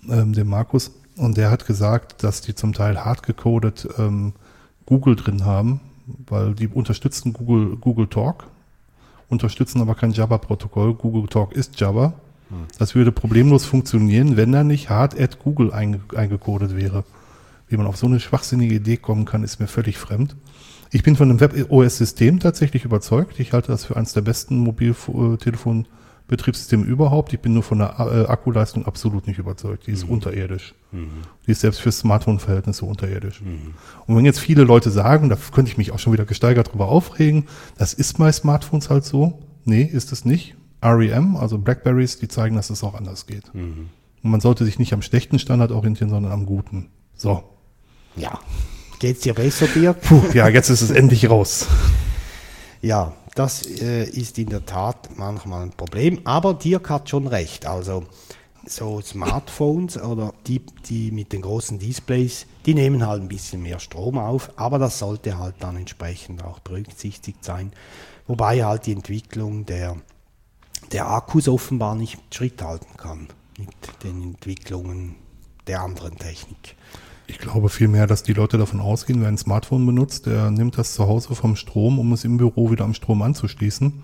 ähm, 0.09 0.33
dem 0.33 0.49
Markus, 0.49 0.93
und 1.17 1.37
der 1.37 1.51
hat 1.51 1.67
gesagt, 1.67 2.23
dass 2.23 2.41
die 2.41 2.55
zum 2.55 2.73
Teil 2.73 3.05
hart 3.05 3.23
gecodet 3.23 3.89
ähm, 3.99 4.33
Google 4.87 5.17
drin 5.17 5.45
haben, 5.45 5.81
weil 6.29 6.55
die 6.55 6.69
unterstützen 6.69 7.33
Google, 7.33 7.77
Google 7.77 8.07
Talk, 8.09 8.47
unterstützen 9.29 9.81
aber 9.81 9.95
kein 9.95 10.13
Java-Protokoll. 10.13 10.95
Google 10.95 11.29
Talk 11.29 11.53
ist 11.53 11.79
Java. 11.79 12.15
Das 12.79 12.97
würde 12.97 13.13
problemlos 13.13 13.65
funktionieren, 13.65 14.37
wenn 14.37 14.51
da 14.51 14.65
nicht 14.65 14.91
hart 14.91 15.19
at 15.19 15.39
Google 15.39 15.73
einge 15.73 16.01
eingecodet 16.17 16.75
wäre. 16.77 17.05
Wie 17.69 17.77
man 17.77 17.87
auf 17.87 17.97
so 17.97 18.07
eine 18.07 18.19
schwachsinnige 18.19 18.75
Idee 18.75 18.97
kommen 18.97 19.25
kann, 19.25 19.45
ist 19.45 19.61
mir 19.61 19.69
völlig 19.69 19.99
fremd. 19.99 20.35
Ich 20.91 21.05
bin 21.05 21.15
von 21.15 21.29
dem 21.29 21.41
WebOS-System 21.41 22.41
tatsächlich 22.41 22.85
überzeugt. 22.85 23.39
Ich 23.39 23.53
halte 23.53 23.71
das 23.71 23.85
für 23.85 23.97
eines 23.97 24.13
der 24.13 24.23
besten 24.23 24.59
Mobiltelefon-Betriebssysteme 26.31 26.85
überhaupt. 26.85 27.33
Ich 27.33 27.41
bin 27.41 27.53
nur 27.55 27.63
von 27.63 27.79
der 27.79 27.97
äh, 27.99 28.27
Akkuleistung 28.27 28.87
absolut 28.87 29.27
nicht 29.27 29.39
überzeugt. 29.39 29.87
Die 29.87 29.93
ist 29.93 30.05
unterirdisch. 30.05 30.75
Die 31.47 31.51
ist 31.51 31.61
selbst 31.61 31.81
für 31.81 31.93
Smartphone-Verhältnisse 31.93 32.85
unterirdisch. 32.85 33.43
Und 34.07 34.17
wenn 34.17 34.25
jetzt 34.25 34.41
viele 34.41 34.65
Leute 34.65 34.91
sagen, 34.91 35.29
da 35.29 35.37
könnte 35.53 35.71
ich 35.71 35.79
mich 35.79 35.93
auch 35.93 35.99
schon 35.99 36.13
wieder 36.13 36.25
gesteigert 36.25 36.73
drüber 36.73 36.89
aufregen, 36.89 37.47
das 37.79 37.95
ist 37.95 38.19
bei 38.19 38.31
Smartphones 38.33 38.91
halt 38.91 39.05
so. 39.05 39.41
Nee, 39.65 39.83
ist 39.83 40.13
es 40.13 40.25
nicht. 40.25 40.57
REM, 40.83 41.37
also 41.37 41.59
Blackberries, 41.59 42.19
die 42.19 42.29
zeigen, 42.29 42.57
dass 42.57 42.71
es 42.71 42.83
auch 42.83 42.95
anders 42.95 43.27
geht. 43.27 43.51
Und 44.23 44.31
man 44.31 44.41
sollte 44.41 44.65
sich 44.65 44.79
nicht 44.79 44.93
am 44.93 45.03
schlechten 45.03 45.39
Standard 45.39 45.73
orientieren, 45.73 46.11
sondern 46.11 46.33
am 46.33 46.47
guten. 46.47 46.89
So. 47.15 47.45
Ja. 48.17 48.39
Geht's 48.99 49.21
dir 49.21 49.35
besser, 49.35 49.67
Dirk? 49.67 50.01
Puh, 50.03 50.23
ja, 50.35 50.49
jetzt 50.49 50.69
ist 50.69 50.83
es 50.83 50.91
endlich 50.91 51.31
raus. 51.31 51.67
Ja, 52.83 53.15
das 53.35 53.67
äh, 53.67 54.05
ist 54.05 54.39
in 54.39 54.49
der 54.49 54.67
Tat 54.67 55.11
manchmal 55.17 55.63
ein 55.63 55.71
Problem, 55.71 56.21
aber 56.25 56.55
Dirk 56.55 56.91
hat 56.91 57.09
schon 57.09 57.27
recht. 57.27 57.67
Also 57.67 58.05
so 58.67 59.01
Smartphones 59.01 60.01
oder 60.01 60.35
die, 60.47 60.61
die 60.87 61.11
mit 61.11 61.33
den 61.33 61.43
großen 61.43 61.79
Displays, 61.79 62.47
die 62.67 62.75
nehmen 62.75 63.07
halt 63.07 63.23
ein 63.23 63.29
bisschen 63.29 63.63
mehr 63.63 63.79
Strom 63.79 64.19
auf, 64.19 64.51
aber 64.57 64.79
das 64.79 64.99
sollte 64.99 65.39
halt 65.39 65.57
dann 65.61 65.77
entsprechend 65.77 66.45
auch 66.45 66.61
berücksichtigt 66.61 67.45
sein. 67.45 67.73
Wobei 68.27 68.65
halt 68.65 68.87
die 68.87 68.93
Entwicklung 68.93 69.65
der, 69.67 69.97
der 70.93 71.09
Akkus 71.09 71.49
offenbar 71.49 71.95
nicht 71.95 72.19
Schritt 72.35 72.63
halten 72.63 72.97
kann 72.97 73.29
mit 73.59 73.71
den 74.05 74.23
Entwicklungen 74.23 75.17
der 75.67 75.83
anderen 75.83 76.17
Technik. 76.17 76.77
Ich 77.31 77.39
glaube 77.39 77.69
vielmehr, 77.69 78.09
dass 78.09 78.25
die 78.25 78.33
Leute 78.33 78.59
davon 78.59 78.81
ausgehen, 78.81 79.21
wer 79.21 79.29
ein 79.29 79.39
Smartphone 79.39 79.87
benutzt, 79.87 80.27
der 80.27 80.51
nimmt 80.51 80.77
das 80.77 80.95
zu 80.95 81.07
Hause 81.07 81.33
vom 81.37 81.55
Strom, 81.55 82.01
um 82.01 82.13
es 82.13 82.25
im 82.25 82.39
Büro 82.39 82.73
wieder 82.73 82.85
am 82.85 82.93
Strom 82.93 83.23
anzuschließen. 83.23 84.03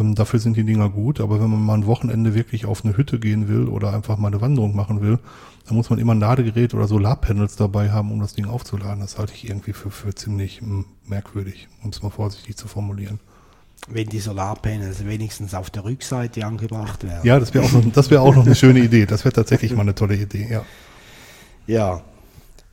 Ähm, 0.00 0.14
dafür 0.16 0.40
sind 0.40 0.56
die 0.56 0.64
Dinger 0.64 0.88
gut, 0.90 1.20
aber 1.20 1.40
wenn 1.40 1.50
man 1.50 1.60
mal 1.64 1.74
ein 1.74 1.86
Wochenende 1.86 2.34
wirklich 2.34 2.66
auf 2.66 2.84
eine 2.84 2.96
Hütte 2.96 3.20
gehen 3.20 3.46
will 3.46 3.68
oder 3.68 3.94
einfach 3.94 4.18
mal 4.18 4.26
eine 4.26 4.40
Wanderung 4.40 4.74
machen 4.74 5.00
will, 5.02 5.20
dann 5.68 5.76
muss 5.76 5.88
man 5.88 6.00
immer 6.00 6.16
ein 6.16 6.18
Ladegerät 6.20 6.74
oder 6.74 6.88
Solarpanels 6.88 7.54
dabei 7.54 7.92
haben, 7.92 8.10
um 8.10 8.18
das 8.18 8.34
Ding 8.34 8.46
aufzuladen. 8.46 8.98
Das 9.00 9.18
halte 9.18 9.34
ich 9.34 9.48
irgendwie 9.48 9.72
für, 9.72 9.92
für 9.92 10.12
ziemlich 10.12 10.60
mm, 10.60 10.80
merkwürdig, 11.06 11.68
um 11.84 11.90
es 11.90 12.02
mal 12.02 12.10
vorsichtig 12.10 12.56
zu 12.56 12.66
formulieren. 12.66 13.20
Wenn 13.88 14.08
die 14.08 14.18
Solarpanels 14.18 15.06
wenigstens 15.06 15.54
auf 15.54 15.70
der 15.70 15.84
Rückseite 15.84 16.44
angebracht 16.44 17.04
werden. 17.04 17.20
Ja, 17.22 17.38
das 17.38 17.54
wäre 17.54 17.64
auch, 17.64 17.70
noch- 17.72 17.84
das 17.92 18.10
wäre 18.10 18.22
auch 18.22 18.34
noch 18.34 18.44
eine 18.46 18.56
schöne 18.56 18.80
Idee. 18.80 19.06
Das 19.06 19.24
wäre 19.24 19.32
tatsächlich 19.32 19.76
mal 19.76 19.82
eine 19.82 19.94
tolle 19.94 20.16
Idee, 20.16 20.48
ja. 20.50 20.64
Ja, 21.66 22.02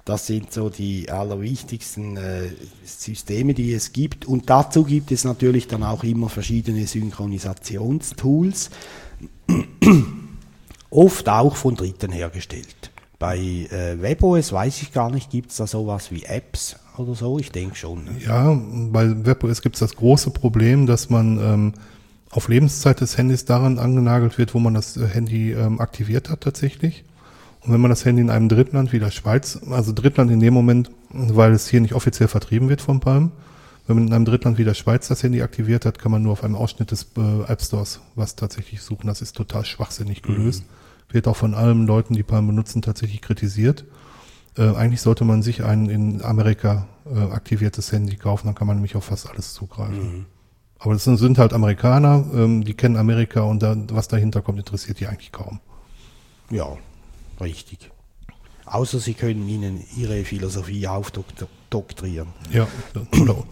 das 0.05 0.27
sind 0.27 0.51
so 0.51 0.69
die 0.69 1.09
allerwichtigsten 1.09 2.17
äh, 2.17 2.49
Systeme, 2.83 3.53
die 3.53 3.73
es 3.73 3.93
gibt. 3.93 4.25
Und 4.25 4.49
dazu 4.49 4.83
gibt 4.83 5.11
es 5.11 5.23
natürlich 5.23 5.67
dann 5.67 5.83
auch 5.83 6.03
immer 6.03 6.29
verschiedene 6.29 6.87
Synchronisationstools, 6.87 8.71
oft 10.89 11.29
auch 11.29 11.55
von 11.55 11.75
Dritten 11.75 12.11
hergestellt. 12.11 12.91
Bei 13.19 13.37
äh, 13.37 14.01
WebOS 14.01 14.51
weiß 14.51 14.81
ich 14.81 14.91
gar 14.91 15.11
nicht, 15.11 15.29
gibt 15.29 15.51
es 15.51 15.57
da 15.57 15.67
sowas 15.67 16.11
wie 16.11 16.23
Apps 16.23 16.77
oder 16.97 17.13
so? 17.13 17.37
Ich 17.37 17.51
denke 17.51 17.75
schon. 17.75 18.05
Ne? 18.05 18.11
Ja, 18.25 18.59
bei 18.91 19.25
WebOS 19.25 19.61
gibt 19.61 19.75
es 19.75 19.81
das 19.81 19.95
große 19.95 20.31
Problem, 20.31 20.87
dass 20.87 21.11
man 21.11 21.37
ähm, 21.37 21.73
auf 22.31 22.47
Lebenszeit 22.47 22.99
des 22.99 23.19
Handys 23.19 23.45
daran 23.45 23.77
angenagelt 23.77 24.39
wird, 24.39 24.55
wo 24.55 24.59
man 24.59 24.73
das 24.73 24.97
äh, 24.97 25.05
Handy 25.05 25.51
ähm, 25.51 25.79
aktiviert 25.79 26.31
hat 26.31 26.41
tatsächlich. 26.41 27.03
Und 27.63 27.73
wenn 27.73 27.81
man 27.81 27.89
das 27.89 28.05
Handy 28.05 28.21
in 28.21 28.29
einem 28.29 28.49
Drittland 28.49 28.91
wie 28.91 28.99
der 28.99 29.11
Schweiz, 29.11 29.59
also 29.69 29.93
Drittland 29.93 30.31
in 30.31 30.39
dem 30.39 30.53
Moment, 30.53 30.89
weil 31.11 31.51
es 31.51 31.67
hier 31.67 31.81
nicht 31.81 31.93
offiziell 31.93 32.27
vertrieben 32.27 32.69
wird 32.69 32.81
von 32.81 32.99
Palm, 32.99 33.31
wenn 33.87 33.95
man 33.97 34.07
in 34.07 34.13
einem 34.13 34.25
Drittland 34.25 34.57
wie 34.57 34.63
der 34.63 34.73
Schweiz 34.73 35.07
das 35.07 35.21
Handy 35.21 35.41
aktiviert 35.41 35.85
hat, 35.85 35.99
kann 35.99 36.11
man 36.11 36.23
nur 36.23 36.31
auf 36.33 36.43
einem 36.43 36.55
Ausschnitt 36.55 36.91
des 36.91 37.07
äh, 37.17 37.51
App 37.51 37.61
Stores 37.61 37.99
was 38.15 38.35
tatsächlich 38.35 38.81
suchen. 38.81 39.07
Das 39.07 39.21
ist 39.21 39.35
total 39.35 39.65
schwachsinnig 39.65 40.21
gelöst. 40.21 40.63
Wird 41.09 41.27
auch 41.27 41.35
von 41.35 41.53
allen 41.53 41.85
Leuten, 41.85 42.13
die 42.13 42.23
Palm 42.23 42.47
benutzen, 42.47 42.81
tatsächlich 42.81 43.21
kritisiert. 43.21 43.85
Äh, 44.57 44.75
eigentlich 44.75 45.01
sollte 45.01 45.25
man 45.25 45.41
sich 45.41 45.63
ein 45.63 45.89
in 45.89 46.21
Amerika 46.23 46.87
äh, 47.05 47.19
aktiviertes 47.19 47.91
Handy 47.91 48.15
kaufen, 48.15 48.47
dann 48.47 48.55
kann 48.55 48.67
man 48.67 48.77
nämlich 48.77 48.95
auf 48.95 49.05
fast 49.05 49.29
alles 49.29 49.53
zugreifen. 49.53 50.17
Mhm. 50.17 50.25
Aber 50.79 50.93
das 50.93 51.03
sind, 51.03 51.17
sind 51.17 51.37
halt 51.37 51.53
Amerikaner, 51.53 52.25
ähm, 52.33 52.63
die 52.63 52.73
kennen 52.73 52.97
Amerika 52.97 53.41
und 53.41 53.61
da, 53.61 53.75
was 53.91 54.07
dahinter 54.07 54.41
kommt, 54.41 54.59
interessiert 54.59 54.99
die 54.99 55.07
eigentlich 55.07 55.31
kaum. 55.31 55.59
Ja, 56.49 56.77
richtig. 57.41 57.91
Außer 58.65 58.99
sie 58.99 59.13
können 59.13 59.47
ihnen 59.49 59.83
ihre 59.97 60.23
Philosophie 60.23 60.87
aufdoktrieren. 60.87 62.29
Ja, 62.51 62.67
oder, 62.93 63.05
genau, 63.11 63.45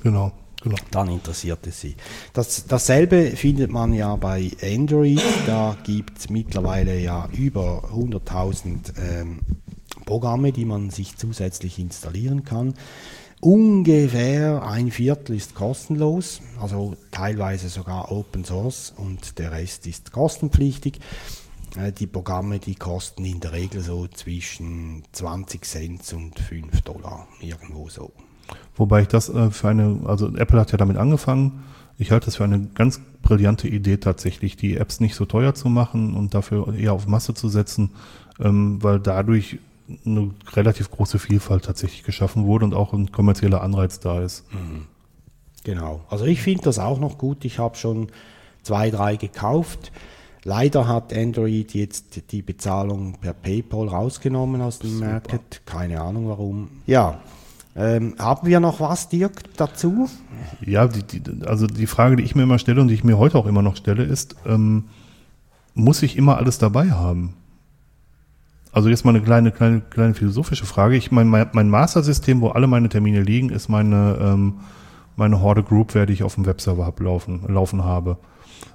genau. 0.63 0.77
Dann 0.91 1.09
interessiert 1.09 1.65
es 1.67 1.81
sie. 1.81 1.95
Das, 2.33 2.67
dasselbe 2.67 3.31
findet 3.31 3.71
man 3.71 3.93
ja 3.93 4.15
bei 4.15 4.51
Android. 4.61 5.21
Da 5.45 5.77
gibt 5.83 6.19
es 6.19 6.29
mittlerweile 6.29 6.99
ja 6.99 7.27
über 7.33 7.89
100.000 7.93 8.97
ähm, 8.97 9.39
Programme, 10.05 10.51
die 10.51 10.65
man 10.65 10.89
sich 10.89 11.17
zusätzlich 11.17 11.79
installieren 11.79 12.43
kann. 12.43 12.73
Ungefähr 13.41 14.63
ein 14.63 14.91
Viertel 14.91 15.35
ist 15.37 15.55
kostenlos, 15.55 16.41
also 16.59 16.97
teilweise 17.09 17.69
sogar 17.69 18.11
Open 18.11 18.43
Source 18.43 18.93
und 18.97 19.39
der 19.39 19.53
Rest 19.53 19.87
ist 19.87 20.11
kostenpflichtig. 20.11 20.99
Die 21.99 22.07
Programme, 22.07 22.59
die 22.59 22.76
kosten 22.76 23.26
in 23.26 23.39
der 23.39 23.53
Regel 23.53 23.82
so 23.82 24.07
zwischen 24.07 25.03
20 25.11 25.63
Cent 25.63 26.13
und 26.13 26.39
5 26.39 26.82
Dollar, 26.82 27.28
irgendwo 27.41 27.89
so. 27.89 28.11
Wobei 28.76 29.03
ich 29.03 29.07
das 29.07 29.30
äh, 29.30 29.51
für 29.51 29.70
eine, 29.70 29.99
also 30.05 30.36
Apple 30.36 30.59
hat 30.59 30.72
ja 30.72 30.78
damit 30.78 30.97
angefangen. 30.97 31.63
Ich 31.97 32.11
halte 32.11 32.26
das 32.26 32.38
für 32.38 32.45
eine 32.45 32.67
ganz 32.74 33.01
brillante 33.22 33.67
Idee 33.67 33.97
tatsächlich, 33.97 34.55
die 34.55 34.78
Apps 34.78 34.99
nicht 34.99 35.15
so 35.15 35.26
teuer 35.26 35.53
zu 35.53 35.70
machen 35.70 36.15
und 36.15 36.34
dafür 36.34 36.74
eher 36.74 36.93
auf 36.93 37.05
Masse 37.05 37.34
zu 37.34 37.49
setzen, 37.49 37.91
ähm, 38.39 38.82
weil 38.82 38.99
dadurch 38.99 39.59
eine 40.05 40.32
relativ 40.53 40.89
große 40.91 41.20
Vielfalt 41.20 41.65
tatsächlich 41.65 42.03
geschaffen 42.03 42.45
wurde 42.45 42.65
und 42.65 42.74
auch 42.74 42.93
ein 42.93 43.11
kommerzieller 43.11 43.61
Anreiz 43.61 43.99
da 43.99 44.22
ist. 44.22 44.45
Genau. 45.63 46.01
Also 46.09 46.26
ich 46.26 46.41
finde 46.41 46.63
das 46.63 46.80
auch 46.80 46.99
noch 46.99 47.17
gut. 47.17 47.43
Ich 47.45 47.59
habe 47.59 47.76
schon 47.76 48.07
zwei, 48.63 48.89
drei 48.91 49.15
gekauft. 49.15 49.91
Leider 50.43 50.87
hat 50.87 51.13
Android 51.13 51.73
jetzt 51.73 52.31
die 52.31 52.41
Bezahlung 52.41 53.17
per 53.19 53.33
PayPal 53.33 53.87
rausgenommen 53.87 54.61
aus 54.61 54.79
dem 54.79 54.99
Market. 54.99 55.61
Keine 55.65 56.01
Ahnung 56.01 56.29
warum. 56.29 56.69
Ja. 56.85 57.19
Ähm, 57.75 58.15
haben 58.17 58.47
wir 58.47 58.59
noch 58.59 58.79
was, 58.79 59.09
Dirk, 59.09 59.55
dazu? 59.55 60.09
Ja, 60.65 60.87
die, 60.87 61.03
die, 61.03 61.45
also 61.45 61.67
die 61.67 61.87
Frage, 61.87 62.15
die 62.15 62.23
ich 62.23 62.35
mir 62.35 62.43
immer 62.43 62.59
stelle 62.59 62.81
und 62.81 62.87
die 62.87 62.93
ich 62.93 63.03
mir 63.03 63.17
heute 63.17 63.37
auch 63.37 63.45
immer 63.45 63.61
noch 63.61 63.75
stelle, 63.75 64.03
ist, 64.03 64.35
ähm, 64.45 64.85
muss 65.75 66.01
ich 66.01 66.17
immer 66.17 66.37
alles 66.37 66.57
dabei 66.57 66.91
haben? 66.91 67.35
Also 68.71 68.89
jetzt 68.89 69.05
mal 69.05 69.11
eine 69.11 69.21
kleine, 69.21 69.51
kleine, 69.51 69.81
kleine 69.81 70.13
philosophische 70.13 70.65
Frage. 70.65 70.95
Ich 70.95 71.11
mein, 71.11 71.27
mein, 71.27 71.47
mein 71.53 71.69
Master-System, 71.69 72.41
wo 72.41 72.49
alle 72.49 72.67
meine 72.67 72.89
Termine 72.89 73.21
liegen, 73.21 73.49
ist 73.49 73.67
meine, 73.67 74.17
ähm, 74.21 74.59
meine 75.15 75.41
Horde 75.41 75.63
Group, 75.63 75.95
werde 75.95 76.13
ich 76.13 76.23
auf 76.23 76.35
dem 76.35 76.45
Webserver 76.45 76.85
hab 76.85 76.99
laufen, 76.99 77.43
laufen 77.47 77.83
habe. 77.83 78.17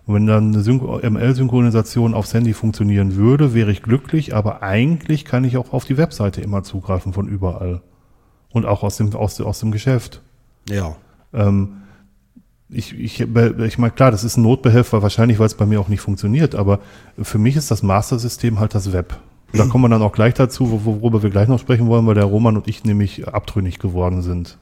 Und 0.07 0.15
wenn 0.15 0.27
dann 0.27 0.53
eine 0.55 0.63
Synch- 0.63 1.03
ML-Synchronisation 1.09 2.15
aufs 2.15 2.35
Handy 2.35 2.53
funktionieren 2.53 3.17
würde, 3.17 3.55
wäre 3.55 3.71
ich 3.73 3.83
glücklich, 3.83 4.35
aber 4.35 4.63
eigentlich 4.63 5.25
kann 5.25 5.45
ich 5.45 5.57
auch 5.57 5.73
auf 5.73 5.85
die 5.85 5.97
Webseite 5.97 6.41
immer 6.41 6.63
zugreifen 6.63 7.13
von 7.13 7.29
überall. 7.29 7.81
Und 8.53 8.67
auch 8.67 8.83
aus 8.83 8.97
dem, 8.97 9.15
aus, 9.15 9.41
aus 9.41 9.61
dem 9.61 9.71
Geschäft. 9.73 10.23
Ja. 10.69 10.97
Ähm, 11.33 11.79
ich, 12.69 12.99
ich, 12.99 13.21
ich 13.21 13.79
meine, 13.79 13.91
klar, 13.93 14.11
das 14.11 14.25
ist 14.25 14.37
ein 14.37 14.43
Notbehelfer, 14.43 15.03
wahrscheinlich, 15.03 15.39
weil 15.39 15.47
es 15.47 15.55
bei 15.55 15.67
mir 15.67 15.81
auch 15.81 15.89
nicht 15.89 16.01
funktioniert, 16.01 16.55
aber 16.55 16.81
für 17.21 17.39
mich 17.39 17.57
ist 17.57 17.71
das 17.71 17.83
Master-System 17.83 18.59
halt 18.61 18.75
das 18.75 18.93
Web. 18.93 19.19
Da 19.53 19.67
kommen 19.67 19.85
wir 19.85 19.89
dann 19.89 20.03
auch 20.03 20.13
gleich 20.13 20.35
dazu, 20.35 20.83
wo- 20.85 21.01
worüber 21.01 21.23
wir 21.23 21.31
gleich 21.31 21.47
noch 21.47 21.61
sprechen 21.61 21.87
wollen, 21.87 22.07
weil 22.07 22.15
der 22.17 22.25
Roman 22.25 22.57
und 22.57 22.67
ich 22.67 22.83
nämlich 22.85 23.29
abtrünnig 23.29 23.79
geworden 23.79 24.23
sind. 24.23 24.59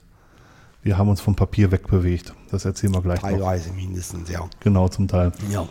Wir 0.85 0.99
haben 0.99 1.09
uns 1.09 1.21
vom 1.21 1.37
Papier 1.37 1.71
wegbewegt. 1.71 2.35
Das 2.51 2.65
erzählen 2.65 2.93
wir 2.93 3.03
gleich 3.03 3.23
noch. 3.23 3.31
Teilweise 3.31 3.73
mindestens, 3.73 4.29
ja. 4.29 4.49
Genau, 4.61 4.89
zum 4.89 5.07
Teil. 5.07 5.31
Ja. 5.49 5.69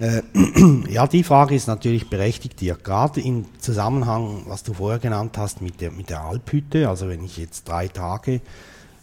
Äh, 0.00 0.22
ja, 0.90 1.06
die 1.06 1.22
Frage 1.22 1.54
ist 1.54 1.68
natürlich 1.68 2.10
berechtigt, 2.10 2.60
dir. 2.60 2.74
Gerade 2.74 3.20
im 3.20 3.46
Zusammenhang, 3.60 4.42
was 4.46 4.64
du 4.64 4.74
vorher 4.74 4.98
genannt 4.98 5.38
hast, 5.38 5.62
mit 5.62 5.80
der, 5.80 5.92
mit 5.92 6.10
der 6.10 6.22
Alphütte, 6.22 6.88
also 6.88 7.08
wenn 7.08 7.24
ich 7.24 7.36
jetzt 7.36 7.68
drei 7.68 7.86
Tage, 7.86 8.40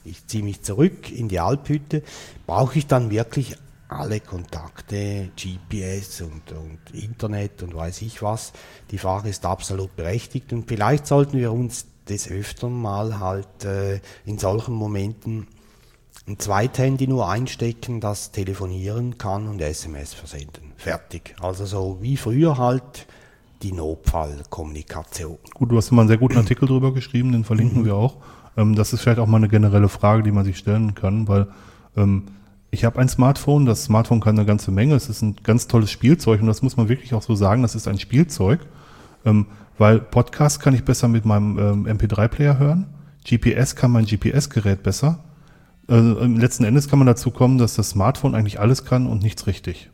ich 0.04 0.28
ziehe 0.28 0.44
mich 0.44 0.62
zurück 0.62 1.10
in 1.12 1.30
die 1.30 1.40
Alphütte, 1.40 2.04
brauche 2.46 2.78
ich 2.78 2.88
dann 2.88 3.10
wirklich 3.10 3.58
alle 3.88 4.20
Kontakte, 4.20 5.30
GPS 5.38 6.22
und, 6.22 6.52
und 6.52 6.80
Internet 6.94 7.64
und 7.64 7.74
weiß 7.74 8.02
ich 8.02 8.22
was. 8.22 8.52
Die 8.92 8.98
Frage 8.98 9.30
ist 9.30 9.46
absolut 9.46 9.96
berechtigt 9.96 10.52
und 10.52 10.68
vielleicht 10.68 11.08
sollten 11.08 11.38
wir 11.38 11.54
uns 11.54 11.86
des 12.10 12.30
Öfteren 12.30 12.74
mal 12.74 13.20
halt 13.20 13.66
äh, 13.66 14.00
in 14.26 14.38
solchen 14.38 14.74
Momenten 14.74 15.48
ein 16.28 16.40
Zweithandy 16.40 17.08
nur 17.08 17.30
einstecken, 17.30 18.02
das 18.02 18.32
telefonieren 18.32 19.18
kann 19.18 19.48
und 19.48 19.62
SMS 19.62 20.14
versenden. 20.14 20.74
Fertig. 20.76 21.36
Also 21.42 21.66
so 21.66 21.98
wie 22.02 22.18
früher 22.18 22.58
halt 22.58 23.06
die 23.62 23.72
Notfallkommunikation. 23.72 25.38
Gut, 25.54 25.72
du 25.72 25.78
hast 25.78 25.92
immer 25.92 26.02
einen 26.02 26.10
sehr 26.10 26.18
guten 26.18 26.38
Artikel 26.38 26.68
drüber 26.68 26.94
geschrieben, 26.94 27.32
den 27.32 27.44
verlinken 27.44 27.86
wir 27.86 27.96
auch. 27.96 28.18
Ähm, 28.58 28.76
das 28.76 28.94
ist 28.94 29.02
vielleicht 29.02 29.20
auch 29.20 29.28
mal 29.28 29.38
eine 29.38 29.50
generelle 29.50 29.90
Frage, 29.90 30.24
die 30.24 30.32
man 30.32 30.46
sich 30.46 30.58
stellen 30.58 30.96
kann, 30.96 31.28
weil 31.28 31.48
ähm, 31.96 32.24
ich 32.72 32.84
habe 32.84 33.00
ein 33.00 33.08
Smartphone, 33.08 33.66
das 33.66 33.86
Smartphone 33.86 34.20
kann 34.20 34.38
eine 34.38 34.46
ganze 34.46 34.72
Menge, 34.72 34.96
es 34.96 35.10
ist 35.10 35.22
ein 35.22 35.38
ganz 35.44 35.68
tolles 35.68 35.92
Spielzeug 35.92 36.42
und 36.42 36.48
das 36.48 36.62
muss 36.62 36.76
man 36.76 36.90
wirklich 36.90 37.14
auch 37.14 37.22
so 37.22 37.36
sagen, 37.36 37.62
das 37.62 37.76
ist 37.76 37.88
ein 37.88 38.00
Spielzeug, 38.00 38.60
ähm, 39.26 39.48
weil 39.78 40.00
Podcast 40.00 40.60
kann 40.60 40.74
ich 40.74 40.84
besser 40.86 41.08
mit 41.08 41.26
meinem 41.26 41.58
ähm, 41.60 41.98
MP3-Player 41.98 42.58
hören, 42.58 42.88
GPS 43.28 43.76
kann 43.76 43.92
mein 43.92 44.06
GPS-Gerät 44.06 44.84
besser. 44.84 45.20
Äh, 45.90 46.00
letzten 46.00 46.64
Endes 46.64 46.88
kann 46.88 47.00
man 47.00 47.08
dazu 47.08 47.32
kommen, 47.32 47.58
dass 47.58 47.76
das 47.76 47.90
Smartphone 47.90 48.36
eigentlich 48.36 48.60
alles 48.60 48.86
kann 48.86 49.08
und 49.08 49.22
nichts 49.24 49.48
richtig. 49.48 49.90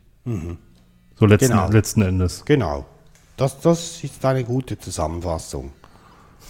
So 1.18 1.26
letzten, 1.26 1.50
Genau. 1.50 1.68
letzten 1.70 2.02
Endes. 2.02 2.44
Genau. 2.44 2.86
Das, 3.36 3.60
das 3.60 4.04
ist 4.04 4.24
eine 4.24 4.44
gute 4.44 4.78
Zusammenfassung. 4.78 5.72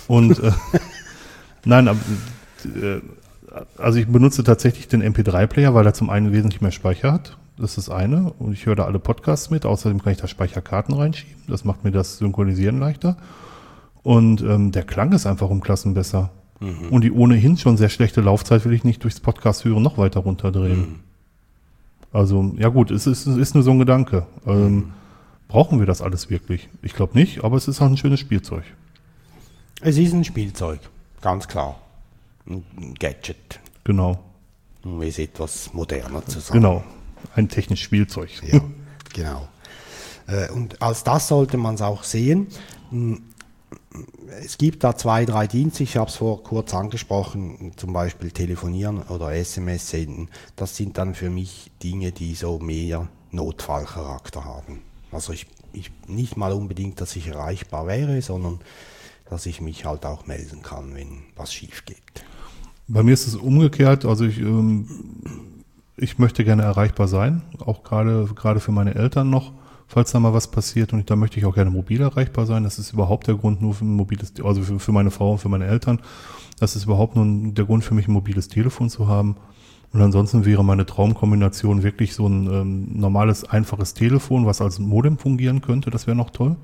Und 0.08 0.38
äh, 0.40 0.52
nein, 1.64 1.88
aber, 1.88 1.98
äh, 2.66 3.00
also 3.78 3.98
ich 3.98 4.06
benutze 4.08 4.44
tatsächlich 4.44 4.88
den 4.88 5.02
MP3-Player, 5.02 5.74
weil 5.74 5.86
er 5.86 5.94
zum 5.94 6.10
einen 6.10 6.32
wesentlich 6.32 6.60
mehr 6.60 6.72
Speicher 6.72 7.12
hat. 7.12 7.36
Das 7.62 7.78
ist 7.78 7.88
das 7.88 7.94
eine. 7.94 8.32
Und 8.40 8.52
ich 8.52 8.66
höre 8.66 8.74
da 8.74 8.84
alle 8.86 8.98
Podcasts 8.98 9.48
mit. 9.50 9.64
Außerdem 9.64 10.02
kann 10.02 10.12
ich 10.12 10.18
da 10.18 10.26
Speicherkarten 10.26 10.94
reinschieben. 10.96 11.42
Das 11.46 11.64
macht 11.64 11.84
mir 11.84 11.92
das 11.92 12.18
Synchronisieren 12.18 12.80
leichter. 12.80 13.16
Und 14.02 14.40
ähm, 14.42 14.72
der 14.72 14.82
Klang 14.82 15.12
ist 15.12 15.26
einfach 15.26 15.48
um 15.48 15.60
Klassen 15.60 15.94
besser. 15.94 16.30
Und 16.90 17.02
die 17.02 17.10
ohnehin 17.12 17.56
schon 17.56 17.76
sehr 17.76 17.88
schlechte 17.88 18.20
Laufzeit 18.20 18.64
will 18.64 18.72
ich 18.72 18.84
nicht 18.84 19.02
durchs 19.02 19.18
Podcast 19.20 19.64
hören 19.64 19.82
noch 19.82 19.98
weiter 19.98 20.20
runterdrehen. 20.20 21.00
Also, 22.12 22.52
ja 22.56 22.68
gut, 22.68 22.90
es 22.90 23.06
ist, 23.06 23.26
es 23.26 23.36
ist 23.36 23.54
nur 23.54 23.62
so 23.64 23.70
ein 23.72 23.78
Gedanke. 23.78 24.26
Ähm, 24.46 24.92
Brauchen 25.48 25.80
wir 25.80 25.86
das 25.86 26.00
alles 26.02 26.30
wirklich? 26.30 26.68
Ich 26.82 26.94
glaube 26.94 27.18
nicht, 27.18 27.44
aber 27.44 27.56
es 27.56 27.68
ist 27.68 27.80
auch 27.82 27.86
ein 27.86 27.96
schönes 27.96 28.20
Spielzeug. 28.20 28.62
Es 29.80 29.98
ist 29.98 30.12
ein 30.14 30.24
Spielzeug, 30.24 30.80
ganz 31.20 31.46
klar. 31.46 31.80
Ein 32.48 32.64
Gadget, 32.98 33.60
Genau. 33.84 34.18
um 34.84 35.02
es 35.02 35.18
etwas 35.18 35.72
moderner 35.74 36.24
zu 36.24 36.40
sagen. 36.40 36.60
Genau, 36.60 36.84
ein 37.34 37.48
technisches 37.48 37.84
Spielzeug. 37.84 38.30
Ja, 38.46 38.60
genau. 39.12 39.48
Äh, 40.26 40.50
Und 40.50 40.80
als 40.82 41.04
das 41.04 41.28
sollte 41.28 41.56
man 41.56 41.74
es 41.76 41.82
auch 41.82 42.04
sehen. 42.04 42.46
Hm, 42.90 43.22
Es 44.42 44.56
gibt 44.58 44.82
da 44.84 44.96
zwei, 44.96 45.24
drei 45.26 45.46
Dienste, 45.46 45.82
ich 45.82 45.96
habe 45.96 46.08
es 46.08 46.16
vor 46.16 46.42
kurz 46.42 46.72
angesprochen, 46.74 47.72
zum 47.76 47.92
Beispiel 47.92 48.30
telefonieren 48.30 49.02
oder 49.02 49.34
SMS 49.34 49.90
senden. 49.90 50.28
Das 50.56 50.76
sind 50.76 50.96
dann 50.96 51.14
für 51.14 51.28
mich 51.30 51.70
Dinge, 51.82 52.12
die 52.12 52.34
so 52.34 52.58
mehr 52.58 53.08
Notfallcharakter 53.30 54.44
haben. 54.44 54.80
Also 55.10 55.32
ich, 55.34 55.46
ich 55.72 55.90
nicht 56.06 56.36
mal 56.38 56.52
unbedingt, 56.52 57.00
dass 57.00 57.16
ich 57.16 57.26
erreichbar 57.28 57.86
wäre, 57.86 58.20
sondern 58.22 58.60
dass 59.28 59.44
ich 59.46 59.60
mich 59.60 59.84
halt 59.84 60.04
auch 60.06 60.26
melden 60.26 60.62
kann, 60.62 60.94
wenn 60.94 61.22
was 61.36 61.52
schief 61.52 61.84
geht. 61.84 62.24
Bei 62.88 63.02
mir 63.02 63.12
ist 63.14 63.26
es 63.26 63.36
umgekehrt. 63.36 64.04
Also 64.04 64.24
ich, 64.24 64.38
ähm, 64.38 64.86
ich 65.97 66.18
möchte 66.18 66.45
gerne 66.45 66.62
erreichbar 66.62 67.09
sein, 67.09 67.43
auch 67.64 67.82
gerade 67.82 68.28
gerade 68.34 68.61
für 68.61 68.72
meine 68.72 68.95
Eltern 68.95 69.30
noch, 69.30 69.53
falls 69.86 70.12
da 70.12 70.20
mal 70.20 70.32
was 70.32 70.51
passiert. 70.51 70.93
Und 70.93 71.11
da 71.11 71.16
möchte 71.16 71.38
ich 71.38 71.45
auch 71.45 71.55
gerne 71.55 71.70
mobil 71.70 72.01
erreichbar 72.01 72.47
sein. 72.47 72.64
Das 72.64 72.78
ist 72.78 72.93
überhaupt 72.93 73.26
der 73.26 73.34
Grund 73.34 73.61
nur 73.61 73.74
für 73.74 73.84
ein 73.84 73.95
mobiles, 73.95 74.32
also 74.43 74.62
für, 74.62 74.78
für 74.78 74.93
meine 74.93 75.11
Frau 75.11 75.32
und 75.32 75.38
für 75.38 75.49
meine 75.49 75.66
Eltern. 75.66 76.01
Das 76.59 76.76
ist 76.76 76.84
überhaupt 76.84 77.16
nur 77.16 77.53
der 77.53 77.64
Grund 77.64 77.84
für 77.84 77.95
mich, 77.95 78.09
ein 78.09 78.12
mobiles 78.12 78.49
Telefon 78.49 78.88
zu 78.88 79.09
haben. 79.09 79.36
Und 79.93 80.01
ansonsten 80.01 80.47
wäre 80.47 80.64
meine 80.64 80.86
Traumkombination 80.86 81.82
wirklich 81.82 82.14
so 82.14 82.26
ein 82.26 82.47
ähm, 82.51 82.88
normales, 82.99 83.45
einfaches 83.45 83.93
Telefon, 83.93 84.47
was 84.47 84.62
als 84.62 84.78
Modem 84.78 85.18
fungieren 85.18 85.61
könnte. 85.61 85.90
Das 85.90 86.07
wäre 86.07 86.16
noch 86.16 86.30
toll, 86.30 86.57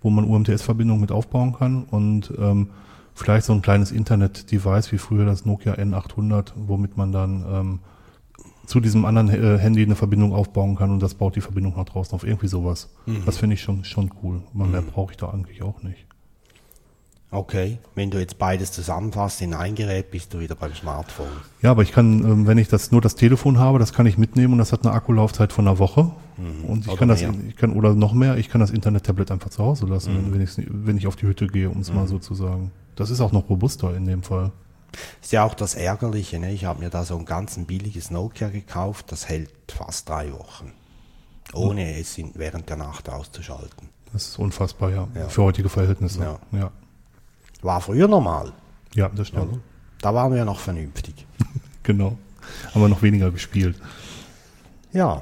wo 0.00 0.08
man 0.08 0.24
UMTS-Verbindung 0.24 0.98
mit 1.00 1.12
aufbauen 1.12 1.52
kann 1.52 1.84
und 1.84 2.32
ähm, 2.38 2.70
vielleicht 3.14 3.44
so 3.44 3.52
ein 3.52 3.60
kleines 3.60 3.92
Internet-Device 3.92 4.92
wie 4.92 4.98
früher 4.98 5.26
das 5.26 5.44
Nokia 5.44 5.74
N800, 5.74 6.52
womit 6.56 6.96
man 6.96 7.12
dann 7.12 7.44
ähm, 7.46 7.78
zu 8.66 8.80
diesem 8.80 9.04
anderen 9.04 9.28
äh, 9.30 9.58
Handy 9.58 9.82
eine 9.82 9.94
Verbindung 9.96 10.32
aufbauen 10.32 10.76
kann 10.76 10.90
und 10.90 11.00
das 11.02 11.14
baut 11.14 11.36
die 11.36 11.40
Verbindung 11.40 11.74
nach 11.76 11.84
draußen 11.84 12.14
auf. 12.14 12.24
Irgendwie 12.24 12.48
sowas. 12.48 12.88
Das 13.26 13.38
finde 13.38 13.54
ich 13.54 13.60
schon, 13.62 13.84
schon 13.84 14.10
cool. 14.22 14.42
Aber 14.54 14.66
mehr 14.66 14.82
brauche 14.82 15.12
ich 15.12 15.16
da 15.16 15.28
eigentlich 15.30 15.62
auch 15.62 15.82
nicht. 15.82 16.06
Okay, 17.30 17.78
wenn 17.96 18.12
du 18.12 18.18
jetzt 18.20 18.38
beides 18.38 18.70
zusammenfasst 18.70 19.42
in 19.42 19.54
ein 19.54 19.74
Gerät, 19.74 20.12
bist 20.12 20.32
du 20.32 20.38
wieder 20.38 20.54
beim 20.54 20.72
Smartphone. 20.72 21.26
Ja, 21.62 21.72
aber 21.72 21.82
ich 21.82 21.90
kann, 21.90 22.20
ähm, 22.22 22.46
wenn 22.46 22.58
ich 22.58 22.68
das 22.68 22.92
nur 22.92 23.00
das 23.00 23.16
Telefon 23.16 23.58
habe, 23.58 23.80
das 23.80 23.92
kann 23.92 24.06
ich 24.06 24.16
mitnehmen 24.18 24.52
und 24.52 24.58
das 24.60 24.70
hat 24.72 24.86
eine 24.86 24.94
Akkulaufzeit 24.94 25.52
von 25.52 25.66
einer 25.66 25.80
Woche. 25.80 26.12
Und 26.66 26.80
ich 26.82 26.88
Oder 26.88 26.96
kann 26.96 27.08
das, 27.08 27.22
mehr. 27.22 27.32
ich 27.48 27.56
kann, 27.56 27.72
oder 27.72 27.94
noch 27.94 28.12
mehr, 28.12 28.36
ich 28.36 28.48
kann 28.48 28.60
das 28.60 28.70
Internet-Tablet 28.70 29.30
einfach 29.32 29.50
zu 29.50 29.62
Hause 29.64 29.86
lassen, 29.86 30.14
Mhm. 30.14 30.34
wenn, 30.34 30.40
ich, 30.42 30.50
wenn 30.68 30.96
ich 30.96 31.06
auf 31.08 31.14
die 31.16 31.26
Hütte 31.26 31.46
gehe, 31.48 31.70
um 31.70 31.80
es 31.80 31.92
mal 31.92 32.06
so 32.08 32.18
zu 32.18 32.34
sagen. 32.34 32.70
Das 32.96 33.10
ist 33.10 33.20
auch 33.20 33.30
noch 33.32 33.48
robuster 33.48 33.96
in 33.96 34.04
dem 34.06 34.22
Fall. 34.22 34.50
Ist 35.22 35.32
ja 35.32 35.44
auch 35.44 35.54
das 35.54 35.74
Ärgerliche, 35.74 36.38
ne? 36.38 36.52
ich 36.52 36.64
habe 36.64 36.80
mir 36.82 36.90
da 36.90 37.04
so 37.04 37.16
ein 37.16 37.24
ganz 37.24 37.56
ein 37.56 37.66
billiges 37.66 38.10
Nokia 38.10 38.48
gekauft, 38.48 39.12
das 39.12 39.28
hält 39.28 39.50
fast 39.68 40.08
drei 40.08 40.32
Wochen. 40.32 40.72
Ohne 41.52 41.98
es 41.98 42.16
in, 42.18 42.32
während 42.34 42.68
der 42.68 42.76
Nacht 42.76 43.08
auszuschalten. 43.08 43.88
Das 44.12 44.26
ist 44.28 44.38
unfassbar, 44.38 44.90
ja. 44.90 45.08
Ja. 45.14 45.28
Für 45.28 45.42
heutige 45.44 45.68
Verhältnisse. 45.68 46.20
Ja. 46.20 46.38
Ja, 46.52 46.70
War 47.62 47.80
früher 47.80 48.08
normal. 48.08 48.52
ja 48.94 49.08
das 49.08 49.28
stimmt. 49.28 49.60
Da 50.00 50.14
waren 50.14 50.34
wir 50.34 50.44
noch 50.44 50.60
vernünftig. 50.60 51.26
Genau. 51.82 52.16
Haben 52.72 52.80
wir 52.80 52.88
noch 52.88 53.02
weniger 53.02 53.30
gespielt. 53.30 53.76
Ja, 54.94 55.20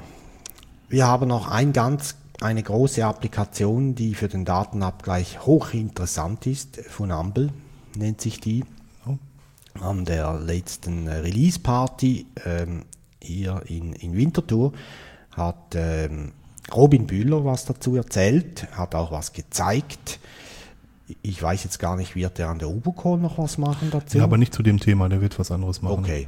wir 0.87 1.07
haben 1.07 1.27
noch 1.27 1.49
ein 1.49 1.73
ganz, 1.73 2.15
eine 2.39 2.63
große 2.63 3.05
Applikation, 3.05 3.95
die 3.95 4.15
für 4.15 4.29
den 4.29 4.45
Datenabgleich 4.45 5.45
hochinteressant 5.45 6.47
ist. 6.47 6.77
Funamble 6.89 7.49
nennt 7.97 8.21
sich 8.21 8.39
die. 8.39 8.63
An 9.79 10.05
der 10.05 10.39
letzten 10.39 11.07
äh, 11.07 11.15
Release-Party 11.15 12.27
ähm, 12.45 12.85
hier 13.21 13.61
in, 13.67 13.93
in 13.93 14.15
Winterthur 14.15 14.73
hat 15.31 15.75
ähm, 15.75 16.33
Robin 16.73 17.07
Bühler 17.07 17.43
was 17.43 17.65
dazu 17.65 17.95
erzählt, 17.95 18.67
hat 18.71 18.95
auch 18.95 19.11
was 19.11 19.33
gezeigt. 19.33 20.19
Ich 21.21 21.41
weiß 21.41 21.63
jetzt 21.63 21.79
gar 21.79 21.97
nicht, 21.97 22.15
wird 22.15 22.39
er 22.39 22.49
an 22.49 22.59
der 22.59 22.69
Ubocon 22.69 23.21
noch 23.21 23.37
was 23.37 23.57
machen 23.57 23.89
dazu? 23.91 24.17
Ja, 24.17 24.23
aber 24.23 24.37
nicht 24.37 24.53
zu 24.53 24.63
dem 24.63 24.79
Thema, 24.79 25.09
der 25.09 25.21
wird 25.21 25.37
was 25.37 25.51
anderes 25.51 25.81
machen. 25.81 25.99
Okay. 25.99 26.27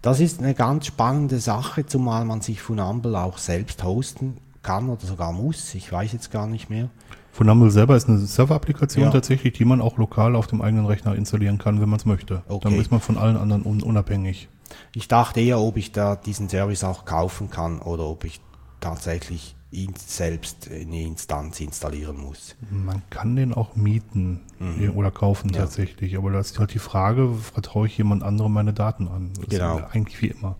Das 0.00 0.18
ist 0.18 0.40
eine 0.40 0.54
ganz 0.54 0.86
spannende 0.86 1.38
Sache, 1.38 1.86
zumal 1.86 2.24
man 2.24 2.40
sich 2.40 2.60
Funamble 2.60 3.16
auch 3.16 3.38
selbst 3.38 3.84
hosten 3.84 4.38
kann 4.62 4.88
oder 4.88 5.06
sogar 5.06 5.32
muss. 5.32 5.74
Ich 5.74 5.92
weiß 5.92 6.12
jetzt 6.12 6.30
gar 6.30 6.46
nicht 6.46 6.70
mehr. 6.70 6.88
Funamble 7.32 7.70
selber 7.70 7.96
ist 7.96 8.08
eine 8.08 8.18
Server-Applikation 8.18 9.04
Ja. 9.06 9.10
tatsächlich, 9.10 9.54
die 9.54 9.64
man 9.64 9.80
auch 9.80 9.96
lokal 9.96 10.36
auf 10.36 10.46
dem 10.46 10.60
eigenen 10.60 10.84
Rechner 10.86 11.14
installieren 11.16 11.58
kann, 11.58 11.80
wenn 11.80 11.88
man 11.88 11.98
es 11.98 12.04
möchte. 12.04 12.42
Okay. 12.46 12.60
Dann 12.64 12.74
ist 12.78 12.90
man 12.90 13.00
von 13.00 13.16
allen 13.16 13.36
anderen 13.36 13.64
un 13.64 13.82
unabhängig. 13.82 14.48
Ich 14.94 15.08
dachte 15.08 15.40
eher, 15.40 15.58
ob 15.60 15.76
ich 15.78 15.92
da 15.92 16.14
diesen 16.16 16.48
Service 16.48 16.84
auch 16.84 17.04
kaufen 17.06 17.50
kann 17.50 17.80
oder 17.80 18.04
ob 18.04 18.24
ich 18.24 18.40
tatsächlich 18.80 19.56
ihn 19.70 19.94
selbst 19.96 20.68
eine 20.70 21.00
Instanz 21.02 21.58
installieren 21.60 22.18
muss. 22.18 22.54
Man 22.70 23.00
kann 23.08 23.36
den 23.36 23.54
auch 23.54 23.74
mieten 23.76 24.40
Mhm. 24.58 24.90
oder 24.94 25.10
kaufen 25.10 25.50
tatsächlich, 25.52 26.18
aber 26.18 26.30
da 26.30 26.40
ist 26.40 26.58
halt 26.58 26.74
die 26.74 26.78
Frage, 26.78 27.30
vertraue 27.32 27.86
ich 27.86 27.96
jemand 27.96 28.22
anderem 28.22 28.52
meine 28.52 28.74
Daten 28.74 29.08
an? 29.08 29.30
Das 29.40 29.48
Genau. 29.48 29.80
eigentlich 29.90 30.20
wie 30.20 30.26
immer. 30.28 30.56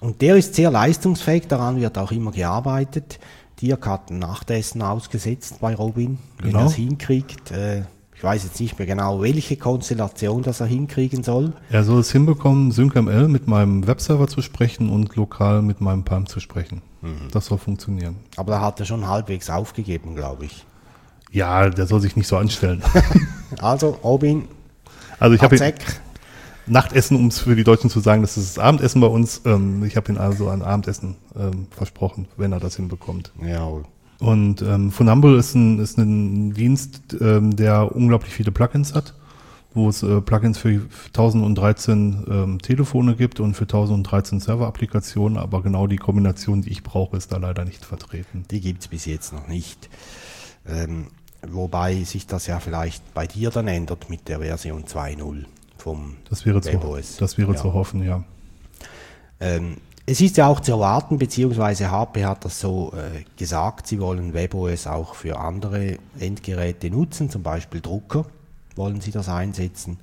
Und 0.00 0.20
der 0.20 0.36
ist 0.36 0.54
sehr 0.54 0.70
leistungsfähig, 0.70 1.46
daran 1.48 1.80
wird 1.80 1.96
auch 1.98 2.12
immer 2.12 2.30
gearbeitet. 2.32 3.18
Ein 3.62 4.18
Nachtessen 4.18 4.82
ausgesetzt 4.82 5.60
bei 5.60 5.74
Robin, 5.74 6.18
wenn 6.38 6.48
Genau. 6.48 6.60
er 6.60 6.66
es 6.66 6.74
hinkriegt. 6.74 7.50
Äh, 7.52 7.82
ich 8.14 8.22
weiß 8.24 8.44
jetzt 8.44 8.60
nicht 8.60 8.78
mehr 8.78 8.86
genau, 8.86 9.20
welche 9.22 9.56
Konstellation 9.56 10.42
das 10.42 10.60
er 10.60 10.66
hinkriegen 10.66 11.22
soll. 11.24 11.52
Er 11.70 11.82
soll 11.84 12.00
es 12.00 12.10
hinbekommen, 12.12 12.70
SyncML 12.72 13.28
mit 13.28 13.48
meinem 13.48 13.86
Webserver 13.86 14.28
zu 14.28 14.42
sprechen 14.42 14.90
und 14.90 15.14
lokal 15.16 15.62
mit 15.62 15.80
meinem 15.80 16.04
Palm 16.04 16.26
zu 16.26 16.38
sprechen. 16.40 16.82
Mhm. 17.02 17.28
Das 17.32 17.46
soll 17.46 17.58
funktionieren. 17.58 18.16
Aber 18.36 18.52
da 18.52 18.60
hat 18.60 18.80
er 18.80 18.86
schon 18.86 19.06
halbwegs 19.08 19.48
aufgegeben, 19.50 20.14
glaube 20.14 20.44
ich. 20.46 20.64
Ja, 21.30 21.68
der 21.70 21.86
soll 21.86 22.00
sich 22.00 22.16
nicht 22.16 22.26
so 22.28 22.36
anstellen. 22.36 22.82
Also, 23.60 23.90
Robin, 24.02 24.48
Also 25.18 25.34
ich 25.36 25.42
habe. 25.42 25.56
Nachtessen, 26.66 27.16
um 27.16 27.26
es 27.26 27.40
für 27.40 27.56
die 27.56 27.64
Deutschen 27.64 27.90
zu 27.90 28.00
sagen, 28.00 28.22
das 28.22 28.36
ist 28.36 28.56
das 28.56 28.62
Abendessen 28.62 29.00
bei 29.00 29.06
uns. 29.08 29.42
Ähm, 29.44 29.84
ich 29.84 29.96
habe 29.96 30.12
ihn 30.12 30.18
also 30.18 30.48
ein 30.48 30.62
Abendessen 30.62 31.16
ähm, 31.36 31.66
versprochen, 31.70 32.28
wenn 32.36 32.52
er 32.52 32.60
das 32.60 32.76
hinbekommt. 32.76 33.32
Jawohl. 33.44 33.84
Und 34.20 34.62
ähm, 34.62 34.92
Funamble 34.92 35.36
ist 35.36 35.56
ein, 35.56 35.80
ist 35.80 35.98
ein 35.98 36.54
Dienst, 36.54 37.16
ähm, 37.20 37.56
der 37.56 37.94
unglaublich 37.94 38.32
viele 38.32 38.52
Plugins 38.52 38.94
hat, 38.94 39.14
wo 39.74 39.88
es 39.88 40.04
äh, 40.04 40.20
Plugins 40.20 40.58
für 40.58 40.82
1013 41.08 42.26
ähm, 42.30 42.62
Telefone 42.62 43.16
gibt 43.16 43.40
und 43.40 43.54
für 43.54 43.64
1013 43.64 44.38
Server-Applikationen, 44.38 45.38
aber 45.38 45.62
genau 45.62 45.88
die 45.88 45.96
Kombination, 45.96 46.62
die 46.62 46.70
ich 46.70 46.84
brauche, 46.84 47.16
ist 47.16 47.32
da 47.32 47.38
leider 47.38 47.64
nicht 47.64 47.84
vertreten. 47.84 48.44
Die 48.52 48.60
gibt 48.60 48.82
es 48.82 48.88
bis 48.88 49.06
jetzt 49.06 49.32
noch 49.32 49.48
nicht. 49.48 49.90
Ähm, 50.68 51.08
wobei 51.44 52.04
sich 52.04 52.28
das 52.28 52.46
ja 52.46 52.60
vielleicht 52.60 53.14
bei 53.14 53.26
dir 53.26 53.50
dann 53.50 53.66
ändert 53.66 54.08
mit 54.08 54.28
der 54.28 54.38
Version 54.38 54.84
2.0 54.84 55.46
vom 55.82 56.16
Das 56.30 56.46
wäre, 56.46 56.60
zu, 56.60 56.72
WebOS. 56.72 57.16
das 57.16 57.36
wäre 57.38 57.52
Ja. 57.52 57.56
zu 57.58 57.72
hoffen, 57.72 58.02
ja. 58.04 58.22
Ähm, 59.40 59.76
es 60.06 60.20
ist 60.20 60.36
ja 60.36 60.46
auch 60.46 60.60
zu 60.60 60.72
erwarten, 60.72 61.18
beziehungsweise 61.18 61.90
HP 61.90 62.24
hat 62.24 62.44
das 62.44 62.60
so 62.60 62.92
äh, 62.96 63.22
gesagt, 63.36 63.86
sie 63.86 64.00
wollen 64.00 64.32
WebOS 64.34 64.86
auch 64.86 65.14
für 65.14 65.38
andere 65.38 65.96
Endgeräte 66.18 66.90
nutzen, 66.90 67.30
zum 67.30 67.42
Beispiel 67.42 67.80
Drucker 67.80 68.24
wollen 68.76 69.00
sie 69.00 69.10
das 69.10 69.28
einsetzen. 69.28 69.98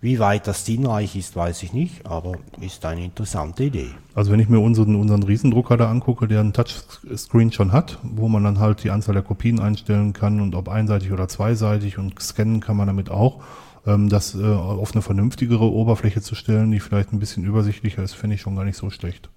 Wie 0.00 0.20
weit 0.20 0.46
das 0.46 0.64
sinnreich 0.64 1.16
ist, 1.16 1.34
weiß 1.34 1.62
ich 1.64 1.72
nicht, 1.72 2.06
aber 2.06 2.34
ist 2.60 2.84
eine 2.84 3.04
interessante 3.04 3.64
Idee. 3.64 3.90
Also 4.14 4.30
wenn 4.30 4.38
ich 4.38 4.48
mir 4.48 4.60
unseren, 4.60 4.94
unseren 4.94 5.24
Riesendrucker 5.24 5.76
da 5.76 5.90
angucke, 5.90 6.28
der 6.28 6.38
einen 6.40 6.52
Touchscreen 6.52 7.50
schon 7.50 7.72
hat, 7.72 7.98
wo 8.04 8.28
man 8.28 8.44
dann 8.44 8.60
halt 8.60 8.84
die 8.84 8.90
Anzahl 8.90 9.14
der 9.14 9.24
Kopien 9.24 9.58
einstellen 9.58 10.12
kann 10.12 10.40
und 10.40 10.54
ob 10.54 10.68
einseitig 10.68 11.10
oder 11.10 11.26
zweiseitig 11.26 11.98
und 11.98 12.20
scannen 12.22 12.60
kann 12.60 12.76
man 12.76 12.86
damit 12.86 13.10
auch, 13.10 13.42
ähm, 13.86 14.08
das 14.08 14.34
äh, 14.34 14.42
auf 14.44 14.92
eine 14.92 15.02
vernünftigere 15.02 15.64
Oberfläche 15.70 16.20
zu 16.22 16.34
stellen, 16.34 16.70
die 16.70 16.80
vielleicht 16.80 17.12
ein 17.12 17.18
bisschen 17.18 17.44
übersichtlicher 17.44 18.02
ist, 18.02 18.14
finde 18.14 18.34
ich 18.36 18.40
schon 18.42 18.56
gar 18.56 18.64
nicht 18.64 18.76
so 18.76 18.90
schlecht. 18.90 19.30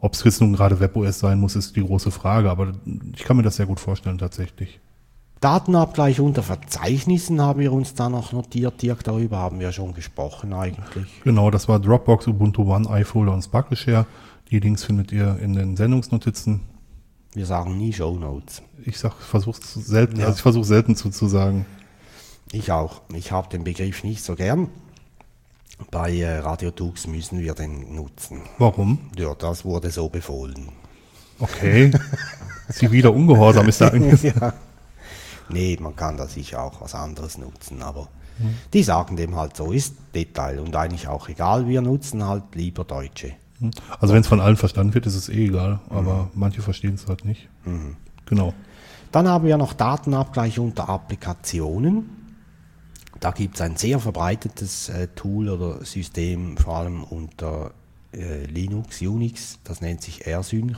Ob 0.00 0.12
es 0.14 0.24
jetzt 0.24 0.40
nun 0.40 0.52
gerade 0.52 0.80
WebOS 0.80 1.18
sein 1.18 1.40
muss, 1.40 1.56
ist 1.56 1.76
die 1.76 1.82
große 1.84 2.10
Frage, 2.10 2.50
aber 2.50 2.72
ich 3.14 3.24
kann 3.24 3.36
mir 3.36 3.42
das 3.42 3.56
sehr 3.56 3.66
gut 3.66 3.80
vorstellen 3.80 4.18
tatsächlich. 4.18 4.80
Datenabgleich 5.40 6.20
unter 6.20 6.42
Verzeichnissen 6.42 7.40
haben 7.40 7.60
wir 7.60 7.72
uns 7.72 7.94
da 7.94 8.08
noch 8.08 8.32
notiert, 8.32 8.80
Dirk, 8.80 9.04
darüber 9.04 9.38
haben 9.38 9.60
wir 9.60 9.72
schon 9.72 9.92
gesprochen 9.92 10.52
eigentlich. 10.54 11.06
Genau, 11.22 11.50
das 11.50 11.68
war 11.68 11.78
Dropbox, 11.80 12.26
Ubuntu 12.28 12.62
One, 12.72 12.88
iFolder 13.00 13.32
und 13.34 13.42
Sparkleshare. 13.42 14.06
Die 14.50 14.58
Links 14.58 14.84
findet 14.84 15.12
ihr 15.12 15.38
in 15.40 15.54
den 15.54 15.76
Sendungsnotizen. 15.76 16.60
Wir 17.34 17.44
sagen 17.46 17.76
nie 17.76 17.92
Show 17.92 18.16
Notes. 18.16 18.62
Ich 18.84 18.98
sag, 18.98 19.14
versuch's 19.14 19.74
selten, 19.74 20.18
Ja. 20.18 20.26
also 20.26 20.36
ich 20.36 20.42
versuche 20.42 20.64
selten 20.64 20.96
zuzusagen. 20.96 21.66
Ich 22.54 22.70
auch. 22.70 23.02
Ich 23.12 23.32
habe 23.32 23.48
den 23.48 23.64
Begriff 23.64 24.04
nicht 24.04 24.22
so 24.22 24.36
gern. 24.36 24.68
Bei 25.90 26.14
äh, 26.14 26.38
Radio 26.38 26.70
Tux 26.70 27.08
müssen 27.08 27.40
wir 27.40 27.52
den 27.52 27.96
nutzen. 27.96 28.42
Warum? 28.58 29.10
Ja, 29.18 29.34
das 29.34 29.64
wurde 29.64 29.90
so 29.90 30.08
befohlen. 30.08 30.68
Okay. 31.40 31.90
Ziviler 32.70 33.12
Ungehorsam 33.12 33.68
ist 33.68 33.80
da 33.80 33.88
angesagt. 33.92 34.40
ja. 34.40 34.52
Nee, 35.48 35.76
man 35.80 35.96
kann 35.96 36.16
da 36.16 36.28
sicher 36.28 36.62
auch 36.62 36.80
was 36.80 36.94
anderes 36.94 37.38
nutzen, 37.38 37.82
aber 37.82 38.08
die 38.72 38.82
sagen 38.84 39.16
dem 39.16 39.34
halt 39.36 39.56
so, 39.56 39.72
ist 39.72 39.96
Detail 40.14 40.60
und 40.60 40.74
eigentlich 40.76 41.08
auch 41.08 41.28
egal. 41.28 41.66
Wir 41.68 41.82
nutzen 41.82 42.24
halt 42.24 42.44
lieber 42.54 42.84
Deutsche. 42.84 43.32
Also 44.00 44.14
wenn 44.14 44.20
es 44.22 44.28
von 44.28 44.40
allen 44.40 44.56
verstanden 44.56 44.94
wird, 44.94 45.06
ist 45.06 45.16
es 45.16 45.28
eh 45.28 45.46
egal, 45.46 45.80
aber 45.90 46.30
manche 46.34 46.62
verstehen 46.62 46.94
es 46.94 47.06
halt 47.08 47.24
nicht. 47.24 47.48
Genau. 48.26 48.54
Dann 49.12 49.28
haben 49.28 49.44
wir 49.44 49.56
noch 49.56 49.72
Datenabgleich 49.72 50.58
unter 50.58 50.88
Applikationen. 50.88 52.23
Da 53.20 53.30
gibt 53.30 53.56
es 53.56 53.60
ein 53.60 53.76
sehr 53.76 54.00
verbreitetes 54.00 54.88
äh, 54.88 55.08
Tool 55.14 55.48
oder 55.48 55.84
System, 55.84 56.56
vor 56.56 56.76
allem 56.76 57.04
unter 57.04 57.72
äh, 58.12 58.44
Linux, 58.46 59.00
Unix, 59.00 59.58
das 59.64 59.80
nennt 59.80 60.02
sich 60.02 60.26
AirSync. 60.26 60.76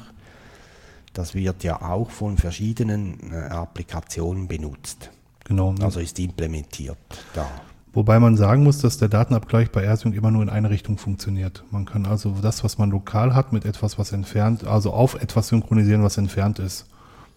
Das 1.12 1.34
wird 1.34 1.64
ja 1.64 1.80
auch 1.80 2.10
von 2.10 2.36
verschiedenen 2.36 3.32
äh, 3.32 3.36
Applikationen 3.36 4.48
benutzt. 4.48 5.10
Genau. 5.44 5.74
Also 5.80 6.00
ist 6.00 6.18
implementiert 6.18 6.98
da. 7.34 7.48
Wobei 7.94 8.20
man 8.20 8.36
sagen 8.36 8.62
muss, 8.62 8.78
dass 8.80 8.98
der 8.98 9.08
Datenabgleich 9.08 9.70
bei 9.70 9.82
AirSync 9.82 10.14
immer 10.14 10.30
nur 10.30 10.42
in 10.42 10.50
eine 10.50 10.68
Richtung 10.68 10.98
funktioniert. 10.98 11.64
Man 11.70 11.86
kann 11.86 12.04
also 12.04 12.34
das, 12.42 12.62
was 12.62 12.76
man 12.76 12.90
lokal 12.90 13.34
hat, 13.34 13.54
mit 13.54 13.64
etwas, 13.64 13.98
was 13.98 14.12
entfernt, 14.12 14.64
also 14.64 14.92
auf 14.92 15.14
etwas 15.14 15.48
synchronisieren, 15.48 16.02
was 16.02 16.18
entfernt 16.18 16.58
ist. 16.58 16.84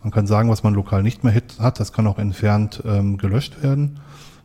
Man 0.04 0.12
kann 0.12 0.28
sagen, 0.28 0.50
was 0.50 0.64
man 0.64 0.74
lokal 0.74 1.02
nicht 1.02 1.24
mehr 1.24 1.42
hat, 1.60 1.80
das 1.80 1.94
kann 1.94 2.08
auch 2.08 2.20
entfernt 2.20 2.84
ähm, 2.86 3.18
gelöscht 3.18 3.64
werden. 3.64 4.02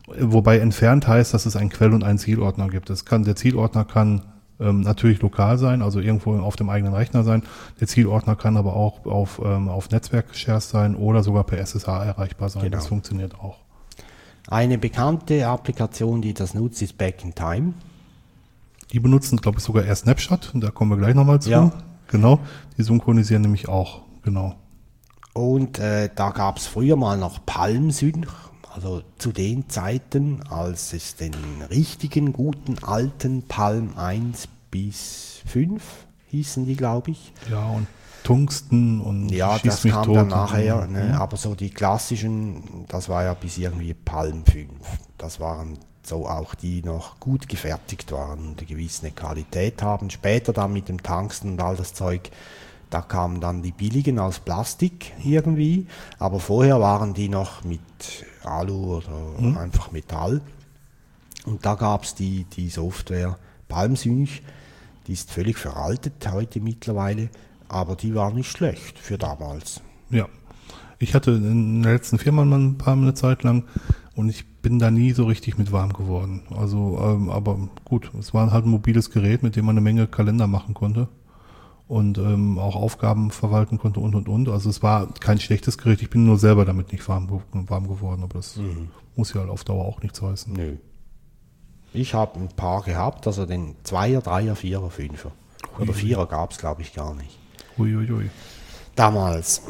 Wobei 0.07 0.59
entfernt 0.59 1.07
heißt, 1.07 1.33
dass 1.33 1.45
es 1.45 1.55
einen 1.55 1.69
Quell- 1.69 1.93
und 1.93 2.03
einen 2.03 2.19
Zielordner 2.19 2.67
gibt. 2.67 2.89
Es 2.89 3.05
kann, 3.05 3.23
der 3.23 3.35
Zielordner 3.35 3.85
kann 3.85 4.21
ähm, 4.59 4.81
natürlich 4.81 5.21
lokal 5.21 5.57
sein, 5.57 5.81
also 5.81 5.99
irgendwo 5.99 6.37
auf 6.37 6.55
dem 6.55 6.69
eigenen 6.69 6.93
Rechner 6.93 7.23
sein. 7.23 7.43
Der 7.79 7.87
Zielordner 7.87 8.35
kann 8.35 8.55
aber 8.55 8.75
auch 8.75 9.05
auf, 9.05 9.41
ähm, 9.43 9.67
auf 9.67 9.89
Netzwerk-Shares 9.89 10.69
sein 10.69 10.95
oder 10.95 11.23
sogar 11.23 11.43
per 11.43 11.57
SSH 11.57 11.87
erreichbar 11.87 12.49
sein. 12.49 12.63
Genau. 12.63 12.77
Das 12.77 12.87
funktioniert 12.87 13.35
auch. 13.35 13.57
Eine 14.47 14.77
bekannte 14.77 15.47
Applikation, 15.47 16.21
die 16.21 16.33
das 16.33 16.53
nutzt, 16.53 16.81
ist 16.81 16.97
Back 16.97 17.23
in 17.23 17.33
Time. 17.33 17.73
Die 18.91 18.99
benutzen, 18.99 19.37
glaube 19.37 19.57
ich, 19.57 19.63
sogar 19.63 19.83
eher 19.83 19.95
Snapshot. 19.95 20.51
Da 20.53 20.69
kommen 20.69 20.91
wir 20.91 20.97
gleich 20.97 21.15
nochmal 21.15 21.41
zu. 21.41 21.49
Ja. 21.49 21.71
Genau. 22.07 22.39
Die 22.77 22.83
synchronisieren 22.83 23.41
nämlich 23.41 23.67
auch. 23.67 24.01
Genau. 24.21 24.55
Und 25.33 25.79
äh, 25.79 26.09
da 26.15 26.29
gab 26.29 26.57
es 26.57 26.67
früher 26.67 26.95
mal 26.95 27.17
noch 27.17 27.45
Palm 27.45 27.91
Sync 27.91 28.27
Also 28.75 29.03
zu 29.17 29.31
den 29.31 29.69
Zeiten, 29.69 30.41
als 30.49 30.91
es 30.91 31.15
den 31.15 31.33
richtigen, 31.69 32.33
guten, 32.33 32.83
alten 32.83 33.43
Palm 33.43 33.93
1 33.95 34.49
bis 34.69 35.41
5 35.45 35.81
hießen 36.29 36.65
die, 36.65 36.75
glaube 36.75 37.11
ich. 37.11 37.31
Ja, 37.49 37.65
und 37.69 37.87
Tungsten 38.25 38.99
und 38.99 39.29
Ja, 39.29 39.57
Schieß 39.59 39.81
das 39.81 39.83
kam 39.83 40.13
dann 40.13 40.23
und- 40.23 40.27
nachher, 40.29 40.87
ne? 40.87 41.03
Mhm. 41.05 41.11
aber 41.13 41.37
so 41.37 41.55
die 41.55 41.69
klassischen, 41.69 42.85
das 42.89 43.07
war 43.07 43.23
ja 43.23 43.33
bis 43.33 43.57
irgendwie 43.57 43.93
Palm 43.93 44.43
5. 44.45 44.69
Das 45.17 45.39
waren 45.39 45.77
so 46.03 46.27
auch 46.27 46.53
die 46.53 46.81
noch 46.83 47.19
gut 47.21 47.47
gefertigt 47.47 48.11
waren 48.11 48.39
und 48.49 48.57
eine 48.59 48.67
gewisse 48.67 49.09
Qualität 49.11 49.81
haben. 49.83 50.09
Später 50.09 50.51
dann 50.53 50.73
mit 50.73 50.89
dem 50.89 51.01
Tungsten 51.01 51.51
und 51.53 51.61
all 51.61 51.77
das 51.77 51.93
Zeug, 51.93 52.29
da 52.89 53.01
kamen 53.01 53.39
dann 53.39 53.61
die 53.61 53.71
billigen 53.71 54.19
aus 54.19 54.39
Plastik 54.39 55.13
irgendwie, 55.23 55.87
aber 56.19 56.39
vorher 56.39 56.79
waren 56.81 57.13
die 57.13 57.29
noch 57.29 57.63
mit 57.63 57.79
Alu 58.45 58.97
oder 58.97 59.59
einfach 59.59 59.91
Metall. 59.91 60.41
Und 61.45 61.65
da 61.65 61.75
gab 61.75 62.03
es 62.03 62.15
die, 62.15 62.45
die 62.55 62.69
Software 62.69 63.37
Palmsynch, 63.67 64.41
die 65.07 65.13
ist 65.13 65.31
völlig 65.31 65.57
veraltet 65.57 66.13
heute 66.31 66.59
mittlerweile, 66.59 67.29
aber 67.67 67.95
die 67.95 68.15
war 68.15 68.31
nicht 68.31 68.49
schlecht 68.49 68.97
für 68.97 69.17
damals. 69.17 69.81
Ja. 70.09 70.27
Ich 70.97 71.13
hatte 71.13 71.31
in 71.31 71.83
der 71.83 71.93
letzten 71.93 72.17
Firma 72.17 72.45
mal 72.45 72.59
ein 72.59 72.77
paar 72.77 72.93
eine 72.93 73.13
Zeit 73.13 73.43
lang 73.43 73.65
und 74.15 74.29
ich 74.29 74.45
bin 74.61 74.79
da 74.79 74.89
nie 74.91 75.11
so 75.11 75.25
richtig 75.25 75.57
mit 75.57 75.71
warm 75.71 75.91
geworden. 75.93 76.43
Also, 76.55 76.97
ähm, 77.01 77.29
aber 77.29 77.69
gut, 77.83 78.11
es 78.17 78.33
war 78.33 78.51
halt 78.51 78.65
ein 78.65 78.69
mobiles 78.69 79.11
Gerät, 79.11 79.43
mit 79.43 79.55
dem 79.55 79.65
man 79.65 79.73
eine 79.73 79.81
Menge 79.81 80.07
Kalender 80.07 80.47
machen 80.47 80.73
konnte 80.73 81.09
und 81.87 82.17
ähm, 82.17 82.57
auch 82.57 82.75
Aufgaben 82.75 83.29
verwalten 83.31 83.77
konnte 83.77 83.99
und 83.99 84.15
und 84.15 84.27
und. 84.27 84.49
Also 84.49 84.69
es 84.69 84.81
war 84.81 85.07
kein 85.19 85.39
schlechtes 85.39 85.77
Gerät, 85.77 86.01
ich 86.01 86.09
bin 86.09 86.25
nur 86.25 86.37
selber 86.37 86.65
damit 86.65 86.91
nicht 86.91 87.07
warm, 87.07 87.41
warm 87.51 87.87
geworden, 87.87 88.23
aber 88.23 88.33
das 88.39 88.59
muss 89.15 89.33
ja 89.33 89.41
halt 89.41 89.49
auf 89.49 89.63
Dauer 89.63 89.85
auch 89.85 90.01
nichts 90.01 90.21
heißen. 90.21 90.53
Nö. 90.53 90.77
Ich 91.93 92.13
habe 92.13 92.39
ein 92.39 92.49
paar 92.49 92.81
gehabt, 92.81 93.25
also 93.27 93.45
den 93.45 93.75
Zweier, 93.83 94.21
Dreier, 94.21 94.55
Vierer, 94.55 94.89
Fünfer. 94.89 95.31
Oder 95.79 95.93
Vierer 95.93 96.25
gab 96.25 96.51
es, 96.51 96.57
glaube 96.57 96.81
ich, 96.81 96.93
gar 96.93 97.13
nicht. 97.15 97.37
Uiuiui. 97.77 98.29
Damals, 98.95 99.61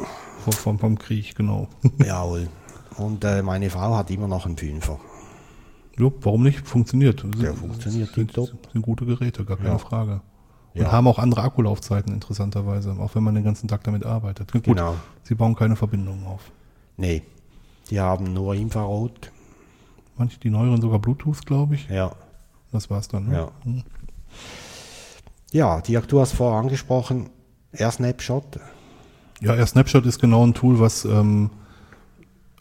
Vom, 0.44 0.52
vom, 0.52 0.78
vom 0.78 0.98
Krieg, 0.98 1.34
genau. 1.36 1.68
jawohl. 2.04 2.48
Und 2.96 3.24
äh, 3.24 3.42
meine 3.42 3.68
Frau 3.70 3.94
hat 3.96 4.10
immer 4.10 4.26
noch 4.28 4.46
einen 4.46 4.56
Fünfer. 4.56 4.98
jo, 5.98 6.12
warum 6.22 6.42
nicht? 6.44 6.66
Funktioniert. 6.66 7.24
Der 7.40 7.54
funktioniert 7.54 8.14
sind, 8.14 8.32
tipptopp. 8.32 8.68
sind 8.72 8.82
gute 8.82 9.04
Geräte, 9.06 9.44
gar 9.44 9.56
keine 9.56 9.70
Ja. 9.70 9.78
Frage. 9.78 10.20
Und 10.76 10.82
Ja. 10.82 10.92
haben 10.92 11.06
auch 11.08 11.18
andere 11.18 11.42
Akkulaufzeiten, 11.42 12.12
interessanterweise, 12.12 12.92
auch 13.00 13.14
wenn 13.14 13.22
man 13.24 13.34
den 13.34 13.44
ganzen 13.44 13.66
Tag 13.68 13.82
damit 13.84 14.04
arbeitet. 14.04 14.52
Gut, 14.52 14.64
Genau. 14.64 14.94
sie 15.22 15.34
bauen 15.34 15.54
keine 15.56 15.74
Verbindungen 15.76 16.26
auf. 16.26 16.50
Nee, 16.96 17.22
die 17.90 17.98
haben 18.00 18.32
nur 18.32 18.54
Infrarot. 18.54 19.32
Manche, 20.18 20.38
die 20.40 20.50
neueren 20.50 20.80
sogar 20.80 20.98
Bluetooth, 20.98 21.44
glaube 21.46 21.74
ich. 21.76 21.88
Ja. 21.88 22.12
Das 22.72 22.90
war's 22.90 23.08
dann. 23.08 23.28
Ne? 23.28 23.34
Ja. 23.34 23.50
Ja, 25.52 25.80
die, 25.80 25.98
du 26.06 26.20
hast 26.20 26.32
vorher 26.32 26.58
angesprochen, 26.60 27.30
Air 27.72 27.90
Snapshot. 27.90 28.58
Ja, 29.40 29.54
Air 29.54 29.66
Snapshot 29.66 30.04
ist 30.06 30.20
genau 30.20 30.44
ein 30.46 30.54
Tool, 30.54 30.80
was 30.80 31.04
ähm, 31.04 31.50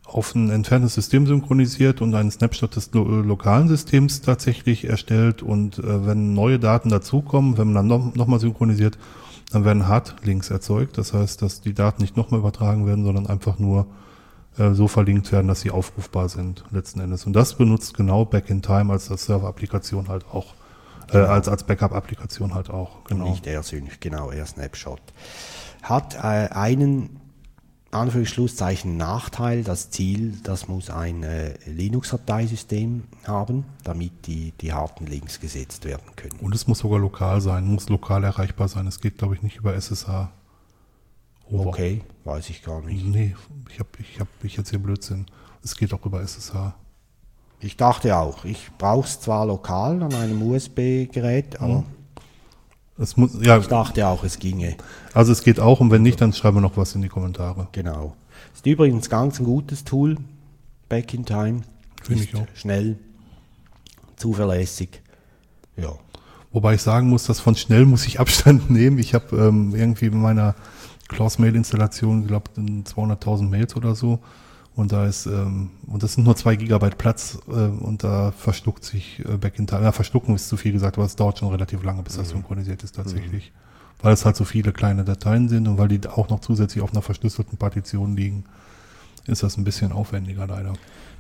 auf 0.06 0.36
ein 0.36 0.50
entferntes 0.50 0.94
System 0.94 1.26
synchronisiert 1.26 2.02
und 2.02 2.14
einen 2.14 2.32
Snapshot 2.32 2.76
des 2.76 2.92
lo 2.94 3.04
lokalen 3.04 3.68
Systems 3.68 4.22
tatsächlich 4.22 4.86
erstellt. 4.86 5.42
Und 5.42 5.80
äh, 5.80 6.06
wenn 6.06 6.34
neue 6.34 6.60
Daten 6.60 6.90
dazukommen, 6.90 7.58
wenn 7.58 7.74
man 7.74 7.76
dann 7.76 7.88
noch, 7.88 8.16
noch 8.16 8.28
mal 8.28 8.40
synchronisiert, 8.40 8.98
dann 9.52 9.66
werden 9.66 9.88
Hardlinks 9.88 10.50
erzeugt. 10.52 10.98
Das 10.98 11.14
heißt, 11.14 11.42
dass 11.42 11.62
die 11.62 11.74
Daten 11.74 12.02
nicht 12.02 12.18
nochmal 12.18 12.40
übertragen 12.40 12.86
werden, 12.86 13.04
sondern 13.04 13.28
einfach 13.28 13.60
nur 13.60 13.88
äh, 14.58 14.72
so 14.72 14.88
verlinkt 14.88 15.32
werden, 15.32 15.48
dass 15.48 15.62
sie 15.62 15.72
aufrufbar 15.72 16.30
sind 16.30 16.64
letzten 16.72 17.00
Endes. 17.00 17.26
Und 17.26 17.34
das 17.34 17.56
benutzt 17.56 17.96
genau 17.96 18.26
Back 18.26 18.50
in 18.50 18.62
Time 18.62 18.94
als 18.94 19.08
das 19.08 19.26
Server-Applikation 19.26 20.08
halt 20.08 20.26
auch, 20.32 20.54
äh, 21.12 21.18
als, 21.18 21.48
als 21.48 21.64
Backup-Applikation 21.64 22.54
halt 22.54 22.70
auch. 22.70 23.04
Genau. 23.06 23.30
Nicht 23.30 23.48
Air 23.48 23.64
Sync, 23.64 24.00
genau, 24.02 24.32
Air 24.32 24.46
Snapshot. 24.46 25.02
Hat 25.82 26.16
äh, 26.16 26.50
einen 26.52 27.20
Anführungsschlusszeichen 27.96 28.98
Nachteil, 28.98 29.64
das 29.64 29.90
Ziel, 29.90 30.38
das 30.44 30.68
muss 30.68 30.90
ein 30.90 31.24
äh, 31.24 31.54
Linux-Dateisystem 31.66 33.04
haben, 33.26 33.66
damit 33.84 34.28
die, 34.28 34.54
die 34.62 34.74
harten 34.74 35.06
Links 35.06 35.40
gesetzt 35.40 35.86
werden 35.86 36.16
können. 36.16 36.40
Und 36.42 36.54
es 36.54 36.68
muss 36.68 36.80
sogar 36.80 37.00
lokal 37.00 37.42
sein, 37.42 37.66
muss 37.66 37.90
lokal 37.90 38.24
erreichbar 38.24 38.68
sein. 38.68 38.88
Es 38.88 39.00
geht, 39.00 39.18
glaube 39.18 39.36
ich, 39.36 39.42
nicht 39.42 39.58
über 39.58 39.74
SSH. 39.74 40.30
Over. 41.50 41.68
Okay, 41.68 42.02
weiß 42.24 42.50
ich 42.50 42.64
gar 42.64 42.82
nicht. 42.82 43.06
Nee, 43.06 43.36
ich 43.70 43.80
habe 43.80 43.90
ich 44.00 44.20
hab, 44.20 44.28
ich 44.44 44.58
erzähle 44.58 44.80
Blödsinn. 44.80 45.26
Es 45.64 45.76
geht 45.76 45.94
auch 45.94 46.06
über 46.06 46.22
SSH. 46.22 46.74
Ich 47.60 47.78
dachte 47.78 48.18
auch, 48.18 48.46
ich 48.46 48.72
brauche 48.78 49.08
es 49.08 49.20
zwar 49.20 49.46
lokal 49.46 50.04
an 50.04 50.14
einem 50.14 50.42
USB-Gerät, 50.42 51.62
aber 51.62 51.84
Es 52.98 53.18
muss, 53.18 53.32
ja, 53.42 53.58
ich 53.58 53.68
dachte 53.68 54.08
auch, 54.08 54.24
es 54.24 54.40
ginge. 54.40 54.78
also 55.14 55.32
es 55.32 55.44
geht 55.44 55.60
auch 55.60 55.82
und 55.82 55.92
wenn 55.92 56.02
nicht, 56.02 56.22
dann 56.22 56.32
schreiben 56.32 56.58
wir 56.58 56.62
noch 56.62 56.78
was 56.78 56.96
in 56.96 57.02
die 57.02 57.10
Kommentare. 57.10 57.68
Genau. 57.74 58.16
Ist 58.54 58.66
übrigens 58.66 59.10
ganz 59.10 59.40
ein 59.40 59.46
gutes 59.46 59.84
Tool, 59.84 60.18
Back 60.88 61.14
in 61.14 61.26
Time. 61.26 61.62
Finde 62.04 62.24
ich 62.24 62.36
auch. 62.36 62.48
Schnell, 62.54 62.98
zuverlässig. 64.16 65.02
Ja. 65.76 65.94
Wobei 66.52 66.76
ich 66.76 66.82
sagen 66.82 67.10
muss, 67.10 67.26
dass 67.26 67.42
von 67.42 67.56
schnell 67.56 67.86
muss 67.86 68.06
ich 68.08 68.20
Abstand 68.22 68.70
nehmen. 68.70 68.98
Ich 68.98 69.14
habe 69.14 69.36
ähm, 69.36 69.76
irgendwie 69.76 70.06
in 70.06 70.22
meiner 70.22 70.56
Klaus-Mail-Installation, 71.10 72.22
ich 72.22 72.28
glaube, 72.28 72.52
200.000 72.56 73.50
Mails 73.50 73.76
oder 73.76 73.94
so. 73.94 74.20
Und 74.76 74.92
da 74.92 75.06
ist, 75.06 75.26
ähm, 75.26 75.72
und 75.88 76.04
das 76.04 76.14
sind 76.14 76.26
nur 76.26 76.36
zwei 76.36 76.58
Gigabyte 76.58 76.98
Platz 76.98 77.40
äh, 77.48 77.52
und 77.52 78.04
da 78.04 78.32
verschluckt 78.32 78.84
sich 78.84 79.24
äh, 79.26 79.38
Back 79.38 79.58
in 79.58 79.68
Time. 79.68 79.84
Ja, 79.84 79.92
verschlucken 79.94 80.36
ist 80.36 80.50
zu 80.50 80.58
viel 80.58 80.74
gesagt, 80.74 80.98
aber 80.98 81.06
es 81.06 81.16
dauert 81.16 81.40
schon 81.40 81.50
relativ 81.50 81.82
lange, 81.84 82.04
bis 82.04 82.18
das 82.18 82.30
synchronisiert 82.30 82.84
ist 82.84 82.96
tatsächlich. 82.96 83.54
Weil 84.02 84.14
es 84.14 84.26
halt 84.26 84.36
so 84.36 84.44
viele 84.44 84.74
kleine 84.74 85.06
Dateien 85.06 85.48
sind 85.48 85.68
und 85.68 85.78
weil 85.78 85.88
die 85.88 86.06
auch 86.08 86.28
noch 86.30 86.42
zusätzlich 86.42 86.84
auf 86.84 86.92
einer 86.92 87.02
verschlüsselten 87.02 87.58
Partition 87.58 88.18
liegen, 88.18 88.44
ist 89.28 89.44
das 89.44 89.58
ein 89.58 89.64
bisschen 89.64 89.94
aufwendiger 89.94 90.46
leider. 90.46 90.74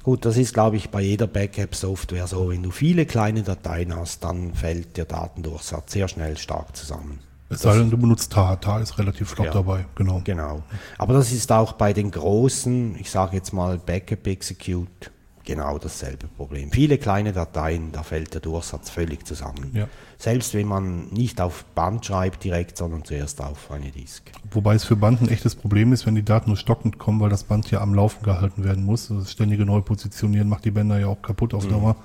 Gut, 0.03 0.25
das 0.25 0.37
ist, 0.37 0.53
glaube 0.53 0.75
ich, 0.75 0.89
bei 0.89 1.01
jeder 1.01 1.25
Backup-Software 1.25 2.27
so. 2.27 2.49
Wenn 2.49 2.61
du 2.61 2.71
viele 2.71 3.05
kleine 3.05 3.41
Dateien 3.41 3.95
hast, 3.95 4.23
dann 4.23 4.53
fällt 4.53 4.97
der 4.97 5.05
Datendurchsatz 5.05 5.93
sehr 5.93 6.07
schnell 6.07 6.37
stark 6.37 6.75
zusammen. 6.75 7.19
Es 7.49 7.61
sei 7.61 7.77
denn, 7.77 7.91
du 7.91 7.97
benutzt 7.97 8.31
TAR. 8.31 8.59
TAR 8.59 8.81
ist 8.81 8.97
relativ 8.97 9.29
flott 9.29 9.47
Ja. 9.47 9.53
dabei, 9.53 9.85
genau. 9.95 10.21
Genau. 10.23 10.63
Aber 10.97 11.13
das 11.13 11.31
ist 11.31 11.51
auch 11.51 11.73
bei 11.73 11.93
den 11.93 12.11
großen, 12.11 12.95
ich 12.99 13.09
sage 13.11 13.35
jetzt 13.35 13.53
mal 13.53 13.77
Backup 13.77 14.25
Execute, 14.25 15.11
genau 15.43 15.77
dasselbe 15.77 16.27
Problem. 16.27 16.71
Viele 16.71 16.97
kleine 16.97 17.31
Dateien, 17.31 17.91
da 17.91 18.01
fällt 18.03 18.33
der 18.33 18.41
Durchsatz 18.41 18.89
völlig 18.89 19.25
zusammen. 19.27 19.69
Ja. 19.73 19.87
Selbst 20.17 20.55
wenn 20.55 20.67
man 20.67 21.07
nicht 21.09 21.39
auf 21.39 21.65
Band 21.75 22.03
schreibt 22.05 22.43
direkt, 22.43 22.77
sondern 22.77 23.05
zuerst 23.05 23.41
auf 23.41 23.69
eine 23.71 23.91
Disk. 23.91 24.23
Wobei 24.51 24.73
es 24.75 24.83
für 24.83 24.95
Band 24.95 25.21
ein 25.21 25.29
echtes 25.29 25.55
Problem 25.55 25.93
ist, 25.93 26.05
wenn 26.07 26.15
die 26.15 26.25
Daten 26.25 26.49
nur 26.49 26.57
stockend 26.57 26.97
kommen, 26.97 27.19
weil 27.19 27.29
das 27.29 27.43
Band 27.43 27.69
ja 27.69 27.81
am 27.81 27.93
Laufen 27.93 28.23
gehalten 28.23 28.63
werden 28.63 28.83
muss. 28.83 29.07
Das 29.09 29.31
ständige 29.31 29.65
Neupositionieren 29.65 30.49
macht 30.49 30.65
die 30.65 30.71
Bänder 30.71 30.99
ja 30.99 31.07
auch 31.07 31.21
kaputt 31.21 31.53
auf 31.53 31.67
Dauer. 31.67 31.95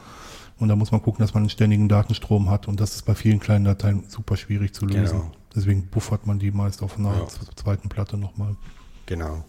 Und 0.60 0.68
da 0.68 0.76
muss 0.76 0.92
man 0.92 1.02
gucken, 1.02 1.22
dass 1.24 1.34
man 1.34 1.42
einen 1.44 1.50
ständigen 1.50 1.88
Datenstrom 1.88 2.50
hat. 2.50 2.68
Und 2.68 2.78
das 2.80 2.94
ist 2.94 3.02
bei 3.02 3.14
vielen 3.14 3.40
kleinen 3.40 3.64
Dateien 3.64 4.04
super 4.08 4.36
schwierig 4.36 4.74
zu 4.74 4.84
lösen. 4.86 5.18
Genau. 5.20 5.32
Deswegen 5.56 5.86
buffert 5.86 6.26
man 6.26 6.38
die 6.38 6.50
meist 6.52 6.82
auf 6.82 6.98
einer 6.98 7.12
Ja. 7.16 7.26
zweiten 7.56 7.88
Platte 7.88 8.16
nochmal. 8.16 8.54
Genau. 9.06 9.42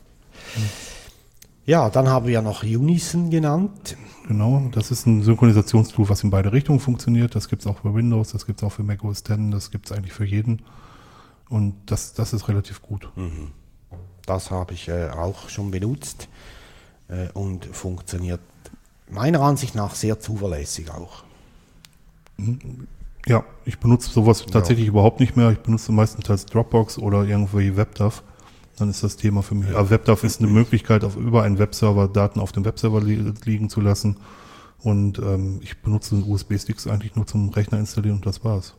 Ja, 1.66 1.89
dann 1.89 2.07
haben 2.07 2.26
wir 2.28 2.41
noch 2.41 2.64
Unison 2.64 3.30
genannt. 3.30 3.97
Genau, 4.28 4.70
das 4.72 4.89
ist 4.89 5.05
ein 5.05 5.22
Synchronisationstool, 5.24 6.09
was 6.09 6.24
in 6.24 6.30
beide 6.32 6.51
Richtungen 6.53 6.80
funktioniert. 6.80 7.36
Das 7.36 7.49
gibt 7.49 7.62
es 7.62 7.68
auch 7.68 7.80
für 7.80 7.93
Windows, 7.93 8.32
das 8.32 8.45
gibt 8.45 8.59
es 8.62 8.64
auch 8.64 8.72
für 8.72 8.84
Mac 8.84 9.03
OS 9.03 9.20
X, 9.20 9.38
das 9.51 9.70
gibt 9.72 9.86
es 9.88 9.91
eigentlich 9.91 10.14
für 10.14 10.26
jeden. 10.26 10.62
Und 11.49 11.76
das, 11.86 12.14
das 12.14 12.34
ist 12.34 12.47
relativ 12.47 12.82
gut. 12.82 13.09
Das 14.26 14.49
habe 14.51 14.74
ich 14.74 14.88
äh, 14.88 15.09
auch 15.09 15.49
schon 15.49 15.70
benutzt 15.70 16.30
äh, 17.09 17.28
und 17.34 17.66
funktioniert 17.66 18.39
meiner 19.12 19.41
Ansicht 19.41 19.76
nach 19.76 19.95
sehr 19.95 20.20
zuverlässig 20.20 20.89
auch. 20.91 21.24
Ja, 23.28 23.43
ich 23.66 23.80
benutze 23.80 24.09
sowas 24.09 24.45
tatsächlich 24.45 24.88
überhaupt 24.88 25.20
nicht 25.20 25.38
mehr. 25.38 25.51
Ich 25.51 25.59
benutze 25.59 25.91
meistens 25.91 26.45
Dropbox 26.45 26.97
oder 26.97 27.24
irgendwie 27.24 27.78
WebDAV. 27.78 28.24
Dann 28.78 28.89
ist 28.89 29.03
das 29.03 29.16
Thema 29.16 29.43
für 29.43 29.53
mich. 29.53 29.70
Aber 29.76 29.89
WebDAV 29.89 30.24
ist 30.24 30.41
eine 30.41 30.49
Möglichkeit, 30.49 31.03
auf 31.03 31.16
über 31.16 31.43
einen 31.43 31.59
Webserver 31.59 32.07
Daten 32.07 32.39
auf 32.39 32.51
dem 32.51 32.66
Webserver 32.66 33.01
li 33.01 33.32
liegen 33.45 33.70
zu 33.70 33.82
lassen. 33.82 34.18
Und 34.80 35.20
ähm, 35.20 35.59
ich 35.62 35.80
benutze 35.82 36.16
USB-Sticks 36.16 36.88
eigentlich 36.88 37.16
nur 37.16 37.28
zum 37.28 37.49
Rechner 37.49 37.78
installieren 37.78 38.18
und 38.18 38.26
das 38.26 38.43
war's. 38.43 38.76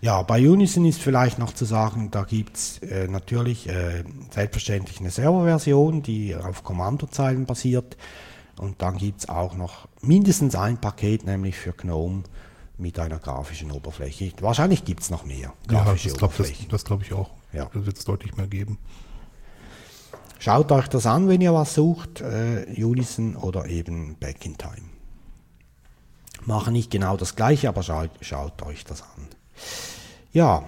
Ja, 0.00 0.22
bei 0.22 0.48
Unison 0.48 0.84
ist 0.84 1.00
vielleicht 1.00 1.38
noch 1.38 1.52
zu 1.52 1.64
sagen, 1.64 2.10
da 2.10 2.22
gibt 2.22 2.56
es 2.56 2.78
äh, 2.78 3.08
natürlich 3.08 3.68
äh, 3.68 4.04
selbstverständlich 4.30 5.00
eine 5.00 5.10
Serverversion, 5.10 6.02
die 6.02 6.34
auf 6.36 6.62
Kommandozeilen 6.62 7.46
basiert. 7.46 7.96
Und 8.58 8.80
dann 8.82 8.96
gibt 8.96 9.20
es 9.20 9.28
auch 9.28 9.54
noch 9.54 9.88
mindestens 10.00 10.54
ein 10.54 10.80
Paket, 10.80 11.24
nämlich 11.26 11.56
für 11.56 11.72
GNOME 11.72 12.24
mit 12.76 12.98
einer 12.98 13.18
grafischen 13.18 13.72
Oberfläche. 13.72 14.32
Wahrscheinlich 14.40 14.84
gibt 14.84 15.02
es 15.02 15.10
noch 15.10 15.24
mehr 15.24 15.52
Ja, 15.70 15.84
grafische 15.84 16.08
das 16.10 16.18
glaube 16.18 16.34
das, 16.36 16.46
Oberflächen. 16.46 16.68
das 16.70 16.84
glaub 16.84 17.02
ich 17.02 17.12
auch. 17.12 17.30
Ja. 17.52 17.68
Das 17.72 17.86
wird 17.86 17.98
es 17.98 18.04
deutlich 18.04 18.36
mehr 18.36 18.46
geben. 18.46 18.78
Schaut 20.38 20.70
euch 20.70 20.86
das 20.86 21.06
an, 21.06 21.28
wenn 21.28 21.40
ihr 21.40 21.52
was 21.52 21.74
sucht, 21.74 22.20
äh, 22.20 22.66
Unison 22.82 23.34
oder 23.34 23.66
eben 23.66 24.16
Back 24.16 24.46
in 24.46 24.56
Time. 24.56 24.88
Machen 26.44 26.72
nicht 26.72 26.90
genau 26.92 27.16
das 27.16 27.34
gleiche, 27.34 27.68
aber 27.68 27.82
schaut, 27.82 28.10
schaut 28.20 28.62
euch 28.62 28.84
das 28.84 29.02
an. 29.02 29.26
Ja, 30.32 30.64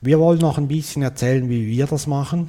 wir 0.00 0.18
wollen 0.18 0.38
noch 0.38 0.58
ein 0.58 0.68
bisschen 0.68 1.02
erzählen, 1.02 1.48
wie 1.48 1.66
wir 1.66 1.86
das 1.86 2.06
machen. 2.06 2.48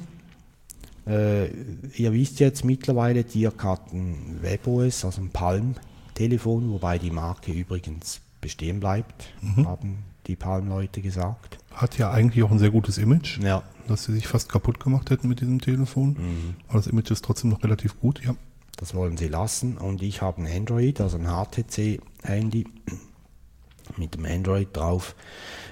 Äh, 1.06 1.48
ihr 1.96 2.12
wisst 2.12 2.40
jetzt 2.40 2.64
mittlerweile, 2.64 3.24
Dirk 3.24 3.64
hat 3.64 3.92
ein 3.92 4.38
WebOS, 4.42 5.04
also 5.04 5.20
ein 5.20 5.30
Palm-Telefon, 5.30 6.70
wobei 6.70 6.98
die 6.98 7.10
Marke 7.10 7.52
übrigens 7.52 8.20
bestehen 8.40 8.80
bleibt, 8.80 9.32
haben 9.64 9.98
die 10.26 10.36
Palm-Leute 10.36 11.00
gesagt. 11.00 11.58
Hat 11.72 11.98
ja 11.98 12.10
eigentlich 12.10 12.44
auch 12.44 12.50
ein 12.50 12.58
sehr 12.58 12.70
gutes 12.70 12.98
Image, 12.98 13.38
Ja, 13.38 13.62
dass 13.88 14.04
sie 14.04 14.12
sich 14.12 14.28
fast 14.28 14.48
kaputt 14.48 14.78
gemacht 14.80 15.10
hätten 15.10 15.28
mit 15.28 15.40
diesem 15.40 15.60
Telefon. 15.60 16.16
Aber 16.68 16.78
das 16.78 16.86
Image 16.86 17.10
ist 17.10 17.24
trotzdem 17.24 17.50
noch 17.50 17.62
relativ 17.64 17.98
gut, 18.00 18.22
ja. 18.24 18.34
das 18.76 18.94
wollen 18.94 19.16
sie 19.16 19.28
lassen. 19.28 19.76
Und 19.78 20.02
ich 20.02 20.22
habe 20.22 20.42
ein 20.42 20.46
Android, 20.46 21.00
also 21.00 21.18
ein 21.18 21.26
HTC-Handy 21.26 22.66
mit 23.96 24.14
dem 24.14 24.24
Android 24.24 24.68
drauf. 24.72 25.14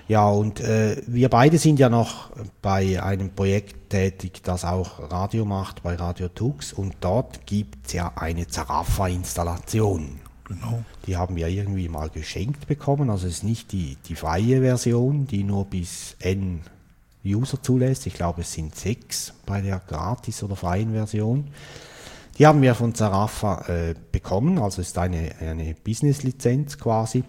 Ja, 0.09 0.27
und 0.27 0.61
äh, 0.61 1.03
wir 1.07 1.29
beide 1.29 1.59
sind 1.59 1.79
ja 1.79 1.91
noch 1.91 2.31
bei 2.63 3.03
einem 3.03 3.31
Projekt 3.31 3.91
tätig, 3.91 4.43
das 4.43 4.65
auch 4.65 5.11
Radio 5.11 5.45
macht, 5.45 5.83
bei 5.83 5.97
Radio 5.97 6.29
Tux. 6.29 6.73
Und 6.73 6.97
dort 7.01 7.47
gibt 7.47 7.87
es 7.87 7.93
ja 7.93 8.13
eine 8.17 8.47
Zarafa-Installation. 8.47 10.21
Genau. 10.45 10.83
Die 11.07 11.19
haben 11.19 11.37
wir 11.37 11.49
irgendwie 11.49 11.91
mal 11.91 12.09
geschenkt 12.09 12.67
bekommen. 12.67 13.11
Also 13.11 13.27
es 13.27 13.35
ist 13.35 13.45
nicht 13.45 13.71
die, 13.73 13.99
die 14.07 14.15
freie 14.15 14.63
Version, 14.63 15.27
die 15.27 15.45
nur 15.45 15.67
bis 15.67 16.17
N 16.21 16.63
User 17.23 17.63
zulässt. 17.63 18.07
Ich 18.07 18.15
glaube, 18.15 18.41
es 18.41 18.53
sind 18.55 18.75
sechs 18.75 19.35
bei 19.45 19.61
der 19.61 19.79
gratis 19.79 20.43
oder 20.43 20.57
freien 20.57 20.93
Version. 20.93 21.49
Die 22.39 22.47
haben 22.47 22.63
wir 22.63 22.75
von 22.75 22.95
Zarafa 22.95 23.67
äh, 23.69 23.95
bekommen, 24.13 24.59
also 24.59 24.81
ist 24.81 24.97
eine, 24.97 25.33
eine 25.41 25.75
Business-Lizenz 25.75 26.79
quasi. 26.79 27.25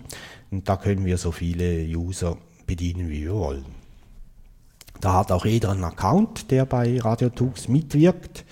Und 0.51 0.69
da 0.69 0.77
können 0.77 1.03
wir 1.03 1.17
so 1.17 1.31
viele 1.31 1.83
User 1.83 2.37
bedienen, 2.69 3.09
wie 3.09 3.23
wir 3.23 3.33
wollen. 3.33 3.65
Da 5.01 5.13
hat 5.13 5.31
auch 5.31 5.43
jeder 5.45 5.71
einen 5.71 5.83
Account, 5.83 6.51
der 6.51 6.65
bei 6.65 6.99
Radio 6.99 7.29
Tux 7.29 7.67
mitwirkt. 7.67 8.45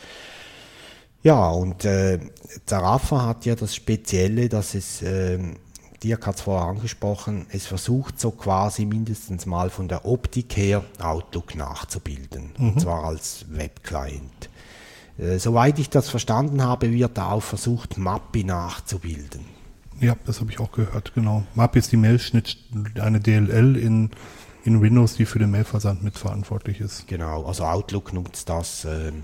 Ja, 1.21 1.49
und 1.49 1.85
äh, 1.85 2.19
Zarafa 2.65 3.25
hat 3.27 3.45
ja 3.45 3.53
das 3.53 3.75
Spezielle, 3.75 4.49
dass 4.49 4.73
es, 4.73 5.03
ähm, 5.03 5.57
Dirk 6.01 6.25
hat 6.25 6.37
es 6.37 6.41
vorher 6.41 6.67
angesprochen, 6.67 7.45
es 7.51 7.67
versucht 7.67 8.19
so 8.19 8.31
quasi 8.31 8.85
mindestens 8.85 9.45
mal 9.45 9.69
von 9.69 9.87
der 9.87 10.05
Optik 10.05 10.57
her 10.57 10.83
Outlook 10.99 11.55
nachzubilden. 11.55 12.53
Und 12.57 12.81
zwar 12.81 13.03
als 13.03 13.45
Webclient. 13.49 14.49
Äh, 15.19 15.37
soweit 15.37 15.77
ich 15.77 15.91
das 15.91 16.09
verstanden 16.09 16.63
habe, 16.63 16.91
wird 16.91 17.17
da 17.19 17.31
auch 17.31 17.43
versucht, 17.43 17.97
Mappi 17.99 18.43
nachzubilden. 18.43 19.56
Ja, 19.99 20.15
das 20.25 20.39
habe 20.39 20.51
ich 20.51 20.59
auch 20.59 20.71
gehört, 20.71 21.13
genau. 21.15 21.43
MAP 21.55 21.75
ist 21.75 21.91
die 21.91 21.97
Mailschnitt, 21.97 22.57
eine 22.99 23.19
DLL 23.19 23.75
in, 23.77 24.11
in 24.63 24.81
Windows, 24.81 25.15
die 25.15 25.25
für 25.25 25.39
den 25.39 25.51
Mailversand 25.51 26.03
mitverantwortlich 26.03 26.81
ist. 26.81 27.07
Genau, 27.07 27.45
also 27.45 27.63
Outlook 27.63 28.13
nutzt 28.13 28.49
das 28.49 28.85
ähm, 28.85 29.23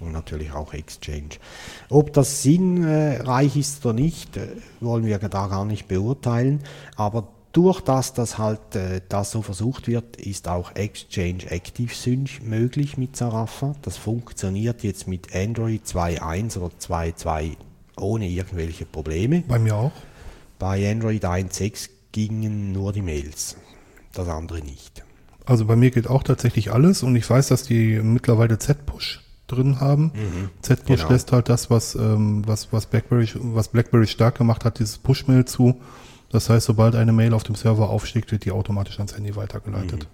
und 0.00 0.12
natürlich 0.12 0.52
auch 0.52 0.72
Exchange. 0.72 1.30
Ob 1.90 2.12
das 2.12 2.42
sinnreich 2.42 3.56
ist 3.56 3.84
oder 3.84 3.94
nicht, 3.94 4.36
äh, 4.36 4.48
wollen 4.80 5.04
wir 5.04 5.18
da 5.18 5.46
gar 5.46 5.64
nicht 5.64 5.88
beurteilen, 5.88 6.60
aber 6.96 7.28
durch 7.52 7.80
das, 7.82 8.12
dass 8.14 8.38
halt 8.38 8.74
äh, 8.74 9.00
das 9.08 9.30
so 9.30 9.42
versucht 9.42 9.86
wird, 9.86 10.16
ist 10.16 10.48
auch 10.48 10.74
Exchange 10.74 11.50
Active 11.50 11.94
Sync 11.94 12.42
möglich 12.42 12.96
mit 12.96 13.14
Zarafa. 13.14 13.74
Das 13.82 13.96
funktioniert 13.96 14.82
jetzt 14.82 15.06
mit 15.06 15.34
Android 15.34 15.82
2.1 15.84 16.58
oder 16.58 16.74
2.2 16.74 17.56
ohne 17.96 18.28
irgendwelche 18.28 18.86
Probleme. 18.86 19.44
Bei 19.46 19.60
mir 19.60 19.76
auch. 19.76 19.92
Bei 20.58 20.90
Android 20.90 21.24
1.6 21.24 21.90
gingen 22.12 22.72
nur 22.72 22.92
die 22.92 23.02
Mails, 23.02 23.56
das 24.12 24.28
andere 24.28 24.60
nicht. 24.60 25.04
Also 25.46 25.66
bei 25.66 25.76
mir 25.76 25.90
geht 25.90 26.08
auch 26.08 26.22
tatsächlich 26.22 26.72
alles 26.72 27.02
und 27.02 27.16
ich 27.16 27.28
weiß, 27.28 27.48
dass 27.48 27.64
die 27.64 28.00
mittlerweile 28.00 28.58
Z-Push 28.58 29.20
drin 29.46 29.80
haben. 29.80 30.12
Z-Push 30.62 31.00
genau. 31.02 31.10
lässt 31.10 31.32
halt 31.32 31.48
das, 31.48 31.70
was, 31.70 31.94
ähm, 31.94 32.42
was, 32.46 32.72
was, 32.72 32.86
BlackBerry, 32.86 33.28
was 33.34 33.68
BlackBerry 33.68 34.06
stark 34.06 34.38
gemacht 34.38 34.64
hat, 34.64 34.78
dieses 34.78 34.98
Push-Mail 34.98 35.44
zu. 35.44 35.80
Das 36.30 36.48
heißt, 36.48 36.66
sobald 36.66 36.94
eine 36.94 37.12
Mail 37.12 37.34
auf 37.34 37.42
dem 37.42 37.54
Server 37.54 37.90
aufsteigt, 37.90 38.32
wird 38.32 38.44
die 38.44 38.52
automatisch 38.52 38.98
ans 38.98 39.14
Handy 39.14 39.36
weitergeleitet. 39.36 40.08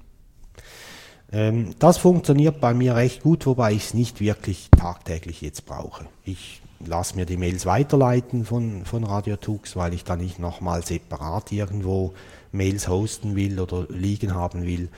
Ähm, 1.32 1.74
das 1.78 1.96
funktioniert 1.96 2.60
bei 2.60 2.74
mir 2.74 2.96
recht 2.96 3.22
gut, 3.22 3.46
wobei 3.46 3.72
ich 3.72 3.84
es 3.84 3.94
nicht 3.94 4.20
wirklich 4.20 4.68
tagtäglich 4.76 5.40
jetzt 5.40 5.64
brauche. 5.64 6.06
Ich 6.24 6.59
lasse 6.84 7.16
mir 7.16 7.26
die 7.26 7.36
Mails 7.36 7.66
weiterleiten 7.66 8.44
von, 8.44 8.84
von 8.84 9.04
Radio 9.04 9.36
Tux, 9.36 9.76
weil 9.76 9.94
ich 9.94 10.04
da 10.04 10.16
nicht 10.16 10.38
nochmal 10.38 10.84
separat 10.84 11.52
irgendwo 11.52 12.14
Mails 12.52 12.88
hosten 12.88 13.36
will 13.36 13.60
oder 13.60 13.86
liegen 13.88 14.34
haben 14.34 14.64
will. 14.64 14.88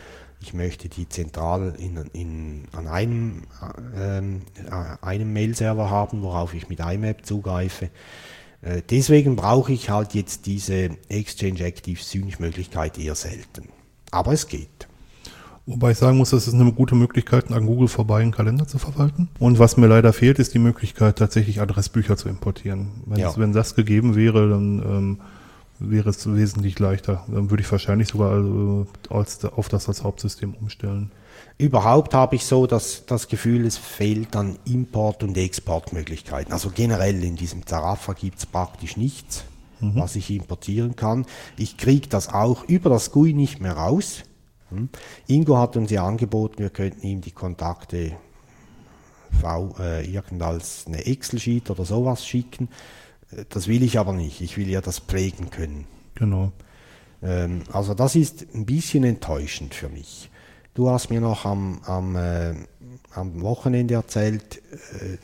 Ich 0.40 0.54
möchte 0.54 0.88
die 0.88 1.08
zentral 1.08 1.74
in, 1.78 1.96
in, 2.12 2.64
an 2.72 2.88
einem, 2.88 3.42
ähm, 3.96 4.42
äh, 4.56 5.06
einem 5.06 5.32
Mail-Server 5.32 5.88
haben, 5.88 6.22
worauf 6.22 6.54
ich 6.54 6.68
mit 6.68 6.80
IMAP 6.80 7.24
zugreife. 7.24 7.90
Äh, 8.62 8.82
deswegen 8.90 9.36
brauche 9.36 9.72
ich 9.72 9.90
halt 9.90 10.14
jetzt 10.14 10.46
diese 10.46 10.90
Exchange 11.08 11.64
Active 11.64 12.02
Sync-Möglichkeit 12.02 12.98
eher 12.98 13.14
selten. 13.14 13.68
Aber 14.10 14.32
es 14.32 14.48
geht. 14.48 14.88
Wobei 15.66 15.92
ich 15.92 15.98
sagen 15.98 16.18
muss, 16.18 16.30
das 16.30 16.48
ist 16.48 16.54
eine 16.54 16.72
gute 16.72 16.96
Möglichkeit, 16.96 17.52
an 17.52 17.66
Google 17.66 17.86
vorbei 17.86 18.20
einen 18.22 18.32
Kalender 18.32 18.66
zu 18.66 18.78
verwalten. 18.78 19.28
Und 19.38 19.60
was 19.60 19.76
mir 19.76 19.86
leider 19.86 20.12
fehlt, 20.12 20.40
ist 20.40 20.54
die 20.54 20.58
Möglichkeit, 20.58 21.16
tatsächlich 21.18 21.60
Adressbücher 21.60 22.16
zu 22.16 22.28
importieren. 22.28 22.88
Wenn, 23.06 23.20
Ja. 23.20 23.30
es, 23.30 23.38
wenn 23.38 23.52
das 23.52 23.76
gegeben 23.76 24.16
wäre, 24.16 24.48
dann 24.48 24.78
ähm, 24.80 25.20
wäre 25.78 26.10
es 26.10 26.32
wesentlich 26.34 26.80
leichter. 26.80 27.24
Dann 27.28 27.50
würde 27.50 27.62
ich 27.62 27.70
wahrscheinlich 27.70 28.08
sogar 28.08 28.38
äh, 28.38 28.86
als, 29.10 29.44
auf 29.44 29.68
das 29.68 29.86
als 29.88 30.02
Hauptsystem 30.02 30.54
umstellen. 30.54 31.12
Überhaupt 31.58 32.12
habe 32.12 32.34
ich 32.34 32.44
so 32.44 32.66
das, 32.66 33.04
das 33.06 33.28
Gefühl, 33.28 33.64
es 33.64 33.76
fehlt 33.76 34.34
an 34.34 34.58
Import- 34.64 35.22
und 35.22 35.36
Exportmöglichkeiten. 35.36 36.52
Also 36.52 36.70
generell 36.74 37.22
in 37.22 37.36
diesem 37.36 37.64
Zarafa 37.66 38.14
gibt 38.14 38.38
es 38.38 38.46
praktisch 38.46 38.96
nichts, 38.96 39.44
was 39.80 40.14
ich 40.16 40.30
importieren 40.30 40.94
kann. 40.96 41.24
Ich 41.56 41.76
kriege 41.76 42.08
das 42.08 42.28
auch 42.28 42.64
über 42.68 42.90
das 42.90 43.10
GUI 43.12 43.32
nicht 43.32 43.60
mehr 43.60 43.72
raus. 43.72 44.22
Hm. 44.72 44.88
Ingo 45.26 45.58
hat 45.58 45.76
uns 45.76 45.90
ja 45.90 46.06
angeboten, 46.06 46.58
wir 46.58 46.70
könnten 46.70 47.06
ihm 47.06 47.20
die 47.20 47.32
Kontakte 47.32 48.12
v, 49.40 49.74
äh, 49.78 50.04
irgend 50.06 50.42
als 50.42 50.84
eine 50.86 51.06
Excel-Sheet 51.06 51.70
oder 51.70 51.84
sowas 51.84 52.26
schicken. 52.26 52.68
Äh, 53.30 53.44
Das 53.48 53.68
will 53.68 53.82
ich 53.82 53.98
aber 53.98 54.12
nicht. 54.12 54.40
Ich 54.40 54.56
will 54.56 54.68
ja 54.68 54.80
das 54.80 54.98
pflegen 54.98 55.50
können. 55.50 55.86
Genau. 56.14 56.52
Ähm, 57.22 57.62
also 57.72 57.94
das 57.94 58.16
ist 58.16 58.46
ein 58.54 58.66
bisschen 58.66 59.04
enttäuschend 59.04 59.74
für 59.74 59.88
mich. 59.88 60.30
Du 60.74 60.88
hast 60.88 61.10
mir 61.10 61.20
noch 61.20 61.44
am, 61.44 61.80
am, 61.84 62.16
äh, 62.16 62.54
am 63.14 63.42
Wochenende 63.42 63.94
erzählt, 63.94 64.62
äh, 65.00 65.18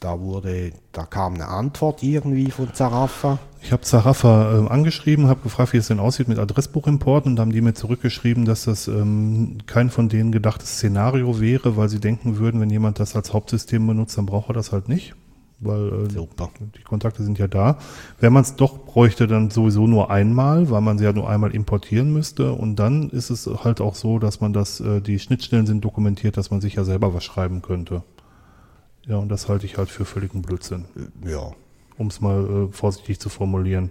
da 0.00 0.20
wurde, 0.20 0.72
da 0.92 1.04
kam 1.04 1.34
eine 1.34 1.48
Antwort 1.48 2.02
irgendwie 2.02 2.50
von 2.50 2.72
Zarafa. 2.72 3.38
Ich 3.60 3.72
habe 3.72 3.82
Zarafa 3.82 4.56
ähm, 4.56 4.68
angeschrieben, 4.68 5.26
habe 5.26 5.40
gefragt, 5.40 5.72
wie 5.72 5.78
es 5.78 5.88
denn 5.88 5.98
aussieht 5.98 6.28
mit 6.28 6.38
Adressbuchimport 6.38 7.26
und 7.26 7.40
haben 7.40 7.50
die 7.50 7.60
mir 7.60 7.74
zurückgeschrieben, 7.74 8.44
dass 8.44 8.64
das 8.64 8.86
ähm, 8.86 9.58
kein 9.66 9.90
von 9.90 10.08
denen 10.08 10.30
gedachtes 10.30 10.74
Szenario 10.74 11.40
wäre, 11.40 11.76
weil 11.76 11.88
sie 11.88 11.98
denken 11.98 12.38
würden, 12.38 12.60
wenn 12.60 12.70
jemand 12.70 13.00
das 13.00 13.16
als 13.16 13.32
Hauptsystem 13.32 13.84
benutzt, 13.84 14.16
dann 14.16 14.26
braucht 14.26 14.50
er 14.50 14.54
das 14.54 14.70
halt 14.70 14.88
nicht, 14.88 15.16
weil 15.58 15.88
äh, 15.88 16.10
Super. 16.10 16.50
die 16.60 16.82
Kontakte 16.82 17.24
sind 17.24 17.36
ja 17.36 17.48
da. 17.48 17.78
Wenn 18.20 18.32
man 18.32 18.42
es 18.42 18.54
doch 18.54 18.78
bräuchte, 18.78 19.26
dann 19.26 19.50
sowieso 19.50 19.88
nur 19.88 20.12
einmal, 20.12 20.70
weil 20.70 20.80
man 20.80 20.98
sie 20.98 21.04
ja 21.04 21.12
nur 21.12 21.28
einmal 21.28 21.52
importieren 21.52 22.12
müsste 22.12 22.52
und 22.52 22.76
dann 22.76 23.10
ist 23.10 23.30
es 23.30 23.50
halt 23.64 23.80
auch 23.80 23.96
so, 23.96 24.20
dass 24.20 24.40
man 24.40 24.52
das, 24.52 24.78
äh, 24.78 25.00
die 25.00 25.18
Schnittstellen 25.18 25.66
sind 25.66 25.84
dokumentiert, 25.84 26.36
dass 26.36 26.52
man 26.52 26.60
sich 26.60 26.74
ja 26.74 26.84
selber 26.84 27.12
was 27.12 27.24
schreiben 27.24 27.62
könnte. 27.62 28.04
Ja, 29.06 29.16
und 29.16 29.28
das 29.28 29.48
halte 29.48 29.66
ich 29.66 29.78
halt 29.78 29.88
für 29.90 30.04
völligen 30.04 30.42
Blödsinn 30.42 30.84
Äh, 31.24 31.30
Ja, 31.30 31.50
um 31.96 32.08
es 32.08 32.20
mal 32.20 32.68
äh, 32.68 32.72
vorsichtig 32.72 33.18
zu 33.20 33.28
formulieren. 33.28 33.90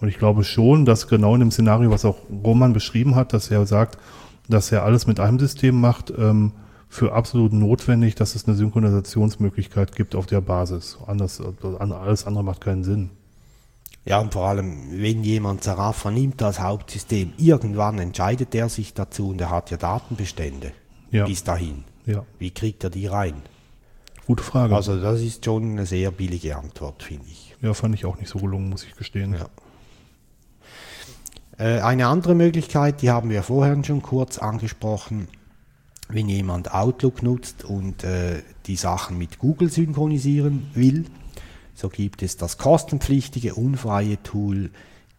Und 0.00 0.08
ich 0.08 0.18
glaube 0.18 0.42
schon, 0.44 0.84
dass 0.84 1.06
genau 1.06 1.34
in 1.34 1.40
dem 1.40 1.50
Szenario, 1.52 1.90
was 1.90 2.04
auch 2.04 2.16
Roman 2.44 2.72
beschrieben 2.72 3.14
hat, 3.14 3.32
dass 3.32 3.50
er 3.50 3.64
sagt, 3.66 3.98
dass 4.48 4.72
er 4.72 4.82
alles 4.82 5.06
mit 5.06 5.20
einem 5.20 5.38
System 5.38 5.80
macht, 5.80 6.12
ähm, 6.16 6.52
für 6.88 7.14
absolut 7.14 7.52
notwendig, 7.54 8.16
dass 8.16 8.34
es 8.34 8.46
eine 8.46 8.56
Synchronisationsmöglichkeit 8.56 9.94
gibt 9.96 10.14
auf 10.14 10.26
der 10.26 10.40
Basis. 10.40 10.98
Anders, 11.06 11.40
äh, 11.40 11.92
alles 11.94 12.26
andere 12.26 12.44
macht 12.44 12.60
keinen 12.60 12.84
Sinn. 12.84 13.10
ja 14.04 14.18
und 14.20 14.32
vor 14.32 14.48
allem, 14.48 14.76
wenn 14.90 15.22
jemand 15.22 15.62
Zarafa 15.62 16.10
nimmt 16.10 16.42
als 16.42 16.58
Hauptsystem, 16.60 17.32
irgendwann 17.38 17.98
entscheidet 18.00 18.54
er 18.54 18.68
sich 18.68 18.92
dazu 18.94 19.28
und 19.30 19.40
er 19.40 19.50
hat 19.50 19.70
ja 19.70 19.76
Datenbestände 19.76 20.72
Ja. 21.12 21.24
bis 21.26 21.44
dahin. 21.44 21.84
Ja, 22.04 22.24
Wie 22.40 22.50
kriegt 22.50 22.82
er 22.84 22.90
die 22.90 23.06
rein? 23.06 23.34
Gute 24.26 24.42
Frage. 24.42 24.74
Also 24.74 25.00
das 25.00 25.20
ist 25.20 25.44
schon 25.44 25.72
eine 25.72 25.86
sehr 25.86 26.10
billige 26.10 26.56
Antwort, 26.56 27.02
finde 27.02 27.26
ich. 27.30 27.54
ja, 27.60 27.74
fand 27.74 27.94
ich 27.94 28.04
auch 28.04 28.18
nicht 28.18 28.28
so 28.28 28.38
gelungen, 28.38 28.70
muss 28.70 28.84
ich 28.84 28.94
gestehen. 28.96 29.34
Ja. 29.34 29.48
Äh, 31.58 31.80
Eine 31.80 32.06
andere 32.06 32.34
Möglichkeit, 32.34 33.02
die 33.02 33.10
haben 33.10 33.30
wir 33.30 33.42
vorher 33.42 33.82
schon 33.84 34.02
kurz 34.02 34.38
angesprochen, 34.38 35.28
wenn 36.08 36.28
jemand 36.28 36.72
Outlook 36.74 37.22
nutzt 37.22 37.64
und 37.64 38.04
äh, 38.04 38.42
die 38.66 38.76
Sachen 38.76 39.18
mit 39.18 39.38
Google 39.38 39.70
synchronisieren 39.70 40.66
will, 40.74 41.06
so 41.74 41.88
gibt 41.88 42.22
es 42.22 42.36
das 42.36 42.58
kostenpflichtige, 42.58 43.54
unfreie 43.54 44.22
Tool 44.22 44.70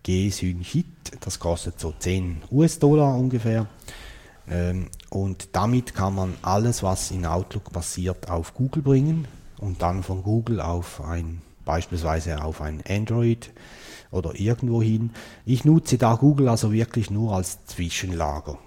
GSynHit. 0.03 0.85
Das 1.21 1.39
kostet 1.39 1.79
so 1.79 1.93
10 1.97 2.43
US-Dollar 2.51 3.17
ungefähr. 3.17 3.67
Ähm, 4.49 4.87
und 5.09 5.49
damit 5.53 5.93
kann 5.93 6.15
man 6.15 6.33
alles, 6.41 6.83
was 6.83 7.11
in 7.11 7.25
Outlook 7.25 7.71
passiert, 7.71 8.29
auf 8.29 8.53
Google 8.53 8.83
bringen 8.83 9.27
und 9.59 9.81
dann 9.81 10.03
von 10.03 10.23
Google 10.23 10.59
auf 10.59 11.01
ein, 11.01 11.41
beispielsweise 11.65 12.43
auf 12.43 12.61
ein 12.61 12.83
Android 12.87 13.51
oder 14.11 14.39
irgendwo 14.39 14.81
hin. 14.81 15.11
Ich 15.45 15.65
nutze 15.65 15.97
da 15.97 16.15
Google 16.15 16.49
also 16.49 16.71
wirklich 16.71 17.09
nur 17.09 17.33
als 17.33 17.65
Zwischenlager. 17.65 18.57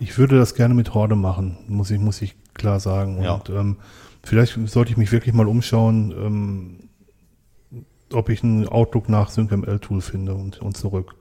Ich 0.00 0.16
würde 0.16 0.38
das 0.38 0.54
gerne 0.54 0.74
mit 0.74 0.94
Horde 0.94 1.16
machen, 1.16 1.58
muss 1.66 1.90
ich, 1.90 1.98
muss 1.98 2.22
ich 2.22 2.36
klar 2.54 2.80
sagen. 2.80 3.22
Ja. 3.22 3.34
Und 3.34 3.50
ähm, 3.50 3.76
vielleicht 4.22 4.58
sollte 4.66 4.92
ich 4.92 4.96
mich 4.96 5.12
wirklich 5.12 5.34
mal 5.34 5.48
umschauen, 5.48 6.12
ähm, 6.12 7.84
ob 8.12 8.28
ich 8.28 8.42
ein 8.42 8.68
Outlook 8.68 9.08
nach 9.08 9.30
SyncML-Tool 9.30 10.00
finde 10.00 10.34
und, 10.34 10.60
und 10.60 10.76
zurück. 10.76 11.14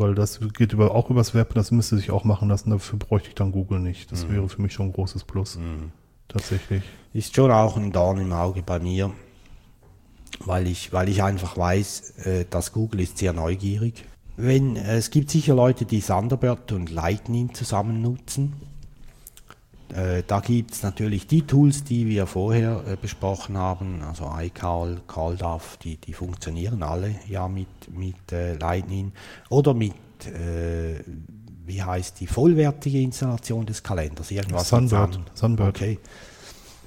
Weil 0.00 0.14
das 0.14 0.40
geht 0.56 0.72
über, 0.72 0.94
auch 0.94 1.10
übers 1.10 1.34
Web, 1.34 1.52
das 1.52 1.70
müsste 1.72 1.98
sich 1.98 2.10
auch 2.10 2.24
machen 2.24 2.48
lassen, 2.48 2.70
dafür 2.70 2.98
bräuchte 2.98 3.28
ich 3.28 3.34
dann 3.34 3.52
Google 3.52 3.80
nicht. 3.80 4.10
Das 4.10 4.30
wäre 4.30 4.48
für 4.48 4.62
mich 4.62 4.72
schon 4.72 4.86
ein 4.86 4.92
großes 4.94 5.24
Plus. 5.24 5.58
Tatsächlich. 6.26 6.82
Ist 7.12 7.36
schon 7.36 7.50
auch 7.50 7.76
ein 7.76 7.92
Dorn 7.92 8.18
im 8.18 8.32
Auge 8.32 8.62
bei 8.62 8.78
mir, 8.78 9.12
weil 10.42 10.68
ich, 10.68 10.94
weil 10.94 11.10
ich 11.10 11.22
einfach 11.22 11.58
weiß, 11.58 12.16
äh, 12.24 12.46
dass 12.48 12.72
Google 12.72 13.00
ist 13.00 13.18
sehr 13.18 13.34
neugierig. 13.34 14.06
Wenn, 14.38 14.76
es 14.76 15.10
gibt 15.10 15.28
sicher 15.30 15.54
Leute, 15.54 15.84
die 15.84 16.00
Thunderbird 16.00 16.72
und 16.72 16.88
Lightning 16.90 17.52
zusammen 17.52 18.00
nutzen. 18.00 18.54
Äh, 19.92 20.22
da 20.26 20.40
gibt 20.40 20.72
es 20.72 20.82
natürlich 20.82 21.26
die 21.26 21.42
Tools, 21.42 21.84
die 21.84 22.06
wir 22.06 22.26
vorher 22.26 22.84
äh, 22.86 22.96
besprochen 22.96 23.56
haben, 23.56 24.02
also 24.02 24.30
iCal, 24.38 25.00
CallDAV, 25.06 25.76
die, 25.78 25.96
die 25.96 26.12
funktionieren 26.12 26.82
alle 26.82 27.14
ja 27.28 27.48
mit, 27.48 27.68
mit 27.92 28.32
äh, 28.32 28.54
Lightning 28.54 29.12
oder 29.48 29.74
mit, 29.74 29.94
äh, 30.26 31.02
wie 31.66 31.82
heißt 31.82 32.20
die, 32.20 32.26
vollwertige 32.26 33.00
Installation 33.00 33.66
des 33.66 33.82
Kalenders, 33.82 34.30
irgendwas 34.30 34.68
Sunbird, 34.68 35.12
zusammen. 35.12 35.26
Sunbird. 35.34 35.68
Okay. 35.76 35.98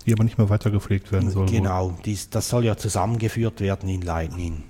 Die 0.05 0.13
aber 0.13 0.23
nicht 0.23 0.37
mehr 0.37 0.49
weiter 0.49 0.69
gepflegt 0.69 1.11
werden 1.11 1.29
soll. 1.29 1.47
Genau, 1.47 1.97
dies, 2.03 2.29
das 2.29 2.49
soll 2.49 2.65
ja 2.65 2.75
zusammengeführt 2.75 3.61
werden 3.61 3.87
in 3.87 4.01
Lightning. 4.01 4.63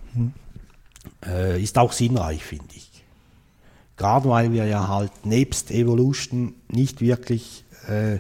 Äh, 1.26 1.62
ist 1.62 1.78
auch 1.78 1.92
sinnreich, 1.92 2.44
finde 2.44 2.68
ich. 2.76 2.93
Gerade 3.98 4.28
weil 4.30 4.52
wir 4.52 4.66
ja 4.66 4.88
halt 4.88 5.12
nebst 5.26 5.72
Evolution 5.72 6.56
nicht 6.68 7.02
wirklich 7.02 7.64
äh, 7.88 8.20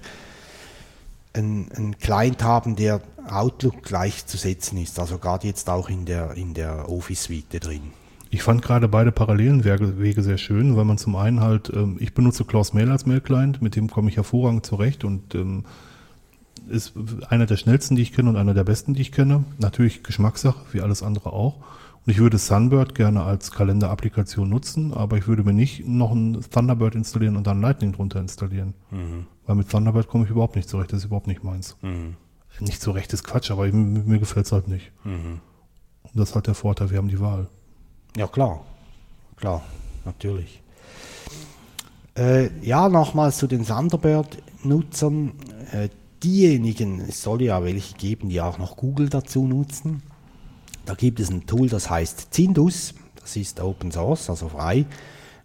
einen, 1.33 1.95
Client 1.99 2.43
haben, 2.43 2.75
der 2.75 3.01
Outlook 3.27 3.83
gleichzusetzen 3.83 4.77
ist. 4.77 4.99
Also 4.99 5.17
gerade 5.17 5.47
jetzt 5.47 5.69
auch 5.69 5.89
in 5.89 6.05
der, 6.05 6.33
in 6.35 6.53
der 6.53 6.89
Office-Suite 6.89 7.65
drin. 7.65 7.81
Ich 8.29 8.43
fand 8.43 8.61
gerade 8.61 8.87
beide 8.87 9.11
parallelen 9.11 9.63
Wege 9.63 10.23
sehr 10.23 10.37
schön, 10.37 10.75
weil 10.75 10.85
man 10.85 10.97
zum 10.97 11.15
einen 11.15 11.39
halt, 11.39 11.71
ähm, 11.73 11.97
ich 11.99 12.13
benutze 12.13 12.45
Klaus 12.45 12.73
Mail 12.73 12.89
als 12.89 13.05
Mail-Client, 13.05 13.61
mit 13.61 13.75
dem 13.75 13.89
komme 13.89 14.09
ich 14.09 14.17
hervorragend 14.17 14.65
zurecht 14.65 15.03
und 15.03 15.35
ähm, 15.35 15.65
ist 16.69 16.93
einer 17.29 17.45
der 17.45 17.57
schnellsten, 17.57 17.95
die 17.95 18.01
ich 18.01 18.13
kenne 18.13 18.29
und 18.29 18.35
einer 18.35 18.53
der 18.53 18.63
besten, 18.63 18.93
die 18.93 19.01
ich 19.01 19.11
kenne. 19.11 19.43
Natürlich 19.59 20.03
Geschmackssache, 20.03 20.59
wie 20.71 20.81
alles 20.81 21.03
andere 21.03 21.33
auch. 21.33 21.57
Und 22.05 22.11
ich 22.11 22.19
würde 22.19 22.37
Sunbird 22.37 22.95
gerne 22.95 23.23
als 23.23 23.51
Kalender-Applikation 23.51 24.49
nutzen, 24.49 24.93
aber 24.93 25.17
ich 25.17 25.27
würde 25.27 25.43
mir 25.43 25.53
nicht 25.53 25.87
noch 25.87 26.11
ein 26.11 26.41
Thunderbird 26.51 26.95
installieren 26.95 27.37
und 27.37 27.47
dann 27.47 27.61
Lightning 27.61 27.93
drunter 27.93 28.19
installieren. 28.19 28.73
Weil 29.45 29.55
mit 29.55 29.69
Thunderbird 29.69 30.07
komme 30.07 30.25
ich 30.25 30.29
überhaupt 30.29 30.55
nicht 30.57 30.67
zurecht, 30.67 30.91
das 30.91 30.99
ist 30.99 31.05
überhaupt 31.05 31.27
nicht 31.27 31.43
meins. 31.43 31.77
Nicht 32.59 32.81
zurecht 32.81 33.13
ist 33.13 33.23
Quatsch, 33.23 33.51
aber 33.51 33.67
ich, 33.67 33.73
mir 33.73 34.19
gefällt 34.19 34.45
es 34.47 34.51
halt 34.51 34.67
nicht. 34.67 34.91
Und 36.03 36.11
das 36.13 36.29
ist 36.29 36.35
halt 36.35 36.47
der 36.47 36.55
Vorteil, 36.55 36.91
wir 36.91 36.97
haben 36.97 37.07
die 37.07 37.19
Wahl. 37.21 37.47
Ja, 38.17 38.27
klar. 38.27 38.61
Klar, 39.37 39.63
natürlich. 40.05 40.61
Äh, 42.15 42.49
ja, 42.61 42.89
nochmals 42.89 43.37
zu 43.37 43.47
den 43.47 43.65
Thunderbird-Nutzern. 43.65 45.31
Äh, 45.71 45.89
diejenigen, 46.21 46.99
es 46.99 47.23
soll 47.23 47.41
ja 47.41 47.63
welche 47.63 47.95
geben, 47.95 48.29
die 48.29 48.39
auch 48.41 48.57
noch 48.57 48.77
Google 48.77 49.09
dazu 49.09 49.47
nutzen. 49.47 50.03
Da 50.85 50.95
gibt 50.95 51.19
es 51.19 51.29
ein 51.29 51.45
Tool, 51.45 51.69
das 51.69 51.89
heißt 51.89 52.33
Zindus. 52.33 52.93
Das 53.19 53.35
ist 53.37 53.59
Open 53.61 53.91
Source, 53.91 54.29
also 54.29 54.49
frei. 54.49 54.85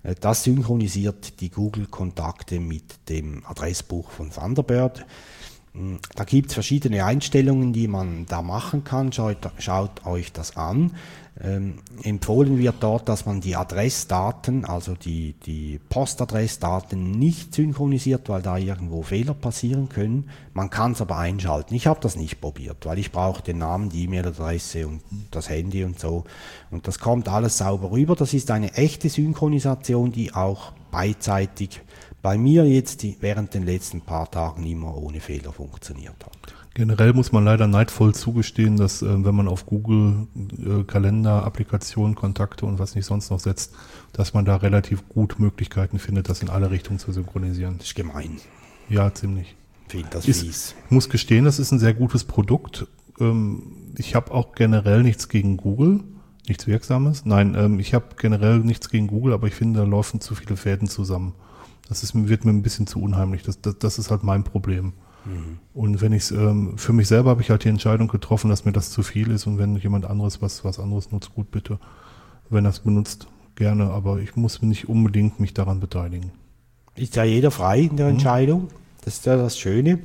Äh, 0.02 0.14
Das 0.20 0.44
synchronisiert 0.44 1.40
die 1.40 1.50
Google-Kontakte 1.50 2.58
mit 2.58 3.08
dem 3.08 3.44
Adressbuch 3.46 4.10
von 4.10 4.30
Thunderbird. 4.30 5.06
Da 6.14 6.24
gibt 6.24 6.48
es 6.48 6.54
verschiedene 6.54 7.04
Einstellungen, 7.04 7.72
die 7.72 7.88
man 7.88 8.26
da 8.26 8.42
machen 8.42 8.84
kann. 8.84 9.12
Schaut, 9.12 9.38
schaut 9.58 10.06
euch 10.06 10.32
das 10.32 10.56
an. 10.56 10.92
Ähm, 11.40 11.74
empfohlen 12.02 12.58
wird 12.58 12.76
dort, 12.80 13.08
dass 13.08 13.24
man 13.24 13.40
die 13.40 13.54
Adressdaten, 13.54 14.64
also 14.64 14.94
die, 14.94 15.34
die 15.46 15.78
Postadressdaten 15.88 17.12
nicht 17.12 17.54
synchronisiert, 17.54 18.28
weil 18.28 18.42
da 18.42 18.56
irgendwo 18.56 19.02
Fehler 19.02 19.34
passieren 19.34 19.88
können. 19.88 20.30
Man 20.52 20.68
kann 20.68 20.92
es 20.92 21.00
aber 21.00 21.16
einschalten. 21.16 21.74
Ich 21.74 21.86
habe 21.86 22.00
das 22.00 22.16
nicht 22.16 22.40
probiert, 22.40 22.86
weil 22.86 22.98
ich 22.98 23.12
brauche 23.12 23.42
den 23.42 23.58
Namen, 23.58 23.88
die 23.88 24.04
E-Mail-Adresse 24.04 24.88
und 24.88 25.00
das 25.30 25.48
Handy 25.48 25.84
und 25.84 26.00
so. 26.00 26.24
Und 26.72 26.88
das 26.88 26.98
kommt 26.98 27.28
alles 27.28 27.58
sauber 27.58 27.92
rüber. 27.92 28.16
Das 28.16 28.34
ist 28.34 28.50
eine 28.50 28.74
echte 28.74 29.08
Synchronisation, 29.08 30.10
die 30.10 30.34
auch 30.34 30.72
beidseitig 30.90 31.82
bei 32.22 32.36
mir 32.36 32.68
jetzt 32.68 33.02
die, 33.02 33.16
während 33.20 33.54
den 33.54 33.64
letzten 33.64 34.00
paar 34.00 34.30
Tagen 34.30 34.64
immer 34.64 34.96
ohne 34.96 35.20
Fehler 35.20 35.52
funktioniert 35.52 36.24
hat. 36.24 36.54
Generell 36.74 37.12
muss 37.12 37.32
man 37.32 37.44
leider 37.44 37.66
neidvoll 37.66 38.14
zugestehen, 38.14 38.76
dass 38.76 39.02
äh, 39.02 39.24
wenn 39.24 39.34
man 39.34 39.48
auf 39.48 39.66
Google 39.66 40.28
äh, 40.36 40.84
Kalender, 40.84 41.44
Applikationen, 41.44 42.14
Kontakte 42.14 42.66
und 42.66 42.78
was 42.78 42.94
nicht 42.94 43.06
sonst 43.06 43.30
noch 43.30 43.40
setzt, 43.40 43.74
dass 44.12 44.32
man 44.32 44.44
da 44.44 44.56
relativ 44.56 45.08
gut 45.08 45.40
Möglichkeiten 45.40 45.98
findet, 45.98 46.28
das 46.28 46.40
in 46.40 46.48
alle 46.48 46.70
Richtungen 46.70 46.98
zu 47.00 47.10
synchronisieren. 47.12 47.78
Das 47.78 47.88
ist 47.88 47.94
gemein. 47.96 48.36
Ja, 48.88 49.12
ziemlich. 49.12 49.56
Finde 49.88 50.08
das 50.10 50.28
Ist, 50.28 50.42
fies. 50.42 50.74
ich 50.84 50.90
muss 50.90 51.08
gestehen, 51.08 51.44
das 51.44 51.58
ist 51.58 51.72
ein 51.72 51.78
sehr 51.78 51.94
gutes 51.94 52.24
Produkt. 52.24 52.86
Ähm, 53.18 53.92
ich 53.96 54.14
habe 54.14 54.32
auch 54.32 54.52
generell 54.54 55.02
nichts 55.02 55.28
gegen 55.28 55.56
Google, 55.56 56.04
nichts 56.46 56.66
Wirksames. 56.66 57.24
Nein, 57.24 57.56
ähm, 57.58 57.80
ich 57.80 57.94
habe 57.94 58.06
generell 58.16 58.60
nichts 58.60 58.88
gegen 58.90 59.08
Google, 59.08 59.32
aber 59.32 59.46
ich 59.48 59.54
finde, 59.54 59.80
da 59.80 59.86
laufen 59.86 60.20
zu 60.20 60.34
viele 60.34 60.56
Fäden 60.56 60.88
zusammen. 60.88 61.34
Das 61.88 62.02
ist, 62.02 62.14
wird 62.14 62.44
mir 62.44 62.52
ein 62.52 62.62
bisschen 62.62 62.86
zu 62.86 63.00
unheimlich. 63.00 63.42
Das, 63.42 63.60
das, 63.60 63.78
das 63.78 63.98
ist 63.98 64.10
halt 64.10 64.22
mein 64.22 64.44
Problem. 64.44 64.92
Und 65.74 66.00
wenn 66.00 66.12
ich 66.12 66.22
es, 66.24 66.30
ähm, 66.30 66.78
für 66.78 66.92
mich 66.92 67.08
selber 67.08 67.30
habe 67.30 67.42
ich 67.42 67.50
halt 67.50 67.64
die 67.64 67.68
Entscheidung 67.68 68.08
getroffen, 68.08 68.48
dass 68.48 68.64
mir 68.64 68.72
das 68.72 68.90
zu 68.90 69.02
viel 69.02 69.30
ist 69.30 69.46
und 69.46 69.58
wenn 69.58 69.76
jemand 69.76 70.06
anderes 70.06 70.40
was, 70.40 70.64
was 70.64 70.78
anderes 70.78 71.10
nutzt, 71.12 71.34
gut 71.34 71.50
bitte. 71.50 71.78
Wenn 72.48 72.64
er 72.64 72.70
es 72.70 72.80
benutzt, 72.80 73.26
gerne, 73.54 73.90
aber 73.90 74.20
ich 74.20 74.36
muss 74.36 74.62
nicht 74.62 74.88
unbedingt 74.88 75.38
mich 75.38 75.52
daran 75.52 75.80
beteiligen. 75.80 76.32
Ist 76.94 77.16
ja 77.16 77.24
jeder 77.24 77.50
frei 77.50 77.80
in 77.80 77.96
der 77.96 78.08
Entscheidung. 78.08 78.68
Das 79.04 79.14
ist 79.16 79.26
ja 79.26 79.36
das 79.36 79.58
Schöne. 79.58 79.98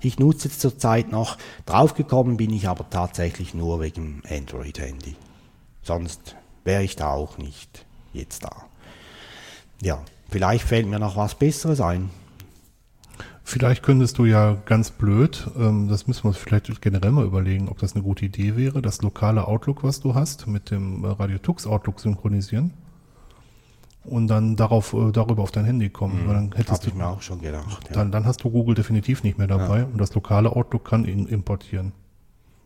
Ich 0.00 0.18
nutze 0.18 0.48
jetzt 0.48 0.60
zurzeit 0.60 1.12
noch. 1.12 1.38
Draufgekommen 1.64 2.36
bin 2.36 2.52
ich 2.52 2.68
aber 2.68 2.90
tatsächlich 2.90 3.54
nur 3.54 3.80
wegen 3.80 4.22
Android-Handy. 4.28 5.14
Sonst 5.82 6.36
wäre 6.64 6.82
ich 6.82 6.96
da 6.96 7.10
auch 7.10 7.38
nicht 7.38 7.86
jetzt 8.12 8.44
da. 8.44 8.66
Ja, 9.80 10.02
vielleicht 10.28 10.64
fällt 10.64 10.86
mir 10.86 10.98
noch 10.98 11.16
was 11.16 11.34
Besseres 11.34 11.80
ein. 11.80 12.10
Vielleicht 13.48 13.84
könntest 13.84 14.18
du 14.18 14.24
ja 14.24 14.56
ganz 14.66 14.90
blöd, 14.90 15.48
ähm, 15.56 15.86
das 15.88 16.08
müssen 16.08 16.24
wir 16.24 16.28
uns 16.30 16.36
vielleicht 16.36 16.80
generell 16.80 17.12
mal 17.12 17.24
überlegen, 17.24 17.68
ob 17.68 17.78
das 17.78 17.94
eine 17.94 18.02
gute 18.02 18.24
Idee 18.24 18.56
wäre, 18.56 18.82
das 18.82 19.02
lokale 19.02 19.46
Outlook, 19.46 19.84
was 19.84 20.00
du 20.00 20.16
hast, 20.16 20.48
mit 20.48 20.72
dem 20.72 21.04
äh, 21.04 21.08
Radio 21.08 21.38
Tux 21.38 21.64
Outlook 21.64 22.00
synchronisieren 22.00 22.72
und 24.02 24.28
dann 24.28 24.56
darauf, 24.56 24.94
äh, 24.94 25.12
darüber 25.12 25.42
auf 25.42 25.52
dein 25.52 25.64
Handy 25.64 25.90
kommen. 25.90 26.26
Weil 26.26 26.34
dann 26.34 26.52
hättest 26.56 26.82
Habe 26.82 26.90
du, 26.90 26.96
mir 26.96 27.06
auch 27.06 27.22
schon 27.22 27.40
gedacht. 27.40 27.88
Ja. 27.88 27.94
dann, 27.94 28.10
dann 28.10 28.24
hast 28.24 28.42
du 28.42 28.50
Google 28.50 28.74
definitiv 28.74 29.22
nicht 29.22 29.38
mehr 29.38 29.46
dabei 29.46 29.84
und 29.84 29.98
das 29.98 30.14
lokale 30.14 30.50
Outlook 30.50 30.84
kann 30.84 31.04
ihn 31.04 31.26
importieren. 31.26 31.92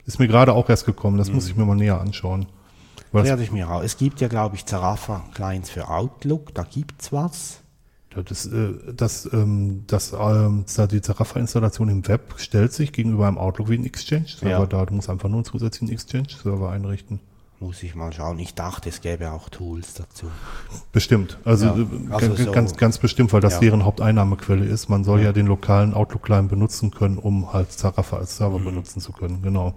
Ist 0.07 0.19
mir 0.19 0.29
gerade 0.29 0.55
auch 0.55 0.69
erst 0.69 0.87
gekommen, 0.87 1.19
das 1.19 1.31
muss 1.31 1.49
ich 1.49 1.57
mir 1.57 1.65
mal 1.65 1.77
näher 1.77 2.01
anschauen. 2.01 2.47
Das, 3.13 3.25
Werde 3.25 3.43
ich 3.43 3.51
mir 3.53 3.69
auch. 3.71 3.83
Es 3.83 3.97
gibt 3.97 4.21
ja, 4.21 4.29
glaube 4.29 4.55
ich, 4.57 4.67
Zarafa-Clients 4.67 5.69
für 5.71 5.89
Outlook. 5.89 6.55
Da 6.55 6.63
gibt's 6.63 7.13
was. 7.13 7.61
das, 8.15 8.47
äh, 8.47 8.73
das, 8.95 9.29
ähm, 9.33 9.85
das, 9.87 10.13
ähm, 10.13 10.65
die 10.91 11.01
Zarafa-Installation 11.01 11.89
im 11.89 12.07
Web 12.09 12.35
stellt 12.39 12.73
sich 12.73 12.93
gegenüber 12.93 13.27
einem 13.29 13.39
Outlook 13.39 13.69
wie 13.69 13.79
ein 13.79 13.85
Exchange-Server 13.85 14.51
Ja. 14.51 14.67
da. 14.67 14.87
Du 14.87 14.95
musst 14.95 15.09
einfach 15.11 15.29
nur 15.29 15.39
einen 15.39 15.45
zusätzlichen 15.45 15.93
Exchange-Server 15.93 16.71
einrichten. 16.71 17.21
Muss 17.61 17.83
ich 17.83 17.95
mal 17.95 18.13
schauen. 18.13 18.39
Ich 18.39 18.55
dachte, 18.55 18.89
es 18.89 19.01
gäbe 19.03 19.31
auch 19.33 19.49
Tools 19.51 19.93
dazu. 19.95 20.27
Bestimmt. 20.93 21.39
Also, 21.45 21.67
Ja, 21.67 21.73
äh, 21.77 21.87
also 22.11 22.29
ganz, 22.29 22.41
so- 22.45 22.53
ganz, 22.53 22.77
ganz 22.77 22.99
bestimmt, 22.99 23.33
weil 23.33 23.41
das 23.43 23.55
Ja. 23.55 23.61
deren 23.61 23.85
Haupteinnahmequelle 23.85 24.65
ist. 24.65 24.89
Man 24.89 25.05
soll 25.05 25.21
ja, 25.21 25.33
den 25.33 25.47
lokalen 25.47 25.93
Outlook-Client 25.95 26.49
benutzen 26.49 26.91
können, 26.91 27.19
um 27.19 27.53
halt 27.53 27.71
Zarafa 27.73 28.17
als 28.17 28.37
Server 28.39 28.59
Mhm. 28.59 28.65
benutzen 28.65 29.01
zu 29.01 29.13
können. 29.13 29.43
Genau. 29.43 29.75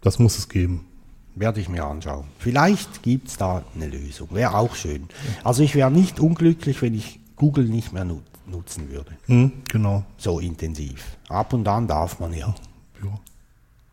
Das 0.00 0.18
muss 0.18 0.38
es 0.38 0.48
geben. 0.48 0.86
Werde 1.34 1.60
ich 1.60 1.68
mir 1.68 1.84
anschauen. 1.84 2.24
Vielleicht 2.38 3.02
gibt's 3.02 3.36
da 3.36 3.62
eine 3.74 3.86
Lösung. 3.86 4.28
Wäre 4.32 4.56
auch 4.56 4.74
schön. 4.74 5.08
Also 5.44 5.62
ich 5.62 5.74
wäre 5.74 5.90
nicht 5.90 6.20
unglücklich, 6.20 6.82
wenn 6.82 6.94
ich 6.94 7.20
Google 7.36 7.64
nicht 7.64 7.92
mehr 7.92 8.04
nut 8.04 8.22
nutzen 8.46 8.90
würde. 8.90 9.12
Hm, 9.26 9.52
genau. 9.68 10.04
So 10.16 10.40
intensiv. 10.40 11.16
Ab 11.28 11.52
und 11.52 11.66
an 11.68 11.86
darf 11.86 12.18
man 12.18 12.32
ja. 12.32 12.54
Ja. 13.02 13.20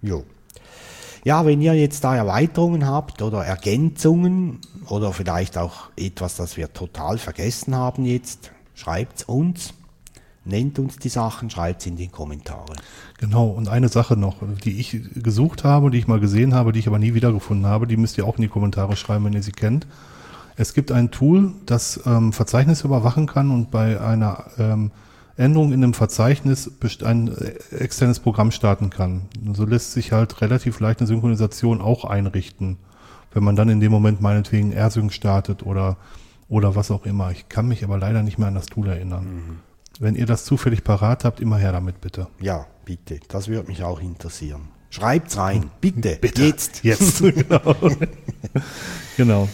Jo. 0.02 0.24
Ja, 1.24 1.46
wenn 1.46 1.62
ihr 1.62 1.74
jetzt 1.74 2.04
da 2.04 2.16
Erweiterungen 2.16 2.88
habt 2.88 3.22
oder 3.22 3.44
Ergänzungen 3.46 4.60
oder 4.88 5.14
vielleicht 5.14 5.58
auch 5.58 5.90
etwas, 5.96 6.38
das 6.38 6.58
wir 6.58 6.72
total 6.74 7.18
vergessen 7.18 7.76
haben 7.76 8.06
jetzt, 8.06 8.52
schreibt 8.76 9.28
uns, 9.28 9.74
nennt 10.48 10.80
uns 10.80 10.98
die 10.98 11.10
Sachen, 11.10 11.50
schreibt 11.50 11.82
es 11.82 11.88
in 11.88 11.95
die 11.95 12.08
Kommentare. 12.08 12.74
Genau, 13.20 13.48
und 13.48 13.68
eine 13.68 13.89
Sache 13.89 14.16
noch, 14.16 14.38
die 14.64 14.80
ich 14.80 15.00
gesucht 15.16 15.64
habe, 15.64 15.91
die 15.91 15.98
ich 15.98 16.08
mal 16.08 16.20
gesehen 16.20 16.54
habe, 16.54 16.72
die 16.72 16.80
ich 16.80 16.88
aber 16.88 17.00
nie 17.00 17.14
wiedergefunden 17.14 17.66
habe, 17.66 17.88
die 17.88 17.98
müsst 17.98 18.18
ihr 18.18 18.26
auch 18.26 18.38
in 18.38 18.43
die 18.43 18.48
Kommentare 18.48 18.95
schreiben, 18.95 19.26
wenn 19.26 19.34
ihr 19.34 19.43
sie 19.43 19.52
kennt. 19.52 19.88
Es 20.56 20.74
gibt 20.74 20.91
ein 20.91 21.12
Tool, 21.12 21.54
das 21.66 22.02
ähm, 22.06 22.34
Verzeichnisse 22.34 22.88
überwachen 22.88 23.28
kann 23.28 23.52
und 23.52 23.70
bei 23.70 24.02
einer 24.02 24.45
ähm, 24.58 24.91
Änderung 25.38 25.72
in 25.72 25.84
einem 25.84 25.93
Verzeichnis 25.93 26.72
ein 27.04 27.28
äh, 27.28 27.76
externes 27.76 28.20
Programm 28.20 28.50
starten 28.52 28.89
kann. 28.89 29.28
So 29.54 29.66
lässt 29.66 29.91
sich 29.91 30.12
halt 30.12 30.41
relativ 30.41 30.80
leicht 30.80 31.00
eine 31.00 31.08
Synchronisation 31.08 31.80
auch 31.80 32.06
einrichten, 32.06 32.78
wenn 33.34 33.43
man 33.43 33.56
dann 33.56 33.70
in 33.70 33.80
dem 33.80 33.91
Moment 33.91 34.20
meinetwegen 34.20 34.72
AirSync 34.72 35.14
startet 35.14 35.64
oder, 35.64 35.98
oder 36.50 36.76
was 36.76 36.89
auch 36.89 37.06
immer. 37.06 37.32
Ich 37.32 37.50
kann 37.50 37.68
mich 37.68 37.84
aber 37.84 38.00
leider 38.00 38.24
nicht 38.24 38.39
mehr 38.39 38.48
an 38.48 38.56
das 38.56 38.66
Tool 38.66 38.88
erinnern. 38.88 39.60
Wenn 40.00 40.16
ihr 40.16 40.26
das 40.26 40.45
zufällig 40.45 40.84
parat 40.84 41.24
habt, 41.24 41.39
immer 41.39 41.58
her 41.58 41.72
damit 41.72 42.02
bitte. 42.02 42.28
Ja, 42.39 42.68
bitte, 42.86 43.20
das 43.28 43.48
würde 43.48 43.68
mich 43.68 43.84
auch 43.84 44.00
interessieren. 44.00 44.70
Schreibt's 44.89 45.38
rein, 45.38 45.70
bitte, 45.82 46.20
jetzt. 46.36 46.84
Jetzt, 46.84 47.20
genau. 47.22 47.76
genau. 49.18 49.50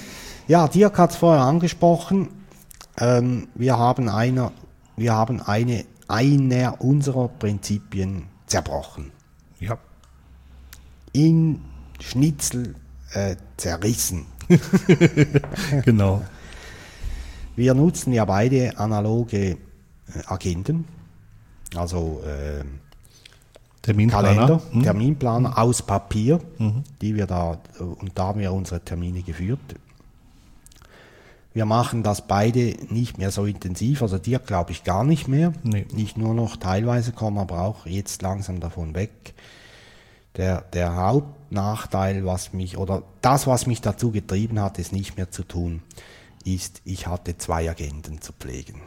Ja, 0.47 0.67
Dirk 0.67 0.97
hat 0.97 1.11
es 1.11 1.15
vorher 1.15 1.43
angesprochen. 1.43 2.29
Ähm, 2.97 3.47
wir 3.55 3.77
haben 3.77 4.09
einer, 4.09 4.51
wir 4.95 5.13
haben 5.13 5.41
eine, 5.41 5.85
einer 6.07 6.81
unserer 6.81 7.29
Prinzipien 7.29 8.27
zerbrochen. 8.45 9.11
Ja. 9.59 9.77
In 11.13 11.61
Schnitzel 11.99 12.75
äh, 13.13 13.35
zerrissen. 13.57 14.25
Genau. 15.85 16.21
Wir 17.55 17.73
nutzen 17.73 18.13
ja 18.13 18.25
beide 18.25 18.77
analoge 18.77 19.57
äh, 20.15 20.23
Agenten, 20.27 20.85
also 21.75 22.21
äh, 22.25 22.63
Terminplaner. 23.81 24.33
Kalender, 24.33 24.61
Hm? 24.71 24.83
Terminplaner 24.83 25.57
aus 25.57 25.81
Papier, 25.81 26.39
die 27.01 27.15
wir 27.15 27.27
da, 27.27 27.59
und 27.79 28.11
da 28.15 28.27
haben 28.27 28.39
wir 28.39 28.53
unsere 28.53 28.79
Termine 28.79 29.21
geführt. 29.23 29.59
Wir 31.53 31.65
machen 31.65 32.01
das 32.01 32.25
beide 32.25 32.77
nicht 32.89 33.17
mehr 33.17 33.29
so 33.29 33.45
intensiv, 33.45 34.01
also 34.01 34.17
dir 34.17 34.39
glaube 34.39 34.71
ich 34.71 34.83
gar 34.83 35.03
nicht 35.03 35.27
mehr. 35.27 35.53
Nee. 35.63 35.85
Nicht 35.93 36.17
nur 36.17 36.33
noch 36.33 36.55
teilweise 36.57 37.11
kommen, 37.11 37.37
aber 37.37 37.61
auch 37.61 37.85
jetzt 37.85 38.21
langsam 38.21 38.59
davon 38.59 38.95
weg. 38.95 39.33
Der, 40.37 40.61
der 40.61 40.95
Hauptnachteil, 40.95 42.25
was 42.25 42.53
mich, 42.53 42.77
oder 42.77 43.03
das, 43.21 43.45
was 43.45 43.67
mich 43.67 43.81
dazu 43.81 44.11
getrieben 44.11 44.59
hat, 44.59 44.79
es 44.79 44.91
nicht 44.91 45.15
mehr 45.17 45.29
zu 45.29 45.43
tun, 45.43 45.83
ist, 46.45 46.81
ich 46.85 47.05
hatte 47.05 47.37
zwei 47.37 47.69
Agenten 47.69 48.19
zu 48.21 48.33
pflegen. 48.33 48.81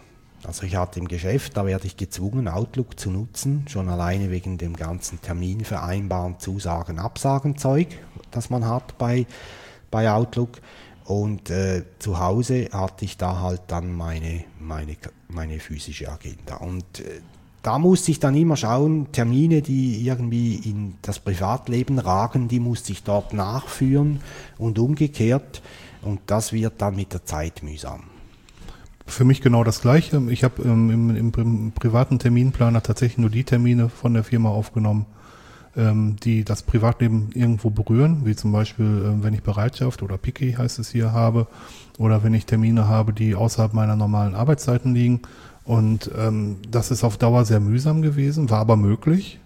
Also 0.46 0.62
ich 0.62 0.76
hatte 0.76 1.00
im 1.00 1.08
Geschäft, 1.08 1.56
da 1.56 1.66
werde 1.66 1.88
ich 1.88 1.96
gezwungen, 1.96 2.46
Outlook 2.46 3.00
zu 3.00 3.10
nutzen, 3.10 3.64
schon 3.68 3.88
alleine 3.88 4.30
wegen 4.30 4.58
dem 4.58 4.76
ganzen 4.76 5.20
Termin 5.20 5.64
vereinbaren, 5.64 6.38
Zusagen, 6.38 7.00
Absagen 7.00 7.58
Zeug, 7.58 7.88
das 8.30 8.48
man 8.48 8.64
hat 8.64 8.96
bei, 8.96 9.26
bei 9.90 10.08
Outlook. 10.08 10.60
Und 11.04 11.50
äh, 11.50 11.82
zu 11.98 12.20
Hause 12.20 12.68
hatte 12.72 13.04
ich 13.04 13.16
da 13.16 13.40
halt 13.40 13.62
dann 13.66 13.92
meine, 13.92 14.44
meine, 14.60 14.96
meine 15.28 15.58
physische 15.58 16.10
Agenda. 16.10 16.56
Und 16.58 17.00
äh, 17.00 17.20
da 17.62 17.80
musste 17.80 18.12
ich 18.12 18.20
dann 18.20 18.36
immer 18.36 18.56
schauen, 18.56 19.10
Termine, 19.10 19.62
die 19.62 20.06
irgendwie 20.06 20.54
in 20.54 20.94
das 21.02 21.18
Privatleben 21.18 21.98
ragen, 21.98 22.46
die 22.46 22.60
musste 22.60 22.92
ich 22.92 23.02
dort 23.02 23.32
nachführen 23.32 24.20
und 24.58 24.78
umgekehrt. 24.78 25.60
Und 26.02 26.20
das 26.26 26.52
wird 26.52 26.74
dann 26.78 26.94
mit 26.94 27.12
der 27.12 27.24
Zeit 27.24 27.64
mühsam. 27.64 28.04
Für 29.06 29.24
mich 29.24 29.40
genau 29.40 29.62
das 29.64 29.80
Gleiche. 29.80 30.20
Ich 30.30 30.44
habe 30.44 30.62
ähm, 30.62 30.90
im, 30.90 31.16
im, 31.16 31.32
im 31.34 31.72
privaten 31.72 32.18
Terminplaner 32.18 32.82
tatsächlich 32.82 33.18
nur 33.18 33.30
die 33.30 33.44
Termine 33.44 33.88
von 33.88 34.12
der 34.12 34.24
Firma 34.24 34.50
aufgenommen, 34.50 35.06
ähm, 35.76 36.16
die 36.22 36.44
das 36.44 36.64
Privatleben 36.64 37.30
irgendwo 37.32 37.70
berühren, 37.70 38.22
wie 38.24 38.34
zum 38.34 38.50
Beispiel, 38.52 38.84
ähm, 38.84 39.22
wenn 39.22 39.32
ich 39.32 39.42
Bereitschaft 39.42 40.02
oder 40.02 40.18
Picky 40.18 40.52
heißt 40.52 40.80
es 40.80 40.90
hier 40.90 41.12
habe, 41.12 41.46
oder 41.98 42.24
wenn 42.24 42.34
ich 42.34 42.46
Termine 42.46 42.88
habe, 42.88 43.12
die 43.12 43.36
außerhalb 43.36 43.72
meiner 43.72 43.96
normalen 43.96 44.34
Arbeitszeiten 44.34 44.92
liegen. 44.92 45.22
Und 45.64 46.10
ähm, 46.18 46.56
das 46.68 46.90
ist 46.90 47.04
auf 47.04 47.16
Dauer 47.16 47.44
sehr 47.44 47.60
mühsam 47.60 48.02
gewesen, 48.02 48.50
war 48.50 48.58
aber 48.58 48.76
möglich. 48.76 49.40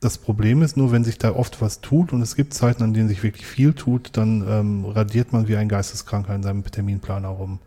Das 0.00 0.16
Problem 0.16 0.62
ist 0.62 0.78
nur, 0.78 0.92
wenn 0.92 1.04
sich 1.04 1.18
da 1.18 1.34
oft 1.34 1.60
was 1.60 1.82
tut 1.82 2.14
und 2.14 2.22
es 2.22 2.34
gibt 2.34 2.54
Zeiten, 2.54 2.82
an 2.82 2.94
denen 2.94 3.08
sich 3.08 3.22
wirklich 3.22 3.46
viel 3.46 3.74
tut, 3.74 4.16
dann 4.16 4.44
ähm, 4.48 4.84
radiert 4.86 5.32
man 5.32 5.46
wie 5.46 5.56
ein 5.56 5.68
Geisteskranker 5.68 6.34
in 6.34 6.42
seinem 6.42 6.64
Terminplaner 6.64 7.28
rum. 7.28 7.58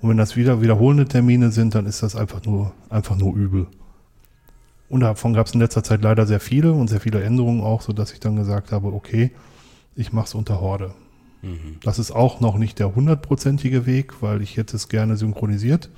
Und 0.00 0.10
wenn 0.10 0.16
das 0.16 0.36
wieder 0.36 0.60
wiederholende 0.60 1.06
Termine 1.06 1.50
sind, 1.50 1.74
dann 1.74 1.86
ist 1.86 2.02
das 2.02 2.16
einfach 2.16 2.44
nur, 2.44 2.72
einfach 2.90 3.16
nur 3.16 3.34
übel. 3.34 3.66
Und 4.88 5.00
davon 5.00 5.32
gab 5.32 5.46
es 5.46 5.54
in 5.54 5.60
letzter 5.60 5.82
Zeit 5.82 6.02
leider 6.02 6.26
sehr 6.26 6.40
viele 6.40 6.72
und 6.72 6.88
sehr 6.88 7.00
viele 7.00 7.22
Änderungen 7.22 7.62
auch, 7.62 7.82
sodass 7.82 8.12
ich 8.12 8.20
dann 8.20 8.36
gesagt 8.36 8.72
habe, 8.72 8.88
okay, 8.88 9.32
ich 9.96 10.12
mache 10.12 10.26
es 10.26 10.34
unter 10.34 10.60
Horde. 10.60 10.94
Das 11.82 11.98
ist 11.98 12.10
auch 12.10 12.40
noch 12.40 12.58
nicht 12.58 12.78
der 12.78 12.94
hundertprozentige 12.94 13.86
Weg, 13.86 14.22
weil 14.22 14.42
ich 14.42 14.56
hätte 14.56 14.76
es 14.76 14.88
gerne 14.88 15.16
synchronisiert. 15.16 15.90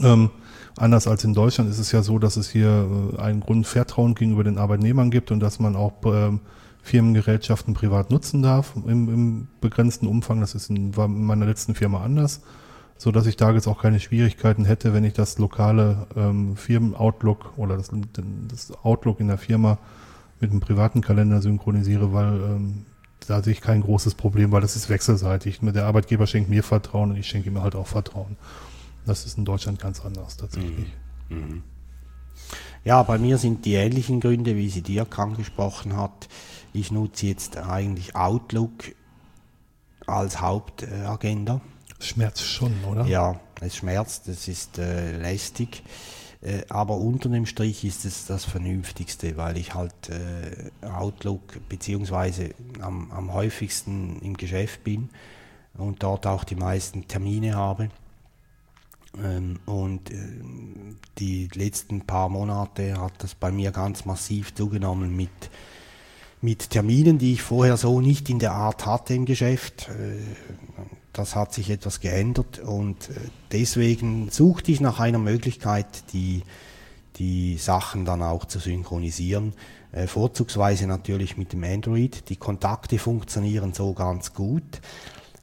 Ähm, 0.00 0.30
anders 0.76 1.06
als 1.06 1.24
in 1.24 1.34
Deutschland 1.34 1.70
ist 1.70 1.78
es 1.78 1.92
ja 1.92 2.02
so, 2.02 2.18
dass 2.18 2.36
es 2.36 2.50
hier 2.50 3.14
äh, 3.16 3.20
ein 3.20 3.40
Grundvertrauen 3.40 4.14
gegenüber 4.14 4.44
den 4.44 4.58
Arbeitnehmern 4.58 5.10
gibt 5.10 5.30
und 5.30 5.40
dass 5.40 5.60
man 5.60 5.76
auch 5.76 5.92
ähm, 6.06 6.40
Firmengerätschaften 6.82 7.74
privat 7.74 8.10
nutzen 8.10 8.42
darf 8.42 8.74
im, 8.76 9.08
im 9.08 9.48
begrenzten 9.60 10.06
Umfang. 10.06 10.40
Das 10.40 10.54
ist 10.54 10.70
in, 10.70 10.92
in 10.92 11.26
meiner 11.26 11.46
letzten 11.46 11.74
Firma 11.74 12.02
anders, 12.02 12.42
so 13.02 13.10
dass 13.10 13.26
ich 13.26 13.36
da 13.36 13.50
jetzt 13.50 13.66
auch 13.66 13.82
keine 13.82 13.98
Schwierigkeiten 13.98 14.64
hätte, 14.64 14.94
wenn 14.94 15.02
ich 15.02 15.12
das 15.12 15.36
lokale 15.38 16.06
ähm, 16.14 16.56
Firmen-Outlook 16.56 17.54
oder 17.56 17.76
das, 17.76 17.90
das 18.46 18.72
Outlook 18.84 19.18
in 19.18 19.26
der 19.26 19.38
Firma 19.38 19.78
mit 20.38 20.52
einem 20.52 20.60
privaten 20.60 21.00
Kalender 21.00 21.42
synchronisiere, 21.42 22.12
weil 22.12 22.34
ähm, 22.34 22.86
da 23.26 23.42
sehe 23.42 23.54
ich 23.54 23.60
kein 23.60 23.80
großes 23.80 24.14
Problem, 24.14 24.52
weil 24.52 24.60
das 24.60 24.76
ist 24.76 24.88
wechselseitig. 24.88 25.58
Der 25.62 25.86
Arbeitgeber 25.86 26.28
schenkt 26.28 26.48
mir 26.48 26.62
Vertrauen 26.62 27.10
und 27.10 27.16
ich 27.16 27.26
schenke 27.26 27.50
ihm 27.50 27.60
halt 27.60 27.74
auch 27.74 27.88
Vertrauen. 27.88 28.36
Das 29.04 29.26
ist 29.26 29.36
in 29.36 29.44
Deutschland 29.44 29.80
ganz 29.80 30.04
anders 30.04 30.36
tatsächlich. 30.36 30.86
Ja, 32.84 33.02
bei 33.02 33.18
mir 33.18 33.36
sind 33.36 33.64
die 33.64 33.74
ähnlichen 33.74 34.20
Gründe, 34.20 34.54
wie 34.54 34.68
sie 34.68 34.82
Dirk 34.82 35.18
angesprochen 35.18 35.96
hat. 35.96 36.28
Ich 36.72 36.92
nutze 36.92 37.26
jetzt 37.26 37.56
eigentlich 37.56 38.14
Outlook 38.14 38.94
als 40.06 40.40
Hauptagenda. 40.40 41.60
Schmerzt 42.06 42.44
schon, 42.44 42.72
oder? 42.84 43.04
Ja, 43.06 43.40
es 43.60 43.76
schmerzt, 43.76 44.28
es 44.28 44.48
ist 44.48 44.78
äh, 44.78 45.16
lästig, 45.16 45.82
äh, 46.42 46.62
aber 46.68 46.96
unter 46.96 47.28
dem 47.28 47.46
Strich 47.46 47.84
ist 47.84 48.04
es 48.04 48.26
das 48.26 48.44
Vernünftigste, 48.44 49.36
weil 49.36 49.56
ich 49.56 49.74
halt 49.74 50.10
äh, 50.10 50.86
Outlook 50.86 51.68
beziehungsweise 51.68 52.54
am, 52.80 53.10
am 53.12 53.32
häufigsten 53.32 54.20
im 54.20 54.36
Geschäft 54.36 54.82
bin 54.84 55.10
und 55.74 56.02
dort 56.02 56.26
auch 56.26 56.44
die 56.44 56.56
meisten 56.56 57.06
Termine 57.06 57.54
habe. 57.54 57.90
Ähm, 59.22 59.60
und 59.66 60.10
äh, 60.10 60.16
die 61.18 61.48
letzten 61.54 62.00
paar 62.02 62.28
Monate 62.28 63.00
hat 63.00 63.12
das 63.18 63.34
bei 63.34 63.52
mir 63.52 63.70
ganz 63.70 64.04
massiv 64.04 64.54
zugenommen 64.54 65.14
mit, 65.14 65.30
mit 66.40 66.70
Terminen, 66.70 67.18
die 67.18 67.34
ich 67.34 67.42
vorher 67.42 67.76
so 67.76 68.00
nicht 68.00 68.30
in 68.30 68.38
der 68.38 68.52
Art 68.52 68.86
hatte 68.86 69.14
im 69.14 69.26
Geschäft. 69.26 69.88
Äh, 69.88 70.22
das 71.12 71.36
hat 71.36 71.52
sich 71.52 71.70
etwas 71.70 72.00
geändert 72.00 72.58
und 72.58 73.10
äh, 73.10 73.14
deswegen 73.52 74.30
suchte 74.30 74.72
ich 74.72 74.80
nach 74.80 74.98
einer 74.98 75.18
Möglichkeit, 75.18 75.86
die, 76.12 76.42
die 77.16 77.58
Sachen 77.58 78.04
dann 78.04 78.22
auch 78.22 78.46
zu 78.46 78.58
synchronisieren. 78.58 79.52
Äh, 79.92 80.06
vorzugsweise 80.06 80.86
natürlich 80.86 81.36
mit 81.36 81.52
dem 81.52 81.64
Android. 81.64 82.28
Die 82.30 82.36
Kontakte 82.36 82.98
funktionieren 82.98 83.74
so 83.74 83.92
ganz 83.92 84.32
gut. 84.32 84.80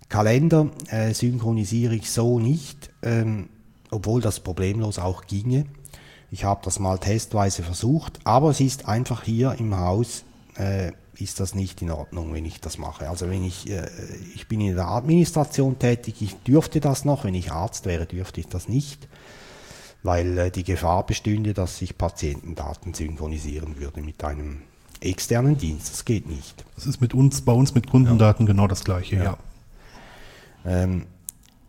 Kalender 0.10 0.72
äh, 0.88 1.14
synchronisiere 1.14 1.94
ich 1.94 2.10
so 2.10 2.40
nicht, 2.40 2.90
ähm, 3.04 3.50
obwohl 3.92 4.22
das 4.22 4.40
problemlos 4.40 4.98
auch 4.98 5.26
ginge. 5.26 5.66
Ich 6.32 6.44
habe 6.44 6.62
das 6.64 6.80
mal 6.80 6.98
testweise 6.98 7.62
versucht, 7.62 8.20
aber 8.24 8.50
es 8.50 8.60
ist 8.60 8.88
einfach 8.88 9.24
hier 9.24 9.56
im 9.60 9.78
Haus, 9.78 10.24
äh, 10.56 10.92
ist 11.22 11.40
das 11.40 11.56
nicht 11.56 11.82
in 11.82 11.92
Ordnung, 11.92 12.34
wenn 12.34 12.46
ich 12.46 12.62
das 12.62 12.78
mache. 12.78 13.10
Also 13.10 13.30
wenn 13.30 13.44
ich, 13.44 13.70
äh, 13.70 13.88
ich 14.36 14.48
bin 14.48 14.62
in 14.62 14.76
der 14.76 14.88
Administration 14.88 15.80
tätig, 15.80 16.22
ich 16.22 16.36
dürfte 16.44 16.80
das 16.80 17.06
noch, 17.06 17.24
wenn 17.24 17.36
ich 17.36 17.52
Arzt 17.52 17.86
wäre, 17.86 18.06
dürfte 18.06 18.40
ich 18.40 18.48
das 18.48 18.68
nicht, 18.68 19.08
weil 20.04 20.38
äh, 20.38 20.52
die 20.52 20.64
Gefahr 20.64 21.06
bestünde, 21.06 21.54
dass 21.54 21.78
sich 21.78 21.98
Patientendaten 21.98 22.94
synchronisieren 22.94 23.80
würde 23.80 24.02
mit 24.02 24.24
einem 24.24 24.62
externen 25.02 25.58
Dienst. 25.58 25.92
Das 25.92 26.06
geht 26.06 26.28
nicht. 26.28 26.66
Das 26.76 26.86
ist 26.86 27.02
mit 27.02 27.14
uns, 27.14 27.42
bei 27.42 27.54
uns 27.54 27.74
mit 27.74 27.90
Kundendaten 27.90 28.46
genau 28.46 28.68
das 28.68 28.84
gleiche, 28.84 29.16
ja. 29.18 29.38
Ähm, 30.66 31.06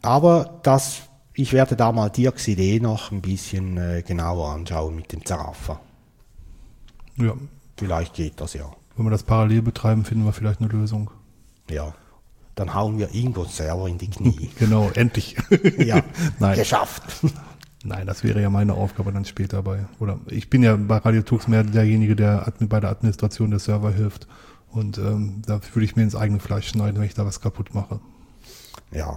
aber 0.03 0.61
das 0.63 1.03
ich 1.33 1.53
werde 1.53 1.77
da 1.77 1.93
mal 1.93 2.11
Dirks 2.11 2.49
Idee 2.49 2.81
noch 2.81 3.13
ein 3.13 3.23
bisschen 3.23 3.79
äh, 3.79 4.03
genauer 4.07 4.51
anschauen 4.51 4.97
mit 4.97 5.13
dem 5.13 5.25
Zeraffer. 5.25 5.81
Ja, 7.17 7.35
Vielleicht 7.77 8.13
geht 8.13 8.41
das 8.41 8.53
ja. 8.53 8.71
Wenn 9.01 9.07
wir 9.07 9.11
das 9.13 9.23
parallel 9.23 9.63
betreiben, 9.63 10.05
finden 10.05 10.27
wir 10.27 10.35
vielleicht 10.35 10.61
eine 10.61 10.69
Lösung. 10.69 11.11
Ja. 11.71 11.95
Dann 12.55 12.75
hauen 12.75 12.99
wir 12.99 13.15
Ingo 13.15 13.47
Server 13.47 13.89
in 13.89 13.97
die 13.97 14.11
Knie. 14.11 14.51
Genau, 14.59 14.91
endlich. 14.91 15.37
ja, 15.79 16.03
Nein. 16.39 16.59
geschafft. 16.59 17.03
Nein, 17.83 18.07
das 18.07 18.25
wäre 18.25 18.43
ja 18.43 18.51
meine 18.51 18.75
Aufgabe 18.75 19.11
dann 19.11 19.25
später 19.25 19.63
bei. 19.63 19.87
Oder 20.01 20.21
ich 20.27 20.51
bin 20.51 20.63
ja 20.63 20.77
bei 20.77 20.99
Radio 20.99 21.23
Tux 21.23 21.49
mehr 21.49 21.65
derjenige, 21.65 22.15
der 22.15 22.53
bei 22.61 22.79
der 22.79 22.91
Administration 22.91 23.49
der 23.49 23.59
Server 23.59 23.91
hilft. 23.91 24.29
Und 24.69 24.99
ähm, 24.99 25.41
da 25.47 25.63
würde 25.73 25.85
ich 25.87 25.97
mir 25.97 26.03
ins 26.03 26.15
eigene 26.15 26.39
Fleisch 26.39 26.69
schneiden, 26.69 27.01
wenn 27.01 27.07
ich 27.07 27.15
da 27.15 27.25
was 27.25 27.41
kaputt 27.41 27.75
mache. 27.75 28.01
Ja. 28.93 29.17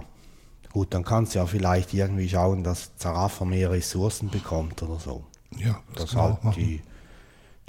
Gut, 0.72 0.94
dann 0.94 1.04
kannst 1.04 1.34
du 1.34 1.40
ja 1.40 1.46
vielleicht 1.46 1.92
irgendwie 1.92 2.30
schauen, 2.30 2.64
dass 2.64 2.96
Zarafa 2.96 3.44
mehr 3.44 3.70
Ressourcen 3.70 4.30
bekommt 4.30 4.82
oder 4.82 4.98
so. 4.98 5.24
Ja, 5.58 5.78
das, 5.92 6.04
Dass 6.04 6.10
kann 6.12 6.18
man 6.20 6.28
halt 6.30 6.38
auch 6.38 6.44
machen. 6.44 6.58
die, 6.58 6.82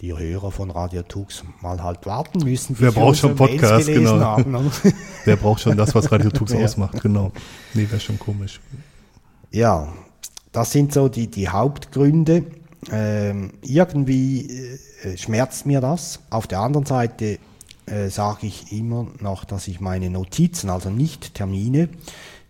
die 0.02 0.16
Hörer 0.16 0.52
von 0.52 0.72
Radio 0.72 1.04
Tux 1.04 1.44
mal 1.62 1.82
halt 1.82 2.06
warten 2.06 2.40
müssen. 2.44 2.76
Wer 2.80 2.92
braucht 2.92 3.18
schon 3.18 3.36
Podcast, 3.36 3.88
genau. 3.88 4.20
Haben, 4.20 4.56
oder? 4.56 4.72
Der 5.26 5.36
braucht 5.38 5.62
schon 5.62 5.78
das, 5.78 5.96
was 5.96 6.12
Radio 6.12 6.30
Tux 6.30 6.52
Ja. 6.52 6.60
ausmacht, 6.60 7.02
genau. 7.02 7.32
Nee, 7.74 7.88
wäre 7.90 8.00
schon 8.00 8.20
komisch. 8.20 8.60
Ja, 9.52 9.94
das 10.52 10.72
sind 10.72 10.94
so 10.94 11.08
die, 11.08 11.28
die 11.28 11.50
Hauptgründe. 11.50 12.44
Ähm, 12.92 13.54
irgendwie 13.64 14.78
äh, 15.04 15.18
schmerzt 15.18 15.66
mir 15.66 15.82
das. 15.82 16.20
Auf 16.30 16.46
der 16.46 16.60
anderen 16.60 16.86
Seite 16.86 17.40
äh, 17.86 18.10
sage 18.10 18.48
ich 18.48 18.72
immer 18.72 19.08
noch, 19.22 19.44
dass 19.46 19.68
ich 19.68 19.80
meine 19.80 20.10
Notizen, 20.10 20.70
also 20.70 20.90
nicht 20.90 21.34
Termine, 21.36 21.90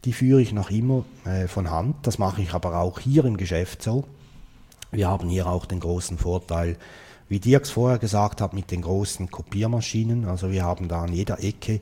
die 0.03 0.13
führe 0.13 0.41
ich 0.41 0.51
noch 0.51 0.71
immer 0.71 1.05
äh, 1.25 1.47
von 1.47 1.69
Hand. 1.69 1.95
Das 2.03 2.17
mache 2.17 2.41
ich 2.41 2.53
aber 2.53 2.79
auch 2.79 2.99
hier 2.99 3.23
im 3.25 3.37
Geschäft 3.37 3.81
so. 3.81 4.03
Wir 4.91 5.07
haben 5.07 5.29
hier 5.29 5.47
auch 5.47 5.65
den 5.65 5.79
großen 5.79 6.17
Vorteil, 6.17 6.77
wie 7.27 7.39
Dirks 7.39 7.71
vorher 7.71 7.99
gesagt 7.99 8.41
hat, 8.41 8.53
mit 8.53 8.71
den 8.71 8.81
großen 8.81 9.31
Kopiermaschinen. 9.31 10.25
Also 10.25 10.51
wir 10.51 10.63
haben 10.63 10.87
da 10.87 11.03
an 11.03 11.13
jeder 11.13 11.43
Ecke 11.43 11.81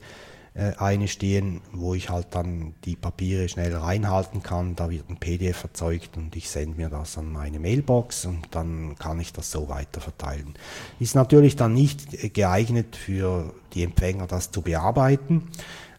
äh, 0.55 0.73
eine 0.77 1.07
stehen, 1.07 1.61
wo 1.71 1.95
ich 1.95 2.09
halt 2.09 2.27
dann 2.31 2.75
die 2.85 2.95
Papiere 2.95 3.49
schnell 3.49 3.75
reinhalten 3.75 4.43
kann. 4.43 4.75
Da 4.75 4.89
wird 4.89 5.09
ein 5.09 5.17
PDF 5.17 5.63
erzeugt 5.63 6.15
und 6.15 6.35
ich 6.35 6.49
sende 6.49 6.77
mir 6.77 6.89
das 6.89 7.17
an 7.17 7.31
meine 7.31 7.59
Mailbox 7.59 8.25
und 8.25 8.47
dann 8.51 8.95
kann 8.99 9.19
ich 9.19 9.33
das 9.33 9.51
so 9.51 9.67
weiter 9.67 9.99
verteilen. 9.99 10.53
Ist 10.99 11.15
natürlich 11.15 11.55
dann 11.55 11.73
nicht 11.73 12.33
geeignet 12.33 12.95
für 12.95 13.53
die 13.73 13.83
Empfänger, 13.83 14.27
das 14.27 14.51
zu 14.51 14.61
bearbeiten. 14.61 15.49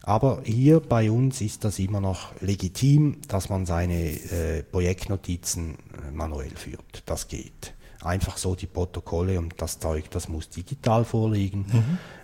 Aber 0.03 0.43
hier 0.45 0.81
bei 0.81 1.11
uns 1.11 1.41
ist 1.41 1.65
das 1.65 1.79
immer 1.79 2.01
noch 2.01 2.39
legitim, 2.41 3.17
dass 3.27 3.49
man 3.49 3.65
seine 3.65 4.11
äh, 4.11 4.63
Projektnotizen 4.63 5.75
äh, 5.75 6.11
manuell 6.13 6.55
führt. 6.55 7.03
Das 7.07 7.27
geht. 7.27 7.75
Einfach 8.05 8.37
so 8.37 8.55
die 8.55 8.67
Protokolle 8.67 9.39
und 9.39 9.55
das 9.59 9.79
Zeug, 9.79 10.11
das 10.11 10.29
muss 10.29 10.49
digital 10.51 11.05
vorliegen. 11.05 11.67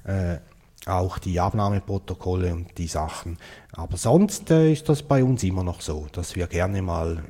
Äh, 0.05 0.39
auch 0.87 1.19
die 1.19 1.39
Abnahmeprotokolle 1.39 2.55
und 2.55 2.79
die 2.79 2.87
Sachen. 2.87 3.37
Aber 3.73 3.97
sonst 3.97 4.51
äh, 4.51 4.73
ist 4.73 4.89
das 4.89 5.03
bei 5.03 5.23
uns 5.23 5.43
immer 5.43 5.63
noch 5.63 5.81
so, 5.81 6.07
dass 6.13 6.37
wir 6.37 6.47
gerne 6.47 6.81
mal, 6.81 7.23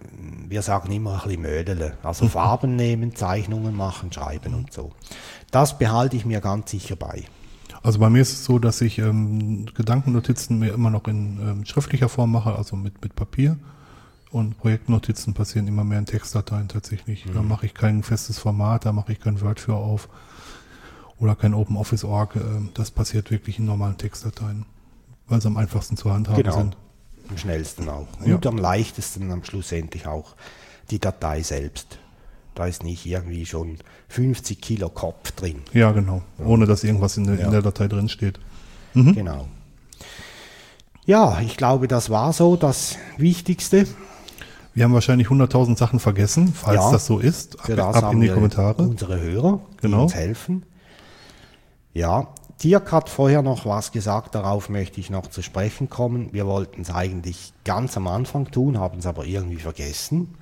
wir 0.49 0.63
sagen 0.63 0.93
immer 0.93 1.15
ein 1.15 1.23
bisschen 1.23 1.43
Mödele, 1.43 1.99
also 2.03 2.29
Farben 2.29 2.77
nehmen, 2.77 3.15
Zeichnungen 3.15 3.75
machen, 3.75 4.13
schreiben 4.13 4.55
und 4.55 4.73
so. 4.73 4.93
Das 5.51 5.79
behalte 5.79 6.17
ich 6.17 6.25
mir 6.25 6.41
ganz 6.41 6.71
sicher 6.71 6.97
bei. 6.97 7.25
Also 7.83 7.99
bei 7.99 8.11
mir 8.11 8.23
ist 8.23 8.33
es 8.33 8.45
so, 8.45 8.59
dass 8.59 8.81
ich 8.83 8.99
ähm, 8.99 9.67
Gedankennotizen 9.75 10.59
mir 10.59 10.73
immer 10.73 10.91
noch 10.91 11.09
in 11.09 11.41
ähm, 11.41 11.65
schriftlicher 11.65 12.09
Form 12.09 12.33
mache, 12.33 12.55
also 12.55 12.77
mit, 12.77 13.03
mit 13.03 13.17
Papier. 13.17 13.57
Und 14.33 14.59
Projektnotizen 14.59 15.35
passieren 15.35 15.67
immer 15.67 15.83
mehr 15.83 15.99
in 15.99 16.07
Textdateien 16.07 16.69
tatsächlich. 16.69 17.25
Da 17.35 17.43
mache 17.43 17.67
ich 17.67 17.75
kein 17.75 18.03
festes 18.05 18.39
Format, 18.39 18.85
da 18.87 18.93
mache 18.93 19.13
ich 19.13 19.21
kein 19.21 19.41
Word 19.41 19.59
für 19.59 19.75
auf 19.75 20.09
oder 21.19 21.35
kein 21.35 21.53
Open 21.53 21.77
Office 21.77 22.05
Org. 22.05 22.37
ähm, 22.37 22.71
Das 22.75 22.91
passiert 22.93 23.31
wirklich 23.33 23.59
in 23.59 23.65
normalen 23.65 23.99
Textdateien, 23.99 24.67
weil 25.27 25.41
sie 25.41 25.49
am 25.49 25.57
einfachsten 25.57 25.97
zu 25.97 26.13
handhaben 26.13 26.43
Genau. 26.45 26.57
sind. 26.57 26.77
Am 27.29 27.39
schnellsten 27.39 27.89
auch. 27.89 28.07
Ja. 28.25 28.37
Und 28.37 28.47
am 28.47 28.57
leichtesten 28.57 29.31
am 29.33 29.43
schlussendlich 29.45 30.07
auch 30.07 30.35
die 30.91 30.99
Datei 31.01 31.43
selbst. 31.43 31.99
Da 32.55 32.67
ist 32.67 32.83
nicht 32.85 33.07
irgendwie 33.07 33.47
schon 33.47 33.79
50 34.09 34.61
Kilo 34.61 34.89
Kopf 34.91 35.33
drin. 35.33 35.63
Ja, 35.73 35.91
genau. 35.93 36.23
Ohne 36.39 36.67
dass 36.67 36.85
irgendwas 36.85 37.17
in 37.17 37.25
der, 37.27 37.37
Ja. 37.39 37.47
in 37.47 37.51
der 37.53 37.63
Datei 37.63 37.89
drin 37.89 38.09
steht. 38.09 38.39
Genau. 38.95 39.49
Ja, 41.07 41.41
ich 41.41 41.57
glaube, 41.57 41.89
das 41.89 42.11
war 42.11 42.33
so 42.33 42.57
das 42.57 42.97
Wichtigste. 43.17 43.87
Wir 44.81 44.85
haben 44.87 44.95
wahrscheinlich 44.95 45.29
100.000 45.29 45.77
Sachen 45.77 46.01
vergessen. 46.01 46.55
Falls 46.55 46.77
Ja. 46.81 46.91
das 46.91 47.05
so 47.05 47.19
ist, 47.19 47.61
ab, 47.61 47.69
ab 47.79 48.03
haben 48.03 48.13
in 48.15 48.21
die 48.23 48.27
wir 48.29 48.35
Kommentare. 48.35 48.83
unsere 48.83 49.21
Hörer, 49.21 49.61
die 49.75 49.83
Genau. 49.83 50.05
uns 50.05 50.15
helfen. 50.15 50.63
Ja, 51.93 52.29
Dirk 52.63 52.91
hat 52.91 53.11
vorher 53.11 53.43
noch 53.43 53.67
was 53.67 53.93
gesagt, 53.93 54.35
darauf 54.35 54.71
möchte 54.71 54.99
ich 54.99 55.11
noch 55.11 55.27
zu 55.27 55.43
sprechen 55.43 55.91
kommen. 55.91 56.33
Wir 56.33 56.47
wollten 56.47 56.81
es 56.81 56.91
eigentlich 56.91 57.53
ganz 57.67 57.99
am 57.99 58.07
Anfang 58.07 58.51
tun, 58.51 58.79
haben 58.79 59.01
es 59.01 59.05
aber 59.05 59.27
irgendwie 59.27 59.59
vergessen. 59.59 60.35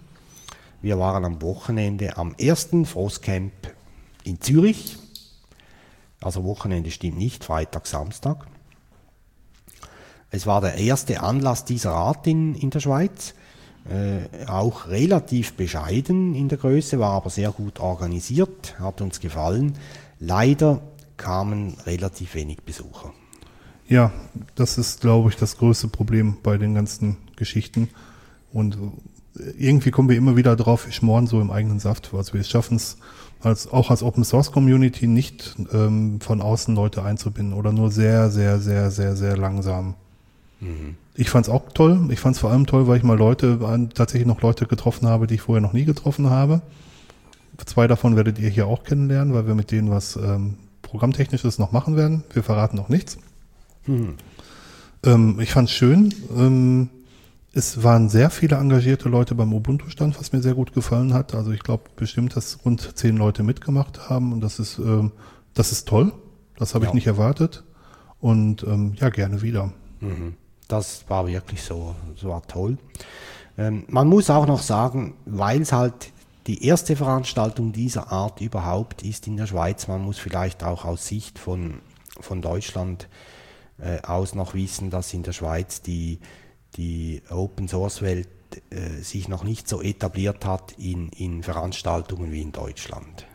Wir 0.82 1.01
waren 1.01 1.24
am 1.24 1.43
Wochenende 1.43 2.16
am 2.16 2.32
ersten 2.39 2.86
Frostcamp 2.86 3.51
in 4.23 4.40
Zürich. 4.40 4.98
Also 6.20 6.44
Wochenende 6.44 6.93
stimmt 6.93 7.19
nicht, 7.19 7.43
Freitag, 7.43 7.89
Samstag. 7.89 8.47
Es 10.31 10.47
war 10.47 10.60
der 10.60 10.74
erste 10.77 11.24
Anlass 11.24 11.65
dieser 11.65 11.90
Art 11.94 12.24
in, 12.28 12.55
in 12.55 12.70
der 12.70 12.78
Schweiz. 12.78 13.35
Äh, 13.90 14.47
auch 14.47 14.89
relativ 14.89 15.55
bescheiden 15.55 16.35
in 16.35 16.48
der 16.48 16.59
Größe, 16.59 16.98
war 16.98 17.12
aber 17.12 17.31
sehr 17.31 17.51
gut 17.52 17.81
organisiert, 17.81 18.78
hat 18.78 19.01
uns 19.01 19.20
gefallen. 19.20 19.74
Leider 20.20 20.82
kamen 21.16 21.74
relativ 21.86 22.35
wenig 22.35 22.62
Besucher. 22.62 23.12
Ja, 23.89 24.12
das 24.55 24.77
ist, 24.77 25.01
glaube 25.01 25.31
ich, 25.31 25.36
das 25.36 25.56
größte 25.56 25.89
Problem 25.89 26.36
bei 26.43 26.59
den 26.59 26.74
ganzen 26.74 27.16
Geschichten. 27.36 27.89
Und 28.52 28.77
äh, 29.39 29.51
irgendwie 29.59 29.90
kommen 29.90 30.10
wir 30.10 30.16
immer 30.16 30.36
wieder 30.36 30.55
drauf, 30.56 30.85
wir 30.85 30.93
schmoren 30.93 31.27
so 31.27 31.40
im 31.40 31.51
eigenen 31.51 31.81
Saft. 31.81 32.12
Also 32.12 32.35
wir 32.35 32.44
schaffen 32.44 32.77
es 32.77 32.98
als, 33.40 33.69
auch 33.69 33.90
als 33.90 34.02
Open 34.02 34.24
Source 34.24 34.52
Community 34.52 35.06
nicht 35.06 35.56
ähm, 35.73 36.20
von 36.20 36.43
außen 36.43 36.74
Leute 36.74 37.02
einzubinden 37.02 37.55
oder 37.55 37.73
nur 37.73 37.90
sehr, 37.90 38.31
sehr, 38.31 38.59
sehr, 38.59 38.90
sehr, 38.90 39.16
sehr 39.16 39.36
langsam. 39.36 39.94
Ich 41.20 41.30
fand 41.30 41.46
es 41.46 41.52
auch 41.52 41.72
toll. 41.72 41.98
Ich 42.10 42.20
fand 42.20 42.36
es 42.36 42.40
vor 42.40 42.52
allem 42.52 42.64
toll, 42.66 42.86
weil 42.86 42.96
ich 42.96 43.02
mal 43.02 43.18
Leute, 43.18 43.58
tatsächlich 43.92 44.26
noch 44.26 44.40
Leute 44.40 44.66
getroffen 44.66 45.08
habe, 45.08 45.26
die 45.26 45.34
ich 45.34 45.40
vorher 45.40 45.60
noch 45.60 45.72
nie 45.72 45.84
getroffen 45.84 46.30
habe. 46.30 46.62
Zwei 47.66 47.88
davon 47.88 48.14
werdet 48.14 48.38
ihr 48.38 48.48
hier 48.48 48.68
auch 48.68 48.84
kennenlernen, 48.84 49.34
weil 49.34 49.48
wir 49.48 49.56
mit 49.56 49.72
denen 49.72 49.90
was 49.90 50.14
ähm, 50.14 50.54
Programmtechnisches 50.82 51.58
noch 51.58 51.72
machen 51.72 51.96
werden. 51.96 52.22
Wir 52.32 52.44
verraten 52.44 52.76
noch 52.76 52.88
nichts. 52.88 53.18
Ähm, 53.88 55.40
ich 55.40 55.50
fand 55.50 55.68
es 55.68 55.74
schön. 55.74 56.14
Ähm, 56.36 56.88
es 57.52 57.82
waren 57.82 58.08
sehr 58.08 58.30
viele 58.30 58.54
engagierte 58.56 59.08
Leute 59.08 59.34
beim 59.34 59.52
Ubuntu-Stand, 59.52 60.20
was 60.20 60.32
mir 60.32 60.40
sehr 60.40 60.54
gut 60.54 60.72
gefallen 60.72 61.14
hat. 61.14 61.34
Also 61.34 61.50
ich 61.50 61.64
glaube 61.64 61.84
bestimmt, 61.96 62.36
dass 62.36 62.58
rund 62.64 62.96
zehn 62.96 63.16
Leute 63.16 63.42
mitgemacht 63.42 64.08
haben 64.08 64.32
und 64.32 64.40
das 64.40 64.60
ist, 64.60 64.78
ähm, 64.78 65.10
das 65.54 65.72
ist 65.72 65.88
toll. 65.88 66.12
Das 66.56 66.74
habe 66.76 66.84
ich 66.84 66.90
Ja. 66.90 66.94
nicht 66.94 67.06
erwartet. 67.08 67.64
Und 68.20 68.62
ähm, 68.62 68.92
ja, 69.00 69.08
gerne 69.08 69.42
wieder. 69.42 69.72
Das 70.68 71.04
war 71.08 71.26
wirklich 71.26 71.62
so, 71.62 71.94
so 72.14 72.28
war 72.28 72.46
toll. 72.46 72.78
Ähm, 73.56 73.84
man 73.88 74.06
muss 74.08 74.30
auch 74.30 74.46
noch 74.46 74.62
sagen, 74.62 75.14
weil 75.24 75.62
es 75.62 75.72
halt 75.72 76.12
die 76.46 76.64
erste 76.64 76.96
Veranstaltung 76.96 77.72
dieser 77.72 78.10
Art 78.10 78.40
überhaupt 78.40 79.02
ist 79.02 79.26
in 79.26 79.36
der 79.36 79.46
Schweiz, 79.46 79.86
man 79.86 80.02
muss 80.02 80.18
vielleicht 80.18 80.64
auch 80.64 80.84
aus 80.84 81.06
Sicht 81.06 81.38
von, 81.38 81.80
von 82.20 82.40
Deutschland 82.40 83.08
äh, 83.78 84.00
aus 84.02 84.34
noch 84.34 84.54
wissen, 84.54 84.90
dass 84.90 85.12
in 85.12 85.22
der 85.22 85.32
Schweiz 85.32 85.82
die, 85.82 86.20
die 86.76 87.22
Open 87.30 87.68
Source 87.68 88.00
Welt 88.00 88.28
äh, 88.70 89.02
sich 89.02 89.28
noch 89.28 89.44
nicht 89.44 89.68
so 89.68 89.82
etabliert 89.82 90.46
hat 90.46 90.72
in, 90.78 91.10
in 91.10 91.42
Veranstaltungen 91.42 92.32
wie 92.32 92.40
in 92.40 92.52
Deutschland. 92.52 93.27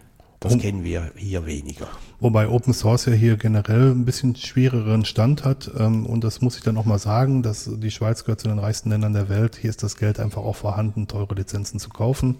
Das 0.43 0.55
Oh. 0.55 0.57
kennen 0.57 0.83
wir 0.83 1.11
hier 1.15 1.45
weniger. 1.45 1.87
Wobei 2.19 2.49
Open 2.49 2.73
Source 2.73 3.05
ja 3.05 3.13
hier 3.13 3.37
generell 3.37 3.91
ein 3.91 4.03
bisschen 4.03 4.35
schwereren 4.35 5.05
Stand 5.05 5.45
hat. 5.45 5.71
Ähm, 5.77 6.05
und 6.05 6.25
das 6.25 6.41
muss 6.41 6.57
ich 6.57 6.63
dann 6.63 6.77
auch 6.77 6.83
mal 6.83 6.99
sagen, 6.99 7.43
dass 7.43 7.69
die 7.73 7.91
Schweiz 7.91 8.25
gehört 8.25 8.41
zu 8.41 8.49
den 8.49 8.59
reichsten 8.59 8.89
Ländern 8.89 9.13
der 9.13 9.29
Welt. 9.29 9.55
Hier 9.55 9.69
ist 9.69 9.83
das 9.83 9.95
Geld 9.95 10.19
einfach 10.19 10.41
auch 10.41 10.57
vorhanden, 10.57 11.07
teure 11.07 11.33
Lizenzen 11.35 11.79
zu 11.79 11.89
kaufen. 11.89 12.35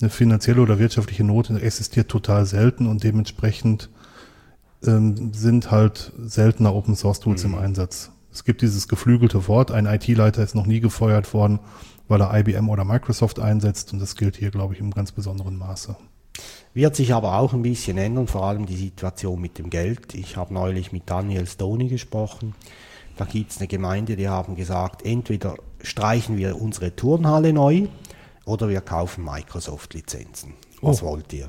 Eine 0.00 0.10
finanzielle 0.10 0.60
oder 0.60 0.80
wirtschaftliche 0.80 1.22
Not 1.22 1.50
existiert 1.50 2.08
total 2.08 2.46
selten 2.46 2.88
und 2.88 3.04
dementsprechend 3.04 3.90
ähm, 4.84 5.32
sind 5.32 5.70
halt 5.70 6.12
seltener 6.24 6.74
Open 6.74 6.96
Source 6.96 7.20
Tools 7.20 7.44
im 7.44 7.54
Einsatz. 7.54 8.10
Es 8.32 8.42
gibt 8.42 8.60
dieses 8.60 8.88
geflügelte 8.88 9.46
Wort, 9.46 9.70
ein 9.70 9.86
IT-Leiter 9.86 10.42
ist 10.42 10.56
noch 10.56 10.66
nie 10.66 10.80
gefeuert 10.80 11.32
worden, 11.32 11.60
weil 12.08 12.20
er 12.20 12.36
IBM 12.38 12.68
oder 12.68 12.84
Microsoft 12.84 13.38
einsetzt 13.38 13.92
und 13.92 14.00
das 14.00 14.16
gilt 14.16 14.36
hier, 14.36 14.50
glaube 14.50 14.74
ich, 14.74 14.80
im 14.80 14.90
ganz 14.90 15.12
besonderen 15.12 15.56
Maße. 15.56 15.96
Wird 16.76 16.94
sich 16.94 17.14
aber 17.14 17.38
auch 17.38 17.54
ein 17.54 17.62
bisschen 17.62 17.96
ändern, 17.96 18.26
vor 18.26 18.44
allem 18.44 18.66
die 18.66 18.76
Situation 18.76 19.40
mit 19.40 19.56
dem 19.56 19.70
Geld. 19.70 20.12
Ich 20.14 20.36
habe 20.36 20.52
neulich 20.52 20.92
mit 20.92 21.04
Daniel 21.08 21.46
Stoney 21.46 21.88
gesprochen. 21.88 22.54
Da 23.16 23.24
gibt 23.24 23.50
es 23.50 23.56
eine 23.56 23.66
Gemeinde, 23.66 24.14
die 24.14 24.28
haben 24.28 24.56
gesagt, 24.56 25.02
entweder 25.02 25.54
streichen 25.80 26.36
wir 26.36 26.60
unsere 26.60 26.94
Turnhalle 26.94 27.54
neu 27.54 27.86
oder 28.44 28.68
wir 28.68 28.82
kaufen 28.82 29.24
Microsoft-Lizenzen. 29.24 30.52
Was 30.82 31.02
Oh. 31.02 31.06
wollt 31.06 31.32
ihr? 31.32 31.48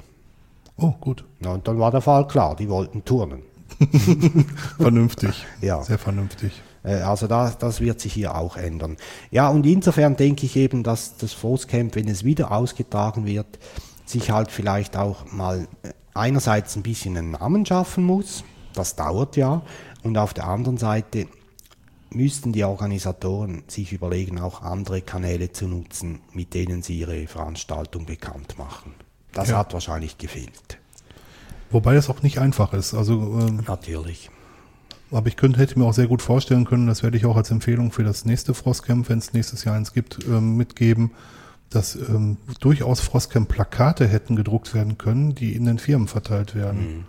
Oh, 0.78 0.94
gut. 1.02 1.26
Na, 1.42 1.52
und 1.56 1.68
dann 1.68 1.78
war 1.78 1.92
der 1.92 2.00
Fall 2.00 2.26
klar, 2.30 2.56
die 2.56 2.70
wollten 2.70 3.04
turnen. 3.04 3.42
Vernünftig. 4.78 5.46
Ja. 5.60 5.84
Sehr 5.84 5.98
vernünftig. 6.00 6.54
Äh, 6.84 7.02
Also 7.02 7.28
das, 7.28 7.58
das 7.58 7.82
wird 7.82 8.00
sich 8.00 8.14
hier 8.14 8.34
auch 8.34 8.56
ändern. 8.56 8.96
Ja, 9.30 9.50
und 9.50 9.66
insofern 9.66 10.16
denke 10.16 10.46
ich 10.46 10.56
eben, 10.56 10.84
dass 10.84 11.18
das 11.18 11.34
Frostcamp, 11.34 11.96
wenn 11.96 12.08
es 12.08 12.24
wieder 12.24 12.52
ausgetragen 12.54 13.26
wird, 13.26 13.60
sich 14.08 14.32
halt 14.32 14.52
vielleicht 14.52 14.98
auch 14.98 15.32
mal 15.32 15.68
äh, 15.84 15.92
einerseits 16.14 16.76
ein 16.76 16.84
bisschen 16.84 17.16
einen 17.18 17.32
Namen 17.32 17.66
schaffen 17.66 18.04
muss. 18.04 18.44
Das 18.74 18.96
dauert 18.96 19.36
ja. 19.36 19.62
Und 20.04 20.18
auf 20.18 20.34
der 20.34 20.48
anderen 20.48 20.78
Seite 20.78 21.28
müssten 22.10 22.54
die 22.54 22.64
Organisatoren 22.64 23.64
sich 23.68 23.92
überlegen, 23.92 24.40
auch 24.40 24.62
andere 24.62 25.02
Kanäle 25.02 25.52
zu 25.52 25.68
nutzen, 25.68 26.22
mit 26.34 26.54
denen 26.54 26.82
sie 26.82 27.00
ihre 27.00 27.28
Veranstaltung 27.28 28.06
bekannt 28.06 28.58
machen. 28.58 28.94
Das 29.34 29.50
Ja. 29.50 29.58
hat 29.58 29.74
wahrscheinlich 29.74 30.18
gefehlt. 30.18 30.80
Wobei 31.70 31.96
das 31.96 32.10
auch 32.10 32.24
nicht 32.24 32.40
einfach 32.40 32.72
ist. 32.74 32.94
Also, 32.94 33.40
ähm, 33.42 33.64
Natürlich. 33.68 34.30
aber 35.12 35.28
ich 35.28 35.36
könnte, 35.36 35.60
hätte 35.60 35.78
mir 35.78 35.86
auch 35.86 35.94
sehr 35.94 36.08
gut 36.08 36.22
vorstellen 36.22 36.64
können, 36.64 36.88
das 36.88 37.04
werde 37.04 37.18
ich 37.18 37.26
auch 37.26 37.36
als 37.36 37.52
Empfehlung 37.52 37.92
für 37.92 38.06
das 38.06 38.24
nächste 38.24 38.54
Frostcamp, 38.54 39.10
wenn 39.10 39.18
es 39.20 39.34
nächstes 39.34 39.66
Jahr 39.66 39.76
eins 39.76 39.92
gibt, 39.92 40.26
ähm, 40.28 40.56
mitgeben, 40.56 41.12
dass 41.70 41.96
ähm, 41.96 42.38
durchaus 42.60 43.00
Frostcamp-Plakate 43.02 44.08
hätten 44.08 44.36
gedruckt 44.36 44.74
werden 44.74 44.98
können, 44.98 45.36
die 45.36 45.54
in 45.56 45.66
den 45.66 45.80
Firmen 45.80 46.08
verteilt 46.08 46.56
werden. 46.56 47.06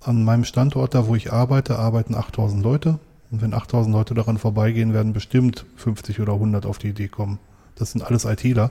An 0.00 0.24
meinem 0.24 0.44
Standort, 0.44 0.94
da 0.94 1.06
wo 1.06 1.14
ich 1.14 1.32
arbeite, 1.32 1.78
arbeiten 1.78 2.14
8000 2.14 2.62
Leute. 2.62 2.98
Und 3.30 3.40
wenn 3.40 3.54
8000 3.54 3.94
Leute 3.94 4.14
daran 4.14 4.38
vorbeigehen, 4.38 4.92
werden 4.92 5.12
bestimmt 5.12 5.64
50 5.76 6.20
oder 6.20 6.34
100 6.34 6.66
auf 6.66 6.78
die 6.78 6.88
Idee 6.88 7.08
kommen. 7.08 7.38
Das 7.76 7.92
sind 7.92 8.02
alles 8.02 8.24
ITler. 8.24 8.70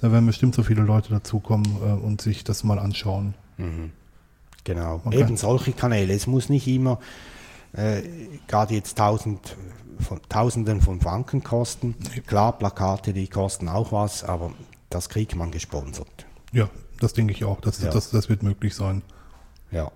Da 0.00 0.10
werden 0.12 0.26
bestimmt 0.26 0.54
so 0.54 0.62
viele 0.62 0.82
Leute 0.82 1.10
dazukommen 1.10 1.66
äh, 1.84 1.92
und 1.92 2.20
sich 2.20 2.44
das 2.44 2.64
mal 2.64 2.78
anschauen. 2.78 3.34
Genau, 4.64 5.00
Okay. 5.04 5.20
eben 5.20 5.36
solche 5.36 5.72
Kanäle. 5.72 6.12
Es 6.14 6.26
muss 6.26 6.48
nicht 6.48 6.66
immer 6.66 6.98
äh, 7.72 8.02
gerade 8.48 8.74
jetzt 8.74 8.96
tausend, 8.98 9.56
von, 10.00 10.20
Tausenden 10.28 10.80
von 10.80 11.00
Franken 11.00 11.42
kosten. 11.42 11.94
Klar, 12.26 12.58
Plakate, 12.58 13.12
die 13.12 13.28
kosten 13.28 13.68
auch 13.68 13.92
was, 13.92 14.24
aber 14.24 14.52
das 14.90 15.08
kriegt 15.08 15.34
man 15.36 15.50
gesponsert. 15.50 16.26
Ja, 16.52 16.68
das 17.00 17.12
denke 17.12 17.32
ich 17.32 17.44
auch. 17.44 17.60
Das, 17.60 17.80
Ja. 17.82 17.90
das, 17.90 18.10
das 18.10 18.28
wird 18.28 18.42
möglich 18.42 18.74
sein. 18.74 19.02
Ja. 19.70 19.90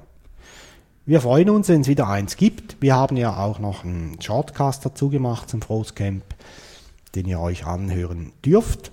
Wir 1.06 1.20
freuen 1.22 1.48
uns, 1.50 1.68
wenn 1.68 1.80
es 1.80 1.88
wieder 1.88 2.08
eins 2.08 2.36
gibt. 2.36 2.76
Wir 2.80 2.94
haben 2.94 3.16
ja 3.16 3.36
auch 3.36 3.58
noch 3.58 3.84
einen 3.84 4.20
Shortcast 4.20 4.84
dazu 4.84 5.08
gemacht 5.08 5.48
zum 5.48 5.62
Frostcamp, 5.62 6.22
den 7.14 7.26
ihr 7.26 7.40
euch 7.40 7.64
anhören 7.66 8.32
dürft. 8.44 8.90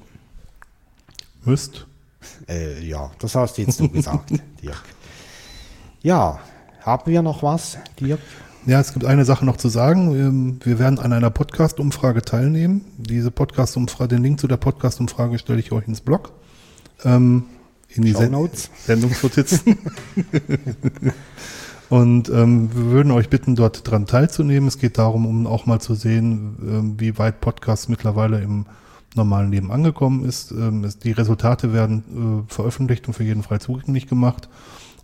Müsst. 1.44 1.88
Äh, 2.48 2.82
ja, 2.84 3.12
das 3.20 3.36
hast 3.36 3.58
jetzt 3.58 3.80
du 3.80 3.90
gesagt, 3.90 4.32
Dirk. 4.62 4.82
Ja, 6.02 6.40
haben 6.82 7.12
wir 7.12 7.22
noch 7.22 7.44
was, 7.44 7.78
Dirk? 8.00 8.20
Ja, 8.68 8.80
es 8.80 8.94
gibt 8.94 9.06
eine 9.06 9.26
Sache 9.26 9.46
noch 9.46 9.58
zu 9.58 9.70
sagen. 9.70 10.16
Ähm, 10.16 10.60
Wir 10.64 10.80
werden 10.80 10.98
an 10.98 11.14
einer 11.14 11.30
Podcast-Umfrage 11.30 12.24
teilnehmen. 12.24 12.82
Diese 12.98 13.30
Podcast-Umfrage, 13.30 14.16
den 14.16 14.24
Link 14.24 14.40
zu 14.40 14.48
der 14.48 14.58
Podcast-Umfrage 14.58 15.38
stelle 15.38 15.60
ich 15.60 15.72
euch 15.72 15.88
ins 15.88 16.02
Blog. 16.02 16.32
Ähm, 17.04 17.44
in 17.90 18.04
die 18.04 18.14
Shownotes. 18.14 18.72
Sendungsnotizen. 18.86 19.78
Und 21.90 22.30
ähm, 22.30 22.70
wir 22.74 22.86
würden 22.86 23.12
euch 23.12 23.30
bitten, 23.30 23.56
dort 23.56 23.90
dran 23.90 24.08
teilzunehmen. 24.08 24.68
Es 24.68 24.80
geht 24.80 24.98
darum, 24.98 25.28
um 25.28 25.46
auch 25.46 25.68
mal 25.68 25.80
zu 25.80 25.94
sehen, 25.94 26.58
ähm, 26.62 26.96
wie 26.98 27.20
weit 27.20 27.42
Podcast 27.42 27.90
mittlerweile 27.90 28.42
im 28.42 28.66
normalen 29.14 29.52
Leben 29.52 29.72
angekommen 29.72 30.26
ist. 30.26 30.50
Ähm, 30.50 30.84
es, 30.84 30.98
die 30.98 31.12
Resultate 31.12 31.72
werden 31.72 32.46
äh, 32.50 32.52
veröffentlicht 32.52 33.08
und 33.08 33.14
für 33.14 33.24
jeden 33.24 33.44
frei 33.44 33.60
zugänglich 33.60 34.08
gemacht. 34.08 34.50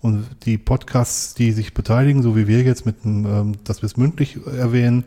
Und 0.02 0.26
die 0.45 0.57
Podcasts, 0.57 1.36
die 1.36 1.52
sich 1.52 1.73
beteiligen, 1.73 2.23
so 2.23 2.36
wie 2.36 2.48
wir 2.48 2.64
jetzt 2.64 2.86
mit 2.86 3.03
dem, 3.03 3.26
ähm, 3.26 3.52
dass 3.64 3.82
wir 3.82 3.88
es 3.88 3.98
mündlich 3.98 4.40
erwähnen, 4.48 5.03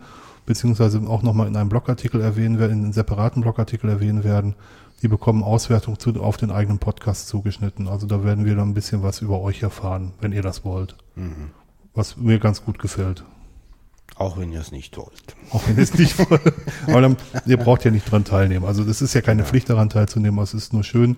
beziehungsweise 0.47 1.01
auch 1.09 1.23
nochmal 1.23 1.49
in 1.49 1.57
einem 1.57 1.69
Blogartikel 1.69 2.21
erwähnen 2.21 2.59
werden, 2.59 2.73
in 2.73 2.85
einem 2.85 2.93
separaten 2.93 3.43
Blogartikel 3.43 3.91
erwähnen 3.91 4.25
werden, 4.25 4.55
die 5.03 5.09
bekommen 5.09 5.43
Auswertung 5.43 5.99
zu, 5.99 6.11
auf 6.23 6.37
den 6.37 6.51
eigenen 6.51 6.79
Podcast 6.79 7.29
zugeschnitten. 7.29 7.89
Also 7.89 8.07
da 8.07 8.25
werden 8.25 8.45
wir 8.45 8.55
dann 8.55 8.71
ein 8.71 8.75
bisschen 8.75 9.03
was 9.03 9.21
über 9.21 9.41
euch 9.41 9.62
erfahren, 9.62 10.12
wenn 10.21 10.33
ihr 10.33 10.43
das 10.43 10.65
wollt. 10.65 10.97
Was 11.95 12.16
mir 12.16 12.39
ganz 12.39 12.65
gut 12.65 12.79
gefällt. 12.79 13.25
Auch 14.16 14.39
wenn 14.39 14.53
ihr 14.53 14.61
es 14.61 14.71
nicht 14.71 14.97
wollt. 14.97 15.35
Auch 15.51 15.66
wenn 15.66 15.77
ihr 15.77 15.83
es 15.83 15.95
nicht 15.95 16.19
wollt. 16.19 16.55
Aber 16.87 17.01
dann, 17.01 17.16
ihr 17.47 17.57
braucht 17.57 17.85
ja 17.85 17.91
nicht 17.91 18.11
dran 18.11 18.25
teilnehmen. 18.25 18.65
Also 18.65 18.85
das 18.85 19.03
ist 19.03 19.12
ja 19.15 19.21
keine 19.21 19.45
Pflicht 19.45 19.69
daran 19.69 19.91
teilzunehmen, 19.91 20.39
es 20.43 20.55
ist 20.55 20.73
nur 20.73 20.85
schön. 20.85 21.16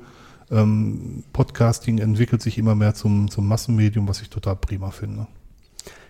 Ähm, 0.51 1.25
Podcasting 1.33 1.99
entwickelt 1.99 2.43
sich 2.43 2.59
immer 2.59 2.75
mehr 2.75 2.95
zum, 2.95 3.31
zum 3.31 3.49
Massenmedium, 3.49 4.07
was 4.09 4.23
ich 4.23 4.31
total 4.31 4.57
prima 4.57 4.91
finde. 4.91 5.27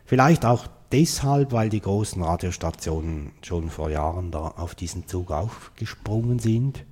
Vielleicht 0.05 0.45
auch 0.45 0.67
deshalb, 0.93 1.53
weil 1.53 1.69
die 1.69 1.81
großen 1.81 2.23
Radiostationen 2.23 3.33
schon 3.43 3.71
vor 3.71 3.91
Jahren 3.91 4.31
da 4.31 4.49
auf 4.57 4.75
diesen 4.75 5.09
Zug 5.09 5.31
aufgesprungen 5.31 6.39
sind. 6.39 6.85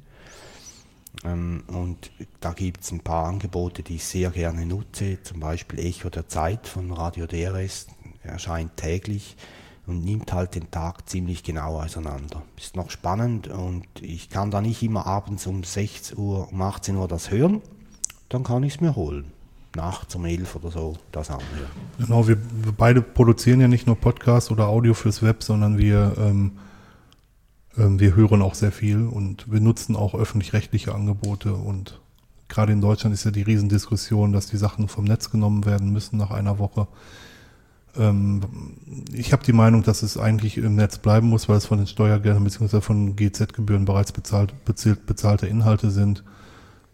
Ähm, 1.25 1.62
und 1.69 2.11
da 2.41 2.53
gibt 2.53 2.83
es 2.83 2.93
ein 2.93 3.01
paar 3.01 3.27
Angebote, 3.27 3.83
die 3.83 3.97
ich 3.97 4.05
sehr 4.05 4.31
gerne 4.31 4.66
nutze. 4.66 5.23
Zum 5.23 5.41
Beispiel 5.41 5.79
Echo 5.81 6.11
der 6.11 6.29
Zeit 6.29 6.66
von 6.66 6.91
Radio 6.91 7.27
DRS 7.27 7.87
erscheint 8.23 8.77
täglich 8.77 9.37
und 9.86 10.05
nimmt 10.05 10.32
halt 10.32 10.55
den 10.55 10.70
Tag 10.70 11.09
ziemlich 11.09 11.43
genau 11.43 11.81
auseinander. 11.81 12.43
Ist 12.56 12.77
noch 12.77 12.90
spannend 12.90 13.48
und 13.48 13.86
ich 14.01 14.31
kann 14.31 14.51
da 14.51 14.61
nicht 14.61 14.82
immer 14.82 15.06
abends 15.06 15.47
um 15.47 15.62
6 15.62 16.15
Uhr, 16.15 16.51
um 16.52 16.62
18 16.62 16.97
Uhr 16.97 17.09
das 17.09 17.31
hören. 17.31 17.61
Dann 18.28 18.44
kann 18.44 18.62
ich 18.62 18.74
es 18.74 18.81
mir 18.81 18.97
holen. 18.97 19.32
Nachts 19.77 20.15
um 20.15 20.24
11 20.24 20.56
oder 20.56 20.70
so 20.70 20.97
das 21.12 21.31
anhören. 21.31 21.70
Genau, 21.98 22.27
wir, 22.27 22.39
beide 22.77 23.02
produzieren 23.02 23.61
ja 23.61 23.69
nicht 23.69 23.86
nur 23.86 23.97
Podcasts 23.97 24.51
oder 24.51 24.69
Audio 24.69 24.94
fürs 24.94 25.23
Web, 25.23 25.43
sondern 25.43 25.78
wir, 25.78 26.15
ähm, 26.19 26.52
ähm, 27.77 27.98
wir 27.98 28.15
hören 28.15 28.40
auch 28.40 28.55
sehr 28.55 28.73
viel 28.73 29.06
und 29.06 29.51
wir 29.51 29.61
nutzen 29.61 29.97
auch 29.97 30.15
öffentlich-rechtliche 30.15 30.94
Angebote 30.94 31.55
und 31.55 32.01
gerade 32.48 32.73
in 32.73 32.81
Deutschland 32.81 33.15
ist 33.15 33.24
ja 33.24 33.32
die 33.32 33.43
Riesendiskussion, 33.43 34.32
dass 34.32 34.47
die 34.47 34.56
Sachen 34.56 34.89
vom 34.89 35.05
Netz 35.05 35.31
genommen 35.31 35.66
werden 35.66 35.93
müssen 35.93 36.16
nach 36.16 36.31
einer 36.31 36.59
Woche. 36.59 36.86
Ähm, 37.97 38.41
ich 39.12 39.33
habe 39.33 39.45
die 39.45 39.53
Meinung, 39.53 39.83
dass 39.83 40.03
es 40.03 40.19
eigentlich 40.19 40.59
im 40.59 40.75
Netz 40.75 40.99
bleiben 40.99 41.29
muss, 41.29 41.49
weil 41.49 41.57
es 41.57 41.66
von 41.66 41.79
den 41.79 41.87
Steuergeldern 41.87 42.45
bzw. 42.45 42.81
von 42.81 43.16
GZ-Gebühren 43.16 43.85
bereits 43.85 44.12
bezahlt, 44.12 44.65
bezahlt, 44.65 45.07
bezahlte 45.07 45.47
Inhalte 45.47 45.91
sind. 45.91 46.25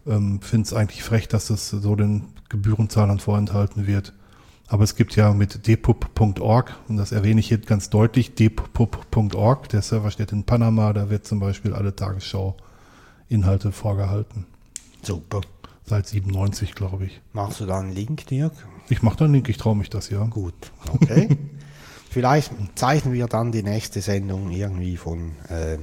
Ähm, 0.05 0.41
Finde 0.41 0.65
es 0.65 0.73
eigentlich 0.73 1.03
frech, 1.03 1.27
dass 1.27 1.49
es 1.49 1.69
so 1.69 1.95
den 1.95 2.25
Gebührenzahlern 2.49 3.19
vorenthalten 3.19 3.87
wird. 3.87 4.13
Aber 4.67 4.83
es 4.85 4.95
gibt 4.95 5.15
ja 5.17 5.33
mit 5.33 5.67
depub.org, 5.67 6.73
und 6.87 6.95
das 6.95 7.11
erwähne 7.11 7.41
ich 7.41 7.49
hier 7.49 7.57
ganz 7.57 7.89
deutlich, 7.89 8.35
depub.org, 8.35 9.67
der 9.67 9.81
Server 9.81 10.11
steht 10.11 10.31
in 10.31 10.45
Panama, 10.45 10.93
da 10.93 11.09
wird 11.09 11.27
zum 11.27 11.41
Beispiel 11.41 11.73
alle 11.73 11.93
Tagesschau-Inhalte 11.93 13.73
vorgehalten. 13.73 14.45
Super. 15.01 15.41
Seit 15.83 16.07
97, 16.07 16.73
glaube 16.73 17.05
ich. 17.05 17.19
Machst 17.33 17.59
du 17.59 17.65
da 17.65 17.79
einen 17.79 17.93
Link, 17.93 18.27
Dirk? 18.27 18.53
Ich 18.91 19.01
mache 19.01 19.15
da 19.15 19.25
einen 19.25 19.35
Link, 19.35 19.47
ich 19.47 19.57
traue 19.57 19.75
mich 19.75 19.89
das, 19.89 20.09
ja. 20.09 20.25
Gut, 20.25 20.53
okay. 20.93 21.29
Vielleicht 22.09 22.51
zeichnen 22.75 23.13
wir 23.13 23.27
dann 23.27 23.53
die 23.53 23.63
nächste 23.63 24.01
Sendung 24.01 24.51
irgendwie 24.51 24.97
von, 24.97 25.31
äh, 25.47 25.77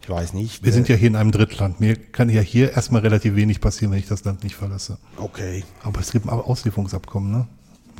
ich 0.00 0.08
weiß 0.08 0.32
nicht. 0.32 0.64
Wir 0.64 0.72
sind 0.72 0.88
äh, 0.88 0.94
ja 0.94 0.98
hier 0.98 1.08
in 1.08 1.16
einem 1.16 1.30
Drittland. 1.30 1.80
Mir 1.80 1.96
kann 1.96 2.30
ja 2.30 2.40
hier 2.40 2.72
erstmal 2.72 3.02
relativ 3.02 3.36
wenig 3.36 3.60
passieren, 3.60 3.92
wenn 3.92 3.98
ich 3.98 4.08
das 4.08 4.24
Land 4.24 4.42
nicht 4.42 4.56
verlasse. 4.56 4.96
Okay, 5.18 5.64
Aber 5.82 6.00
es 6.00 6.12
gibt 6.12 6.24
ein 6.24 6.30
Auslieferungsabkommen, 6.30 7.30
ne? 7.30 7.46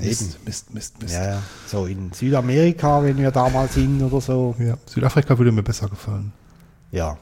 Mist, 0.01 0.23
Eben. 0.23 0.45
Mist, 0.47 0.73
Mist, 0.73 1.03
Mist. 1.03 1.13
ja, 1.13 1.25
ja. 1.33 1.43
So 1.67 1.85
in 1.85 2.11
Südamerika, 2.15 3.03
wenn 3.03 3.19
wir 3.19 3.31
da 3.31 3.51
mal 3.51 3.69
sind 3.69 4.03
oder 4.03 4.23
so. 4.23 4.55
Ja, 4.59 4.79
Südafrika 4.87 5.37
würde 5.37 5.53
mir 5.53 5.63
besser 5.63 5.89
gefallen. 5.89 6.33
Ja, 6.93 7.19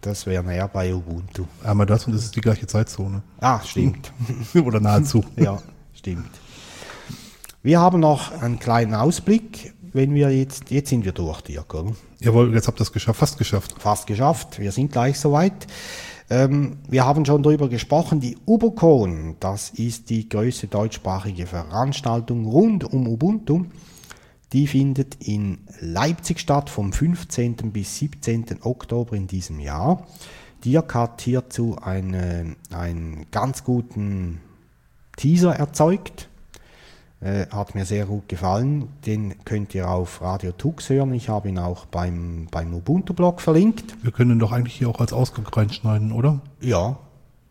das 0.00 0.26
wäre 0.26 0.44
näher 0.44 0.68
bei 0.68 0.94
Ubuntu. 0.94 1.44
Einmal 1.64 1.86
das 1.86 2.06
und 2.06 2.14
es 2.14 2.24
ist 2.24 2.36
die 2.36 2.40
gleiche 2.40 2.66
Zeitzone. 2.66 3.22
Ah, 3.40 3.60
stimmt. 3.64 4.12
Oder 4.54 4.80
nahezu. 4.80 5.24
ja, 5.36 5.60
stimmt. 5.94 6.30
Wir 7.62 7.80
haben 7.80 8.00
noch 8.00 8.30
einen 8.40 8.58
kleinen 8.58 8.94
Ausblick, 8.94 9.74
wenn 9.92 10.14
wir 10.14 10.30
jetzt, 10.30 10.70
jetzt 10.70 10.90
sind 10.90 11.04
wir 11.04 11.12
durch, 11.12 11.40
Dirk, 11.40 11.74
oder? 11.74 11.92
Jawohl, 12.20 12.54
jetzt 12.54 12.68
habt 12.68 12.80
ihr 12.80 12.82
es 12.82 12.92
geschafft, 12.92 13.18
fast 13.18 13.38
geschafft. 13.38 13.74
fast 13.78 14.06
geschafft. 14.06 14.58
Wir 14.58 14.70
sind 14.70 14.92
gleich 14.92 15.18
soweit. 15.18 15.66
Ähm, 16.30 16.78
wir 16.88 17.04
haben 17.04 17.24
schon 17.24 17.42
darüber 17.42 17.68
gesprochen, 17.68 18.20
die 18.20 18.36
UBOCon, 18.46 19.36
das 19.40 19.70
ist 19.70 20.10
die 20.10 20.28
größte 20.28 20.68
deutschsprachige 20.68 21.46
Veranstaltung 21.46 22.46
rund 22.46 22.84
um 22.84 23.08
Ubuntu. 23.08 23.64
Die 24.52 24.66
findet 24.66 25.16
in 25.26 25.58
Leipzig 25.80 26.40
statt 26.40 26.70
vom 26.70 26.92
15. 26.92 27.56
bis 27.72 27.98
17. 27.98 28.62
Oktober 28.62 29.14
in 29.14 29.26
diesem 29.26 29.60
Jahr. 29.60 30.06
Dirk 30.64 30.94
hat 30.94 31.20
hierzu 31.20 31.76
eine, 31.82 32.56
einen 32.72 33.26
ganz 33.30 33.62
guten 33.62 34.40
Teaser 35.16 35.54
erzeugt. 35.54 36.28
Äh, 37.20 37.46
hat 37.48 37.74
mir 37.74 37.84
sehr 37.84 38.06
gut 38.06 38.28
gefallen. 38.28 38.88
Den 39.04 39.34
könnt 39.44 39.74
ihr 39.74 39.90
auf 39.90 40.22
Radio 40.22 40.52
Tux 40.52 40.88
hören. 40.88 41.12
Ich 41.12 41.28
habe 41.28 41.48
ihn 41.48 41.58
auch 41.58 41.86
beim, 41.86 42.46
beim 42.50 42.72
Ubuntu-Blog 42.72 43.40
verlinkt. 43.40 43.96
Wir 44.02 44.12
können 44.12 44.32
ihn 44.32 44.38
doch 44.38 44.52
eigentlich 44.52 44.76
hier 44.76 44.88
auch 44.88 45.00
als 45.00 45.12
Ausgang 45.12 45.46
reinschneiden, 45.46 46.12
oder? 46.12 46.40
Ja. 46.60 46.98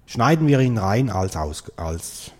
Schneiden 0.05 0.47
wir 0.47 0.61
ihn 0.61 0.77
rein 0.77 1.09
als, 1.09 1.35
Aus, 1.35 1.65
als 1.75 2.31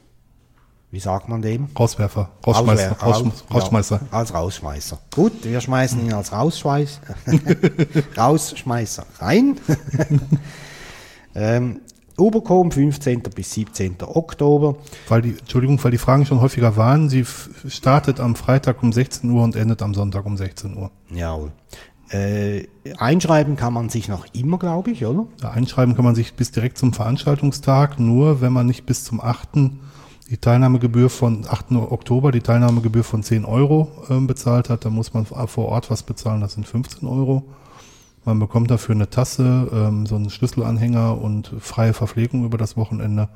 wie 0.91 0.99
sagt 0.99 1.27
man 1.29 1.41
dem? 1.41 1.67
Rauswerfer, 1.77 2.29
Rausschmeißer, 2.45 2.91
Auswer- 2.93 3.05
Rausschm- 3.05 3.25
Raus- 3.25 3.43
Rausschmeißer. 3.53 3.99
Ja, 4.11 4.17
als 4.17 4.33
Rausschmeißer. 4.33 4.99
Gut, 5.13 5.33
wir 5.43 5.59
schmeißen 5.61 5.99
ihn 6.05 6.13
als 6.13 6.31
Rausschmeiß 6.31 7.01
Rausschmeißer 8.17 9.05
rein. 9.19 9.55
ähm, 11.35 11.81
Ubercom 12.17 12.71
15. 12.71 13.21
bis 13.35 13.53
17. 13.53 13.97
Oktober. 14.01 14.77
Weil 15.07 15.21
die, 15.21 15.37
Entschuldigung, 15.37 15.83
weil 15.83 15.91
die 15.91 15.99
Fragen 15.99 16.25
schon 16.25 16.41
häufiger 16.41 16.75
waren. 16.75 17.09
Sie 17.09 17.25
startet 17.67 18.19
am 18.19 18.35
Freitag 18.35 18.81
um 18.81 18.91
16 18.91 19.29
Uhr 19.29 19.43
und 19.43 19.55
endet 19.55 19.81
am 19.83 19.93
Sonntag 19.93 20.25
um 20.25 20.35
16 20.35 20.75
Uhr. 20.77 20.89
Jawohl. 21.13 21.51
Äh, 22.09 22.67
einschreiben 22.97 23.55
kann 23.57 23.73
man 23.73 23.89
sich 23.89 24.07
noch 24.07 24.25
immer, 24.33 24.57
glaube 24.57 24.91
ich, 24.91 25.05
oder? 25.05 25.27
Da 25.41 25.51
einschreiben 25.51 25.93
kann 25.95 26.05
man 26.05 26.15
sich 26.15 26.33
bis 26.35 26.51
direkt 26.51 26.77
zum 26.77 26.93
Veranstaltungstag, 26.93 27.99
nur 27.99 28.39
wenn 28.41 28.53
man 28.53 28.65
nicht 28.65 28.85
bis 28.85 29.03
zum 29.03 29.19
8. 29.21 29.49
die 30.29 30.37
Teilnahmegebühr 30.37 31.09
von 31.09 31.45
8. 31.47 31.71
Oktober, 31.71 32.31
die 32.31 32.41
Teilnahmegebühr 32.41 33.03
von 33.03 33.23
10 33.23 33.45
Euro 33.45 33.89
ähm, 34.09 34.27
bezahlt 34.27 34.69
hat, 34.69 34.85
dann 34.85 34.93
muss 34.93 35.13
man 35.13 35.25
vor 35.25 35.69
Ort 35.69 35.89
was 35.89 36.03
bezahlen, 36.03 36.41
das 36.41 36.53
sind 36.53 36.67
15 36.67 37.07
Euro. 37.07 37.43
Man 38.25 38.39
bekommt 38.39 38.69
dafür 38.69 38.93
eine 38.93 39.09
Tasse, 39.09 39.69
ähm, 39.71 40.05
so 40.05 40.15
einen 40.15 40.29
Schlüsselanhänger 40.29 41.21
und 41.21 41.53
freie 41.59 41.93
Verpflegung 41.93 42.43
über 42.43 42.57
das 42.57 42.75
Wochenende. 42.75 43.29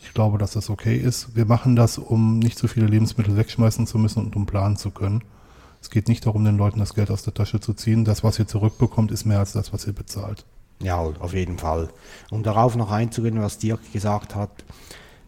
Ich 0.00 0.14
glaube, 0.14 0.38
dass 0.38 0.52
das 0.52 0.70
okay 0.70 0.96
ist. 0.96 1.36
Wir 1.36 1.44
machen 1.44 1.76
das, 1.76 1.98
um 1.98 2.38
nicht 2.38 2.58
so 2.58 2.66
viele 2.66 2.86
Lebensmittel 2.86 3.36
wegschmeißen 3.36 3.86
zu 3.86 3.98
müssen 3.98 4.24
und 4.24 4.36
um 4.36 4.46
planen 4.46 4.76
zu 4.76 4.90
können. 4.90 5.22
Es 5.82 5.90
geht 5.90 6.08
nicht 6.08 6.24
darum, 6.24 6.44
den 6.44 6.56
Leuten 6.56 6.78
das 6.78 6.94
Geld 6.94 7.10
aus 7.10 7.24
der 7.24 7.34
Tasche 7.34 7.60
zu 7.60 7.74
ziehen. 7.74 8.04
Das, 8.04 8.24
was 8.24 8.38
ihr 8.38 8.46
zurückbekommt, 8.46 9.12
ist 9.12 9.26
mehr 9.26 9.40
als 9.40 9.52
das, 9.52 9.72
was 9.72 9.86
ihr 9.86 9.92
bezahlt. 9.92 10.46
Ja, 10.82 10.96
auf 10.96 11.34
jeden 11.34 11.58
Fall. 11.58 11.88
Um 12.30 12.42
darauf 12.42 12.74
noch 12.76 12.90
einzugehen, 12.90 13.42
was 13.42 13.58
Dirk 13.58 13.92
gesagt 13.92 14.34
hat, 14.34 14.50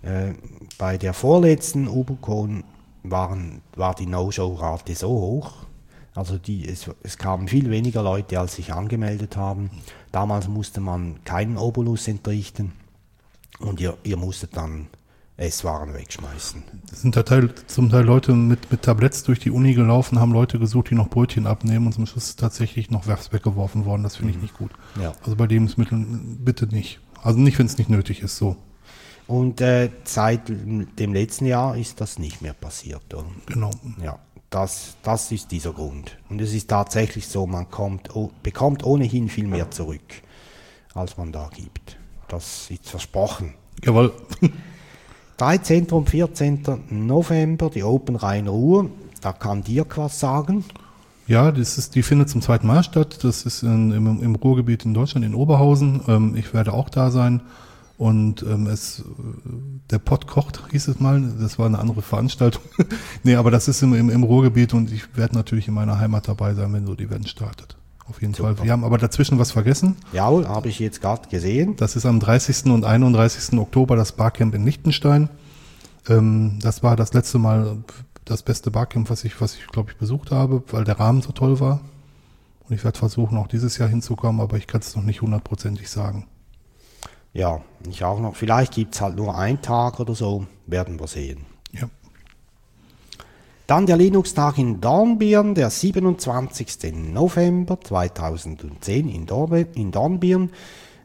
äh, 0.02 0.32
bei 0.78 0.98
der 0.98 1.12
vorletzten 1.12 1.88
Ubercon 1.88 2.64
waren, 3.02 3.62
war 3.74 3.94
die 3.94 4.06
No-Show-Rate 4.06 4.94
so 4.94 5.08
hoch, 5.08 5.52
also 6.14 6.38
die, 6.38 6.68
es, 6.68 6.90
es 7.02 7.18
kamen 7.18 7.48
viel 7.48 7.70
weniger 7.70 8.02
Leute, 8.02 8.40
als 8.40 8.56
sich 8.56 8.72
angemeldet 8.72 9.36
haben. 9.36 9.70
Damals 10.12 10.48
musste 10.48 10.80
man 10.80 11.22
keinen 11.24 11.56
Obolus 11.56 12.08
entrichten 12.08 12.72
und 13.60 13.80
ihr, 13.80 13.96
ihr 14.02 14.16
musstet 14.16 14.56
dann 14.56 14.88
Esswaren 15.36 15.94
wegschmeißen. 15.94 16.62
Es 16.92 17.00
sind 17.00 17.16
da 17.16 17.22
Teil, 17.22 17.54
zum 17.66 17.88
Teil 17.88 18.04
Leute 18.04 18.32
mit, 18.32 18.70
mit 18.70 18.82
Tabletts 18.82 19.22
durch 19.22 19.38
die 19.38 19.50
Uni 19.50 19.72
gelaufen, 19.72 20.20
haben 20.20 20.32
Leute 20.32 20.58
gesucht, 20.58 20.90
die 20.90 20.94
noch 20.94 21.08
Brötchen 21.08 21.46
abnehmen 21.46 21.86
und 21.86 21.92
zum 21.92 22.06
Schluss 22.06 22.28
ist 22.28 22.40
tatsächlich 22.40 22.90
noch 22.90 23.06
was 23.06 23.32
weggeworfen 23.32 23.86
worden. 23.86 24.02
Das 24.02 24.16
finde 24.16 24.32
ich 24.32 24.42
nicht 24.42 24.54
gut. 24.54 24.72
Ja. 25.00 25.12
Also 25.22 25.36
bei 25.36 25.46
Lebensmitteln 25.46 26.40
bitte 26.44 26.66
nicht. 26.66 27.00
Also 27.22 27.38
nicht, 27.38 27.58
wenn 27.58 27.66
es 27.66 27.78
nicht 27.78 27.88
nötig 27.88 28.20
ist, 28.20 28.36
so. 28.36 28.56
Und 29.30 29.60
äh, 29.60 29.90
seit 30.02 30.48
dem 30.48 31.14
letzten 31.14 31.46
Jahr 31.46 31.76
ist 31.76 32.00
das 32.00 32.18
nicht 32.18 32.42
mehr 32.42 32.52
passiert. 32.52 33.14
Oder? 33.14 33.26
Genau. 33.46 33.70
Ja, 34.02 34.18
das, 34.50 34.96
das 35.04 35.30
ist 35.30 35.52
dieser 35.52 35.72
Grund. 35.72 36.18
Und 36.28 36.40
es 36.40 36.52
ist 36.52 36.68
tatsächlich 36.68 37.28
so, 37.28 37.46
man 37.46 37.70
kommt, 37.70 38.16
oh, 38.16 38.32
bekommt 38.42 38.84
ohnehin 38.84 39.28
viel 39.28 39.46
mehr 39.46 39.70
zurück, 39.70 40.02
als 40.94 41.16
man 41.16 41.30
da 41.30 41.48
gibt. 41.54 41.96
Das 42.26 42.68
ist 42.70 42.88
versprochen. 42.88 43.54
Jawohl. 43.84 44.12
13. 45.36 45.86
und 45.90 46.10
14. 46.10 46.64
November, 46.90 47.70
die 47.70 47.84
Open 47.84 48.16
Rhein-Ruhr. 48.16 48.90
Da 49.20 49.32
kann 49.32 49.62
Dirk 49.62 49.96
was 49.96 50.18
sagen. 50.18 50.64
Ja, 51.28 51.52
das 51.52 51.78
ist, 51.78 51.94
die 51.94 52.02
findet 52.02 52.30
zum 52.30 52.42
zweiten 52.42 52.66
Mal 52.66 52.82
statt. 52.82 53.22
Das 53.22 53.44
ist 53.46 53.62
in, 53.62 53.92
im, 53.92 54.20
im 54.24 54.34
Ruhrgebiet 54.34 54.84
in 54.84 54.92
Deutschland, 54.92 55.24
in 55.24 55.36
Oberhausen. 55.36 56.00
Ähm, 56.08 56.34
ich 56.34 56.52
werde 56.52 56.72
auch 56.72 56.88
da 56.88 57.12
sein. 57.12 57.42
Und 58.00 58.42
ähm, 58.44 58.66
es, 58.66 59.04
der 59.90 59.98
Pott 59.98 60.26
kocht, 60.26 60.62
hieß 60.70 60.88
es 60.88 61.00
mal. 61.00 61.20
Das 61.38 61.58
war 61.58 61.66
eine 61.66 61.78
andere 61.78 62.00
Veranstaltung. 62.00 62.62
nee, 63.24 63.34
aber 63.34 63.50
das 63.50 63.68
ist 63.68 63.82
im, 63.82 63.92
im, 63.92 64.08
im 64.08 64.22
Ruhrgebiet 64.22 64.72
und 64.72 64.90
ich 64.90 65.18
werde 65.18 65.34
natürlich 65.34 65.68
in 65.68 65.74
meiner 65.74 65.98
Heimat 65.98 66.26
dabei 66.26 66.54
sein, 66.54 66.72
wenn 66.72 66.86
so 66.86 66.94
die 66.94 67.04
Event 67.04 67.28
startet. 67.28 67.76
Auf 68.08 68.22
jeden 68.22 68.32
Super. 68.32 68.56
Fall. 68.56 68.64
Wir 68.64 68.72
haben 68.72 68.84
aber 68.84 68.96
dazwischen 68.96 69.38
was 69.38 69.52
vergessen. 69.52 69.96
Jawohl, 70.14 70.48
habe 70.48 70.70
ich 70.70 70.78
jetzt 70.78 71.02
gerade 71.02 71.28
gesehen. 71.28 71.76
Das 71.76 71.94
ist 71.94 72.06
am 72.06 72.20
30. 72.20 72.72
und 72.72 72.86
31. 72.86 73.58
Oktober 73.58 73.96
das 73.96 74.12
Barcamp 74.12 74.54
in 74.54 74.64
Liechtenstein. 74.64 75.28
Ähm, 76.08 76.58
das 76.62 76.82
war 76.82 76.96
das 76.96 77.12
letzte 77.12 77.38
Mal 77.38 77.84
das 78.24 78.42
beste 78.42 78.70
Barcamp, 78.70 79.10
was 79.10 79.24
ich, 79.24 79.38
was 79.42 79.56
ich 79.56 79.66
glaube 79.66 79.90
ich 79.90 79.98
besucht 79.98 80.30
habe, 80.30 80.62
weil 80.70 80.84
der 80.84 80.98
Rahmen 80.98 81.20
so 81.20 81.32
toll 81.32 81.60
war. 81.60 81.82
Und 82.66 82.74
ich 82.74 82.82
werde 82.82 82.98
versuchen, 82.98 83.36
auch 83.36 83.46
dieses 83.46 83.76
Jahr 83.76 83.90
hinzukommen, 83.90 84.40
aber 84.40 84.56
ich 84.56 84.66
kann 84.66 84.80
es 84.80 84.96
noch 84.96 85.04
nicht 85.04 85.20
hundertprozentig 85.20 85.90
sagen. 85.90 86.26
Ja, 87.32 87.60
ich 87.88 88.02
auch 88.04 88.18
noch. 88.20 88.34
Vielleicht 88.36 88.74
gibt 88.74 88.94
es 88.94 89.00
halt 89.00 89.16
nur 89.16 89.36
einen 89.36 89.62
Tag 89.62 90.00
oder 90.00 90.14
so. 90.14 90.46
Werden 90.66 90.98
wir 90.98 91.06
sehen. 91.06 91.46
Ja. 91.72 91.88
Dann 93.66 93.86
der 93.86 93.96
Linux-Tag 93.96 94.58
in 94.58 94.80
Dornbirn, 94.80 95.54
der 95.54 95.70
27. 95.70 96.92
November 97.12 97.80
2010 97.80 99.08
in, 99.08 99.26
Dorbe, 99.26 99.60
in 99.74 99.92
Dornbirn. 99.92 100.50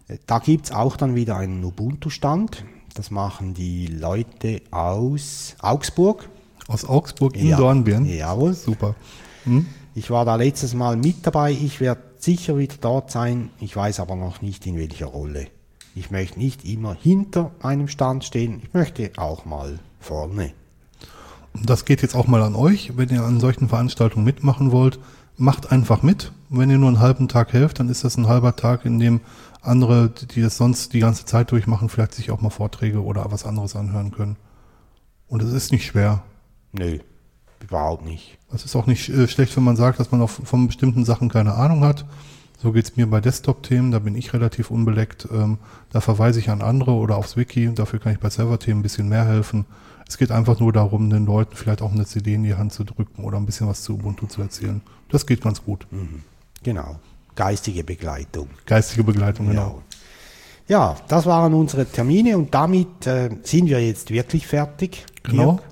Äh, 0.07 0.17
Da 0.25 0.39
gibt 0.39 0.65
es 0.65 0.71
auch 0.71 0.97
dann 0.97 1.13
wieder 1.15 1.37
einen 1.37 1.63
Ubuntu-Stand. 1.63 2.65
Das 2.95 3.11
machen 3.11 3.53
die 3.53 3.85
Leute 3.87 4.61
aus 4.71 5.55
Augsburg. 5.59 6.27
Aus 6.67 6.85
Augsburg 6.85 7.35
in 7.35 7.49
Ja. 7.49 7.57
Dornbirn. 7.57 8.05
Jawohl. 8.05 8.53
Super. 8.55 8.95
Ich 9.93 10.09
war 10.09 10.25
da 10.25 10.35
letztes 10.35 10.73
Mal 10.73 10.95
mit 10.97 11.17
dabei. 11.27 11.51
Ich 11.51 11.79
werde 11.81 12.01
sicher 12.17 12.57
wieder 12.57 12.75
dort 12.81 13.11
sein. 13.11 13.51
Ich 13.59 13.75
weiß 13.75 13.99
aber 13.99 14.15
noch 14.15 14.41
nicht 14.41 14.65
in 14.65 14.75
welcher 14.77 15.05
Rolle. 15.05 15.47
Ich 15.97 16.11
möchte 16.11 16.39
nicht 16.39 16.65
immer 16.65 16.93
hinter 16.93 17.51
einem 17.61 17.87
Stand 17.87 18.25
stehen. 18.25 18.61
Ich 18.61 18.73
möchte 18.73 19.11
auch 19.15 19.45
mal 19.45 19.79
vorne. 20.01 20.51
Und 21.53 21.69
das 21.69 21.85
geht 21.85 22.01
jetzt 22.01 22.15
auch 22.15 22.27
mal 22.27 22.43
an 22.43 22.53
euch. 22.53 22.97
Wenn 22.97 23.09
ihr 23.09 23.23
an 23.23 23.39
solchen 23.39 23.69
Veranstaltungen 23.69 24.25
mitmachen 24.25 24.73
wollt, 24.73 24.99
macht 25.37 25.71
einfach 25.71 26.03
mit. 26.03 26.33
Wenn 26.49 26.69
ihr 26.69 26.77
nur 26.77 26.89
einen 26.89 26.99
halben 26.99 27.29
Tag 27.29 27.53
helft, 27.53 27.79
dann 27.79 27.87
ist 27.87 28.03
das 28.03 28.17
ein 28.17 28.27
halber 28.27 28.57
Tag, 28.57 28.83
in 28.83 28.99
dem 28.99 29.21
andere, 29.61 30.09
die 30.09 30.41
das 30.41 30.57
sonst 30.57 30.91
die 30.91 30.99
ganze 30.99 31.23
Zeit 31.23 31.51
durchmachen, 31.51 31.87
vielleicht 31.87 32.13
sich 32.13 32.29
auch 32.29 32.41
mal 32.41 32.49
Vorträge 32.49 33.01
oder 33.01 33.31
was 33.31 33.45
anderes 33.45 33.77
anhören 33.77 34.11
können. 34.11 34.35
Und 35.27 35.41
es 35.41 35.53
ist 35.53 35.71
nicht 35.71 35.85
schwer. 35.85 36.23
Nö, 36.73 36.99
überhaupt 37.61 38.03
nicht. 38.03 38.37
Es 38.53 38.65
ist 38.65 38.75
auch 38.75 38.85
nicht 38.85 39.07
äh, 39.07 39.29
schlecht, 39.29 39.55
wenn 39.55 39.63
man 39.63 39.77
sagt, 39.77 39.99
dass 40.01 40.11
man 40.11 40.21
auch 40.21 40.29
von 40.29 40.67
bestimmten 40.67 41.05
Sachen 41.05 41.29
keine 41.29 41.53
Ahnung 41.53 41.85
hat. 41.85 42.05
So 42.65 42.71
geht's 42.71 42.95
mir 42.95 43.05
bei 43.05 43.21
Desktop-Themen, 43.21 43.91
da 43.91 43.99
bin 43.99 44.15
ich 44.15 44.33
relativ 44.33 44.71
unbeleckt. 44.71 45.27
Ähm, 45.31 45.59
da 45.91 46.01
verweise 46.01 46.39
ich 46.39 46.49
an 46.49 46.63
andere 46.63 46.93
oder 46.93 47.15
aufs 47.15 47.37
Wiki. 47.37 47.71
Dafür 47.71 47.99
kann 47.99 48.13
ich 48.13 48.19
bei 48.19 48.31
Server-Themen 48.31 48.79
ein 48.79 48.81
bisschen 48.81 49.07
mehr 49.07 49.23
helfen. 49.23 49.65
Es 50.07 50.17
geht 50.17 50.31
einfach 50.31 50.59
nur 50.59 50.73
darum, 50.73 51.11
den 51.11 51.27
Leuten 51.27 51.55
vielleicht 51.55 51.83
auch 51.83 51.91
eine 51.91 52.07
CD 52.07 52.33
in 52.33 52.43
die 52.43 52.55
Hand 52.55 52.73
zu 52.73 52.83
drücken 52.83 53.23
oder 53.23 53.37
ein 53.37 53.45
bisschen 53.45 53.67
was 53.67 53.83
zu 53.83 53.93
Ubuntu 53.93 54.25
zu 54.25 54.41
erzählen. 54.41 54.81
Das 55.09 55.27
geht 55.27 55.41
ganz 55.41 55.63
gut. 55.63 55.85
Genau. 56.63 56.95
Geistige 57.35 57.83
Begleitung. 57.83 58.47
Geistige 58.65 59.03
Begleitung, 59.03 59.49
genau. 59.49 59.83
Ja, 60.67 60.95
das 61.07 61.27
waren 61.27 61.53
unsere 61.53 61.85
Termine 61.85 62.35
und 62.35 62.51
damit 62.51 63.05
äh, 63.05 63.29
sind 63.43 63.67
wir 63.67 63.85
jetzt 63.85 64.09
wirklich 64.09 64.47
fertig. 64.47 65.05
Genau. 65.21 65.51
Dirk. 65.51 65.63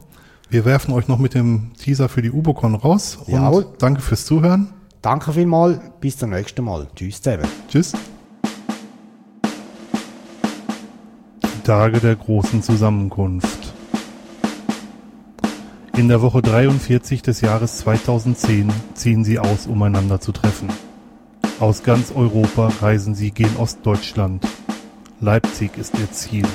Wir 0.52 0.66
werfen 0.66 0.94
euch 0.94 1.08
noch 1.08 1.18
mit 1.18 1.34
dem 1.34 1.72
Teaser 1.74 2.08
für 2.08 2.22
die 2.22 2.30
Ubocon 2.30 2.76
raus. 2.76 3.16
Und 3.16 3.34
Jawohl. 3.34 3.66
danke 3.80 4.02
fürs 4.02 4.28
Zuhören. 4.28 4.72
Danke 5.04 5.34
vielmals. 5.34 5.82
Bis 6.00 6.18
zum 6.18 6.30
nächsten 6.30 6.64
Mal. 6.64 6.88
Tschüss 6.96 7.20
zusammen. 7.20 7.44
Tschüss. 7.68 7.92
Die 11.44 11.62
Tage 11.66 12.00
der 12.00 12.16
großen 12.16 12.64
Zusammenkunft. 12.64 13.74
In 15.98 16.08
der 16.08 16.22
Woche 16.22 16.42
43 16.42 17.22
des 17.22 17.42
Jahres 17.42 17.80
2010 17.80 18.72
ziehen 18.94 19.26
sie 19.26 19.40
aus, 19.40 19.68
um 19.68 19.84
einander 19.84 20.22
zu 20.22 20.32
treffen. 20.32 20.70
Aus 21.60 21.84
ganz 21.84 22.14
Europa 22.16 22.72
reisen 22.80 23.14
sie 23.14 23.32
gen 23.32 23.58
Ostdeutschland. 23.58 24.48
Leipzig 25.20 25.78
ist 25.78 26.00
ihr 26.00 26.10
Ziel. 26.14 26.48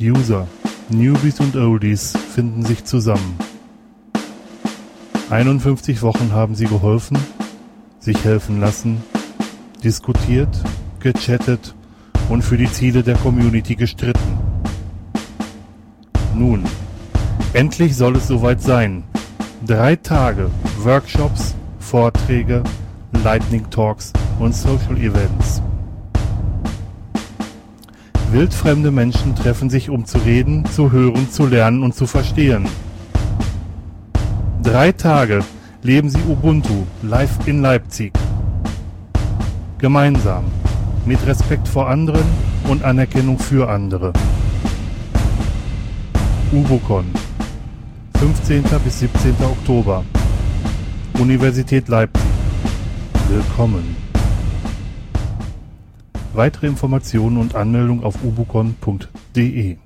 User, 0.00 0.46
Newbies 0.88 1.40
und 1.40 1.56
Oldies 1.56 2.12
finden 2.32 2.64
sich 2.64 2.84
zusammen. 2.84 3.36
51 5.30 6.02
Wochen 6.02 6.32
haben 6.32 6.54
sie 6.54 6.66
geholfen, 6.66 7.18
sich 7.98 8.24
helfen 8.24 8.60
lassen, 8.60 9.02
diskutiert, 9.82 10.48
gechattet 11.00 11.74
und 12.28 12.42
für 12.42 12.58
die 12.58 12.70
Ziele 12.70 13.02
der 13.02 13.16
Community 13.16 13.74
gestritten. 13.74 14.38
Nun, 16.34 16.64
endlich 17.54 17.96
soll 17.96 18.16
es 18.16 18.28
soweit 18.28 18.60
sein. 18.60 19.04
Drei 19.66 19.96
Tage 19.96 20.50
Workshops, 20.78 21.54
Vorträge, 21.78 22.62
Lightning 23.22 23.68
Talks 23.70 24.12
und 24.38 24.54
Social 24.54 24.98
Events. 24.98 25.62
Wildfremde 28.30 28.90
Menschen 28.90 29.34
treffen 29.34 29.70
sich, 29.70 29.88
um 29.88 30.04
zu 30.04 30.18
reden, 30.18 30.66
zu 30.66 30.92
hören, 30.92 31.30
zu 31.30 31.46
lernen 31.46 31.82
und 31.82 31.94
zu 31.94 32.06
verstehen. 32.06 32.66
Drei 34.64 34.92
Tage 34.92 35.44
leben 35.82 36.08
sie 36.08 36.22
Ubuntu 36.26 36.86
live 37.02 37.46
in 37.46 37.60
Leipzig. 37.60 38.14
Gemeinsam, 39.76 40.44
mit 41.04 41.24
Respekt 41.26 41.68
vor 41.68 41.90
anderen 41.90 42.24
und 42.70 42.82
Anerkennung 42.82 43.38
für 43.38 43.68
andere. 43.68 44.14
Ubocon, 46.50 47.04
15. 48.18 48.64
bis 48.82 49.00
17. 49.00 49.34
Oktober. 49.42 50.02
Universität 51.18 51.88
Leipzig. 51.88 52.24
Willkommen. 53.28 53.94
Weitere 56.32 56.68
Informationen 56.68 57.36
und 57.36 57.54
Anmeldung 57.54 58.02
auf 58.02 58.14
ubucon.de 58.24 59.76